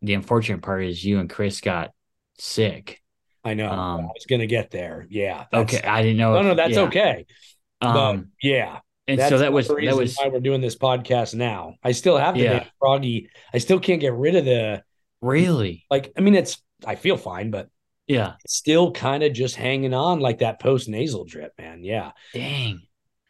the 0.02 0.14
unfortunate 0.14 0.62
part 0.62 0.84
is 0.84 1.04
you 1.04 1.20
and 1.20 1.30
chris 1.30 1.62
got 1.62 1.92
sick 2.40 3.00
I 3.44 3.56
know. 3.56 3.72
Um, 3.72 4.02
I 4.02 4.04
was 4.14 4.28
going 4.30 4.42
to 4.42 4.46
get 4.48 4.70
there. 4.70 5.08
Yeah. 5.10 5.46
okay 5.52 5.82
i 5.82 6.04
didn't 6.04 6.18
know 6.18 6.34
No, 6.34 6.40
if- 6.42 6.46
no, 6.46 6.54
that's 6.56 6.76
yeah. 6.76 6.82
okay. 6.84 7.26
um 7.82 8.30
yeah. 8.42 8.80
and 9.08 9.20
That's 9.20 9.30
so 9.30 9.40
that 9.40 9.52
was 9.52 9.68
that 9.68 9.96
was 9.98 10.16
why 10.18 10.28
we're 10.28 10.40
doing 10.42 10.62
this 10.62 10.76
podcast 10.76 11.34
now. 11.34 11.76
I 11.84 11.92
still 11.94 12.18
have 12.18 12.36
the 12.36 12.42
Yeah. 12.42 12.66
froggy. 12.80 13.30
I 13.52 13.58
still 13.58 13.80
can't 13.80 14.00
get 14.00 14.14
rid 14.14 14.36
of 14.36 14.46
the 14.46 14.84
really 15.22 15.86
like. 15.90 16.12
I 16.16 16.22
mean, 16.22 16.36
it's 16.36 16.62
I 16.86 16.94
feel 16.96 17.18
fine, 17.18 17.50
but 17.52 17.70
yeah 18.08 18.34
still 18.48 18.92
kind 18.92 19.24
of 19.24 19.32
just 19.34 19.56
hanging 19.56 19.94
on 19.96 20.20
like 20.20 20.40
that 20.40 20.60
post 20.60 20.88
nasal 20.90 21.26
drip, 21.26 21.54
man. 21.58 21.84
Yeah, 21.84 22.12
dang 22.36 22.82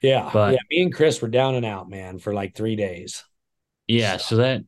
yeah, 0.02 0.30
But- 0.34 0.54
yeah. 0.54 0.60
Me 0.70 0.82
and 0.82 0.94
Chris 0.94 1.22
were 1.22 1.28
down 1.30 1.56
and 1.56 1.66
out, 1.66 1.90
man, 1.90 2.20
for 2.20 2.34
like 2.34 2.54
three 2.54 2.76
days. 2.76 3.24
yeah 3.88 4.18
so 4.18 4.36
that 4.38 4.62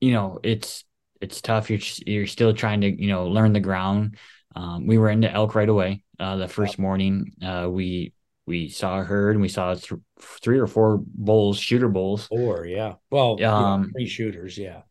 you 0.00 0.12
know 0.12 0.38
it's 0.44 0.84
it's 1.24 1.40
tough. 1.40 1.70
You're 1.70 1.80
you're 2.06 2.26
still 2.26 2.54
trying 2.54 2.82
to 2.82 2.88
you 3.02 3.08
know 3.08 3.26
learn 3.26 3.52
the 3.52 3.60
ground. 3.60 4.16
Um 4.54 4.86
we 4.86 4.98
were 4.98 5.10
into 5.10 5.30
elk 5.30 5.54
right 5.54 5.68
away 5.68 6.04
uh 6.20 6.36
the 6.36 6.48
first 6.48 6.78
morning. 6.78 7.32
Uh 7.42 7.68
we 7.70 8.12
we 8.46 8.68
saw 8.68 9.00
a 9.00 9.04
herd 9.04 9.32
and 9.36 9.42
we 9.42 9.48
saw 9.48 9.74
th- 9.74 10.00
three 10.20 10.58
or 10.58 10.66
four 10.66 11.00
bulls 11.02 11.58
shooter 11.58 11.88
bulls. 11.88 12.26
Four, 12.26 12.66
yeah. 12.66 12.94
Well, 13.10 13.36
yeah, 13.40 13.54
Um, 13.54 13.90
three 13.92 14.06
shooters, 14.06 14.58
yeah. 14.58 14.82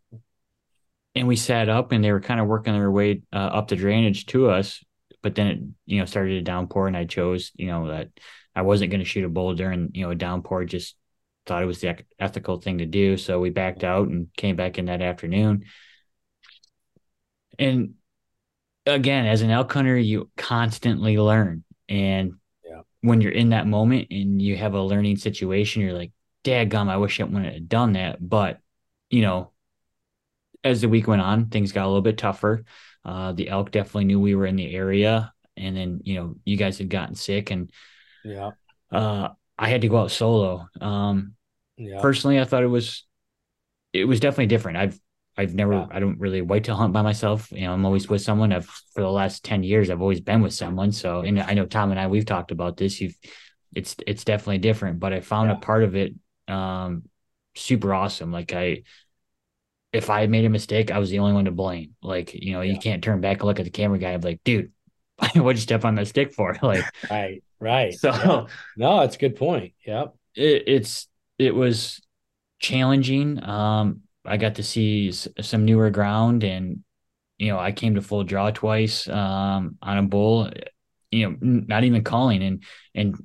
and 1.15 1.27
we 1.27 1.35
sat 1.35 1.69
up 1.69 1.91
and 1.91 2.03
they 2.03 2.11
were 2.11 2.19
kind 2.19 2.39
of 2.39 2.47
working 2.47 2.73
their 2.73 2.91
way 2.91 3.21
uh, 3.31 3.35
up 3.37 3.67
the 3.67 3.75
drainage 3.75 4.25
to 4.27 4.49
us 4.49 4.83
but 5.21 5.35
then 5.35 5.47
it 5.47 5.59
you 5.85 5.99
know 5.99 6.05
started 6.05 6.31
to 6.31 6.41
downpour 6.41 6.87
and 6.87 6.97
i 6.97 7.05
chose 7.05 7.51
you 7.55 7.67
know 7.67 7.87
that 7.89 8.09
i 8.55 8.61
wasn't 8.61 8.89
going 8.91 8.99
to 8.99 9.05
shoot 9.05 9.23
a 9.25 9.29
bull 9.29 9.53
during 9.53 9.91
you 9.93 10.03
know 10.03 10.11
a 10.11 10.15
downpour 10.15 10.65
just 10.65 10.95
thought 11.45 11.61
it 11.63 11.67
was 11.67 11.81
the 11.81 11.97
ethical 12.19 12.61
thing 12.61 12.77
to 12.77 12.85
do. 12.85 13.17
So 13.17 13.37
we 13.41 13.49
backed 13.49 13.83
out 13.83 14.07
and 14.07 14.27
came 14.37 14.55
back 14.55 14.77
in 14.79 14.85
that 14.85 15.01
afternoon 15.01 15.65
and 17.59 17.95
again 18.85 19.25
as 19.25 19.41
an 19.41 19.51
elk 19.51 19.71
hunter 19.73 19.97
you 19.97 20.29
constantly 20.37 21.17
learn 21.17 21.63
and 21.89 22.33
Yeah. 22.63 22.81
when 23.01 23.21
you're 23.21 23.31
in 23.31 23.49
that 23.49 23.67
moment 23.67 24.07
and 24.11 24.41
you 24.41 24.57
have 24.57 24.73
a 24.75 24.81
learning 24.81 25.17
situation 25.17 25.81
you're 25.81 25.93
like 25.93 26.11
gum 26.69 26.89
i 26.89 26.97
wish 26.97 27.19
i 27.19 27.23
wouldn't 27.23 27.53
have 27.53 27.69
done 27.69 27.93
that 27.93 28.17
but 28.27 28.59
you 29.09 29.21
know 29.21 29.51
as 30.63 30.81
the 30.81 30.89
week 30.89 31.07
went 31.07 31.21
on, 31.21 31.47
things 31.47 31.71
got 31.71 31.85
a 31.85 31.87
little 31.87 32.01
bit 32.01 32.17
tougher. 32.17 32.63
Uh, 33.03 33.33
the 33.33 33.49
elk 33.49 33.71
definitely 33.71 34.05
knew 34.05 34.19
we 34.19 34.35
were 34.35 34.45
in 34.45 34.55
the 34.55 34.73
area, 34.75 35.33
and 35.57 35.75
then 35.75 36.01
you 36.03 36.15
know 36.15 36.35
you 36.45 36.57
guys 36.57 36.77
had 36.77 36.89
gotten 36.89 37.15
sick, 37.15 37.51
and 37.51 37.69
Yeah. 38.23 38.51
uh, 38.91 39.29
I 39.57 39.69
had 39.69 39.81
to 39.81 39.87
go 39.89 39.97
out 39.97 40.11
solo. 40.11 40.67
Um, 40.79 41.35
Yeah. 41.77 41.99
Personally, 42.01 42.39
I 42.39 42.45
thought 42.45 42.63
it 42.63 42.67
was 42.67 43.05
it 43.93 44.05
was 44.05 44.19
definitely 44.19 44.47
different. 44.47 44.77
I've 44.77 44.99
I've 45.37 45.55
never 45.55 45.73
Yeah. 45.73 45.87
I 45.91 45.99
don't 45.99 46.19
really 46.19 46.41
whitetail 46.41 46.75
hunt 46.75 46.93
by 46.93 47.01
myself. 47.01 47.51
You 47.51 47.61
know, 47.61 47.73
I'm 47.73 47.85
always 47.85 48.07
with 48.07 48.21
someone. 48.21 48.53
I've 48.53 48.65
for 48.93 49.01
the 49.01 49.09
last 49.09 49.43
ten 49.43 49.63
years 49.63 49.89
I've 49.89 50.01
always 50.01 50.21
been 50.21 50.41
with 50.41 50.53
someone. 50.53 50.91
So 50.91 51.21
and 51.21 51.39
I 51.39 51.53
know 51.53 51.65
Tom 51.65 51.91
and 51.91 51.99
I 51.99 52.07
we've 52.07 52.25
talked 52.25 52.51
about 52.51 52.77
this. 52.77 53.01
You've 53.01 53.15
it's 53.75 53.95
it's 54.05 54.23
definitely 54.23 54.59
different, 54.59 54.99
but 54.99 55.13
I 55.13 55.21
found 55.21 55.49
a 55.51 55.55
part 55.55 55.83
of 55.83 55.95
it 55.95 56.13
um 56.47 57.03
super 57.55 57.93
awesome. 57.93 58.31
Like 58.31 58.53
I 58.53 58.83
if 59.91 60.09
I 60.09 60.25
made 60.27 60.45
a 60.45 60.49
mistake, 60.49 60.91
I 60.91 60.97
was 60.99 61.09
the 61.11 61.19
only 61.19 61.33
one 61.33 61.45
to 61.45 61.51
blame. 61.51 61.95
Like, 62.01 62.33
you 62.33 62.53
know, 62.53 62.61
you 62.61 62.79
can't 62.79 63.03
turn 63.03 63.21
back 63.21 63.37
and 63.39 63.45
look 63.47 63.59
at 63.59 63.65
the 63.65 63.71
camera 63.71 63.99
guy 63.99 64.17
be 64.17 64.27
like, 64.27 64.43
dude, 64.43 64.71
what'd 65.35 65.57
you 65.57 65.61
step 65.61 65.85
on 65.85 65.95
that 65.95 66.07
stick 66.07 66.33
for? 66.33 66.55
Like, 66.63 66.83
Right, 67.09 67.43
right. 67.59 67.93
So- 67.93 68.09
Yeah. 68.11 68.45
no, 68.75 69.01
it's 69.01 69.15
a 69.15 69.19
good 69.19 69.35
point. 69.35 69.73
Yep. 69.85 70.15
it, 70.35 70.63
it's 70.67 71.07
it 71.37 71.53
was 71.53 72.01
challenging. 72.59 73.43
Um, 73.43 74.01
I 74.25 74.37
got 74.37 74.55
to 74.55 74.63
see 74.63 75.09
s- 75.09 75.27
some 75.41 75.65
newer 75.65 75.89
ground, 75.89 76.43
and 76.43 76.83
you 77.37 77.49
know, 77.49 77.59
I 77.59 77.71
came 77.71 77.95
to 77.95 78.01
full 78.01 78.23
draw 78.23 78.51
twice 78.51 79.07
um, 79.09 79.77
on 79.81 79.97
a 79.97 80.03
bull. 80.03 80.49
You 81.11 81.29
know, 81.31 81.37
not 81.41 81.83
even 81.83 82.03
calling, 82.03 82.43
and 82.43 82.63
and 82.95 83.15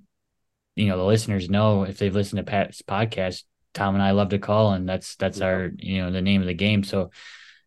you 0.76 0.86
know, 0.88 0.96
the 0.96 1.05
listeners 1.05 1.51
know 1.51 1.84
if 1.84 1.99
they've 1.99 2.14
listened 2.14 2.38
to 2.38 2.51
Pat's 2.51 2.82
podcast, 2.82 3.44
Tom 3.74 3.94
and 3.94 4.03
I 4.03 4.12
love 4.12 4.30
to 4.30 4.38
call, 4.38 4.72
and 4.72 4.88
that's 4.88 5.16
that's 5.16 5.40
our 5.40 5.70
you 5.78 5.99
know 6.03 6.11
the 6.11 6.22
name 6.22 6.40
of 6.40 6.46
the 6.46 6.55
game. 6.55 6.84
So 6.84 7.11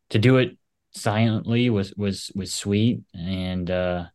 to 0.10 0.20
do 0.20 0.38
it 0.38 0.58
silently 0.92 1.70
was 1.70 1.94
was 1.96 2.32
was 2.36 2.54
sweet, 2.54 3.02
and 3.14 3.70
uh, 3.70 4.06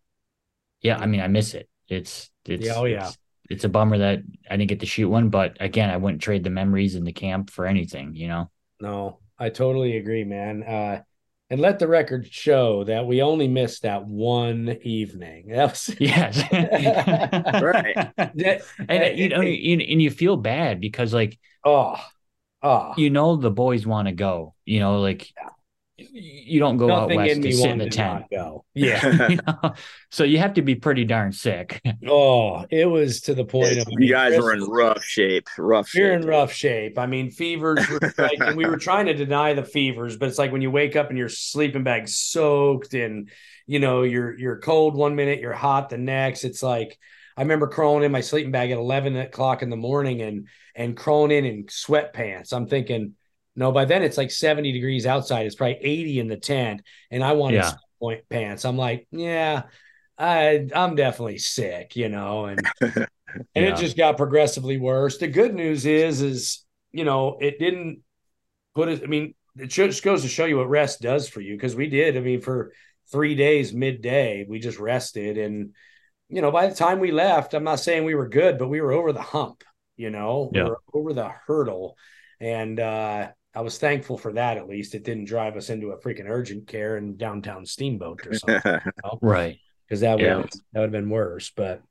yeah, 0.83 0.99
I 0.99 1.07
mean, 1.07 1.21
I 1.21 1.29
miss 1.29 1.55
it. 1.55 1.69
It's 1.89 2.31
it's 2.45 2.67
Yeah, 2.67 2.75
oh, 2.77 2.85
yeah. 2.85 3.09
it's, 3.09 3.19
it's 3.51 3.65
a 3.65 3.69
bummer 3.69 3.99
that 3.99 4.21
I 4.51 4.57
didn't 4.57 4.69
get 4.69 4.81
to 4.81 4.87
shoot 4.87 5.09
one, 5.09 5.29
but 5.31 5.57
again, 5.61 5.91
I 5.91 5.97
wouldn't 5.97 6.23
trade 6.23 6.45
the 6.45 6.51
memories 6.51 6.95
in 6.95 7.05
the 7.05 7.13
camp 7.13 7.51
for 7.51 7.67
anything, 7.67 8.15
you 8.15 8.29
know. 8.29 8.51
No, 8.81 9.19
I 9.39 9.51
totally 9.51 9.97
agree, 9.97 10.25
man. 10.25 10.63
Uh, 10.63 11.03
and 11.49 11.61
let 11.61 11.79
the 11.79 11.87
record 11.87 12.27
show 12.31 12.85
that 12.85 13.07
we 13.07 13.23
only 13.23 13.47
missed 13.47 13.83
that 13.83 14.07
one 14.07 14.79
evening. 14.83 15.47
That 15.55 15.71
was 15.71 15.95
yes, 16.01 16.43
right. 17.63 18.13
and 18.89 19.19
you 19.19 19.29
know, 19.29 19.41
you, 19.41 19.79
and 19.81 20.03
you 20.03 20.11
feel 20.11 20.37
bad 20.37 20.81
because 20.81 21.15
like 21.15 21.39
oh, 21.65 21.97
oh, 22.63 22.95
you 22.97 23.11
know 23.11 23.37
the 23.37 23.51
boys 23.51 23.87
want 23.87 24.09
to 24.09 24.13
go. 24.13 24.55
You 24.65 24.81
know, 24.81 25.01
like 25.01 25.33
you 25.99 26.61
don't 26.61 26.77
go 26.77 26.89
Nothing 26.89 27.13
out 27.13 27.17
west 27.17 27.37
in 27.37 27.43
to 27.43 27.49
me 27.49 27.53
sit 27.55 27.71
in 27.71 27.79
the 27.79 27.85
to 27.85 27.91
tent. 27.91 28.25
go. 28.31 28.65
Yeah. 28.75 29.29
You 29.31 29.39
know? 29.47 29.73
so 30.11 30.25
you 30.25 30.39
have 30.39 30.55
to 30.55 30.63
be 30.63 30.75
pretty 30.75 31.05
darn 31.05 31.33
sick. 31.33 31.81
oh, 32.09 32.67
it 32.71 32.85
was 32.85 33.23
to 33.23 33.35
the 33.35 33.45
point 33.45 33.79
of 33.79 33.89
you 33.91 34.11
guys 34.11 34.39
were 34.39 34.53
in 34.53 34.63
rough 34.65 35.03
shape. 35.03 35.49
Rough 35.57 35.95
You're 35.95 36.13
shape. 36.13 36.23
in 36.23 36.29
rough 36.29 36.53
shape. 36.53 36.99
I 36.99 37.07
mean, 37.07 37.31
fevers 37.31 37.89
were 37.89 38.01
like, 38.19 38.39
and 38.41 38.57
we 38.57 38.67
were 38.67 38.77
trying 38.77 39.07
to 39.07 39.15
deny 39.15 39.55
the 39.55 39.65
fevers, 39.65 40.17
but 40.19 40.29
it's 40.29 40.39
like 40.39 40.53
when 40.53 40.63
you 40.63 40.71
wake 40.71 40.97
up 40.97 41.09
and 41.09 41.19
your 41.19 41.31
sleeping 41.31 41.85
bag 41.85 42.09
soaked 42.09 42.93
and 42.95 43.31
you 43.67 43.81
know, 43.81 44.03
you're 44.03 44.39
you're 44.39 44.59
cold 44.59 44.95
one 44.95 45.17
minute, 45.17 45.41
you're 45.41 45.53
hot 45.53 45.89
the 45.89 45.99
next. 45.99 46.45
It's 46.45 46.63
like 46.63 46.99
I 47.37 47.43
remember 47.43 47.67
crawling 47.67 48.05
in 48.05 48.13
my 48.13 48.21
sleeping 48.21 48.53
bag 48.53 48.71
at 48.71 48.79
eleven 48.79 49.17
o'clock 49.17 49.63
in 49.63 49.71
the 49.71 49.77
morning 49.77 50.21
and 50.23 50.49
and 50.75 50.97
crawling 50.97 51.31
in 51.33 51.45
in 51.47 51.65
sweatpants. 51.65 52.53
I'm 52.53 52.67
thinking, 52.67 53.15
no, 53.57 53.73
by 53.73 53.85
then 53.87 54.03
it's 54.03 54.19
like 54.19 54.31
70 54.31 54.73
degrees 54.73 55.07
outside. 55.07 55.47
It's 55.47 55.55
probably 55.57 55.79
80 55.81 56.21
in 56.21 56.29
the 56.29 56.37
tent. 56.37 56.83
And 57.11 57.25
I 57.25 57.33
wanted 57.33 57.63
Yeah. 57.63 57.73
point 58.01 58.29
pants. 58.29 58.65
I'm 58.65 58.77
like, 58.77 59.07
yeah, 59.11 59.65
I 60.19 60.69
I'm 60.75 60.95
definitely 60.97 61.39
sick, 61.39 61.97
you 61.97 62.09
know, 62.09 62.47
and 62.47 62.71
and 63.55 63.65
Yeah. 63.65 63.71
it 63.71 63.77
just 63.77 63.97
got 63.97 64.17
progressively 64.17 64.79
worse. 64.79 65.19
The 65.19 65.29
good 65.29 65.55
news 65.55 65.87
is, 65.87 66.21
is 66.23 66.65
you 66.93 67.05
know, 67.05 67.39
it 67.41 67.59
didn't 67.59 68.01
put 68.75 68.89
it. 68.89 69.03
I 69.03 69.07
mean, 69.07 69.35
it 69.57 69.69
just 69.69 70.03
goes 70.03 70.23
to 70.23 70.29
show 70.29 70.45
you 70.45 70.59
what 70.59 70.69
rest 70.69 71.01
does 71.01 71.29
for 71.29 71.41
you 71.41 71.57
because 71.57 71.77
we 71.77 71.89
did. 71.89 72.17
I 72.17 72.21
mean, 72.21 72.41
for 72.41 72.73
three 73.11 73.35
days, 73.35 73.73
midday, 73.73 74.47
we 74.49 74.59
just 74.59 74.79
rested, 74.79 75.39
and 75.39 75.75
you 76.29 76.43
know, 76.43 76.51
by 76.53 76.67
the 76.69 76.75
time 76.75 77.01
we 77.01 77.13
left, 77.13 77.55
I'm 77.55 77.65
not 77.65 77.81
saying 77.81 78.05
we 78.05 78.15
were 78.17 78.29
good, 78.29 78.59
but 78.59 78.69
we 78.69 78.81
were 78.81 78.93
over 78.93 79.13
the 79.13 79.23
hump. 79.23 79.65
You 79.97 80.11
know, 80.11 80.51
Yeah. 80.51 80.63
we 80.63 80.71
were 80.71 80.81
over 80.93 81.13
the 81.15 81.31
hurdle, 81.47 81.97
and 82.41 82.81
uh, 82.81 83.29
I 83.57 83.61
was 83.63 83.79
thankful 83.79 84.19
for 84.19 84.33
that. 84.35 84.59
At 84.59 84.69
least 84.69 84.95
it 84.95 85.03
didn't 85.03 85.25
drive 85.25 85.57
us 85.57 85.71
into 85.71 85.91
a 85.93 85.99
freaking 85.99 86.27
urgent 86.29 86.67
care 86.67 86.99
in 86.99 87.17
downtown 87.17 87.65
Steamboat 87.65 88.27
or 88.27 88.35
something. 88.35 88.61
you 88.85 88.93
know? 89.03 89.19
Right. 89.23 89.59
Because 89.89 90.01
that 90.01 90.17
would 90.17 90.23
Yeah. 90.25 90.43
that 90.43 90.81
would 90.81 90.83
have 90.83 90.93
been 90.93 91.09
worse. 91.11 91.51
But 91.57 91.83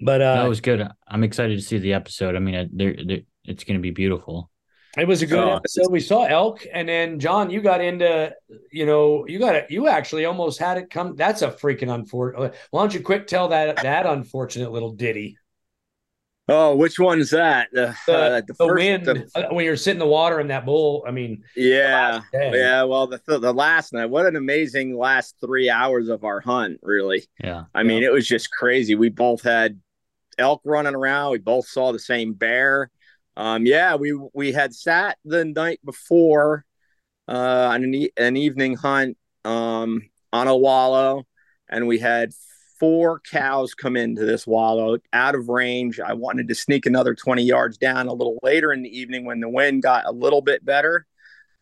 but 0.00 0.20
uh, 0.20 0.34
that 0.42 0.48
was 0.48 0.60
good. 0.60 0.86
I'm 1.08 1.24
excited 1.24 1.58
to 1.58 1.64
see 1.64 1.78
the 1.78 1.94
episode. 1.94 2.36
I 2.36 2.38
mean, 2.38 2.54
it- 2.54 2.70
they're, 2.76 2.96
they're, 3.04 3.20
it's 3.44 3.64
going 3.64 3.78
to 3.78 3.82
be 3.82 3.90
beautiful. 3.90 4.50
It 4.98 5.06
was 5.06 5.22
a 5.22 5.26
good 5.26 5.38
Oh, 5.38 5.56
episode. 5.56 5.86
We 5.90 6.00
saw 6.00 6.24
elk, 6.24 6.66
and 6.72 6.88
then 6.88 7.20
John, 7.20 7.48
you 7.48 7.60
got 7.62 7.80
into, 7.80 8.34
you 8.72 8.86
know, 8.86 9.24
you 9.28 9.38
got 9.38 9.54
it. 9.54 9.70
You 9.70 9.86
actually 9.86 10.24
almost 10.24 10.58
had 10.58 10.78
it 10.78 10.90
come. 10.90 11.14
That's 11.16 11.42
a 11.42 11.48
freaking 11.50 11.94
unfortunate. 11.94 12.54
Why 12.72 12.82
don't 12.82 12.92
you 12.92 13.00
quick 13.00 13.28
tell 13.28 13.48
that 13.48 13.76
that 13.82 14.04
unfortunate 14.06 14.72
little 14.72 14.90
ditty? 14.92 15.38
Oh, 16.50 16.74
which 16.76 16.98
one 16.98 17.20
is 17.20 17.30
that? 17.30 17.68
The, 17.72 17.96
The, 18.06 18.12
uh, 18.12 18.40
the, 18.46 18.54
first- 18.54 18.74
wind 18.74 19.06
the- 19.06 19.30
uh, 19.34 19.54
when 19.54 19.64
you're 19.64 19.76
sitting 19.76 19.96
in 20.00 20.06
the 20.06 20.06
water 20.06 20.40
in 20.40 20.48
that 20.48 20.66
bowl. 20.66 21.04
I 21.06 21.10
mean, 21.10 21.44
yeah, 21.56 22.20
yeah. 22.34 22.82
Well, 22.82 23.06
the 23.06 23.20
the 23.38 23.52
last 23.54 23.92
night, 23.92 24.06
what 24.06 24.26
an 24.26 24.36
amazing 24.36 24.96
last 24.98 25.36
three 25.40 25.70
hours 25.70 26.08
of 26.08 26.24
our 26.24 26.40
hunt. 26.40 26.80
Really, 26.82 27.22
Yeah. 27.42 27.64
I 27.74 27.82
mean, 27.84 28.02
it 28.02 28.12
was 28.12 28.26
just 28.26 28.50
crazy. 28.50 28.94
We 28.94 29.08
both 29.10 29.42
had 29.42 29.80
elk 30.38 30.60
running 30.64 30.94
around. 30.94 31.32
We 31.32 31.38
both 31.38 31.66
saw 31.68 31.92
the 31.92 31.98
same 31.98 32.32
bear. 32.34 32.90
Um, 33.36 33.64
yeah, 33.64 33.94
we 33.94 34.18
we 34.34 34.52
had 34.52 34.74
sat 34.74 35.16
the 35.24 35.44
night 35.44 35.80
before 35.84 36.64
uh, 37.28 37.68
on 37.72 37.84
an, 37.84 37.94
e- 37.94 38.10
an 38.16 38.36
evening 38.36 38.74
hunt 38.76 39.16
um, 39.44 40.02
on 40.32 40.48
a 40.48 40.56
wallow, 40.56 41.24
and 41.68 41.86
we 41.86 41.98
had 41.98 42.32
four 42.80 43.20
cows 43.30 43.74
come 43.74 43.96
into 43.96 44.24
this 44.24 44.46
wallow 44.46 44.96
out 45.12 45.34
of 45.34 45.48
range. 45.48 46.00
I 46.00 46.14
wanted 46.14 46.48
to 46.48 46.54
sneak 46.54 46.86
another 46.86 47.14
20 47.14 47.42
yards 47.42 47.76
down 47.76 48.08
a 48.08 48.12
little 48.12 48.38
later 48.42 48.72
in 48.72 48.82
the 48.82 48.98
evening 48.98 49.26
when 49.26 49.38
the 49.38 49.48
wind 49.48 49.82
got 49.82 50.06
a 50.06 50.12
little 50.12 50.40
bit 50.40 50.64
better. 50.64 51.06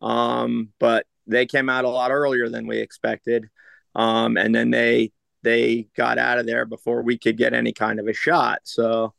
Um, 0.01 0.71
but 0.79 1.07
they 1.27 1.45
came 1.45 1.69
out 1.69 1.85
a 1.85 1.91
lot 1.91 2.13
earlier 2.13 2.49
than 2.49 2.69
we 2.69 2.79
expected. 2.79 3.51
Um, 3.95 4.37
and 4.37 4.55
then 4.55 4.71
they 4.71 5.13
they 5.43 5.89
got 5.97 6.19
out 6.19 6.39
of 6.39 6.47
there 6.47 6.65
before 6.65 7.03
we 7.03 7.19
could 7.19 7.37
get 7.37 7.53
any 7.53 7.73
kind 7.73 8.01
of 8.01 8.07
a 8.07 8.13
shot. 8.13 8.61
So 8.65 9.15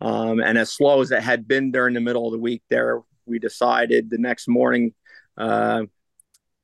um, 0.00 0.40
and 0.40 0.58
as 0.58 0.72
slow 0.72 1.00
as 1.00 1.10
it 1.10 1.22
had 1.22 1.48
been 1.48 1.70
during 1.70 1.94
the 1.94 2.00
middle 2.00 2.26
of 2.26 2.32
the 2.32 2.38
week 2.38 2.62
there, 2.68 3.02
we 3.24 3.38
decided 3.38 4.10
the 4.10 4.18
next 4.18 4.48
morning 4.48 4.94
uh, 5.36 5.84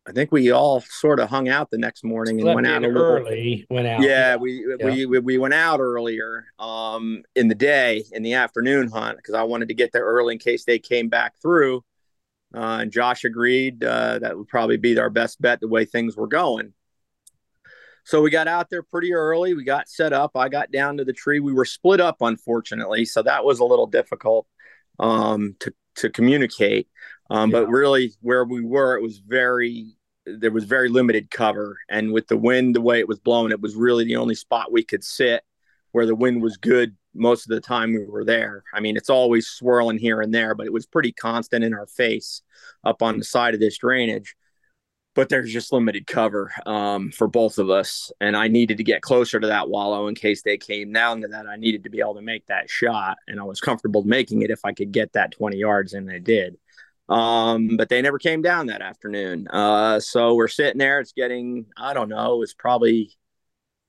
I 0.07 0.13
think 0.13 0.33
we 0.33 0.51
all 0.51 0.81
sort 0.81 1.21
of 1.21 1.29
hung 1.29 1.49
out 1.49 1.71
the 1.71 1.79
next 1.79 2.03
morning 2.03 2.41
and 2.41 2.55
went 2.55 2.67
out 2.67 2.83
a 2.83 2.89
little 2.89 3.03
early. 3.03 3.67
Went 3.71 3.87
out. 3.87 4.03
yeah, 4.03 4.35
we, 4.35 4.65
we 4.83 5.07
we 5.07 5.19
we 5.21 5.39
went 5.39 5.55
out 5.55 5.79
earlier 5.79 6.47
um 6.59 7.23
in 7.37 7.47
the 7.47 7.55
day 7.55 8.05
in 8.11 8.25
the 8.25 8.35
afternoon 8.35 8.89
hunt 8.89 9.17
because 9.19 9.35
I 9.35 9.45
wanted 9.45 9.69
to 9.69 9.75
get 9.75 9.93
there 9.93 10.05
early 10.05 10.35
in 10.35 10.39
case 10.41 10.65
they 10.65 10.79
came 10.81 11.09
back 11.09 11.35
through. 11.41 11.85
Uh, 12.55 12.81
and 12.83 12.93
Josh 12.93 13.25
agreed 13.25 13.83
uh, 13.83 14.19
that 14.19 14.37
would 14.37 14.49
probably 14.49 14.77
be 14.77 14.99
our 14.99 15.09
best 15.09 15.41
bet 15.41 15.61
the 15.61 15.69
way 15.69 15.85
things 15.85 16.17
were 16.17 16.27
going. 16.27 16.75
So 18.05 18.21
we 18.21 18.31
got 18.31 18.49
out 18.49 18.69
there 18.69 18.83
pretty 18.83 19.15
early. 19.15 19.55
We 19.55 19.65
got 19.65 19.89
set 19.89 20.13
up. 20.13 20.33
I 20.35 20.49
got 20.49 20.73
down 20.73 20.97
to 20.97 21.05
the 21.05 21.13
tree. 21.13 21.39
We 21.39 21.53
were 21.53 21.65
split 21.65 22.01
up, 22.01 22.17
unfortunately, 22.21 23.05
so 23.05 23.23
that 23.23 23.45
was 23.45 23.61
a 23.61 23.65
little 23.65 23.87
difficult 23.87 24.47
um, 24.99 25.55
to 25.61 25.73
to 25.97 26.11
communicate. 26.11 26.89
Um, 27.33 27.51
But 27.51 27.68
really, 27.68 28.12
where 28.20 28.45
we 28.45 28.64
were, 28.64 28.97
it 28.97 29.03
was 29.03 29.18
very 29.18 29.97
there 30.24 30.53
was 30.53 30.64
very 30.64 30.89
limited 30.89 31.30
cover, 31.33 31.76
and 31.89 32.12
with 32.12 32.28
the 32.28 32.37
wind 32.37 32.76
the 32.76 32.80
way 32.80 33.01
it 33.01 33.09
was 33.09 33.18
blowing, 33.18 33.51
it 33.51 33.61
was 33.61 33.74
really 33.74 34.05
the 34.05 34.16
only 34.16 34.37
spot 34.37 34.70
we 34.70 34.85
could 34.85 35.03
sit 35.03 35.43
where 35.91 36.07
the 36.07 36.14
wind 36.14 36.41
was 36.41 36.57
good 36.57 36.97
most 37.12 37.45
of 37.45 37.51
the 37.51 37.61
time 37.61 37.93
we 37.93 38.05
were 38.05 38.24
there. 38.24 38.64
I 38.72 38.80
mean, 38.80 38.97
it's 38.97 39.11
always 39.11 39.49
swirling 39.49 39.99
here 39.99 40.20
and 40.22 40.33
there, 40.33 40.55
but 40.55 40.66
it 40.66 40.72
was 40.72 40.87
pretty 40.87 41.12
constant 41.12 41.64
in 41.64 41.74
our 41.74 41.87
face 41.87 42.41
up 42.85 43.03
on 43.03 43.18
the 43.18 43.24
side 43.24 43.53
of 43.53 43.61
this 43.61 43.76
drainage 43.78 44.35
but 45.14 45.28
there's 45.28 45.53
just 45.53 45.72
limited 45.72 46.07
cover 46.07 46.53
um, 46.66 47.11
for 47.11 47.28
both 47.28 47.59
of 47.59 47.70
us. 47.70 48.11
And 48.20 48.37
I 48.37 48.49
needed 48.49 48.78
to 48.78 48.85
get 48.85 49.03
closer 49.03 49.39
to 49.39 49.47
that 49.47 49.68
wallow 49.68 50.09
in 50.09 50.14
case 50.14 50.43
they 50.43 50.57
came 50.57 50.93
down 50.93 51.20
to 51.22 51.28
that. 51.28 51.47
I 51.47 51.57
needed 51.57 51.85
to 51.85 51.91
be 51.91 52.01
able 52.01 52.14
to 52.14 52.22
make 52.22 52.47
that 52.47 52.70
shot, 52.70 53.18
and 53.28 53.39
I 53.39 53.45
was 53.45 53.61
comfortable 53.61 54.03
making 54.05 54.43
it 54.43 54.51
if 54.51 54.64
I 54.64 54.72
could 54.72 54.93
get 54.93 55.12
that 55.12 55.33
20 55.33 55.57
yards, 55.57 55.93
and 55.93 56.11
I 56.11 56.18
did. 56.18 56.57
Um, 57.13 57.77
but 57.77 57.89
they 57.89 58.01
never 58.01 58.19
came 58.19 58.43
down 58.43 58.67
that 58.67 58.81
afternoon. 58.83 59.47
Uh, 59.49 60.01
so 60.01 60.35
we're 60.35 60.49
sitting 60.49 60.79
there. 60.79 61.01
It's 61.01 61.13
getting, 61.13 61.67
I 61.77 61.93
don't 61.95 62.09
know, 62.09 62.43
it's 62.43 62.55
probably 62.55 63.13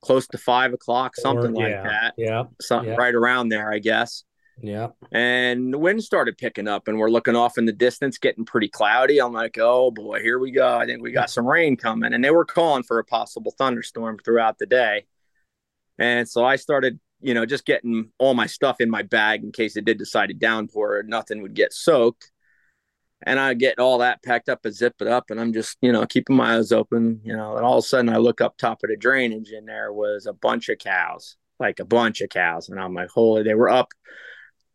close 0.01 0.27
to 0.27 0.37
five 0.37 0.73
o'clock, 0.73 1.15
something 1.15 1.51
Or- 1.51 1.63
like 1.63 1.69
yeah, 1.71 1.83
that. 1.83 2.13
Yeah. 2.17 2.43
Something 2.61 2.91
yeah. 2.91 2.97
right 2.97 3.15
around 3.15 3.49
there, 3.49 3.71
I 3.71 3.79
guess 3.79 4.25
Yeah. 4.61 4.89
and 5.13 5.73
the 5.73 5.77
wind 5.77 6.03
started 6.03 6.37
picking 6.37 6.67
up 6.67 6.87
and 6.89 6.97
we're 6.99 7.09
looking 7.09 7.35
off 7.37 7.57
in 7.57 7.65
the 7.65 7.71
distance 7.71 8.17
getting 8.17 8.45
pretty 8.45 8.67
cloudy 8.69 9.19
i'm 9.19 9.33
like 9.33 9.57
oh 9.59 9.89
boy 9.89 10.19
here 10.21 10.37
we 10.37 10.51
go 10.51 10.77
i 10.77 10.85
think 10.85 11.01
we 11.01 11.11
got 11.11 11.29
some 11.29 11.47
rain 11.47 11.75
coming 11.77 12.13
and 12.13 12.23
they 12.23 12.29
were 12.31 12.45
calling 12.45 12.83
for 12.83 12.99
a 12.99 13.03
possible 13.05 13.51
thunderstorm 13.57 14.19
throughout 14.23 14.59
the 14.59 14.65
day 14.67 15.05
and 15.97 16.29
so 16.29 16.45
i 16.45 16.55
started 16.55 16.99
you 17.21 17.33
know 17.33 17.45
just 17.47 17.65
getting 17.65 18.09
all 18.19 18.33
my 18.35 18.45
stuff 18.45 18.79
in 18.79 18.89
my 18.91 19.01
bag 19.01 19.43
in 19.43 19.51
case 19.51 19.75
it 19.75 19.85
did 19.85 19.97
decide 19.97 20.27
to 20.27 20.33
downpour 20.35 20.99
and 20.99 21.09
nothing 21.09 21.41
would 21.41 21.55
get 21.55 21.73
soaked 21.73 22.31
and 23.25 23.39
i 23.39 23.53
get 23.53 23.79
all 23.79 23.97
that 23.97 24.21
packed 24.23 24.49
up 24.49 24.65
and 24.65 24.73
zip 24.73 24.95
it 24.99 25.07
up 25.07 25.29
and 25.29 25.39
i'm 25.39 25.53
just 25.53 25.77
you 25.81 25.91
know 25.91 26.05
keeping 26.05 26.35
my 26.35 26.57
eyes 26.57 26.71
open 26.71 27.19
you 27.23 27.35
know 27.35 27.55
and 27.55 27.65
all 27.65 27.77
of 27.77 27.83
a 27.83 27.87
sudden 27.87 28.09
i 28.09 28.17
look 28.17 28.41
up 28.41 28.57
top 28.57 28.79
of 28.83 28.89
the 28.89 28.97
drainage 28.97 29.51
and 29.51 29.67
there 29.67 29.91
was 29.91 30.25
a 30.25 30.33
bunch 30.33 30.69
of 30.69 30.77
cows 30.77 31.37
like 31.59 31.79
a 31.79 31.85
bunch 31.85 32.21
of 32.21 32.29
cows 32.29 32.69
and 32.69 32.79
i'm 32.79 32.93
like 32.93 33.09
holy 33.09 33.43
they 33.43 33.55
were 33.55 33.69
up 33.69 33.89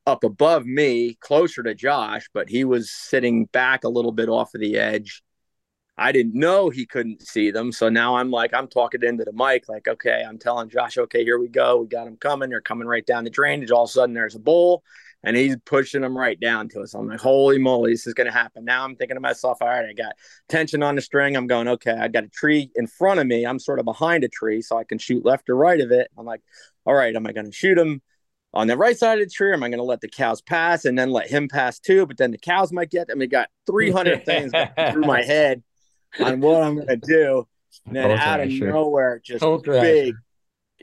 up 0.09 0.25
above 0.25 0.65
me, 0.65 1.15
closer 1.21 1.63
to 1.63 1.75
Josh, 1.75 2.29
but 2.33 2.49
he 2.49 2.65
was 2.65 2.91
sitting 2.91 3.45
back 3.47 3.85
a 3.85 3.89
little 3.89 4.11
bit 4.11 4.31
off 4.31 4.55
of 4.55 4.61
the 4.61 4.79
edge. 4.79 5.23
I 5.99 6.13
didn't 6.13 6.35
know 6.35 6.71
he 6.71 6.87
couldn't 6.87 7.23
see 7.23 7.51
them. 7.51 7.73
So 7.73 7.89
now 7.89 8.17
I'm 8.17 8.31
like, 8.31 8.55
I'm 8.55 8.69
talking 8.69 9.03
into 9.03 9.25
the 9.25 9.33
mic, 9.33 9.69
like, 9.69 9.87
okay, 9.87 10.25
I'm 10.27 10.39
telling 10.39 10.71
Josh, 10.71 10.97
okay, 10.97 11.25
here 11.25 11.39
we 11.39 11.49
go. 11.49 11.81
We 11.81 11.89
got 11.89 12.07
them 12.07 12.17
coming. 12.17 12.49
They're 12.49 12.61
coming 12.61 12.89
right 12.89 13.05
down 13.05 13.25
the 13.25 13.31
drainage. 13.31 13.71
All 13.71 13.85
of 13.85 13.91
a 13.91 13.93
sudden, 13.93 14.15
there's 14.15 14.37
a 14.37 14.41
bull 14.41 14.83
and 15.25 15.37
he's 15.37 15.57
pushing 15.65 16.03
them 16.03 16.17
right 16.17 16.39
down 16.39 16.69
to 16.71 16.81
us. 16.81 16.95
I'm 16.95 17.09
like, 17.09 17.21
holy 17.21 17.59
moly, 17.59 17.93
this 17.93 18.07
is 18.07 18.15
going 18.15 18.27
to 18.27 18.33
happen. 18.33 18.65
Now 18.65 18.85
I'm 18.85 18.97
thinking 18.97 19.17
to 19.17 19.21
myself, 19.21 19.59
all 19.61 19.69
right, 19.69 19.85
I 19.89 19.93
got 19.93 20.13
tension 20.49 20.83
on 20.83 20.95
the 20.95 21.01
string. 21.01 21.37
I'm 21.37 21.47
going, 21.47 21.69
okay, 21.69 21.93
I 21.93 22.09
got 22.09 22.25
a 22.25 22.29
tree 22.29 22.71
in 22.77 22.87
front 22.87 23.21
of 23.21 23.27
me. 23.27 23.45
I'm 23.45 23.59
sort 23.59 23.81
of 23.81 23.85
behind 23.85 24.25
a 24.25 24.29
tree 24.29 24.63
so 24.63 24.79
I 24.79 24.85
can 24.85 24.99
shoot 24.99 25.25
left 25.25 25.49
or 25.51 25.57
right 25.57 25.81
of 25.81 25.91
it. 25.91 26.09
I'm 26.17 26.27
like, 26.27 26.43
all 26.87 26.95
right, 26.95 27.15
am 27.15 27.27
I 27.27 27.33
going 27.33 27.47
to 27.47 27.53
shoot 27.53 27.77
him 27.77 28.01
on 28.55 28.69
the 28.69 28.77
right 28.77 28.97
side 28.97 29.21
of 29.21 29.27
the 29.27 29.31
tree? 29.31 29.53
Am 29.53 29.63
I 29.63 29.69
going 29.69 29.79
to 29.79 29.85
let 29.85 30.01
the 30.01 30.09
cows 30.09 30.41
pass 30.41 30.85
and 30.85 30.97
then 30.97 31.11
let 31.11 31.29
him 31.29 31.49
pass 31.49 31.81
too? 31.81 32.07
But 32.07 32.17
then 32.17 32.31
the 32.31 32.39
cows 32.39 32.73
might 32.73 32.91
get 32.91 33.09
them. 33.09 33.21
It 33.21 33.27
got 33.27 33.49
300 33.67 34.25
things 34.25 34.53
through 34.93 35.03
my 35.03 35.23
head 35.23 35.63
on 36.21 36.41
what 36.41 36.63
I'm 36.63 36.77
going 36.77 36.89
to 36.89 36.97
do. 36.97 37.47
And 37.87 37.97
then 37.97 38.11
out 38.13 38.41
of 38.41 38.49
Thrasher. 38.49 38.73
nowhere, 38.73 39.21
just 39.23 39.41
Thrasher. 39.41 39.81
big. 39.81 40.15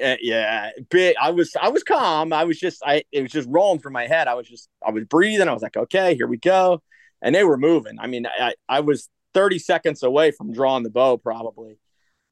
Uh, 0.02 0.16
yeah, 0.22 0.72
big. 0.90 1.16
I 1.22 1.32
was, 1.32 1.56
I 1.60 1.70
was 1.70 1.84
calm. 1.84 2.34
I 2.34 2.44
was 2.44 2.60
just, 2.60 2.84
I, 2.86 3.04
it 3.12 3.22
was 3.22 3.32
just 3.32 3.48
rolling 3.50 3.80
through 3.80 3.94
my 3.94 4.08
head. 4.08 4.28
I 4.28 4.34
was 4.34 4.48
just, 4.48 4.70
I 4.86 4.92
was 4.92 5.06
breathing. 5.06 5.48
I 5.48 5.54
was 5.54 5.62
like, 5.62 5.78
okay, 5.78 6.16
here 6.16 6.28
we 6.28 6.38
go. 6.38 6.82
And 7.22 7.34
they 7.34 7.44
were 7.44 7.58
moving. 7.58 7.98
I 8.00 8.08
mean, 8.08 8.28
I, 8.28 8.56
I 8.68 8.82
was 8.82 9.10
30 9.34 9.60
seconds 9.60 10.04
away 10.04 10.32
from 10.32 10.54
drawing 10.54 10.84
the 10.84 10.90
bow 10.90 11.18
probably. 11.18 11.78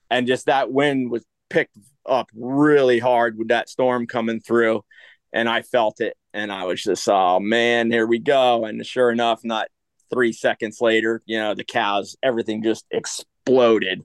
And 0.10 0.28
just 0.28 0.48
that 0.48 0.72
wind 0.72 1.10
was 1.10 1.24
picked 1.50 1.78
up 2.06 2.28
really 2.36 3.00
hard 3.00 3.38
with 3.38 3.48
that 3.48 3.70
storm 3.70 4.08
coming 4.08 4.42
through. 4.42 4.84
And 5.32 5.48
I 5.48 5.62
felt 5.62 6.02
it. 6.02 6.16
And 6.34 6.52
I 6.52 6.66
was 6.66 6.84
just, 6.84 7.08
oh 7.08 7.40
man, 7.40 7.92
here 7.92 8.06
we 8.06 8.20
go. 8.20 8.66
And 8.66 8.86
sure 8.86 9.10
enough, 9.12 9.42
not 9.44 9.68
three 10.12 10.34
seconds 10.34 10.82
later, 10.82 11.22
you 11.26 11.40
know, 11.40 11.56
the 11.56 11.64
cows, 11.64 12.16
everything 12.22 12.62
just 12.62 12.86
exploded 12.92 14.04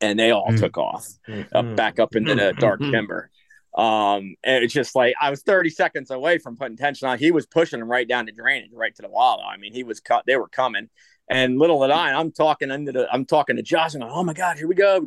and 0.00 0.18
they 0.18 0.30
all 0.30 0.48
mm. 0.50 0.58
took 0.58 0.78
off 0.78 1.06
up 1.52 1.76
back 1.76 1.98
up 1.98 2.16
into 2.16 2.34
the 2.34 2.42
mm-hmm. 2.42 2.60
dark 2.60 2.80
mm-hmm. 2.80 2.92
timber. 2.92 3.30
Um, 3.74 4.34
and 4.42 4.64
it's 4.64 4.74
just 4.74 4.96
like 4.96 5.14
I 5.20 5.30
was 5.30 5.42
30 5.42 5.70
seconds 5.70 6.10
away 6.10 6.38
from 6.38 6.56
putting 6.56 6.76
tension 6.76 7.08
on. 7.08 7.18
He 7.18 7.30
was 7.30 7.46
pushing 7.46 7.78
them 7.78 7.88
right 7.88 8.08
down 8.08 8.26
the 8.26 8.32
drainage, 8.32 8.70
right 8.72 8.94
to 8.96 9.02
the 9.02 9.08
wallow. 9.08 9.44
I 9.44 9.58
mean, 9.58 9.72
he 9.72 9.84
was 9.84 10.00
cut, 10.00 10.24
they 10.26 10.36
were 10.36 10.48
coming. 10.48 10.88
And 11.28 11.58
little 11.58 11.80
did 11.82 11.92
I, 11.92 12.18
I'm 12.18 12.32
talking 12.32 12.72
into 12.72 12.90
the, 12.90 13.08
I'm 13.12 13.24
talking 13.24 13.56
to 13.56 13.62
Josh. 13.62 13.94
and 13.94 14.02
going, 14.02 14.12
oh 14.12 14.24
my 14.24 14.32
God, 14.32 14.58
here 14.58 14.66
we 14.66 14.74
go. 14.74 15.06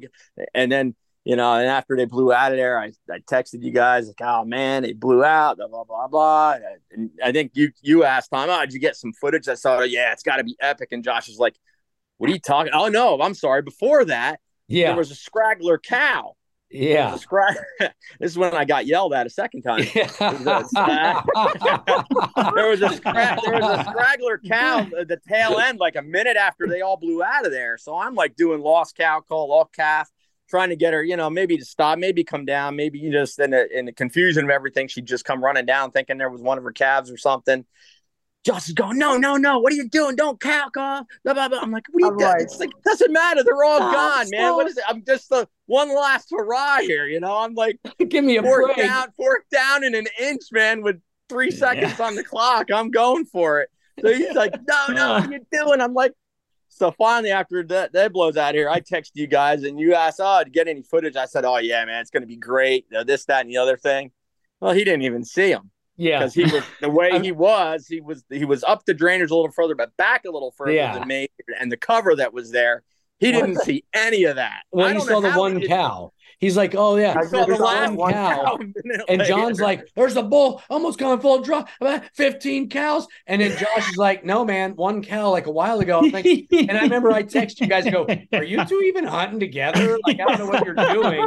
And 0.53 0.72
then, 0.72 0.95
you 1.26 1.36
know, 1.36 1.53
and 1.56 1.68
after 1.68 1.98
they 1.98 2.06
blew 2.06 2.32
out 2.32 2.53
of 2.53 2.57
there, 2.57 2.80
I, 2.80 2.94
I 3.11 3.20
texted 3.20 3.61
you 3.61 3.72
guys 3.72 4.07
like, 4.07 4.22
oh 4.22 4.45
man, 4.45 4.84
they 4.84 4.94
blew 4.94 5.26
out, 5.26 5.57
blah, 5.57 5.68
blah, 5.68 5.84
blah, 5.84 6.07
blah. 6.07 6.57
And 6.91 7.10
I 7.22 7.34
think 7.34 7.52
you, 7.56 7.72
you 7.82 8.06
asked 8.06 8.32
Tom, 8.32 8.49
oh, 8.49 8.61
did 8.61 8.74
you 8.74 8.80
get 8.80 8.95
some 8.95 9.11
footage? 9.11 9.49
I 9.49 9.56
saw, 9.56 9.82
yeah, 9.82 10.14
it's 10.14 10.24
got 10.24 10.38
to 10.38 10.45
be 10.45 10.56
epic. 10.61 10.90
And 10.94 11.03
Josh 11.03 11.28
is 11.28 11.38
like, 11.38 11.57
what 12.18 12.30
are 12.30 12.34
you 12.34 12.40
talking? 12.40 12.72
Oh 12.74 12.88
no, 12.88 13.20
I'm 13.20 13.34
sorry. 13.34 13.61
Before 13.61 14.06
that, 14.06 14.40
yeah, 14.68 14.88
there 14.88 14.98
was 14.98 15.11
a 15.11 15.15
scraggler 15.15 15.77
cow. 15.77 16.35
Yeah. 16.73 17.15
Scrag- 17.18 17.56
this 17.80 18.31
is 18.31 18.38
when 18.38 18.53
I 18.56 18.65
got 18.65 18.88
yelled 18.88 19.14
at 19.14 19.27
a 19.27 19.30
second 19.30 19.61
time. 19.61 19.81
there 19.94 20.03
was 22.68 22.81
a 22.81 22.90
scra- 22.90 23.40
there 23.44 23.61
was 23.61 23.80
a 23.80 23.85
scraggler 23.90 24.40
cow 24.40 24.88
at 24.99 25.07
the 25.07 25.19
tail 25.27 25.60
end, 25.60 25.80
like 25.80 25.95
a 25.95 26.02
minute 26.02 26.35
after 26.35 26.68
they 26.68 26.81
all 26.81 26.98
blew 26.98 27.23
out 27.23 27.45
of 27.45 27.52
there. 27.52 27.77
So 27.77 27.95
I'm 27.95 28.15
like 28.15 28.35
doing 28.35 28.61
lost 28.61 28.98
cow 28.98 29.22
call, 29.22 29.49
lost 29.49 29.73
calf, 29.73 30.10
trying 30.49 30.69
to 30.69 30.76
get 30.76 30.94
her, 30.94 31.03
you 31.03 31.15
know, 31.15 31.30
maybe 31.30 31.57
to 31.57 31.65
stop, 31.65 31.99
maybe 31.99 32.23
come 32.23 32.44
down, 32.44 32.76
maybe 32.76 32.98
you 32.98 33.11
just 33.11 33.38
in 33.40 33.52
the 33.52 33.77
in 33.77 33.85
the 33.85 33.94
confusion 33.94 34.44
of 34.44 34.49
everything, 34.49 34.88
she'd 34.88 35.06
just 35.06 35.26
come 35.26 35.44
running 35.44 35.68
down, 35.68 35.91
thinking 35.91 36.18
there 36.18 36.31
was 36.31 36.41
one 36.41 36.57
of 36.57 36.64
her 36.64 36.72
calves 36.72 37.11
or 37.11 37.18
something. 37.18 37.65
Josh 38.44 38.68
is 38.68 38.74
going, 38.74 38.98
no, 38.98 39.15
no, 39.15 39.38
no. 39.38 39.60
What 39.60 39.72
are 39.72 39.76
you 39.76 39.88
doing? 39.88 40.15
Don't 40.15 40.40
cow 40.40 40.70
off. 40.78 41.06
Blah, 41.24 41.34
blah, 41.34 41.48
blah. 41.48 41.60
I'm 41.60 41.72
like, 41.72 41.86
what 41.91 42.03
are 42.03 42.14
you 42.14 42.20
doing? 42.20 42.36
It's 42.40 42.60
like, 42.60 42.72
doesn't 42.84 43.11
matter. 43.11 43.41
They're 43.44 43.64
all 43.64 43.78
Stop, 43.78 43.94
gone, 43.94 44.28
man. 44.32 44.41
stop. 44.41 44.56
What 44.57 44.68
is 44.68 44.78
it? 44.78 44.84
I'm 44.88 45.03
just 45.06 45.30
the 45.30 45.48
one 45.68 45.95
last 45.95 46.30
hurrah 46.30 46.80
here. 46.80 47.06
You 47.06 47.22
know, 47.22 47.38
I'm 47.38 47.53
like, 47.53 47.80
give 48.10 48.24
me 48.24 48.38
a 48.38 48.44
fourth 48.44 48.76
break. 48.76 48.88
down, 48.88 49.07
fourth 49.15 49.44
down 49.52 49.84
in 49.86 49.95
an 49.95 50.07
inch, 50.20 50.44
man, 50.52 50.82
with 50.82 50.99
three 51.30 51.52
seconds 51.52 51.99
on 51.99 52.15
the 52.15 52.24
clock. 52.24 52.70
I'm 52.72 52.91
going 52.91 53.26
for 53.26 53.61
it. 53.61 53.70
So 54.02 54.14
he's 54.14 54.32
like, 54.36 54.53
no, 54.68 54.88
no, 54.90 55.14
what 55.14 55.24
uh. 55.24 55.28
are 55.28 55.32
you 55.32 55.45
doing? 55.52 55.80
I'm 55.80 55.94
like, 55.94 56.11
so 56.68 56.91
finally, 56.91 57.32
after 57.32 57.64
that, 57.68 57.94
that 57.94 58.11
blows 58.11 58.36
out 58.36 58.56
here, 58.56 58.68
I 58.68 58.80
text 58.80 59.11
you 59.15 59.28
guys 59.28 59.64
and 59.64 59.80
you 59.80 59.94
asked, 59.94 60.20
oh, 60.22 60.44
to 60.44 60.49
get 60.49 60.68
any 60.68 60.82
footage? 60.82 61.15
I 61.15 61.26
said, 61.26 61.45
oh, 61.45 61.57
yeah, 61.57 61.86
man, 61.86 62.02
it's 62.02 62.10
going 62.10 62.24
to 62.24 62.28
be 62.28 62.36
great. 62.36 62.88
You 62.90 62.98
know, 62.98 63.03
This, 63.03 63.26
that, 63.26 63.41
and 63.41 63.49
the 63.49 63.57
other 63.57 63.78
thing. 63.78 64.11
Well, 64.60 64.74
he 64.74 64.84
didn't 64.84 65.03
even 65.03 65.24
see 65.24 65.52
him. 65.52 65.70
Yeah. 65.98 66.20
Because 66.20 66.34
he 66.34 66.44
was 66.44 66.64
the 66.82 66.90
way 66.90 67.20
he 67.22 67.32
was, 67.32 67.88
he 67.88 68.02
was 68.02 68.24
he 68.30 68.45
was 68.45 68.64
up 68.64 68.86
the 68.86 68.94
drainage 68.94 69.30
a 69.32 69.36
little 69.36 69.52
further, 69.52 69.76
but 69.76 69.95
back 69.98 70.26
a 70.26 70.32
little 70.32 70.52
further 70.52 70.72
Yeah. 70.72 70.98
than 70.98 71.07
me. 71.07 71.28
And 71.60 71.72
the 71.72 71.78
cover 71.78 72.15
that 72.15 72.34
was 72.34 72.52
there, 72.52 72.84
he 73.20 73.32
didn't 73.32 73.57
see 73.61 73.84
any 73.94 74.24
of 74.24 74.38
that. 74.38 74.64
Well, 74.72 74.88
I 74.88 74.94
he 74.94 74.99
saw 75.02 75.20
the 75.20 75.32
one 75.34 75.61
cow. 75.61 76.12
He's 76.44 76.57
like, 76.57 76.76
oh 76.76 76.98
yeah, 76.98 77.15
I 77.18 77.26
saw 77.26 77.45
the 77.45 77.56
last 77.56 77.98
cow 77.98 78.34
cow. 78.34 78.60
And. 79.07 79.24
John's 79.24 79.61
like, 79.61 79.88
there's 79.95 80.18
a 80.18 80.24
bull 80.24 80.61
almost 80.70 80.99
coming 80.99 81.20
full 81.22 81.40
draw, 81.40 81.64
about 81.80 82.03
15 82.15 82.70
cows. 82.70 83.07
And 83.28 83.41
then 83.41 83.57
Josh 83.57 83.90
is 83.90 83.95
like, 83.95 84.26
no, 84.26 84.44
man, 84.44 84.76
one 84.76 85.02
cow 85.02 85.30
like 85.30 85.45
a 85.45 85.52
while 85.52 85.80
ago. 85.80 85.99
I'm 85.99 86.11
like- 86.11 86.26
and 86.26 86.72
I 86.72 86.82
remember 86.82 87.14
I 87.14 87.24
text 87.24 87.61
you 87.61 87.68
guys, 87.68 87.90
go, 87.90 88.06
are 88.34 88.44
you 88.44 88.65
two 88.65 88.82
even 88.82 89.06
hunting 89.06 89.40
together? 89.40 89.98
Like, 90.06 90.20
I 90.20 90.26
don't 90.26 90.40
know 90.40 90.45
what 90.48 90.65
you're 90.65 90.76
doing. 90.76 91.26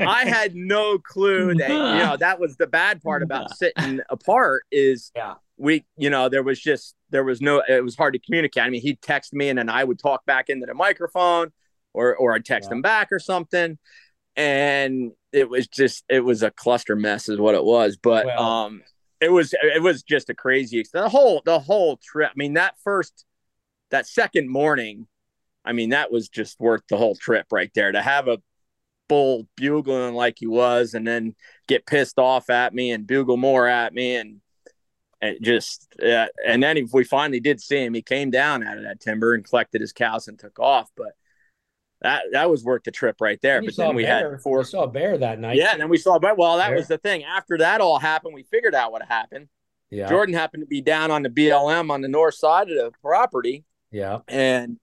I 0.00 0.24
had 0.26 0.56
no 0.56 0.98
clue 0.98 1.54
that 1.54 1.68
you 1.70 1.76
know 1.76 2.16
that 2.18 2.40
was 2.40 2.56
the 2.56 2.66
bad 2.66 3.00
part 3.02 3.22
about 3.22 3.56
sitting 3.56 4.00
apart 4.08 4.64
is 4.72 5.12
yeah. 5.14 5.34
we 5.56 5.84
you 5.96 6.10
know 6.10 6.28
there 6.28 6.42
was 6.42 6.60
just 6.60 6.96
there 7.10 7.22
was 7.22 7.40
no 7.40 7.62
it 7.68 7.84
was 7.84 7.94
hard 7.94 8.14
to 8.14 8.18
communicate. 8.18 8.64
I 8.64 8.70
mean 8.70 8.82
he'd 8.82 9.00
text 9.00 9.32
me 9.32 9.48
and 9.48 9.58
then 9.58 9.68
I 9.68 9.84
would 9.84 9.98
talk 9.98 10.26
back 10.26 10.48
into 10.48 10.66
the 10.66 10.74
microphone 10.74 11.52
or 11.94 12.16
or 12.16 12.34
I'd 12.34 12.44
text 12.44 12.70
him 12.70 12.82
back 12.82 13.08
or 13.12 13.20
something 13.20 13.78
and 14.36 15.12
it 15.32 15.48
was 15.48 15.66
just 15.66 16.04
it 16.08 16.20
was 16.20 16.42
a 16.42 16.50
cluster 16.50 16.96
mess 16.96 17.28
is 17.28 17.38
what 17.38 17.54
it 17.54 17.64
was 17.64 17.96
but 17.96 18.26
Well- 18.26 18.42
um 18.42 18.82
it 19.20 19.30
was 19.32 19.54
it 19.62 19.82
was 19.82 20.02
just 20.02 20.28
a 20.28 20.34
crazy 20.34 20.84
the 20.92 21.08
whole 21.08 21.40
the 21.46 21.58
whole 21.58 21.96
trip. 21.96 22.30
I 22.30 22.36
mean 22.36 22.54
that 22.54 22.74
first 22.84 23.24
that 23.90 24.06
second 24.06 24.50
morning 24.50 25.06
I 25.66 25.72
mean, 25.72 25.90
that 25.90 26.12
was 26.12 26.28
just 26.28 26.60
worth 26.60 26.82
the 26.88 26.96
whole 26.96 27.16
trip 27.16 27.46
right 27.50 27.70
there 27.74 27.90
to 27.90 28.00
have 28.00 28.28
a 28.28 28.38
bull 29.08 29.48
bugling 29.56 30.14
like 30.14 30.36
he 30.38 30.46
was 30.46 30.94
and 30.94 31.06
then 31.06 31.34
get 31.66 31.86
pissed 31.86 32.18
off 32.18 32.50
at 32.50 32.72
me 32.72 32.92
and 32.92 33.06
bugle 33.06 33.36
more 33.36 33.66
at 33.66 33.92
me 33.92 34.16
and 34.16 34.40
and 35.20 35.38
just 35.42 35.88
uh, 36.02 36.26
and 36.46 36.62
then 36.62 36.76
if 36.76 36.92
we 36.92 37.04
finally 37.04 37.38
did 37.40 37.60
see 37.60 37.84
him 37.84 37.94
he 37.94 38.02
came 38.02 38.30
down 38.30 38.64
out 38.64 38.76
of 38.78 38.82
that 38.84 39.00
timber 39.00 39.34
and 39.34 39.48
collected 39.48 39.80
his 39.80 39.92
cows 39.92 40.26
and 40.28 40.38
took 40.38 40.58
off 40.58 40.90
but 40.96 41.12
that 42.02 42.22
that 42.32 42.50
was 42.50 42.62
worth 42.64 42.82
the 42.84 42.90
trip 42.90 43.16
right 43.20 43.38
there 43.42 43.62
but 43.62 43.74
then 43.76 43.94
we 43.94 44.02
bear. 44.04 44.32
had 44.32 44.40
four 44.42 44.58
You 44.58 44.64
saw 44.64 44.82
a 44.84 44.88
bear 44.88 45.16
that 45.18 45.38
night. 45.40 45.56
yeah 45.56 45.72
and 45.72 45.80
then 45.80 45.88
we 45.88 45.96
saw 45.98 46.18
but 46.18 46.36
well 46.36 46.58
that 46.58 46.68
Bear. 46.68 46.76
was 46.76 46.88
the 46.88 46.98
thing 46.98 47.24
after 47.24 47.58
that 47.58 47.80
all 47.80 47.98
happened 47.98 48.34
we 48.34 48.42
figured 48.42 48.74
out 48.74 48.92
what 48.92 49.02
happened 49.02 49.48
Yeah. 49.90 50.08
jorden 50.10 50.34
happened 50.34 50.62
to 50.62 50.66
be 50.66 50.80
down 50.82 51.10
on 51.10 51.22
the 51.22 51.30
blm 51.30 51.90
on 51.90 52.00
the 52.02 52.08
north 52.08 52.34
side 52.34 52.70
of 52.70 52.76
the 52.76 52.92
property 53.02 53.64
Yeah. 53.90 54.18
and 54.28 54.78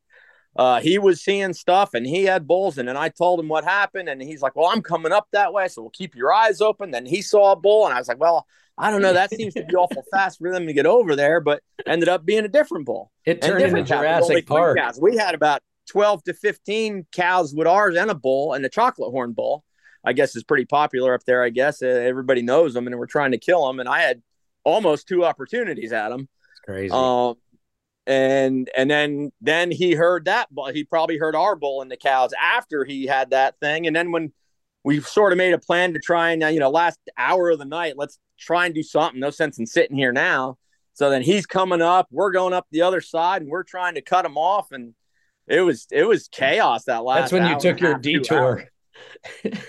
uh, 0.56 0.80
he 0.82 1.00
was 1.00 1.24
seeing 1.24 1.52
stuff 1.52 1.96
and 1.96 2.06
he 2.06 2.26
had 2.26 2.46
bulls 2.48 2.78
in. 2.78 2.88
and 2.88 2.98
i 2.98 3.10
told 3.10 3.40
him 3.40 3.48
what 3.48 3.64
happened 3.64 4.08
and 4.10 4.22
he's 4.22 4.42
like 4.42 4.56
well 4.56 4.68
i'm 4.72 4.82
coming 4.82 5.12
up 5.12 5.28
that 5.34 5.52
way 5.54 5.68
so 5.68 5.82
we'll 5.82 5.90
keep 5.92 6.16
your 6.16 6.32
eyes 6.34 6.62
open 6.62 6.92
then 6.92 7.06
he 7.06 7.22
saw 7.22 7.52
a 7.52 7.56
bull 7.56 7.86
and 7.86 7.94
i 7.94 7.98
was 8.00 8.08
like 8.08 8.20
well 8.20 8.46
i 8.78 8.90
don't 8.92 9.02
know 9.04 9.14
that 9.14 9.30
seems 9.32 9.54
to 9.56 9.64
be 9.66 9.76
awful 9.76 10.04
fast 10.12 10.38
for 10.40 10.52
them 10.52 10.66
to 10.68 10.74
get 10.74 10.86
over 10.86 11.16
there 11.16 11.40
but 11.42 11.62
ended 11.88 12.08
up 12.10 12.24
being 12.26 12.46
a 12.46 12.48
different 12.48 12.86
bull 12.86 13.12
It 13.26 13.42
turned 13.42 13.64
into. 13.64 13.84
Jurassic 13.84 14.46
Park. 14.48 14.78
cows. 14.78 15.00
we 15.02 15.16
had 15.18 15.34
about 15.36 15.62
12 15.90 16.24
to 16.26 16.34
15 16.34 17.06
cows 17.12 17.54
with 17.54 17.68
ours 17.68 17.96
and 17.96 18.10
a 18.12 18.16
bull 18.16 18.54
and 18.54 18.66
a 18.66 18.70
chocolate 18.70 19.12
horn 19.12 19.34
bull 19.34 19.64
i 20.06 20.14
guess 20.14 20.36
is 20.36 20.44
pretty 20.44 20.66
popular 20.66 21.14
up 21.14 21.24
there 21.26 21.44
i 21.44 21.50
guess 21.50 21.82
Uh, 21.82 21.88
everybody 21.88 22.42
knows 22.42 22.74
them 22.74 22.88
and 22.88 22.98
we're 22.98 23.06
trying 23.06 23.32
to 23.32 23.38
kill 23.38 23.68
them 23.68 23.80
and 23.80 23.90
i 23.90 24.00
had 24.02 24.22
almost 24.64 25.08
two 25.08 25.26
opportunities 25.26 25.92
at 25.92 26.10
them 26.10 26.28
It's 26.52 26.60
crazy. 26.62 26.92
um, 26.94 27.36
and 28.06 28.70
and 28.76 28.90
then 28.92 29.32
then 29.40 29.72
he 29.72 29.94
heard 29.94 30.26
that, 30.26 30.48
but 30.54 30.76
he 30.76 30.84
probably 30.84 31.18
heard 31.18 31.36
our 31.36 31.56
bull 31.56 31.82
and 31.82 31.90
the 31.90 31.96
cows 31.98 32.32
after 32.42 32.84
he 32.84 33.06
had 33.06 33.30
that 33.30 33.58
thing. 33.62 33.88
And 33.88 33.96
then 33.96 34.12
when 34.12 34.34
we 34.84 35.00
sort 35.00 35.32
of 35.32 35.38
made 35.38 35.54
a 35.54 35.58
plan 35.58 35.94
to 35.94 36.00
try 36.00 36.32
and 36.32 36.44
uh, 36.44 36.48
you 36.48 36.60
know 36.60 36.70
last 36.70 37.00
hour 37.18 37.52
of 37.52 37.60
the 37.60 37.66
night, 37.66 37.94
let's 37.98 38.20
try 38.38 38.66
and 38.66 38.76
do 38.76 38.84
something. 38.84 39.22
No 39.22 39.30
sense 39.30 39.58
in 39.58 39.66
sitting 39.66 39.96
here 39.96 40.12
now. 40.12 40.58
So 40.96 41.10
then 41.10 41.22
he's 41.22 41.46
coming 41.46 41.82
up, 41.82 42.08
we're 42.12 42.32
going 42.32 42.54
up 42.54 42.68
the 42.72 42.82
other 42.82 43.00
side, 43.00 43.42
and 43.42 43.50
we're 43.50 43.64
trying 43.64 43.96
to 43.96 44.02
cut 44.02 44.26
him 44.26 44.38
off. 44.38 44.74
And 44.74 44.96
it 45.48 45.62
was 45.62 45.88
it 45.92 46.04
was 46.04 46.28
chaos 46.28 46.86
that 46.86 47.04
last. 47.04 47.32
That's 47.32 47.34
when 47.34 47.48
you 47.48 47.60
took 47.60 47.80
your 47.80 47.98
detour. 47.98 48.68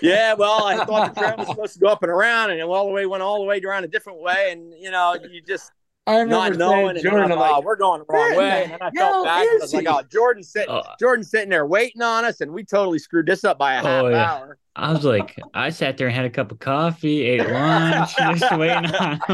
Yeah, 0.01 0.33
well, 0.33 0.65
I 0.65 0.83
thought 0.85 1.15
the 1.15 1.21
trail 1.21 1.35
was 1.37 1.47
supposed 1.47 1.73
to 1.73 1.79
go 1.79 1.87
up 1.87 2.03
and 2.03 2.11
around, 2.11 2.51
and 2.51 2.59
it 2.59 2.63
all 2.63 2.87
the 2.87 2.91
way 2.91 3.05
went 3.05 3.23
all 3.23 3.39
the 3.39 3.45
way 3.45 3.59
around 3.61 3.85
a 3.85 3.87
different 3.87 4.21
way, 4.21 4.51
and 4.51 4.73
you 4.73 4.91
know, 4.91 5.15
you 5.29 5.41
just 5.41 5.71
I 6.07 6.19
remember 6.19 6.35
not 6.35 6.57
knowing, 6.57 6.89
and 6.89 6.97
then 6.97 7.03
Jorden, 7.05 7.23
I'm 7.25 7.31
I'm 7.31 7.39
like, 7.39 7.51
like, 7.51 7.51
oh, 7.55 7.61
we're 7.61 7.75
going 7.77 7.99
the 7.99 8.05
wrong 8.09 8.29
"Where 8.29 8.37
way, 8.37 8.63
and 8.63 8.71
then 8.73 8.81
I 8.81 8.91
hell 8.95 9.11
felt 9.11 9.25
bad. 9.25 9.39
'cause 9.43 9.51
I 9.51 9.55
is 9.55 9.61
was 9.61 9.73
like, 9.73 9.87
oh, 9.87 10.03
Jorden's 10.07 10.49
sitting, 10.51 10.69
Oh. 10.69 10.77
Uh, 10.77 10.95
Jorden's 11.01 11.31
sitting 11.31 11.49
there 11.49 11.65
waiting 11.65 12.01
on 12.03 12.25
us, 12.25 12.41
and 12.41 12.51
we 12.51 12.63
totally 12.63 12.99
screwed 12.99 13.25
this 13.25 13.43
up 13.43 13.57
by 13.57 13.73
a 13.73 13.79
oh, 13.81 13.83
half 13.83 14.03
Oh, 14.03 14.07
yeah. 14.09 14.31
hour. 14.31 14.57
I 14.77 14.91
was 14.91 15.05
like, 15.05 15.39
I 15.53 15.69
sat 15.69 15.97
there 15.97 16.07
and 16.07 16.15
had 16.15 16.25
a 16.25 16.29
cup 16.29 16.51
of 16.51 16.59
coffee, 16.59 17.21
ate 17.23 17.49
lunch, 17.49 18.15
just 18.17 18.57
waiting 18.57 18.93
on 18.93 19.19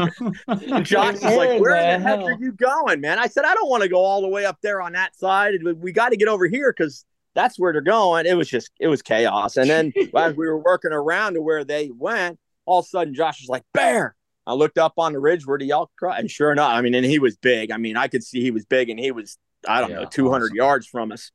him. 0.48 0.84
Josh 0.84 1.16
is 1.16 1.22
Where 1.22 1.36
like, 1.36 1.60
where 1.60 1.74
the 1.76 1.98
the 1.98 2.08
heck 2.08 2.18
hell? 2.20 2.26
are 2.28 2.38
you 2.40 2.52
going, 2.52 3.00
man? 3.00 3.18
I 3.18 3.26
said, 3.26 3.44
I 3.44 3.52
don't 3.54 3.68
want 3.68 3.82
to 3.82 3.88
go 3.88 3.98
all 3.98 4.22
the 4.22 4.28
way 4.28 4.46
up 4.46 4.58
there 4.62 4.80
on 4.80 4.92
that 4.92 5.16
side. 5.16 5.54
We 5.62 5.90
got 5.92 6.10
to 6.10 6.16
get 6.16 6.28
over 6.28 6.46
here 6.46 6.72
because 6.74 7.04
that's 7.34 7.58
where 7.58 7.72
they're 7.72 7.80
going. 7.82 8.24
It 8.26 8.34
was 8.36 8.48
just, 8.48 8.70
it 8.78 8.86
was 8.86 9.02
chaos. 9.02 9.56
And 9.56 9.68
then 9.68 9.92
as 10.16 10.36
we 10.36 10.46
were 10.46 10.58
working 10.58 10.92
around 10.92 11.34
to 11.34 11.42
where 11.42 11.64
they 11.64 11.90
went, 11.90 12.38
all 12.64 12.78
of 12.78 12.84
a 12.84 12.88
sudden 12.88 13.12
Josh 13.12 13.40
was 13.42 13.48
like, 13.48 13.64
bear. 13.74 14.14
I 14.46 14.54
looked 14.54 14.78
up 14.78 14.94
on 14.98 15.12
the 15.12 15.20
ridge 15.20 15.46
where 15.46 15.58
the 15.58 15.70
elk 15.70 15.90
cry, 15.98 16.18
and 16.18 16.30
sure 16.30 16.50
enough, 16.52 16.72
I 16.72 16.80
mean, 16.80 16.94
and 16.94 17.06
he 17.06 17.18
was 17.18 17.36
big. 17.36 17.70
I 17.70 17.76
mean, 17.76 17.96
I 17.96 18.08
could 18.08 18.24
see 18.24 18.40
he 18.40 18.50
was 18.50 18.64
big, 18.64 18.90
and 18.90 18.98
he 18.98 19.12
was, 19.12 19.38
I 19.68 19.80
don't 19.80 19.92
know, 19.92 20.00
Yeah, 20.00 20.06
200 20.10 20.44
awesome. 20.46 20.56
yards 20.56 20.86
from 20.86 21.12
us, 21.12 21.30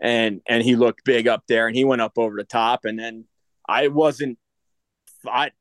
and 0.00 0.40
and 0.48 0.62
he 0.62 0.76
looked 0.76 1.04
big 1.04 1.26
up 1.28 1.44
there, 1.48 1.66
and 1.66 1.74
he 1.76 1.84
went 1.84 2.02
up 2.02 2.12
over 2.18 2.36
the 2.36 2.44
top, 2.44 2.84
and 2.84 2.98
then 2.98 3.24
I 3.68 3.88
wasn't 3.88 4.38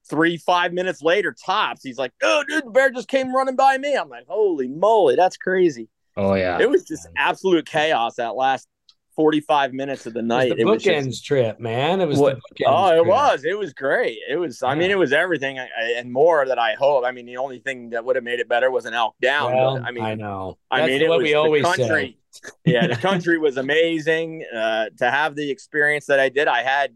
Three 0.09 0.37
five 0.37 0.73
minutes 0.73 1.03
later, 1.03 1.35
tops. 1.45 1.83
He's 1.83 1.99
like, 1.99 2.11
"Oh, 2.23 2.43
dude, 2.47 2.65
the 2.65 2.71
bear 2.71 2.89
just 2.89 3.07
came 3.07 3.31
running 3.35 3.55
by 3.55 3.77
me." 3.77 3.95
I'm 3.95 4.09
like, 4.09 4.25
"Holy 4.27 4.67
moly, 4.67 5.15
that's 5.15 5.37
crazy!" 5.37 5.87
Oh 6.17 6.33
yeah. 6.33 6.57
It 6.59 6.67
was 6.67 6.83
just 6.83 7.07
absolute 7.15 7.67
chaos 7.67 8.15
that 8.15 8.35
last 8.35 8.67
45 9.15 9.73
minutes 9.73 10.05
of 10.05 10.13
the 10.13 10.19
it 10.19 10.23
was 10.23 10.27
night. 10.27 10.57
the 10.57 10.63
bookends 10.63 11.05
just, 11.05 11.25
trip, 11.25 11.59
man. 11.59 12.01
It 12.01 12.07
was 12.07 12.17
what, 12.17 12.39
oh, 12.65 12.87
it 12.91 12.95
trip. 12.95 13.07
was. 13.07 13.43
It 13.43 13.57
was 13.57 13.73
great. 13.73 14.17
It 14.29 14.37
was. 14.37 14.63
I 14.63 14.75
mean, 14.75 14.89
it 14.91 14.97
was 14.97 15.11
everything 15.13 15.59
I, 15.59 15.65
I- 15.65 15.93
and 15.97 16.11
more 16.11 16.45
that 16.45 16.57
I 16.59 16.75
hope. 16.75 17.03
I 17.05 17.11
mean, 17.11 17.25
the 17.25 17.37
only 17.37 17.59
thing 17.59 17.89
that 17.91 18.03
would 18.05 18.15
have 18.15 18.23
made 18.23 18.39
it 18.39 18.47
better 18.49 18.71
was 18.71 18.85
an 18.85 18.93
elk 18.93 19.15
down. 19.21 19.53
Well, 19.53 19.77
but, 19.79 19.83
I 19.87 19.91
mean, 19.91 20.03
I 20.03 20.15
know. 20.15 20.57
I 20.69 20.79
That's 20.81 20.91
mean, 20.91 21.01
it 21.01 21.09
what 21.09 21.19
we 21.21 21.33
always 21.33 21.63
country. 21.63 22.17
say. 22.33 22.51
yeah, 22.65 22.87
the 22.87 22.95
country 23.09 23.37
was 23.37 23.57
amazing. 23.57 24.45
Uh, 24.53 24.85
to 24.99 25.11
have 25.11 25.35
the 25.35 25.49
experience 25.51 26.05
that 26.05 26.19
I 26.19 26.29
did, 26.29 26.47
I 26.47 26.63
had 26.63 26.95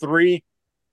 three 0.00 0.44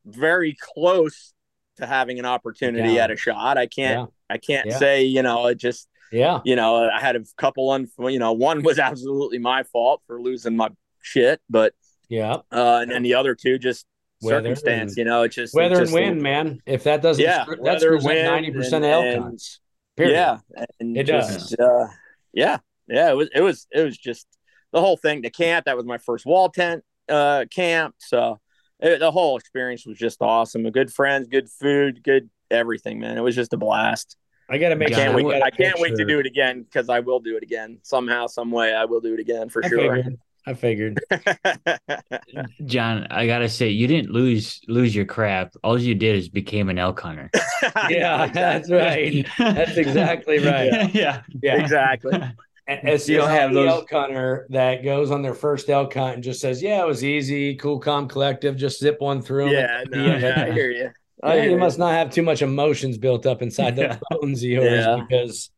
very 0.06 0.56
close 0.60 1.34
to 1.78 1.86
having 1.86 2.20
an 2.20 2.26
opportunity 2.26 2.94
Yeah. 2.94 3.04
at 3.06 3.12
a 3.12 3.18
shot. 3.18 3.58
I 3.58 3.68
can't, 3.68 4.10
Yeah. 4.30 4.34
I 4.34 4.38
can't 4.38 4.68
Yeah. 4.68 4.78
say, 4.78 5.04
you 5.04 5.22
know, 5.22 5.48
it 5.48 5.56
just, 5.56 5.90
Yeah. 6.12 6.40
you 6.46 6.56
know, 6.56 6.90
I 6.90 7.00
had 7.00 7.16
a 7.16 7.24
couple 7.38 7.70
on, 7.70 7.90
you 8.00 8.20
know, 8.20 8.34
one 8.34 8.64
was 8.64 8.80
absolutely 8.80 9.40
my 9.40 9.64
fault 9.64 10.02
for 10.08 10.22
losing 10.22 10.56
my 10.56 10.70
shit, 11.02 11.42
but 11.50 11.74
Yeah. 12.10 12.38
uh, 12.52 12.80
and 12.82 12.92
then 12.92 13.04
the 13.04 13.16
other 13.16 13.36
two 13.36 13.58
just 13.58 13.86
Weather 14.22 14.38
circumstance. 14.56 14.92
and- 14.92 14.98
you 14.98 15.04
know, 15.06 15.24
it's 15.24 15.36
just 15.36 15.54
it 15.54 15.58
Weather 15.58 15.76
and 15.76 15.84
just- 15.86 15.94
wind, 15.94 16.22
man. 16.22 16.62
If 16.66 16.84
that 16.84 17.02
doesn't, 17.02 17.24
Yeah, 17.24 17.44
screw- 17.44 17.58
that 17.64 17.82
screws 17.82 18.04
wind, 18.04 18.24
ninety 18.26 18.52
percent 18.52 18.86
of 18.86 18.90
and- 18.92 18.94
elk 18.94 19.06
and- 19.06 19.24
hunts. 19.24 19.60
Period. 19.98 20.14
Yeah, 20.14 20.38
and 20.80 20.98
It 20.98 21.06
just, 21.06 21.58
Uh, 21.60 21.88
yeah, 22.34 22.58
yeah. 22.88 23.12
It 23.12 23.16
was 23.16 23.30
it 23.34 23.42
was 23.42 23.68
it 23.72 23.82
was 23.84 23.98
just 23.98 24.28
the 24.74 24.82
whole 24.82 24.98
thing. 24.98 25.22
The 25.22 25.30
camp 25.30 25.66
that 25.66 25.78
was 25.78 25.86
my 25.86 25.98
first 25.98 26.26
wall 26.26 26.50
tent 26.50 26.84
uh, 27.08 27.46
camp, 27.50 27.96
so 28.00 28.40
it, 28.82 29.00
the 29.00 29.12
whole 29.12 29.38
experience 29.38 29.86
was 29.86 29.98
just 29.98 30.22
awesome. 30.22 30.70
Good 30.72 30.92
friends, 30.92 31.28
good 31.30 31.50
food, 31.50 32.04
good 32.04 32.30
everything, 32.52 33.00
man. 33.00 33.18
It 33.18 33.22
was 33.22 33.36
just 33.36 33.54
a 33.54 33.58
blast. 33.58 34.18
I 34.50 34.58
got 34.58 34.70
to 34.70 34.76
I 34.76 34.78
make 34.78 34.90
can't 34.90 35.02
sure. 35.10 35.16
wait. 35.16 35.26
we 35.26 35.32
got 35.34 35.42
a 35.42 35.46
I 35.46 35.50
can't 35.50 35.80
wait 35.80 35.96
to 35.96 36.06
do 36.06 36.20
it 36.20 36.26
again 36.26 36.64
because 36.64 36.88
I 36.90 37.00
will 37.00 37.20
do 37.20 37.36
it 37.38 37.44
again 37.44 37.80
somehow, 37.84 38.28
some 38.28 38.52
way. 38.52 38.74
I 38.74 38.86
will 38.86 39.02
do 39.02 39.14
it 39.14 39.20
again 39.20 39.50
for 39.50 39.64
I 39.66 39.70
sure. 39.70 39.96
figured. 39.96 40.20
I 40.48 40.54
figured. 40.54 41.00
John, 42.66 43.08
I 43.10 43.26
gotta 43.28 43.50
say, 43.50 43.70
you 43.70 43.88
didn't 43.88 44.12
lose 44.12 44.62
lose 44.68 44.96
your 44.96 45.06
crap. 45.06 45.56
All 45.64 45.80
you 45.80 45.96
did 45.96 46.16
is 46.18 46.30
became 46.30 46.70
an 46.70 46.78
elk 46.78 47.00
hunter. 47.00 47.32
yeah, 47.90 48.28
that's 48.28 48.70
right. 48.72 49.26
That's 49.40 49.78
exactly 49.78 50.38
right. 50.46 50.94
yeah, 50.94 51.24
yeah, 51.42 51.56
exactly. 51.62 52.22
As 52.68 53.08
You 53.08 53.16
you 53.16 53.22
don't 53.22 53.30
don't 53.30 53.36
have 53.38 53.42
have 53.50 53.54
those- 53.54 53.70
elk 53.70 53.92
hunter 53.92 54.48
that 54.50 54.84
goes 54.84 55.12
on 55.12 55.22
their 55.22 55.34
first 55.36 55.70
elk 55.70 55.94
hunt 55.94 56.16
and 56.16 56.24
just 56.24 56.42
says, 56.42 56.62
"Yeah, 56.62 56.82
it 56.84 56.88
was 56.88 57.04
easy, 57.04 57.56
cool, 57.56 57.80
calm, 57.80 58.08
collective. 58.08 58.56
Just 58.56 58.80
zip 58.80 59.02
one 59.02 59.22
through." 59.22 59.50
Yeah, 59.52 59.84
no, 59.90 60.04
yeah, 60.18 60.46
I 60.48 60.52
hear 60.52 60.70
you. 60.72 60.92
I 61.26 61.38
Yeah, 61.38 61.44
you 61.46 61.58
must 61.58 61.80
not 61.80 61.94
have 61.94 62.12
too 62.12 62.22
much 62.22 62.42
emotions 62.42 62.98
built 62.98 63.26
up 63.26 63.42
inside 63.42 63.76
those 63.76 63.98
bones 64.12 64.44
of 64.44 64.50
yours 64.50 64.86
Yeah. 64.86 65.04
because 65.08 65.50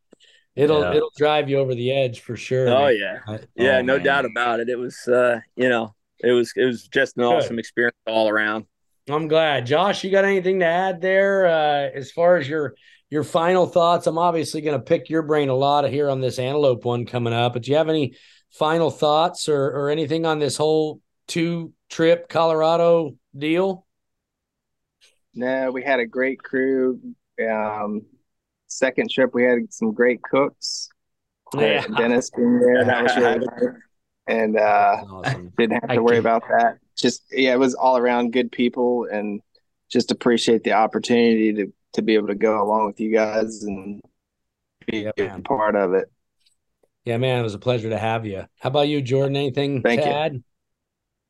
it'll 0.55 0.81
Yeah. 0.81 0.95
it'll 0.95 1.11
drive 1.17 1.49
you 1.49 1.57
over 1.59 1.75
the 1.75 1.91
edge 1.91 2.21
for 2.21 2.35
sure. 2.35 2.69
Oh 2.69 2.87
yeah, 2.87 3.19
I- 3.27 3.39
yeah, 3.55 3.77
oh, 3.77 3.81
no 3.81 3.95
man. 3.97 4.05
doubt 4.05 4.25
about 4.25 4.59
it. 4.59 4.69
It 4.69 4.77
was, 4.77 4.97
uh, 5.07 5.39
you 5.55 5.69
know, 5.69 5.93
it 6.23 6.31
was 6.31 6.53
it 6.55 6.65
was 6.65 6.87
just 6.87 7.17
an 7.17 7.23
Good. 7.23 7.33
awesome 7.35 7.59
experience 7.59 7.97
all 8.07 8.29
around. 8.29 8.65
I'm 9.09 9.27
glad. 9.27 9.65
Josh, 9.65 10.03
you 10.03 10.11
got 10.11 10.25
anything 10.25 10.59
to 10.59 10.65
add 10.65 10.99
there 11.01 11.45
uh, 11.47 11.89
as 11.93 12.11
far 12.11 12.37
as 12.37 12.47
your 12.47 12.75
your 13.09 13.23
final 13.23 13.65
thoughts? 13.65 14.05
I'm 14.07 14.17
obviously 14.17 14.59
going 14.61 14.77
to 14.77 14.83
pick 14.83 15.09
your 15.09 15.21
brain 15.21 15.47
a 15.49 15.55
lot 15.55 15.89
here 15.89 16.09
on 16.09 16.19
this 16.21 16.39
antelope 16.39 16.83
one 16.83 17.05
coming 17.05 17.33
up, 17.33 17.53
but 17.53 17.63
do 17.63 17.71
you 17.71 17.77
have 17.77 17.87
any 17.89 18.13
final 18.51 18.89
thoughts 18.89 19.47
or 19.47 19.65
or 19.71 19.89
anything 19.89 20.25
on 20.25 20.39
this 20.39 20.57
whole 20.57 20.99
two 21.27 21.71
trip 21.89 22.27
Colorado 22.29 23.15
deal? 23.37 23.85
No, 25.37 25.71
we 25.71 25.83
had 25.83 25.99
a 25.99 26.05
great 26.05 26.41
crew. 26.41 26.99
Um, 27.47 28.01
second 28.65 29.11
trip, 29.11 29.33
we 29.33 29.43
had 29.43 29.71
some 29.71 29.93
great 29.93 30.21
cooks. 30.23 30.89
Yeah. 31.55 31.85
Dennis 31.95 32.29
being 32.31 32.59
there, 32.59 32.83
that 32.83 33.03
was 33.03 33.15
really 33.15 33.39
nice. 33.61 33.75
And 34.27 34.57
uh, 34.57 35.03
didn't 35.57 35.81
have 35.81 35.95
to 35.95 36.03
worry 36.03 36.17
about 36.17 36.43
that. 36.49 36.79
Just 36.97 37.23
yeah, 37.31 37.53
it 37.53 37.59
was 37.59 37.75
all 37.75 37.97
around 37.97 38.33
good 38.33 38.51
people, 38.51 39.07
and 39.09 39.39
just 39.89 40.11
appreciate 40.11 40.63
the 40.63 40.73
opportunity 40.73 41.53
to 41.53 41.73
to 41.93 42.01
be 42.01 42.15
able 42.15 42.27
to 42.27 42.35
go 42.35 42.61
along 42.61 42.87
with 42.87 42.99
you 42.99 43.13
guys 43.13 43.63
and 43.63 44.01
be 44.87 45.05
a 45.05 45.39
part 45.45 45.75
of 45.75 45.93
it. 45.93 46.11
Yeah, 47.05 47.17
man, 47.17 47.39
it 47.39 47.43
was 47.43 47.53
a 47.53 47.59
pleasure 47.59 47.89
to 47.89 47.97
have 47.97 48.25
you. 48.25 48.45
How 48.59 48.67
about 48.67 48.89
you, 48.89 49.01
Jorden? 49.01 49.37
Anything 49.37 49.81
Thank 49.81 50.01
to 50.01 50.07
you. 50.07 50.13
add? 50.13 50.43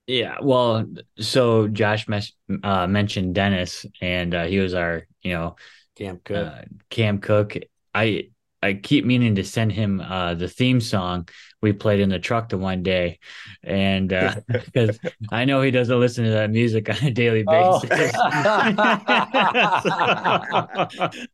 Yeah, 0.08 0.38
well, 0.42 0.86
so 1.20 1.68
Josh 1.68 2.08
mes- 2.08 2.34
uh, 2.64 2.88
mentioned 2.88 3.36
Dennis, 3.36 3.86
and 4.02 4.34
uh, 4.34 4.46
he 4.46 4.60
was 4.60 4.74
our, 4.74 5.06
you 5.22 5.34
know, 5.34 5.58
camp 5.98 6.24
cook. 6.24 6.48
Uh, 6.48 6.62
camp 6.90 7.22
cook. 7.24 7.58
I 7.94 8.30
I 8.64 8.74
keep 8.74 9.06
meaning 9.06 9.36
to 9.36 9.44
send 9.44 9.72
him 9.74 10.00
uh, 10.02 10.34
the 10.34 10.48
theme 10.48 10.80
song 10.82 11.28
we 11.62 11.74
played 11.74 12.00
in 12.00 12.10
the 12.10 12.20
truck 12.20 12.48
the 12.50 12.58
one 12.58 12.84
day, 12.84 13.20
and 13.64 14.08
because 14.48 14.98
I 15.30 15.44
know 15.44 15.62
he 15.62 15.72
doesn't 15.72 16.00
listen 16.00 16.24
to 16.24 16.32
that 16.32 16.52
music 16.52 16.90
on 16.90 16.96
a 17.04 17.12
daily 17.12 17.44
Oh. 17.46 17.82
basis. 17.82 18.16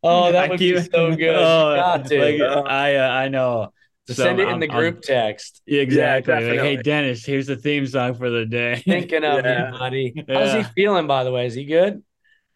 Oh, 0.03 0.31
that 0.31 0.45
I 0.45 0.47
would 0.49 0.59
be 0.59 0.79
so 0.81 1.15
good. 1.15 1.35
Oh, 1.35 2.03
to. 2.07 2.19
like, 2.19 2.41
I 2.67 2.95
uh, 2.95 3.09
I 3.09 3.27
know. 3.29 3.73
To 4.07 4.13
send 4.13 4.39
it 4.39 4.49
in 4.49 4.59
the 4.59 4.67
group 4.67 5.01
text. 5.01 5.61
Exactly. 5.65 6.33
Yeah, 6.33 6.39
Like, 6.51 6.59
hey. 6.59 6.75
Dennis, 6.75 7.25
here's 7.25 7.47
the 7.47 7.55
theme 7.55 7.87
song 7.87 8.15
for 8.15 8.29
the 8.29 8.45
day. 8.45 8.75
Thinking 8.85 9.23
of 9.23 9.45
Yeah. 9.45 9.71
you, 9.71 9.77
buddy. 9.79 10.25
How's 10.27 10.53
he 10.53 10.63
feeling, 10.75 11.07
by 11.07 11.23
the 11.23 11.31
way? 11.31 11.45
Is 11.47 11.53
he 11.53 11.63
good? 11.63 12.03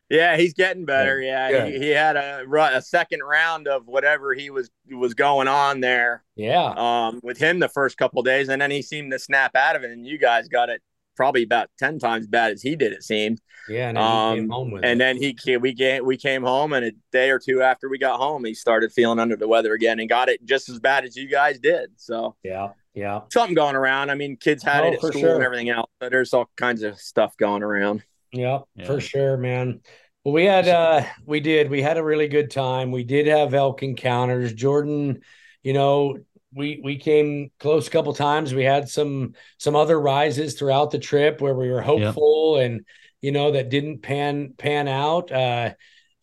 Yeah, 0.10 0.38
he's 0.38 0.54
getting 0.54 0.86
better. 0.86 1.20
Yeah, 1.20 1.52
Good. 1.52 1.74
he, 1.74 1.80
he 1.80 1.90
had 1.90 2.16
a 2.16 2.46
a 2.78 2.82
second 2.82 3.20
round 3.22 3.68
of 3.68 3.88
whatever 3.88 4.34
he 4.34 4.50
was 4.50 4.70
was 4.90 5.14
going 5.14 5.50
on 5.50 5.82
there. 5.82 6.24
Yeah. 6.38 6.74
Um, 6.78 7.20
with 7.24 7.38
him 7.38 7.60
the 7.60 7.68
first 7.68 7.98
couple 7.98 8.24
days, 8.24 8.48
and 8.48 8.62
then 8.62 8.72
he 8.72 8.82
seemed 8.82 9.12
to 9.12 9.20
snap 9.20 9.54
out 9.56 9.76
of 9.76 9.84
it, 9.84 9.92
and 9.92 10.06
you 10.08 10.18
guys 10.18 10.48
got 10.48 10.70
it 10.70 10.82
probably 11.18 11.44
about 11.44 11.70
ten 11.78 12.00
times 12.00 12.28
bad 12.28 12.54
as 12.54 12.62
he 12.62 12.78
did. 12.78 12.94
It 12.94 13.04
seemed. 13.04 13.42
Yeah, 13.70 13.90
and 13.90 13.98
then 13.98 14.04
he 14.06 14.42
came 14.42 14.50
home 14.50 14.72
with 14.72 14.84
Um, 14.86 14.90
and 14.90 15.02
it. 15.02 15.04
then 15.04 15.18
he 15.18 15.34
came, 15.34 15.60
we 15.60 15.76
came 15.76 16.06
we 16.06 16.16
came 16.16 16.44
home, 16.44 16.72
and 16.72 16.86
a 16.86 16.92
day 17.12 17.32
or 17.32 17.40
two 17.40 17.62
after 17.62 17.90
we 17.90 17.98
got 17.98 18.18
home, 18.18 18.46
he 18.46 18.54
started 18.54 18.94
feeling 18.94 19.20
under 19.20 19.36
the 19.36 19.48
weather 19.48 19.74
again, 19.74 20.00
and 20.00 20.08
got 20.08 20.30
it 20.30 20.46
just 20.46 20.70
as 20.70 20.80
bad 20.80 21.04
as 21.04 21.18
you 21.18 21.28
guys 21.28 21.60
did. 21.60 21.90
So 21.98 22.38
yeah, 22.44 22.70
yeah, 22.94 23.22
something 23.34 23.56
going 23.56 23.76
around. 23.76 24.10
I 24.10 24.16
mean, 24.16 24.38
kids 24.38 24.64
had 24.64 24.86
Oh, 24.86 24.88
it 24.88 24.94
at 24.94 25.02
for 25.02 25.10
school 25.10 25.22
sure. 25.22 25.36
and 25.36 25.44
everything 25.44 25.70
else. 25.70 25.90
So 26.02 26.10
there's 26.10 26.34
all 26.34 26.50
kinds 26.56 26.84
of 26.84 26.98
stuff 26.98 27.36
going 27.36 27.62
around. 27.62 28.04
Yeah, 28.32 28.60
for 28.86 29.02
sure, 29.02 29.36
man. 29.36 29.82
Well, 30.24 30.34
we 30.34 30.46
had 30.46 30.68
uh 30.68 31.04
we 31.26 31.40
did. 31.42 31.70
We 31.70 31.82
had 31.82 31.98
a 31.98 32.04
really 32.04 32.28
good 32.28 32.52
time. 32.52 32.92
We 32.92 33.04
did 33.04 33.28
have 33.28 33.54
elk 33.54 33.84
encounters. 33.84 34.54
Jorden, 34.54 35.22
you 35.64 35.74
know, 35.74 36.20
we 36.58 36.82
we 36.84 36.98
came 36.98 37.52
close 37.60 37.88
a 37.88 37.92
couple 37.92 38.14
times. 38.14 38.54
We 38.54 38.64
had 38.64 38.90
some 38.90 39.34
some 39.58 39.76
other 39.76 40.00
rises 40.00 40.56
throughout 40.56 40.92
the 40.92 41.00
trip 41.00 41.40
where 41.40 41.54
we 41.54 41.70
were 41.70 41.82
hopeful 41.82 42.58
and 42.58 42.82
you 43.22 43.32
know 43.32 43.52
that 43.52 43.70
didn't 43.70 44.00
pan 44.00 44.54
pan 44.58 44.88
out. 44.88 45.32
Uh 45.32 45.74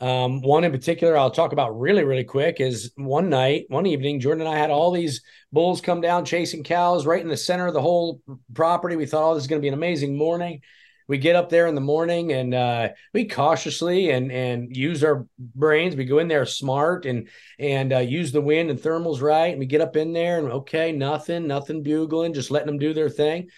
um, 0.00 0.42
one 0.42 0.64
in 0.64 0.72
particular 0.72 1.16
I'll 1.16 1.30
talk 1.30 1.52
about 1.52 1.78
really, 1.78 2.04
really 2.04 2.24
quick 2.24 2.60
is 2.60 2.90
one 2.96 3.30
night, 3.30 3.66
one 3.68 3.86
evening, 3.86 4.20
Jorden 4.20 4.40
and 4.40 4.48
I 4.48 4.58
had 4.58 4.70
all 4.70 4.90
these 4.90 5.22
bulls 5.52 5.80
come 5.80 6.00
down 6.00 6.24
chasing 6.24 6.64
cows 6.64 7.06
right 7.06 7.22
in 7.22 7.28
the 7.28 7.36
center 7.36 7.66
of 7.66 7.74
the 7.74 7.80
whole 7.80 8.20
property. 8.52 8.96
We 8.96 9.06
thought, 9.06 9.30
oh, 9.30 9.34
this 9.34 9.44
is 9.44 9.46
going 9.46 9.60
to 9.60 9.64
be 9.64 9.68
an 9.68 9.74
amazing 9.74 10.18
morning 10.18 10.60
we 11.06 11.18
get 11.18 11.36
up 11.36 11.50
there 11.50 11.66
in 11.66 11.74
the 11.74 11.80
morning 11.80 12.32
and 12.32 12.54
uh, 12.54 12.88
we 13.12 13.26
cautiously 13.26 14.10
and 14.10 14.32
and 14.32 14.74
use 14.76 15.04
our 15.04 15.26
brains. 15.38 15.96
We 15.96 16.04
go 16.04 16.18
in 16.18 16.28
there 16.28 16.46
smart 16.46 17.06
and 17.06 17.28
and 17.58 17.92
uh, 17.92 17.98
use 17.98 18.32
the 18.32 18.40
wind 18.40 18.70
and 18.70 18.78
thermals 18.78 19.20
right. 19.20 19.50
And 19.50 19.58
we 19.58 19.66
get 19.66 19.80
up 19.80 19.96
in 19.96 20.12
there 20.12 20.38
and 20.38 20.48
okay, 20.48 20.92
nothing, 20.92 21.46
nothing 21.46 21.82
bugling, 21.82 22.34
just 22.34 22.50
letting 22.50 22.68
them 22.68 22.78
do 22.78 22.94
their 22.94 23.10
thing. 23.10 23.48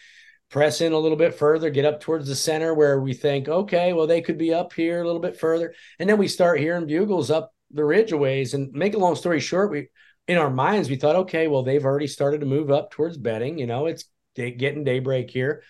Press 0.51 0.81
in 0.81 0.93
a 0.93 0.99
little 0.99 1.17
bit 1.17 1.35
further, 1.35 1.71
get 1.71 1.85
up 1.85 2.01
towards 2.01 2.29
the 2.29 2.37
center 2.37 2.73
where 2.73 3.01
we 3.01 3.15
think, 3.15 3.49
okay, 3.49 3.93
well 3.93 4.07
they 4.07 4.23
could 4.23 4.39
be 4.39 4.55
up 4.55 4.73
here 4.73 5.03
a 5.03 5.07
little 5.07 5.21
bit 5.21 5.39
further, 5.39 5.75
and 5.99 6.09
then 6.09 6.19
we 6.19 6.29
start 6.29 6.61
hearing 6.61 6.87
bugles 6.87 7.31
up 7.31 7.53
the 7.73 7.85
ridge 7.85 8.13
a 8.13 8.17
ways. 8.17 8.55
And 8.55 8.73
make 8.73 8.95
a 8.95 8.99
long 8.99 9.17
story 9.17 9.41
short, 9.41 9.71
we 9.71 9.89
in 10.29 10.39
our 10.39 10.51
minds 10.51 10.89
we 10.89 10.97
thought, 10.97 11.17
okay, 11.17 11.47
well 11.47 11.63
they've 11.63 11.85
already 11.85 12.09
started 12.09 12.41
to 12.41 12.47
move 12.47 12.71
up 12.71 12.91
towards 12.91 13.17
bedding. 13.17 13.59
You 13.59 13.67
know, 13.67 13.87
it's 13.87 14.05
getting 14.35 14.85
daybreak 14.85 15.31
here. 15.31 15.63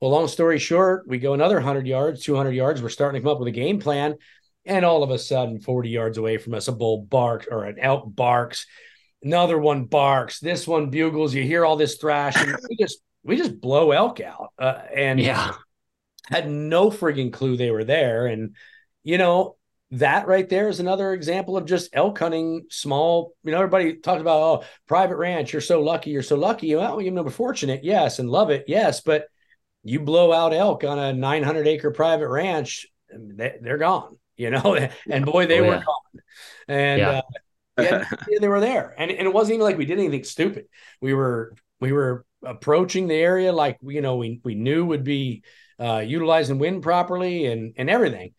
Well, 0.00 0.10
long 0.10 0.28
story 0.28 0.58
short, 0.58 1.08
we 1.08 1.18
go 1.18 1.34
another 1.34 1.56
100 1.56 1.86
yards, 1.86 2.22
200 2.22 2.52
yards. 2.52 2.82
We're 2.82 2.88
starting 2.88 3.20
to 3.20 3.24
come 3.24 3.32
up 3.32 3.40
with 3.40 3.48
a 3.48 3.52
game 3.52 3.80
plan. 3.80 4.16
And 4.64 4.84
all 4.84 5.02
of 5.02 5.10
a 5.10 5.18
sudden, 5.18 5.60
40 5.60 5.88
yards 5.88 6.18
away 6.18 6.36
from 6.38 6.54
us, 6.54 6.68
a 6.68 6.72
bull 6.72 7.02
barks 7.02 7.46
or 7.50 7.64
an 7.64 7.78
elk 7.78 8.04
barks. 8.06 8.66
Another 9.22 9.58
one 9.58 9.84
barks. 9.86 10.38
This 10.40 10.68
one 10.68 10.90
bugles. 10.90 11.34
You 11.34 11.42
hear 11.42 11.64
all 11.64 11.76
this 11.76 11.96
thrashing. 11.96 12.54
we 12.68 12.76
just 12.76 13.00
we 13.24 13.36
just 13.36 13.60
blow 13.60 13.90
elk 13.90 14.20
out. 14.20 14.52
Uh, 14.58 14.80
and 14.94 15.18
Yeah. 15.18 15.54
had 16.26 16.48
no 16.50 16.90
frigging 16.90 17.32
clue 17.32 17.56
they 17.56 17.70
were 17.70 17.84
there. 17.84 18.26
And 18.26 18.54
you 19.02 19.18
know, 19.18 19.56
that 19.92 20.26
right 20.28 20.48
there 20.48 20.68
is 20.68 20.80
another 20.80 21.14
example 21.14 21.56
of 21.56 21.64
just 21.64 21.90
elk 21.94 22.18
hunting 22.18 22.66
small. 22.70 23.32
You 23.42 23.52
know, 23.52 23.58
everybody 23.58 23.96
talks 23.96 24.20
about 24.20 24.42
oh, 24.42 24.64
private 24.86 25.16
ranch. 25.16 25.52
You're 25.52 25.62
so 25.62 25.80
lucky. 25.80 26.10
You're 26.10 26.22
so 26.22 26.36
lucky. 26.36 26.74
Well, 26.74 27.00
you 27.00 27.10
know, 27.10 27.26
fortunate, 27.30 27.82
yes, 27.84 28.18
and 28.18 28.30
love 28.30 28.50
it, 28.50 28.64
yes, 28.68 29.00
but 29.00 29.26
you 29.84 30.00
blow 30.00 30.32
out 30.32 30.52
elk 30.52 30.84
on 30.84 30.98
a 30.98 31.12
900 31.12 31.66
acre 31.66 31.90
private 31.90 32.28
ranch, 32.28 32.86
they, 33.10 33.56
they're 33.60 33.78
gone. 33.78 34.16
You 34.36 34.50
know, 34.50 34.76
and 35.10 35.24
boy, 35.26 35.46
they 35.46 35.60
Oh, 35.60 35.64
were 35.64 35.68
yeah. 35.76 35.82
gone. 35.84 36.22
And 36.68 36.98
Yeah. 37.00 37.08
uh, 37.10 37.22
yeah, 37.80 38.04
yeah, 38.28 38.38
they 38.40 38.48
were 38.48 38.60
there, 38.60 38.92
and 38.98 39.08
and 39.10 39.26
it 39.26 39.32
wasn't 39.32 39.54
even 39.54 39.64
like 39.64 39.78
we 39.78 39.84
did 39.86 39.98
anything 40.00 40.24
stupid. 40.24 40.66
We 41.00 41.14
were 41.14 41.54
we 41.80 41.92
were 41.92 42.24
approaching 42.44 43.06
the 43.06 43.14
area 43.14 43.52
like 43.52 43.78
you 43.82 44.00
know 44.00 44.16
we 44.16 44.40
we 44.42 44.56
knew 44.56 44.84
would 44.86 45.04
be 45.04 45.42
uh, 45.78 45.98
utilizing 46.04 46.58
wind 46.58 46.82
properly 46.82 47.46
and 47.46 47.74
and 47.76 47.88
everything. 47.88 48.34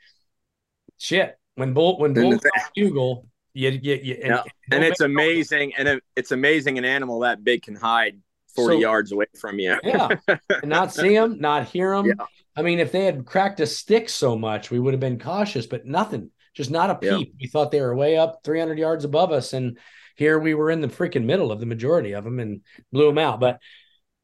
Shit, 0.98 1.38
when 1.56 1.74
bull 1.74 1.98
when 2.00 2.14
Then 2.14 2.24
bull 2.32 2.40
the- 2.40 2.52
bugle, 2.76 3.28
you, 3.54 3.70
you, 3.70 3.96
you, 4.04 4.18
yeah. 4.26 4.44
and, 4.72 4.84
it's 4.84 5.00
amazing, 5.00 5.74
and 5.78 5.88
it, 5.88 6.04
it's 6.18 6.32
amazing 6.32 6.78
an 6.78 6.84
animal 6.86 7.20
that 7.22 7.42
big 7.44 7.62
can 7.62 7.76
hide 7.76 8.20
forty 8.60 8.76
so, 8.76 8.80
yards 8.82 9.12
away 9.12 9.26
from 9.40 9.60
you. 9.60 9.78
yeah, 9.84 10.10
not 10.64 10.94
see 10.94 11.14
them, 11.14 11.40
not 11.40 11.68
hear 11.68 11.96
them. 11.96 12.08
Yeah. 12.08 12.26
I 12.56 12.62
mean, 12.62 12.80
if 12.80 12.92
they 12.92 13.06
had 13.06 13.26
cracked 13.26 13.60
a 13.60 13.66
stick 13.66 14.10
so 14.10 14.38
much, 14.38 14.70
we 14.70 14.80
would 14.80 14.94
have 14.94 15.00
been 15.00 15.20
cautious, 15.20 15.66
but 15.66 15.86
nothing, 15.86 16.32
just 16.54 16.72
not 16.72 16.90
a 16.90 16.96
peep. 16.96 17.28
Yeah. 17.28 17.34
We 17.40 17.48
thought 17.48 17.72
they 17.72 17.82
were 17.82 17.96
way 17.96 18.18
up, 18.18 18.42
three 18.44 18.60
hundred 18.60 18.80
yards 18.80 19.06
above 19.06 19.32
us, 19.32 19.54
and 19.54 19.78
here 20.16 20.38
we 20.38 20.54
were 20.54 20.70
in 20.70 20.82
the 20.82 20.88
freaking 20.88 21.26
middle 21.26 21.52
of 21.52 21.60
the 21.60 21.66
majority 21.66 22.12
of 22.14 22.24
them 22.24 22.40
and 22.40 22.62
blew 22.92 23.08
them 23.08 23.18
out. 23.18 23.40
But 23.40 23.60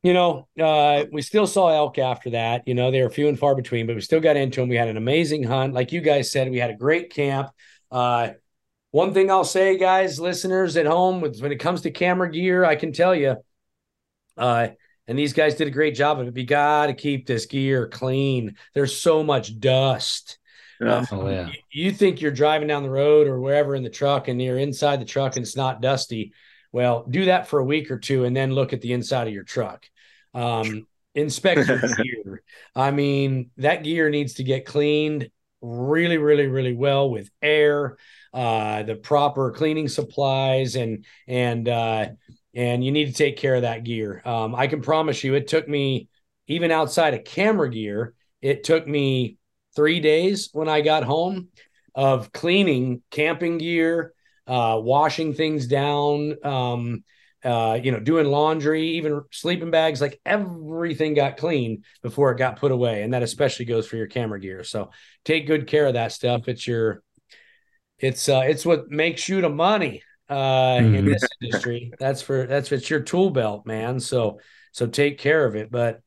you 0.06 0.14
know, 0.14 0.48
uh, 0.62 1.06
we 1.12 1.24
still 1.24 1.48
saw 1.48 1.70
elk 1.70 1.98
after 1.98 2.30
that. 2.32 2.68
You 2.68 2.76
know, 2.76 2.92
they 2.92 3.02
were 3.02 3.10
few 3.10 3.28
and 3.28 3.40
far 3.40 3.56
between, 3.56 3.88
but 3.88 3.96
we 3.96 4.02
still 4.02 4.20
got 4.20 4.38
into 4.38 4.60
them. 4.60 4.70
We 4.70 4.76
had 4.76 4.88
an 4.88 4.98
amazing 4.98 5.42
hunt, 5.42 5.74
like 5.74 5.92
you 5.92 6.00
guys 6.00 6.32
said. 6.32 6.52
We 6.52 6.60
had 6.60 6.70
a 6.70 6.76
great 6.76 7.12
camp. 7.12 7.50
Uh, 7.90 8.34
one 8.92 9.16
thing 9.16 9.32
I'll 9.32 9.44
say, 9.44 9.80
guys, 9.80 10.20
listeners 10.20 10.78
at 10.78 10.86
home, 10.86 11.22
with, 11.22 11.42
when 11.42 11.52
it 11.52 11.60
comes 11.60 11.82
to 11.82 11.92
camera 11.92 12.30
gear, 12.30 12.64
I 12.64 12.76
can 12.76 12.92
tell 12.92 13.16
you, 13.16 13.38
uh, 14.38 14.68
and 15.08 15.18
these 15.18 15.34
guys 15.34 15.56
did 15.56 15.68
a 15.68 15.72
great 15.72 15.96
job 15.96 16.20
of 16.20 16.28
it. 16.28 16.38
You 16.38 16.46
got 16.46 16.88
to 16.88 16.94
keep 16.94 17.28
this 17.28 17.46
gear 17.46 17.88
clean. 17.88 18.56
There's 18.74 19.00
so 19.00 19.24
much 19.24 19.60
dust. 19.60 20.40
Yeah. 20.82 20.98
Um, 20.98 21.08
oh, 21.12 21.30
yeah. 21.30 21.48
You, 21.48 21.86
you 21.86 21.92
think 21.92 22.22
you're 22.22 22.32
driving 22.32 22.68
down 22.68 22.84
the 22.84 22.90
road 22.90 23.28
or 23.28 23.40
wherever 23.40 23.76
in 23.76 23.84
the 23.84 23.90
truck 23.90 24.28
and 24.28 24.42
you're 24.42 24.58
inside 24.58 25.00
the 25.00 25.06
truck 25.06 25.36
and 25.36 25.44
it's 25.44 25.56
not 25.56 25.82
dusty. 25.82 26.34
Well, 26.72 27.06
do 27.10 27.26
that 27.26 27.48
for 27.48 27.60
a 27.60 27.64
week 27.64 27.92
or 27.92 28.00
two 28.00 28.26
and 28.26 28.36
then 28.36 28.52
look 28.52 28.74
at 28.74 28.82
the 28.82 28.94
inside 28.94 29.28
of 29.28 29.34
your 29.34 29.44
truck. 29.44 29.86
Um, 30.34 30.88
inspect 31.14 31.68
your 31.68 31.80
gear. 32.04 32.44
I 32.76 32.92
mean, 32.92 33.52
that 33.58 33.84
gear 33.84 34.10
needs 34.10 34.34
to 34.36 34.44
get 34.44 34.66
cleaned 34.66 35.30
really, 35.62 36.18
really, 36.18 36.48
really 36.48 36.74
well 36.74 37.10
with 37.10 37.30
air 37.42 37.98
uh, 38.36 38.84
the 38.84 38.96
proper 38.96 39.50
cleaning 39.52 39.88
supplies 39.88 40.76
and 40.76 41.06
and 41.26 41.70
uh, 41.70 42.08
and 42.56 42.84
you 42.84 42.92
need 42.92 43.08
to 43.08 43.14
take 43.14 43.38
care 43.38 43.56
of 43.56 43.64
that 43.64 43.84
gear. 43.84 44.22
Um, 44.26 44.56
I 44.56 44.68
can 44.68 44.82
promise 44.82 45.24
you, 45.24 45.36
it 45.36 45.48
took 45.48 45.68
me 45.68 46.08
even 46.48 46.72
outside 46.72 47.14
of 47.14 47.24
camera 47.24 47.70
gear, 47.70 48.14
it 48.42 48.64
took 48.64 48.88
me 48.88 49.38
three 49.76 50.00
days 50.00 50.50
when 50.54 50.70
I 50.70 50.82
got 50.82 51.04
home 51.04 51.50
of 51.94 52.32
cleaning 52.32 53.02
camping 53.12 53.58
gear, 53.58 54.14
uh, 54.48 54.80
washing 54.82 55.34
things 55.34 55.68
down, 55.68 56.36
um, 56.44 57.04
uh, 57.44 57.80
you 57.82 57.92
know, 57.92 58.00
doing 58.00 58.26
laundry, 58.26 58.84
even 58.92 59.22
sleeping 59.32 59.72
bags, 59.72 60.02
like 60.02 60.20
everything 60.26 61.14
got 61.14 61.38
clean 61.38 61.84
before 62.02 62.32
it 62.32 62.38
got 62.38 62.60
put 62.60 62.72
away. 62.72 63.04
And 63.04 63.14
that 63.14 63.24
especially 63.24 63.66
goes 63.66 63.86
for 63.88 63.98
your 63.98 64.08
camera 64.08 64.40
gear. 64.40 64.64
So 64.64 64.92
take 65.24 65.46
good 65.46 65.68
care 65.68 65.86
of 65.88 65.94
that 65.94 66.12
stuff. 66.12 66.48
It's 66.48 66.66
your 66.66 67.04
it's 68.00 68.28
uh, 68.28 68.44
it's 68.46 68.66
what 68.66 68.90
makes 68.90 69.30
you 69.30 69.42
the 69.42 69.50
money 69.50 70.04
uh, 70.30 70.36
mm-hmm. 70.36 70.96
in 70.96 71.06
this 71.06 71.24
industry. 71.42 71.92
That's 72.00 72.22
for 72.22 72.46
that's 72.46 72.72
it's 72.72 72.90
your 72.90 73.02
tool 73.02 73.30
belt, 73.30 73.66
man. 73.66 74.00
So 74.00 74.40
so 74.72 74.88
take 74.88 75.18
care 75.18 75.46
of 75.46 75.56
it. 75.56 75.72
But 75.72 76.02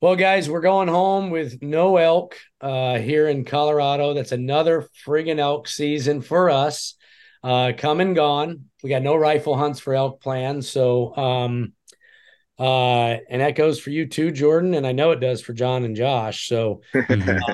well, 0.00 0.16
guys, 0.16 0.50
we're 0.50 0.60
going 0.60 0.88
home 0.88 1.30
with 1.30 1.62
no 1.62 1.96
elk 1.96 2.36
uh, 2.60 2.98
here 2.98 3.28
in 3.28 3.44
Colorado. 3.44 4.14
That's 4.14 4.32
another 4.32 4.88
friggin' 5.06 5.38
elk 5.38 5.68
season 5.68 6.22
for 6.22 6.50
us. 6.50 6.94
Uh, 7.44 7.72
come 7.76 8.00
and 8.00 8.14
gone. 8.14 8.66
We 8.82 8.90
got 8.90 9.02
no 9.02 9.14
rifle 9.14 9.56
hunts 9.56 9.80
for 9.80 9.94
elk 9.94 10.20
planned. 10.20 10.64
So 10.64 11.16
um, 11.16 11.72
uh, 12.58 13.18
and 13.28 13.40
that 13.40 13.56
goes 13.56 13.80
for 13.80 13.90
you 13.90 14.06
too, 14.06 14.30
Jorden, 14.30 14.76
and 14.76 14.86
I 14.86 14.92
know 14.92 15.10
it 15.10 15.20
does 15.20 15.40
for 15.40 15.52
John 15.52 15.84
and 15.84 15.96
Josh. 15.96 16.46
So, 16.46 16.82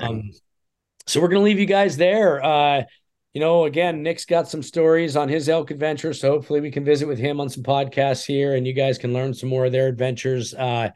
um, 0.01 0.29
so 1.07 1.19
we're 1.19 1.29
gonna 1.29 1.41
leave 1.41 1.59
you 1.59 1.65
guys 1.65 1.97
there. 1.97 2.43
Uh, 2.43 2.83
you 3.33 3.41
know, 3.41 3.65
again, 3.65 4.01
Nick's 4.01 4.25
got 4.25 4.49
some 4.49 4.63
stories 4.63 5.15
on 5.15 5.29
his 5.29 5.49
elk 5.49 5.69
adventure, 5.69 6.13
so 6.13 6.31
hopefully 6.31 6.61
we 6.61 6.71
can 6.71 6.83
visit 6.83 7.07
with 7.07 7.19
him 7.19 7.39
on 7.39 7.49
some 7.49 7.63
podcasts 7.63 8.25
here, 8.25 8.55
and 8.55 8.65
you 8.65 8.73
guys 8.73 8.97
can 8.97 9.13
learn 9.13 9.33
some 9.33 9.49
more 9.49 9.65
of 9.65 9.71
their 9.71 9.87
adventures. 9.87 10.53
Uh, 10.53 10.89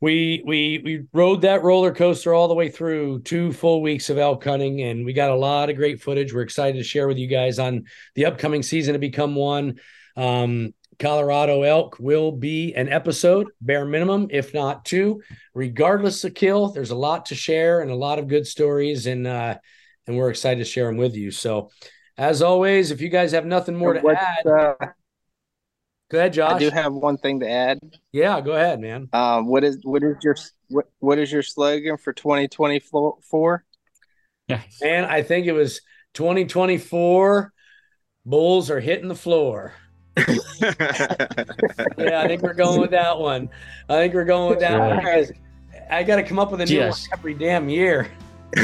we 0.00 0.42
we 0.44 0.82
we 0.84 1.04
rode 1.12 1.42
that 1.42 1.62
roller 1.62 1.94
coaster 1.94 2.34
all 2.34 2.48
the 2.48 2.54
way 2.54 2.68
through 2.68 3.20
two 3.20 3.52
full 3.52 3.82
weeks 3.82 4.10
of 4.10 4.18
elk 4.18 4.42
hunting, 4.42 4.82
and 4.82 5.04
we 5.04 5.12
got 5.12 5.30
a 5.30 5.36
lot 5.36 5.70
of 5.70 5.76
great 5.76 6.02
footage. 6.02 6.34
We're 6.34 6.42
excited 6.42 6.76
to 6.78 6.84
share 6.84 7.06
with 7.06 7.18
you 7.18 7.28
guys 7.28 7.60
on 7.60 7.84
the 8.16 8.26
upcoming 8.26 8.62
season 8.62 8.94
to 8.94 8.98
become 8.98 9.36
one. 9.36 9.78
Um, 10.16 10.74
Colorado 10.98 11.62
elk 11.62 11.96
will 11.98 12.32
be 12.32 12.74
an 12.74 12.88
episode, 12.88 13.48
bare 13.60 13.84
minimum, 13.84 14.28
if 14.30 14.54
not 14.54 14.84
two, 14.84 15.22
regardless 15.54 16.24
of 16.24 16.34
kill. 16.34 16.68
There's 16.68 16.90
a 16.90 16.96
lot 16.96 17.26
to 17.26 17.34
share 17.34 17.80
and 17.80 17.90
a 17.90 17.96
lot 17.96 18.18
of 18.18 18.28
good 18.28 18.46
stories, 18.46 19.06
and 19.06 19.26
uh, 19.26 19.58
and 20.06 20.16
we're 20.16 20.30
excited 20.30 20.58
to 20.58 20.64
share 20.64 20.86
them 20.86 20.96
with 20.96 21.14
you. 21.14 21.30
So, 21.30 21.70
as 22.16 22.42
always, 22.42 22.90
if 22.90 23.00
you 23.00 23.08
guys 23.08 23.32
have 23.32 23.46
nothing 23.46 23.74
more 23.74 23.94
to 23.94 24.00
What's, 24.00 24.20
add, 24.20 24.46
uh, 24.46 24.74
go 26.10 26.18
ahead, 26.18 26.32
Josh. 26.32 26.52
I 26.52 26.58
do 26.58 26.70
have 26.70 26.92
one 26.92 27.16
thing 27.16 27.40
to 27.40 27.48
add. 27.48 27.78
Yeah, 28.12 28.40
go 28.40 28.52
ahead, 28.52 28.80
man. 28.80 29.08
Um, 29.12 29.46
what 29.46 29.64
is 29.64 29.78
what 29.82 30.02
is 30.02 30.16
your 30.22 30.36
what, 30.68 30.86
what 31.00 31.18
is 31.18 31.32
your 31.32 31.42
slogan 31.42 31.96
for 31.96 32.12
2024? 32.12 33.64
Yeah, 34.48 34.60
man, 34.82 35.04
I 35.04 35.22
think 35.22 35.46
it 35.46 35.52
was 35.52 35.80
2024. 36.14 37.52
Bulls 38.26 38.70
are 38.70 38.80
hitting 38.80 39.08
the 39.08 39.14
floor. 39.14 39.74
yeah, 40.16 40.26
I 41.98 42.28
think 42.28 42.42
we're 42.42 42.54
going 42.54 42.80
with 42.80 42.92
that 42.92 43.18
one. 43.18 43.50
I 43.88 43.94
think 43.94 44.14
we're 44.14 44.24
going 44.24 44.48
with 44.48 44.60
that 44.60 44.78
one 44.78 45.00
I 45.90 46.02
got 46.02 46.16
to 46.16 46.22
come 46.22 46.38
up 46.38 46.50
with 46.50 46.60
a 46.60 46.66
new 46.66 46.74
yes. 46.74 47.08
one 47.10 47.18
every 47.18 47.34
damn 47.34 47.68
year 47.68 48.08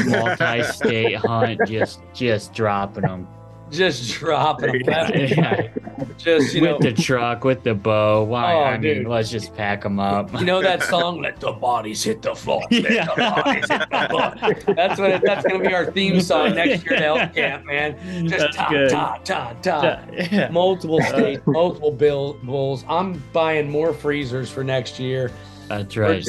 multi-state 0.07 1.15
hunt, 1.15 1.59
just 1.67 2.01
just 2.13 2.53
dropping 2.53 3.03
them. 3.03 3.27
Just 3.71 4.11
dropping 4.15 4.83
them. 4.83 5.11
yeah. 5.15 5.69
Just 6.17 6.53
you 6.53 6.61
know 6.61 6.73
with 6.73 6.83
know, 6.83 6.91
the 6.91 7.01
truck, 7.01 7.43
with 7.45 7.63
the 7.63 7.73
bow. 7.73 8.23
Why? 8.23 8.53
Oh, 8.53 8.63
I 8.63 8.77
dude. 8.77 8.97
mean, 8.97 9.07
let's 9.07 9.31
just 9.31 9.55
pack 9.55 9.81
them 9.81 9.99
up. 9.99 10.31
You 10.33 10.45
know 10.45 10.61
that 10.61 10.83
song? 10.89 11.21
Let 11.21 11.39
the 11.39 11.53
bodies 11.53 12.03
hit 12.03 12.21
the 12.21 12.35
floor. 12.35 12.63
Yeah. 12.71 13.05
The 13.05 14.73
that's 14.75 14.99
what. 14.99 15.11
It, 15.11 15.21
that's 15.23 15.45
gonna 15.45 15.63
be 15.63 15.73
our 15.73 15.89
theme 15.91 16.19
song 16.19 16.55
next 16.55 16.83
year 16.83 16.95
at 16.95 17.03
Elk 17.03 17.33
Camp, 17.33 17.65
man. 17.65 18.27
Just 18.27 18.53
ta 18.53 18.69
ta 18.89 19.21
ta 19.23 19.53
ta. 19.61 20.01
Yeah. 20.11 20.49
Multiple 20.49 21.01
uh, 21.01 21.05
states, 21.05 21.41
multiple 21.45 21.91
bill 21.91 22.33
bulls. 22.43 22.83
I'm 22.89 23.23
buying 23.31 23.69
more 23.69 23.93
freezers 23.93 24.49
for 24.49 24.63
next 24.63 24.99
year. 24.99 25.31
That's 25.77 25.97
right. 25.97 26.27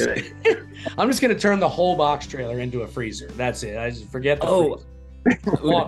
I'm 0.97 1.09
just 1.09 1.21
gonna 1.21 1.37
turn 1.37 1.59
the 1.59 1.69
whole 1.69 1.95
box 1.95 2.25
trailer 2.27 2.59
into 2.59 2.81
a 2.81 2.87
freezer. 2.87 3.27
That's 3.31 3.63
it. 3.63 3.77
I 3.77 3.89
just 3.89 4.09
forget. 4.09 4.39
The 4.39 4.47
oh, 4.47 4.81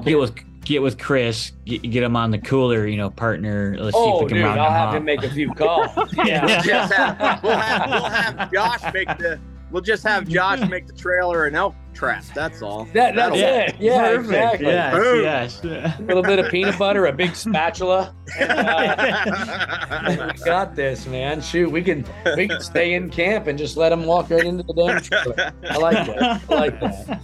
get 0.03 0.19
with 0.19 0.35
get 0.65 0.81
with 0.81 0.97
Chris. 0.97 1.51
Get, 1.65 1.81
get 1.83 2.03
him 2.03 2.15
on 2.15 2.31
the 2.31 2.37
cooler. 2.37 2.85
You 2.87 2.97
know, 2.97 3.09
partner. 3.09 3.77
Let's 3.79 3.95
oh, 3.97 4.03
see 4.03 4.09
if 4.09 4.15
we 4.19 4.25
oh, 4.25 4.27
can 4.27 4.37
dude, 4.37 4.45
I'll 4.45 4.71
have 4.71 4.95
him 4.95 5.05
make 5.05 5.23
a 5.23 5.29
few 5.29 5.53
calls. 5.53 5.89
yeah. 6.25 6.45
We'll, 6.45 7.39
we'll, 7.43 7.57
have, 7.57 7.91
we'll 7.91 8.03
have 8.03 8.51
Josh 8.51 8.93
make 8.93 9.07
the. 9.17 9.39
We'll 9.71 9.81
just 9.81 10.03
have 10.03 10.27
Josh 10.29 10.67
make 10.69 10.87
the 10.87 10.93
trailer 10.93 11.45
an 11.45 11.55
elk 11.55 11.75
trap. 11.93 12.23
That's 12.33 12.61
all. 12.61 12.85
That, 12.93 13.15
that's 13.15 13.35
it. 13.35 13.75
Yeah, 13.79 14.15
Perfect. 14.15 14.61
exactly. 14.61 14.67
Yes, 14.67 15.61
yes. 15.63 15.99
A 15.99 16.03
little 16.03 16.23
bit 16.23 16.39
of 16.39 16.51
peanut 16.51 16.77
butter, 16.77 17.05
a 17.05 17.13
big 17.13 17.35
spatula. 17.35 18.13
And, 18.37 18.51
uh, 18.51 20.33
we 20.35 20.39
got 20.45 20.75
this, 20.75 21.07
man. 21.07 21.41
Shoot, 21.41 21.71
we 21.71 21.81
can 21.81 22.05
we 22.35 22.47
can 22.47 22.59
stay 22.59 22.93
in 22.93 23.09
camp 23.09 23.47
and 23.47 23.57
just 23.57 23.77
let 23.77 23.89
them 23.89 24.03
walk 24.05 24.29
right 24.29 24.43
into 24.43 24.63
the 24.63 24.73
damn 24.73 25.01
trailer. 25.01 25.53
I 25.69 25.77
like 25.77 26.05
that. 26.07 26.41
I 26.49 26.53
like 26.53 26.79
that. 26.81 27.21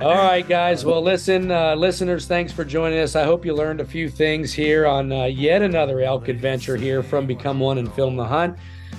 All 0.00 0.14
right, 0.14 0.46
guys. 0.46 0.84
Well, 0.84 1.02
listen, 1.02 1.50
uh, 1.50 1.74
listeners, 1.74 2.26
thanks 2.26 2.52
for 2.52 2.64
joining 2.64 3.00
us. 3.00 3.16
I 3.16 3.24
hope 3.24 3.44
you 3.44 3.52
learned 3.52 3.80
a 3.80 3.84
few 3.84 4.08
things 4.08 4.52
here 4.52 4.86
on 4.86 5.10
uh, 5.10 5.24
yet 5.24 5.60
another 5.60 6.00
elk 6.00 6.28
adventure 6.28 6.76
here 6.76 7.02
from 7.02 7.26
Become 7.26 7.58
One 7.58 7.78
and 7.78 7.92
Film 7.92 8.14
the 8.16 8.24
Hunt. 8.24 8.56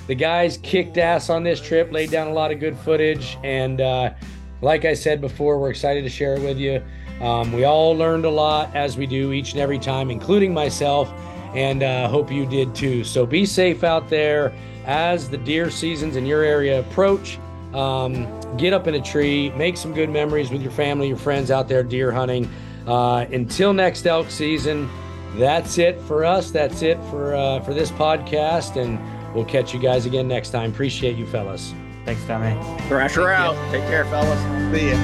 The 0.08 0.16
guys 0.16 0.58
kicked 0.58 0.98
ass 0.98 1.30
on 1.30 1.44
this 1.44 1.62
trip, 1.62 1.92
laid 1.92 2.12
down 2.12 2.28
a 2.28 2.34
lot 2.34 2.52
of 2.52 2.60
good 2.60 2.78
footage, 2.78 3.38
and 3.44 3.80
uh, 3.80 4.14
like 4.62 4.86
I 4.86 4.94
said 4.94 5.22
before, 5.22 5.60
we're 5.60 5.70
excited 5.70 6.04
to 6.04 6.10
share 6.10 6.36
it 6.36 6.42
with 6.42 6.58
you. 6.58 6.84
Um, 7.22 7.54
we 7.54 7.64
all 7.64 7.96
learned 7.96 8.26
a 8.26 8.30
lot 8.30 8.76
as 8.76 8.98
we 8.98 9.06
do 9.06 9.32
each 9.32 9.54
and 9.54 9.62
every 9.62 9.80
time, 9.80 10.10
including 10.10 10.54
myself, 10.54 11.10
and 11.56 11.84
uh, 11.84 12.10
hope 12.10 12.32
you 12.32 12.46
did 12.46 12.76
too. 12.76 13.04
So 13.04 13.26
be 13.26 13.46
safe 13.46 13.84
out 13.84 14.10
there 14.10 14.54
as 14.86 15.30
the 15.30 15.38
deer 15.38 15.70
seasons 15.70 16.16
in 16.16 16.26
your 16.26 16.44
area 16.44 16.80
approach. 16.80 17.40
Um, 17.74 18.28
get 18.58 18.74
up 18.74 18.88
in 18.88 18.96
a 18.96 19.02
tree, 19.02 19.52
make 19.52 19.78
some 19.78 19.94
good 19.94 20.10
memories 20.10 20.52
with 20.52 20.62
your 20.62 20.72
family, 20.72 21.08
your 21.08 21.18
friends 21.18 21.50
out 21.50 21.68
there 21.68 21.84
deer 21.84 22.12
hunting. 22.12 22.50
Uh, 22.86 23.26
until 23.32 23.74
next 23.74 24.06
elk 24.06 24.30
season, 24.30 24.90
that's 25.36 25.78
it 25.78 26.00
for 26.02 26.26
us. 26.26 26.52
That's 26.52 26.82
it 26.82 26.98
for 27.10 27.34
uh, 27.34 27.62
for 27.62 27.74
this 27.74 27.90
podcast, 27.92 28.76
and 28.76 29.00
we'll 29.34 29.46
catch 29.46 29.74
you 29.74 29.80
guys 29.80 30.06
again 30.06 30.28
next 30.28 30.50
time. 30.52 30.72
Appreciate 30.72 31.18
you, 31.18 31.26
fellas. 31.26 31.74
Thanks, 32.06 32.24
Tommy. 32.26 32.54
Thrasher 32.88 33.30
out. 33.30 33.56
Take 33.72 33.84
care, 33.84 34.06
fellas. 34.06 34.40
See 34.76 34.90
ya. 34.90 34.98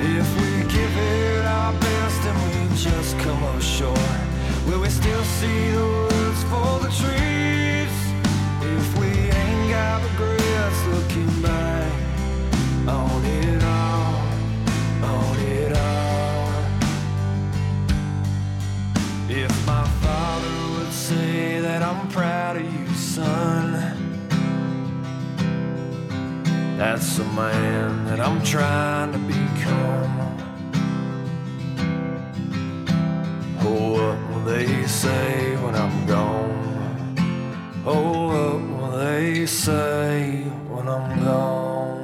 If 0.00 0.28
we 0.40 0.62
give 0.72 0.96
it 0.96 1.44
our 1.44 1.72
best 1.72 2.20
and 2.22 2.70
we 2.70 2.76
just 2.76 3.18
come 3.18 3.42
ashore, 3.56 3.94
will 4.66 4.80
we 4.80 4.88
still 4.90 5.24
see 5.24 5.70
the 5.70 5.84
woods 5.84 6.42
for 6.44 6.78
the 6.80 6.90
trees? 7.00 7.94
If 8.62 8.98
we 8.98 9.06
ain't 9.08 9.70
got 9.70 10.02
regrets 10.02 10.84
looking 10.86 11.42
back 11.42 11.92
on 12.88 13.24
it 13.24 13.53
say 21.04 21.60
that 21.60 21.82
I'm 21.82 22.08
proud 22.08 22.56
of 22.56 22.64
you, 22.64 22.88
son. 22.94 23.72
That's 26.78 27.18
the 27.18 27.24
man 27.24 28.06
that 28.06 28.20
I'm 28.20 28.42
trying 28.42 29.12
to 29.12 29.18
become. 29.18 30.14
Oh, 33.60 33.92
what 33.92 34.16
will 34.30 34.44
they 34.46 34.86
say 34.86 35.56
when 35.56 35.74
I'm 35.74 36.06
gone? 36.06 37.14
Oh, 37.84 38.28
what 38.28 38.60
will 38.80 38.98
they 38.98 39.44
say 39.44 40.40
when 40.72 40.88
I'm 40.88 41.22
gone? 41.22 42.03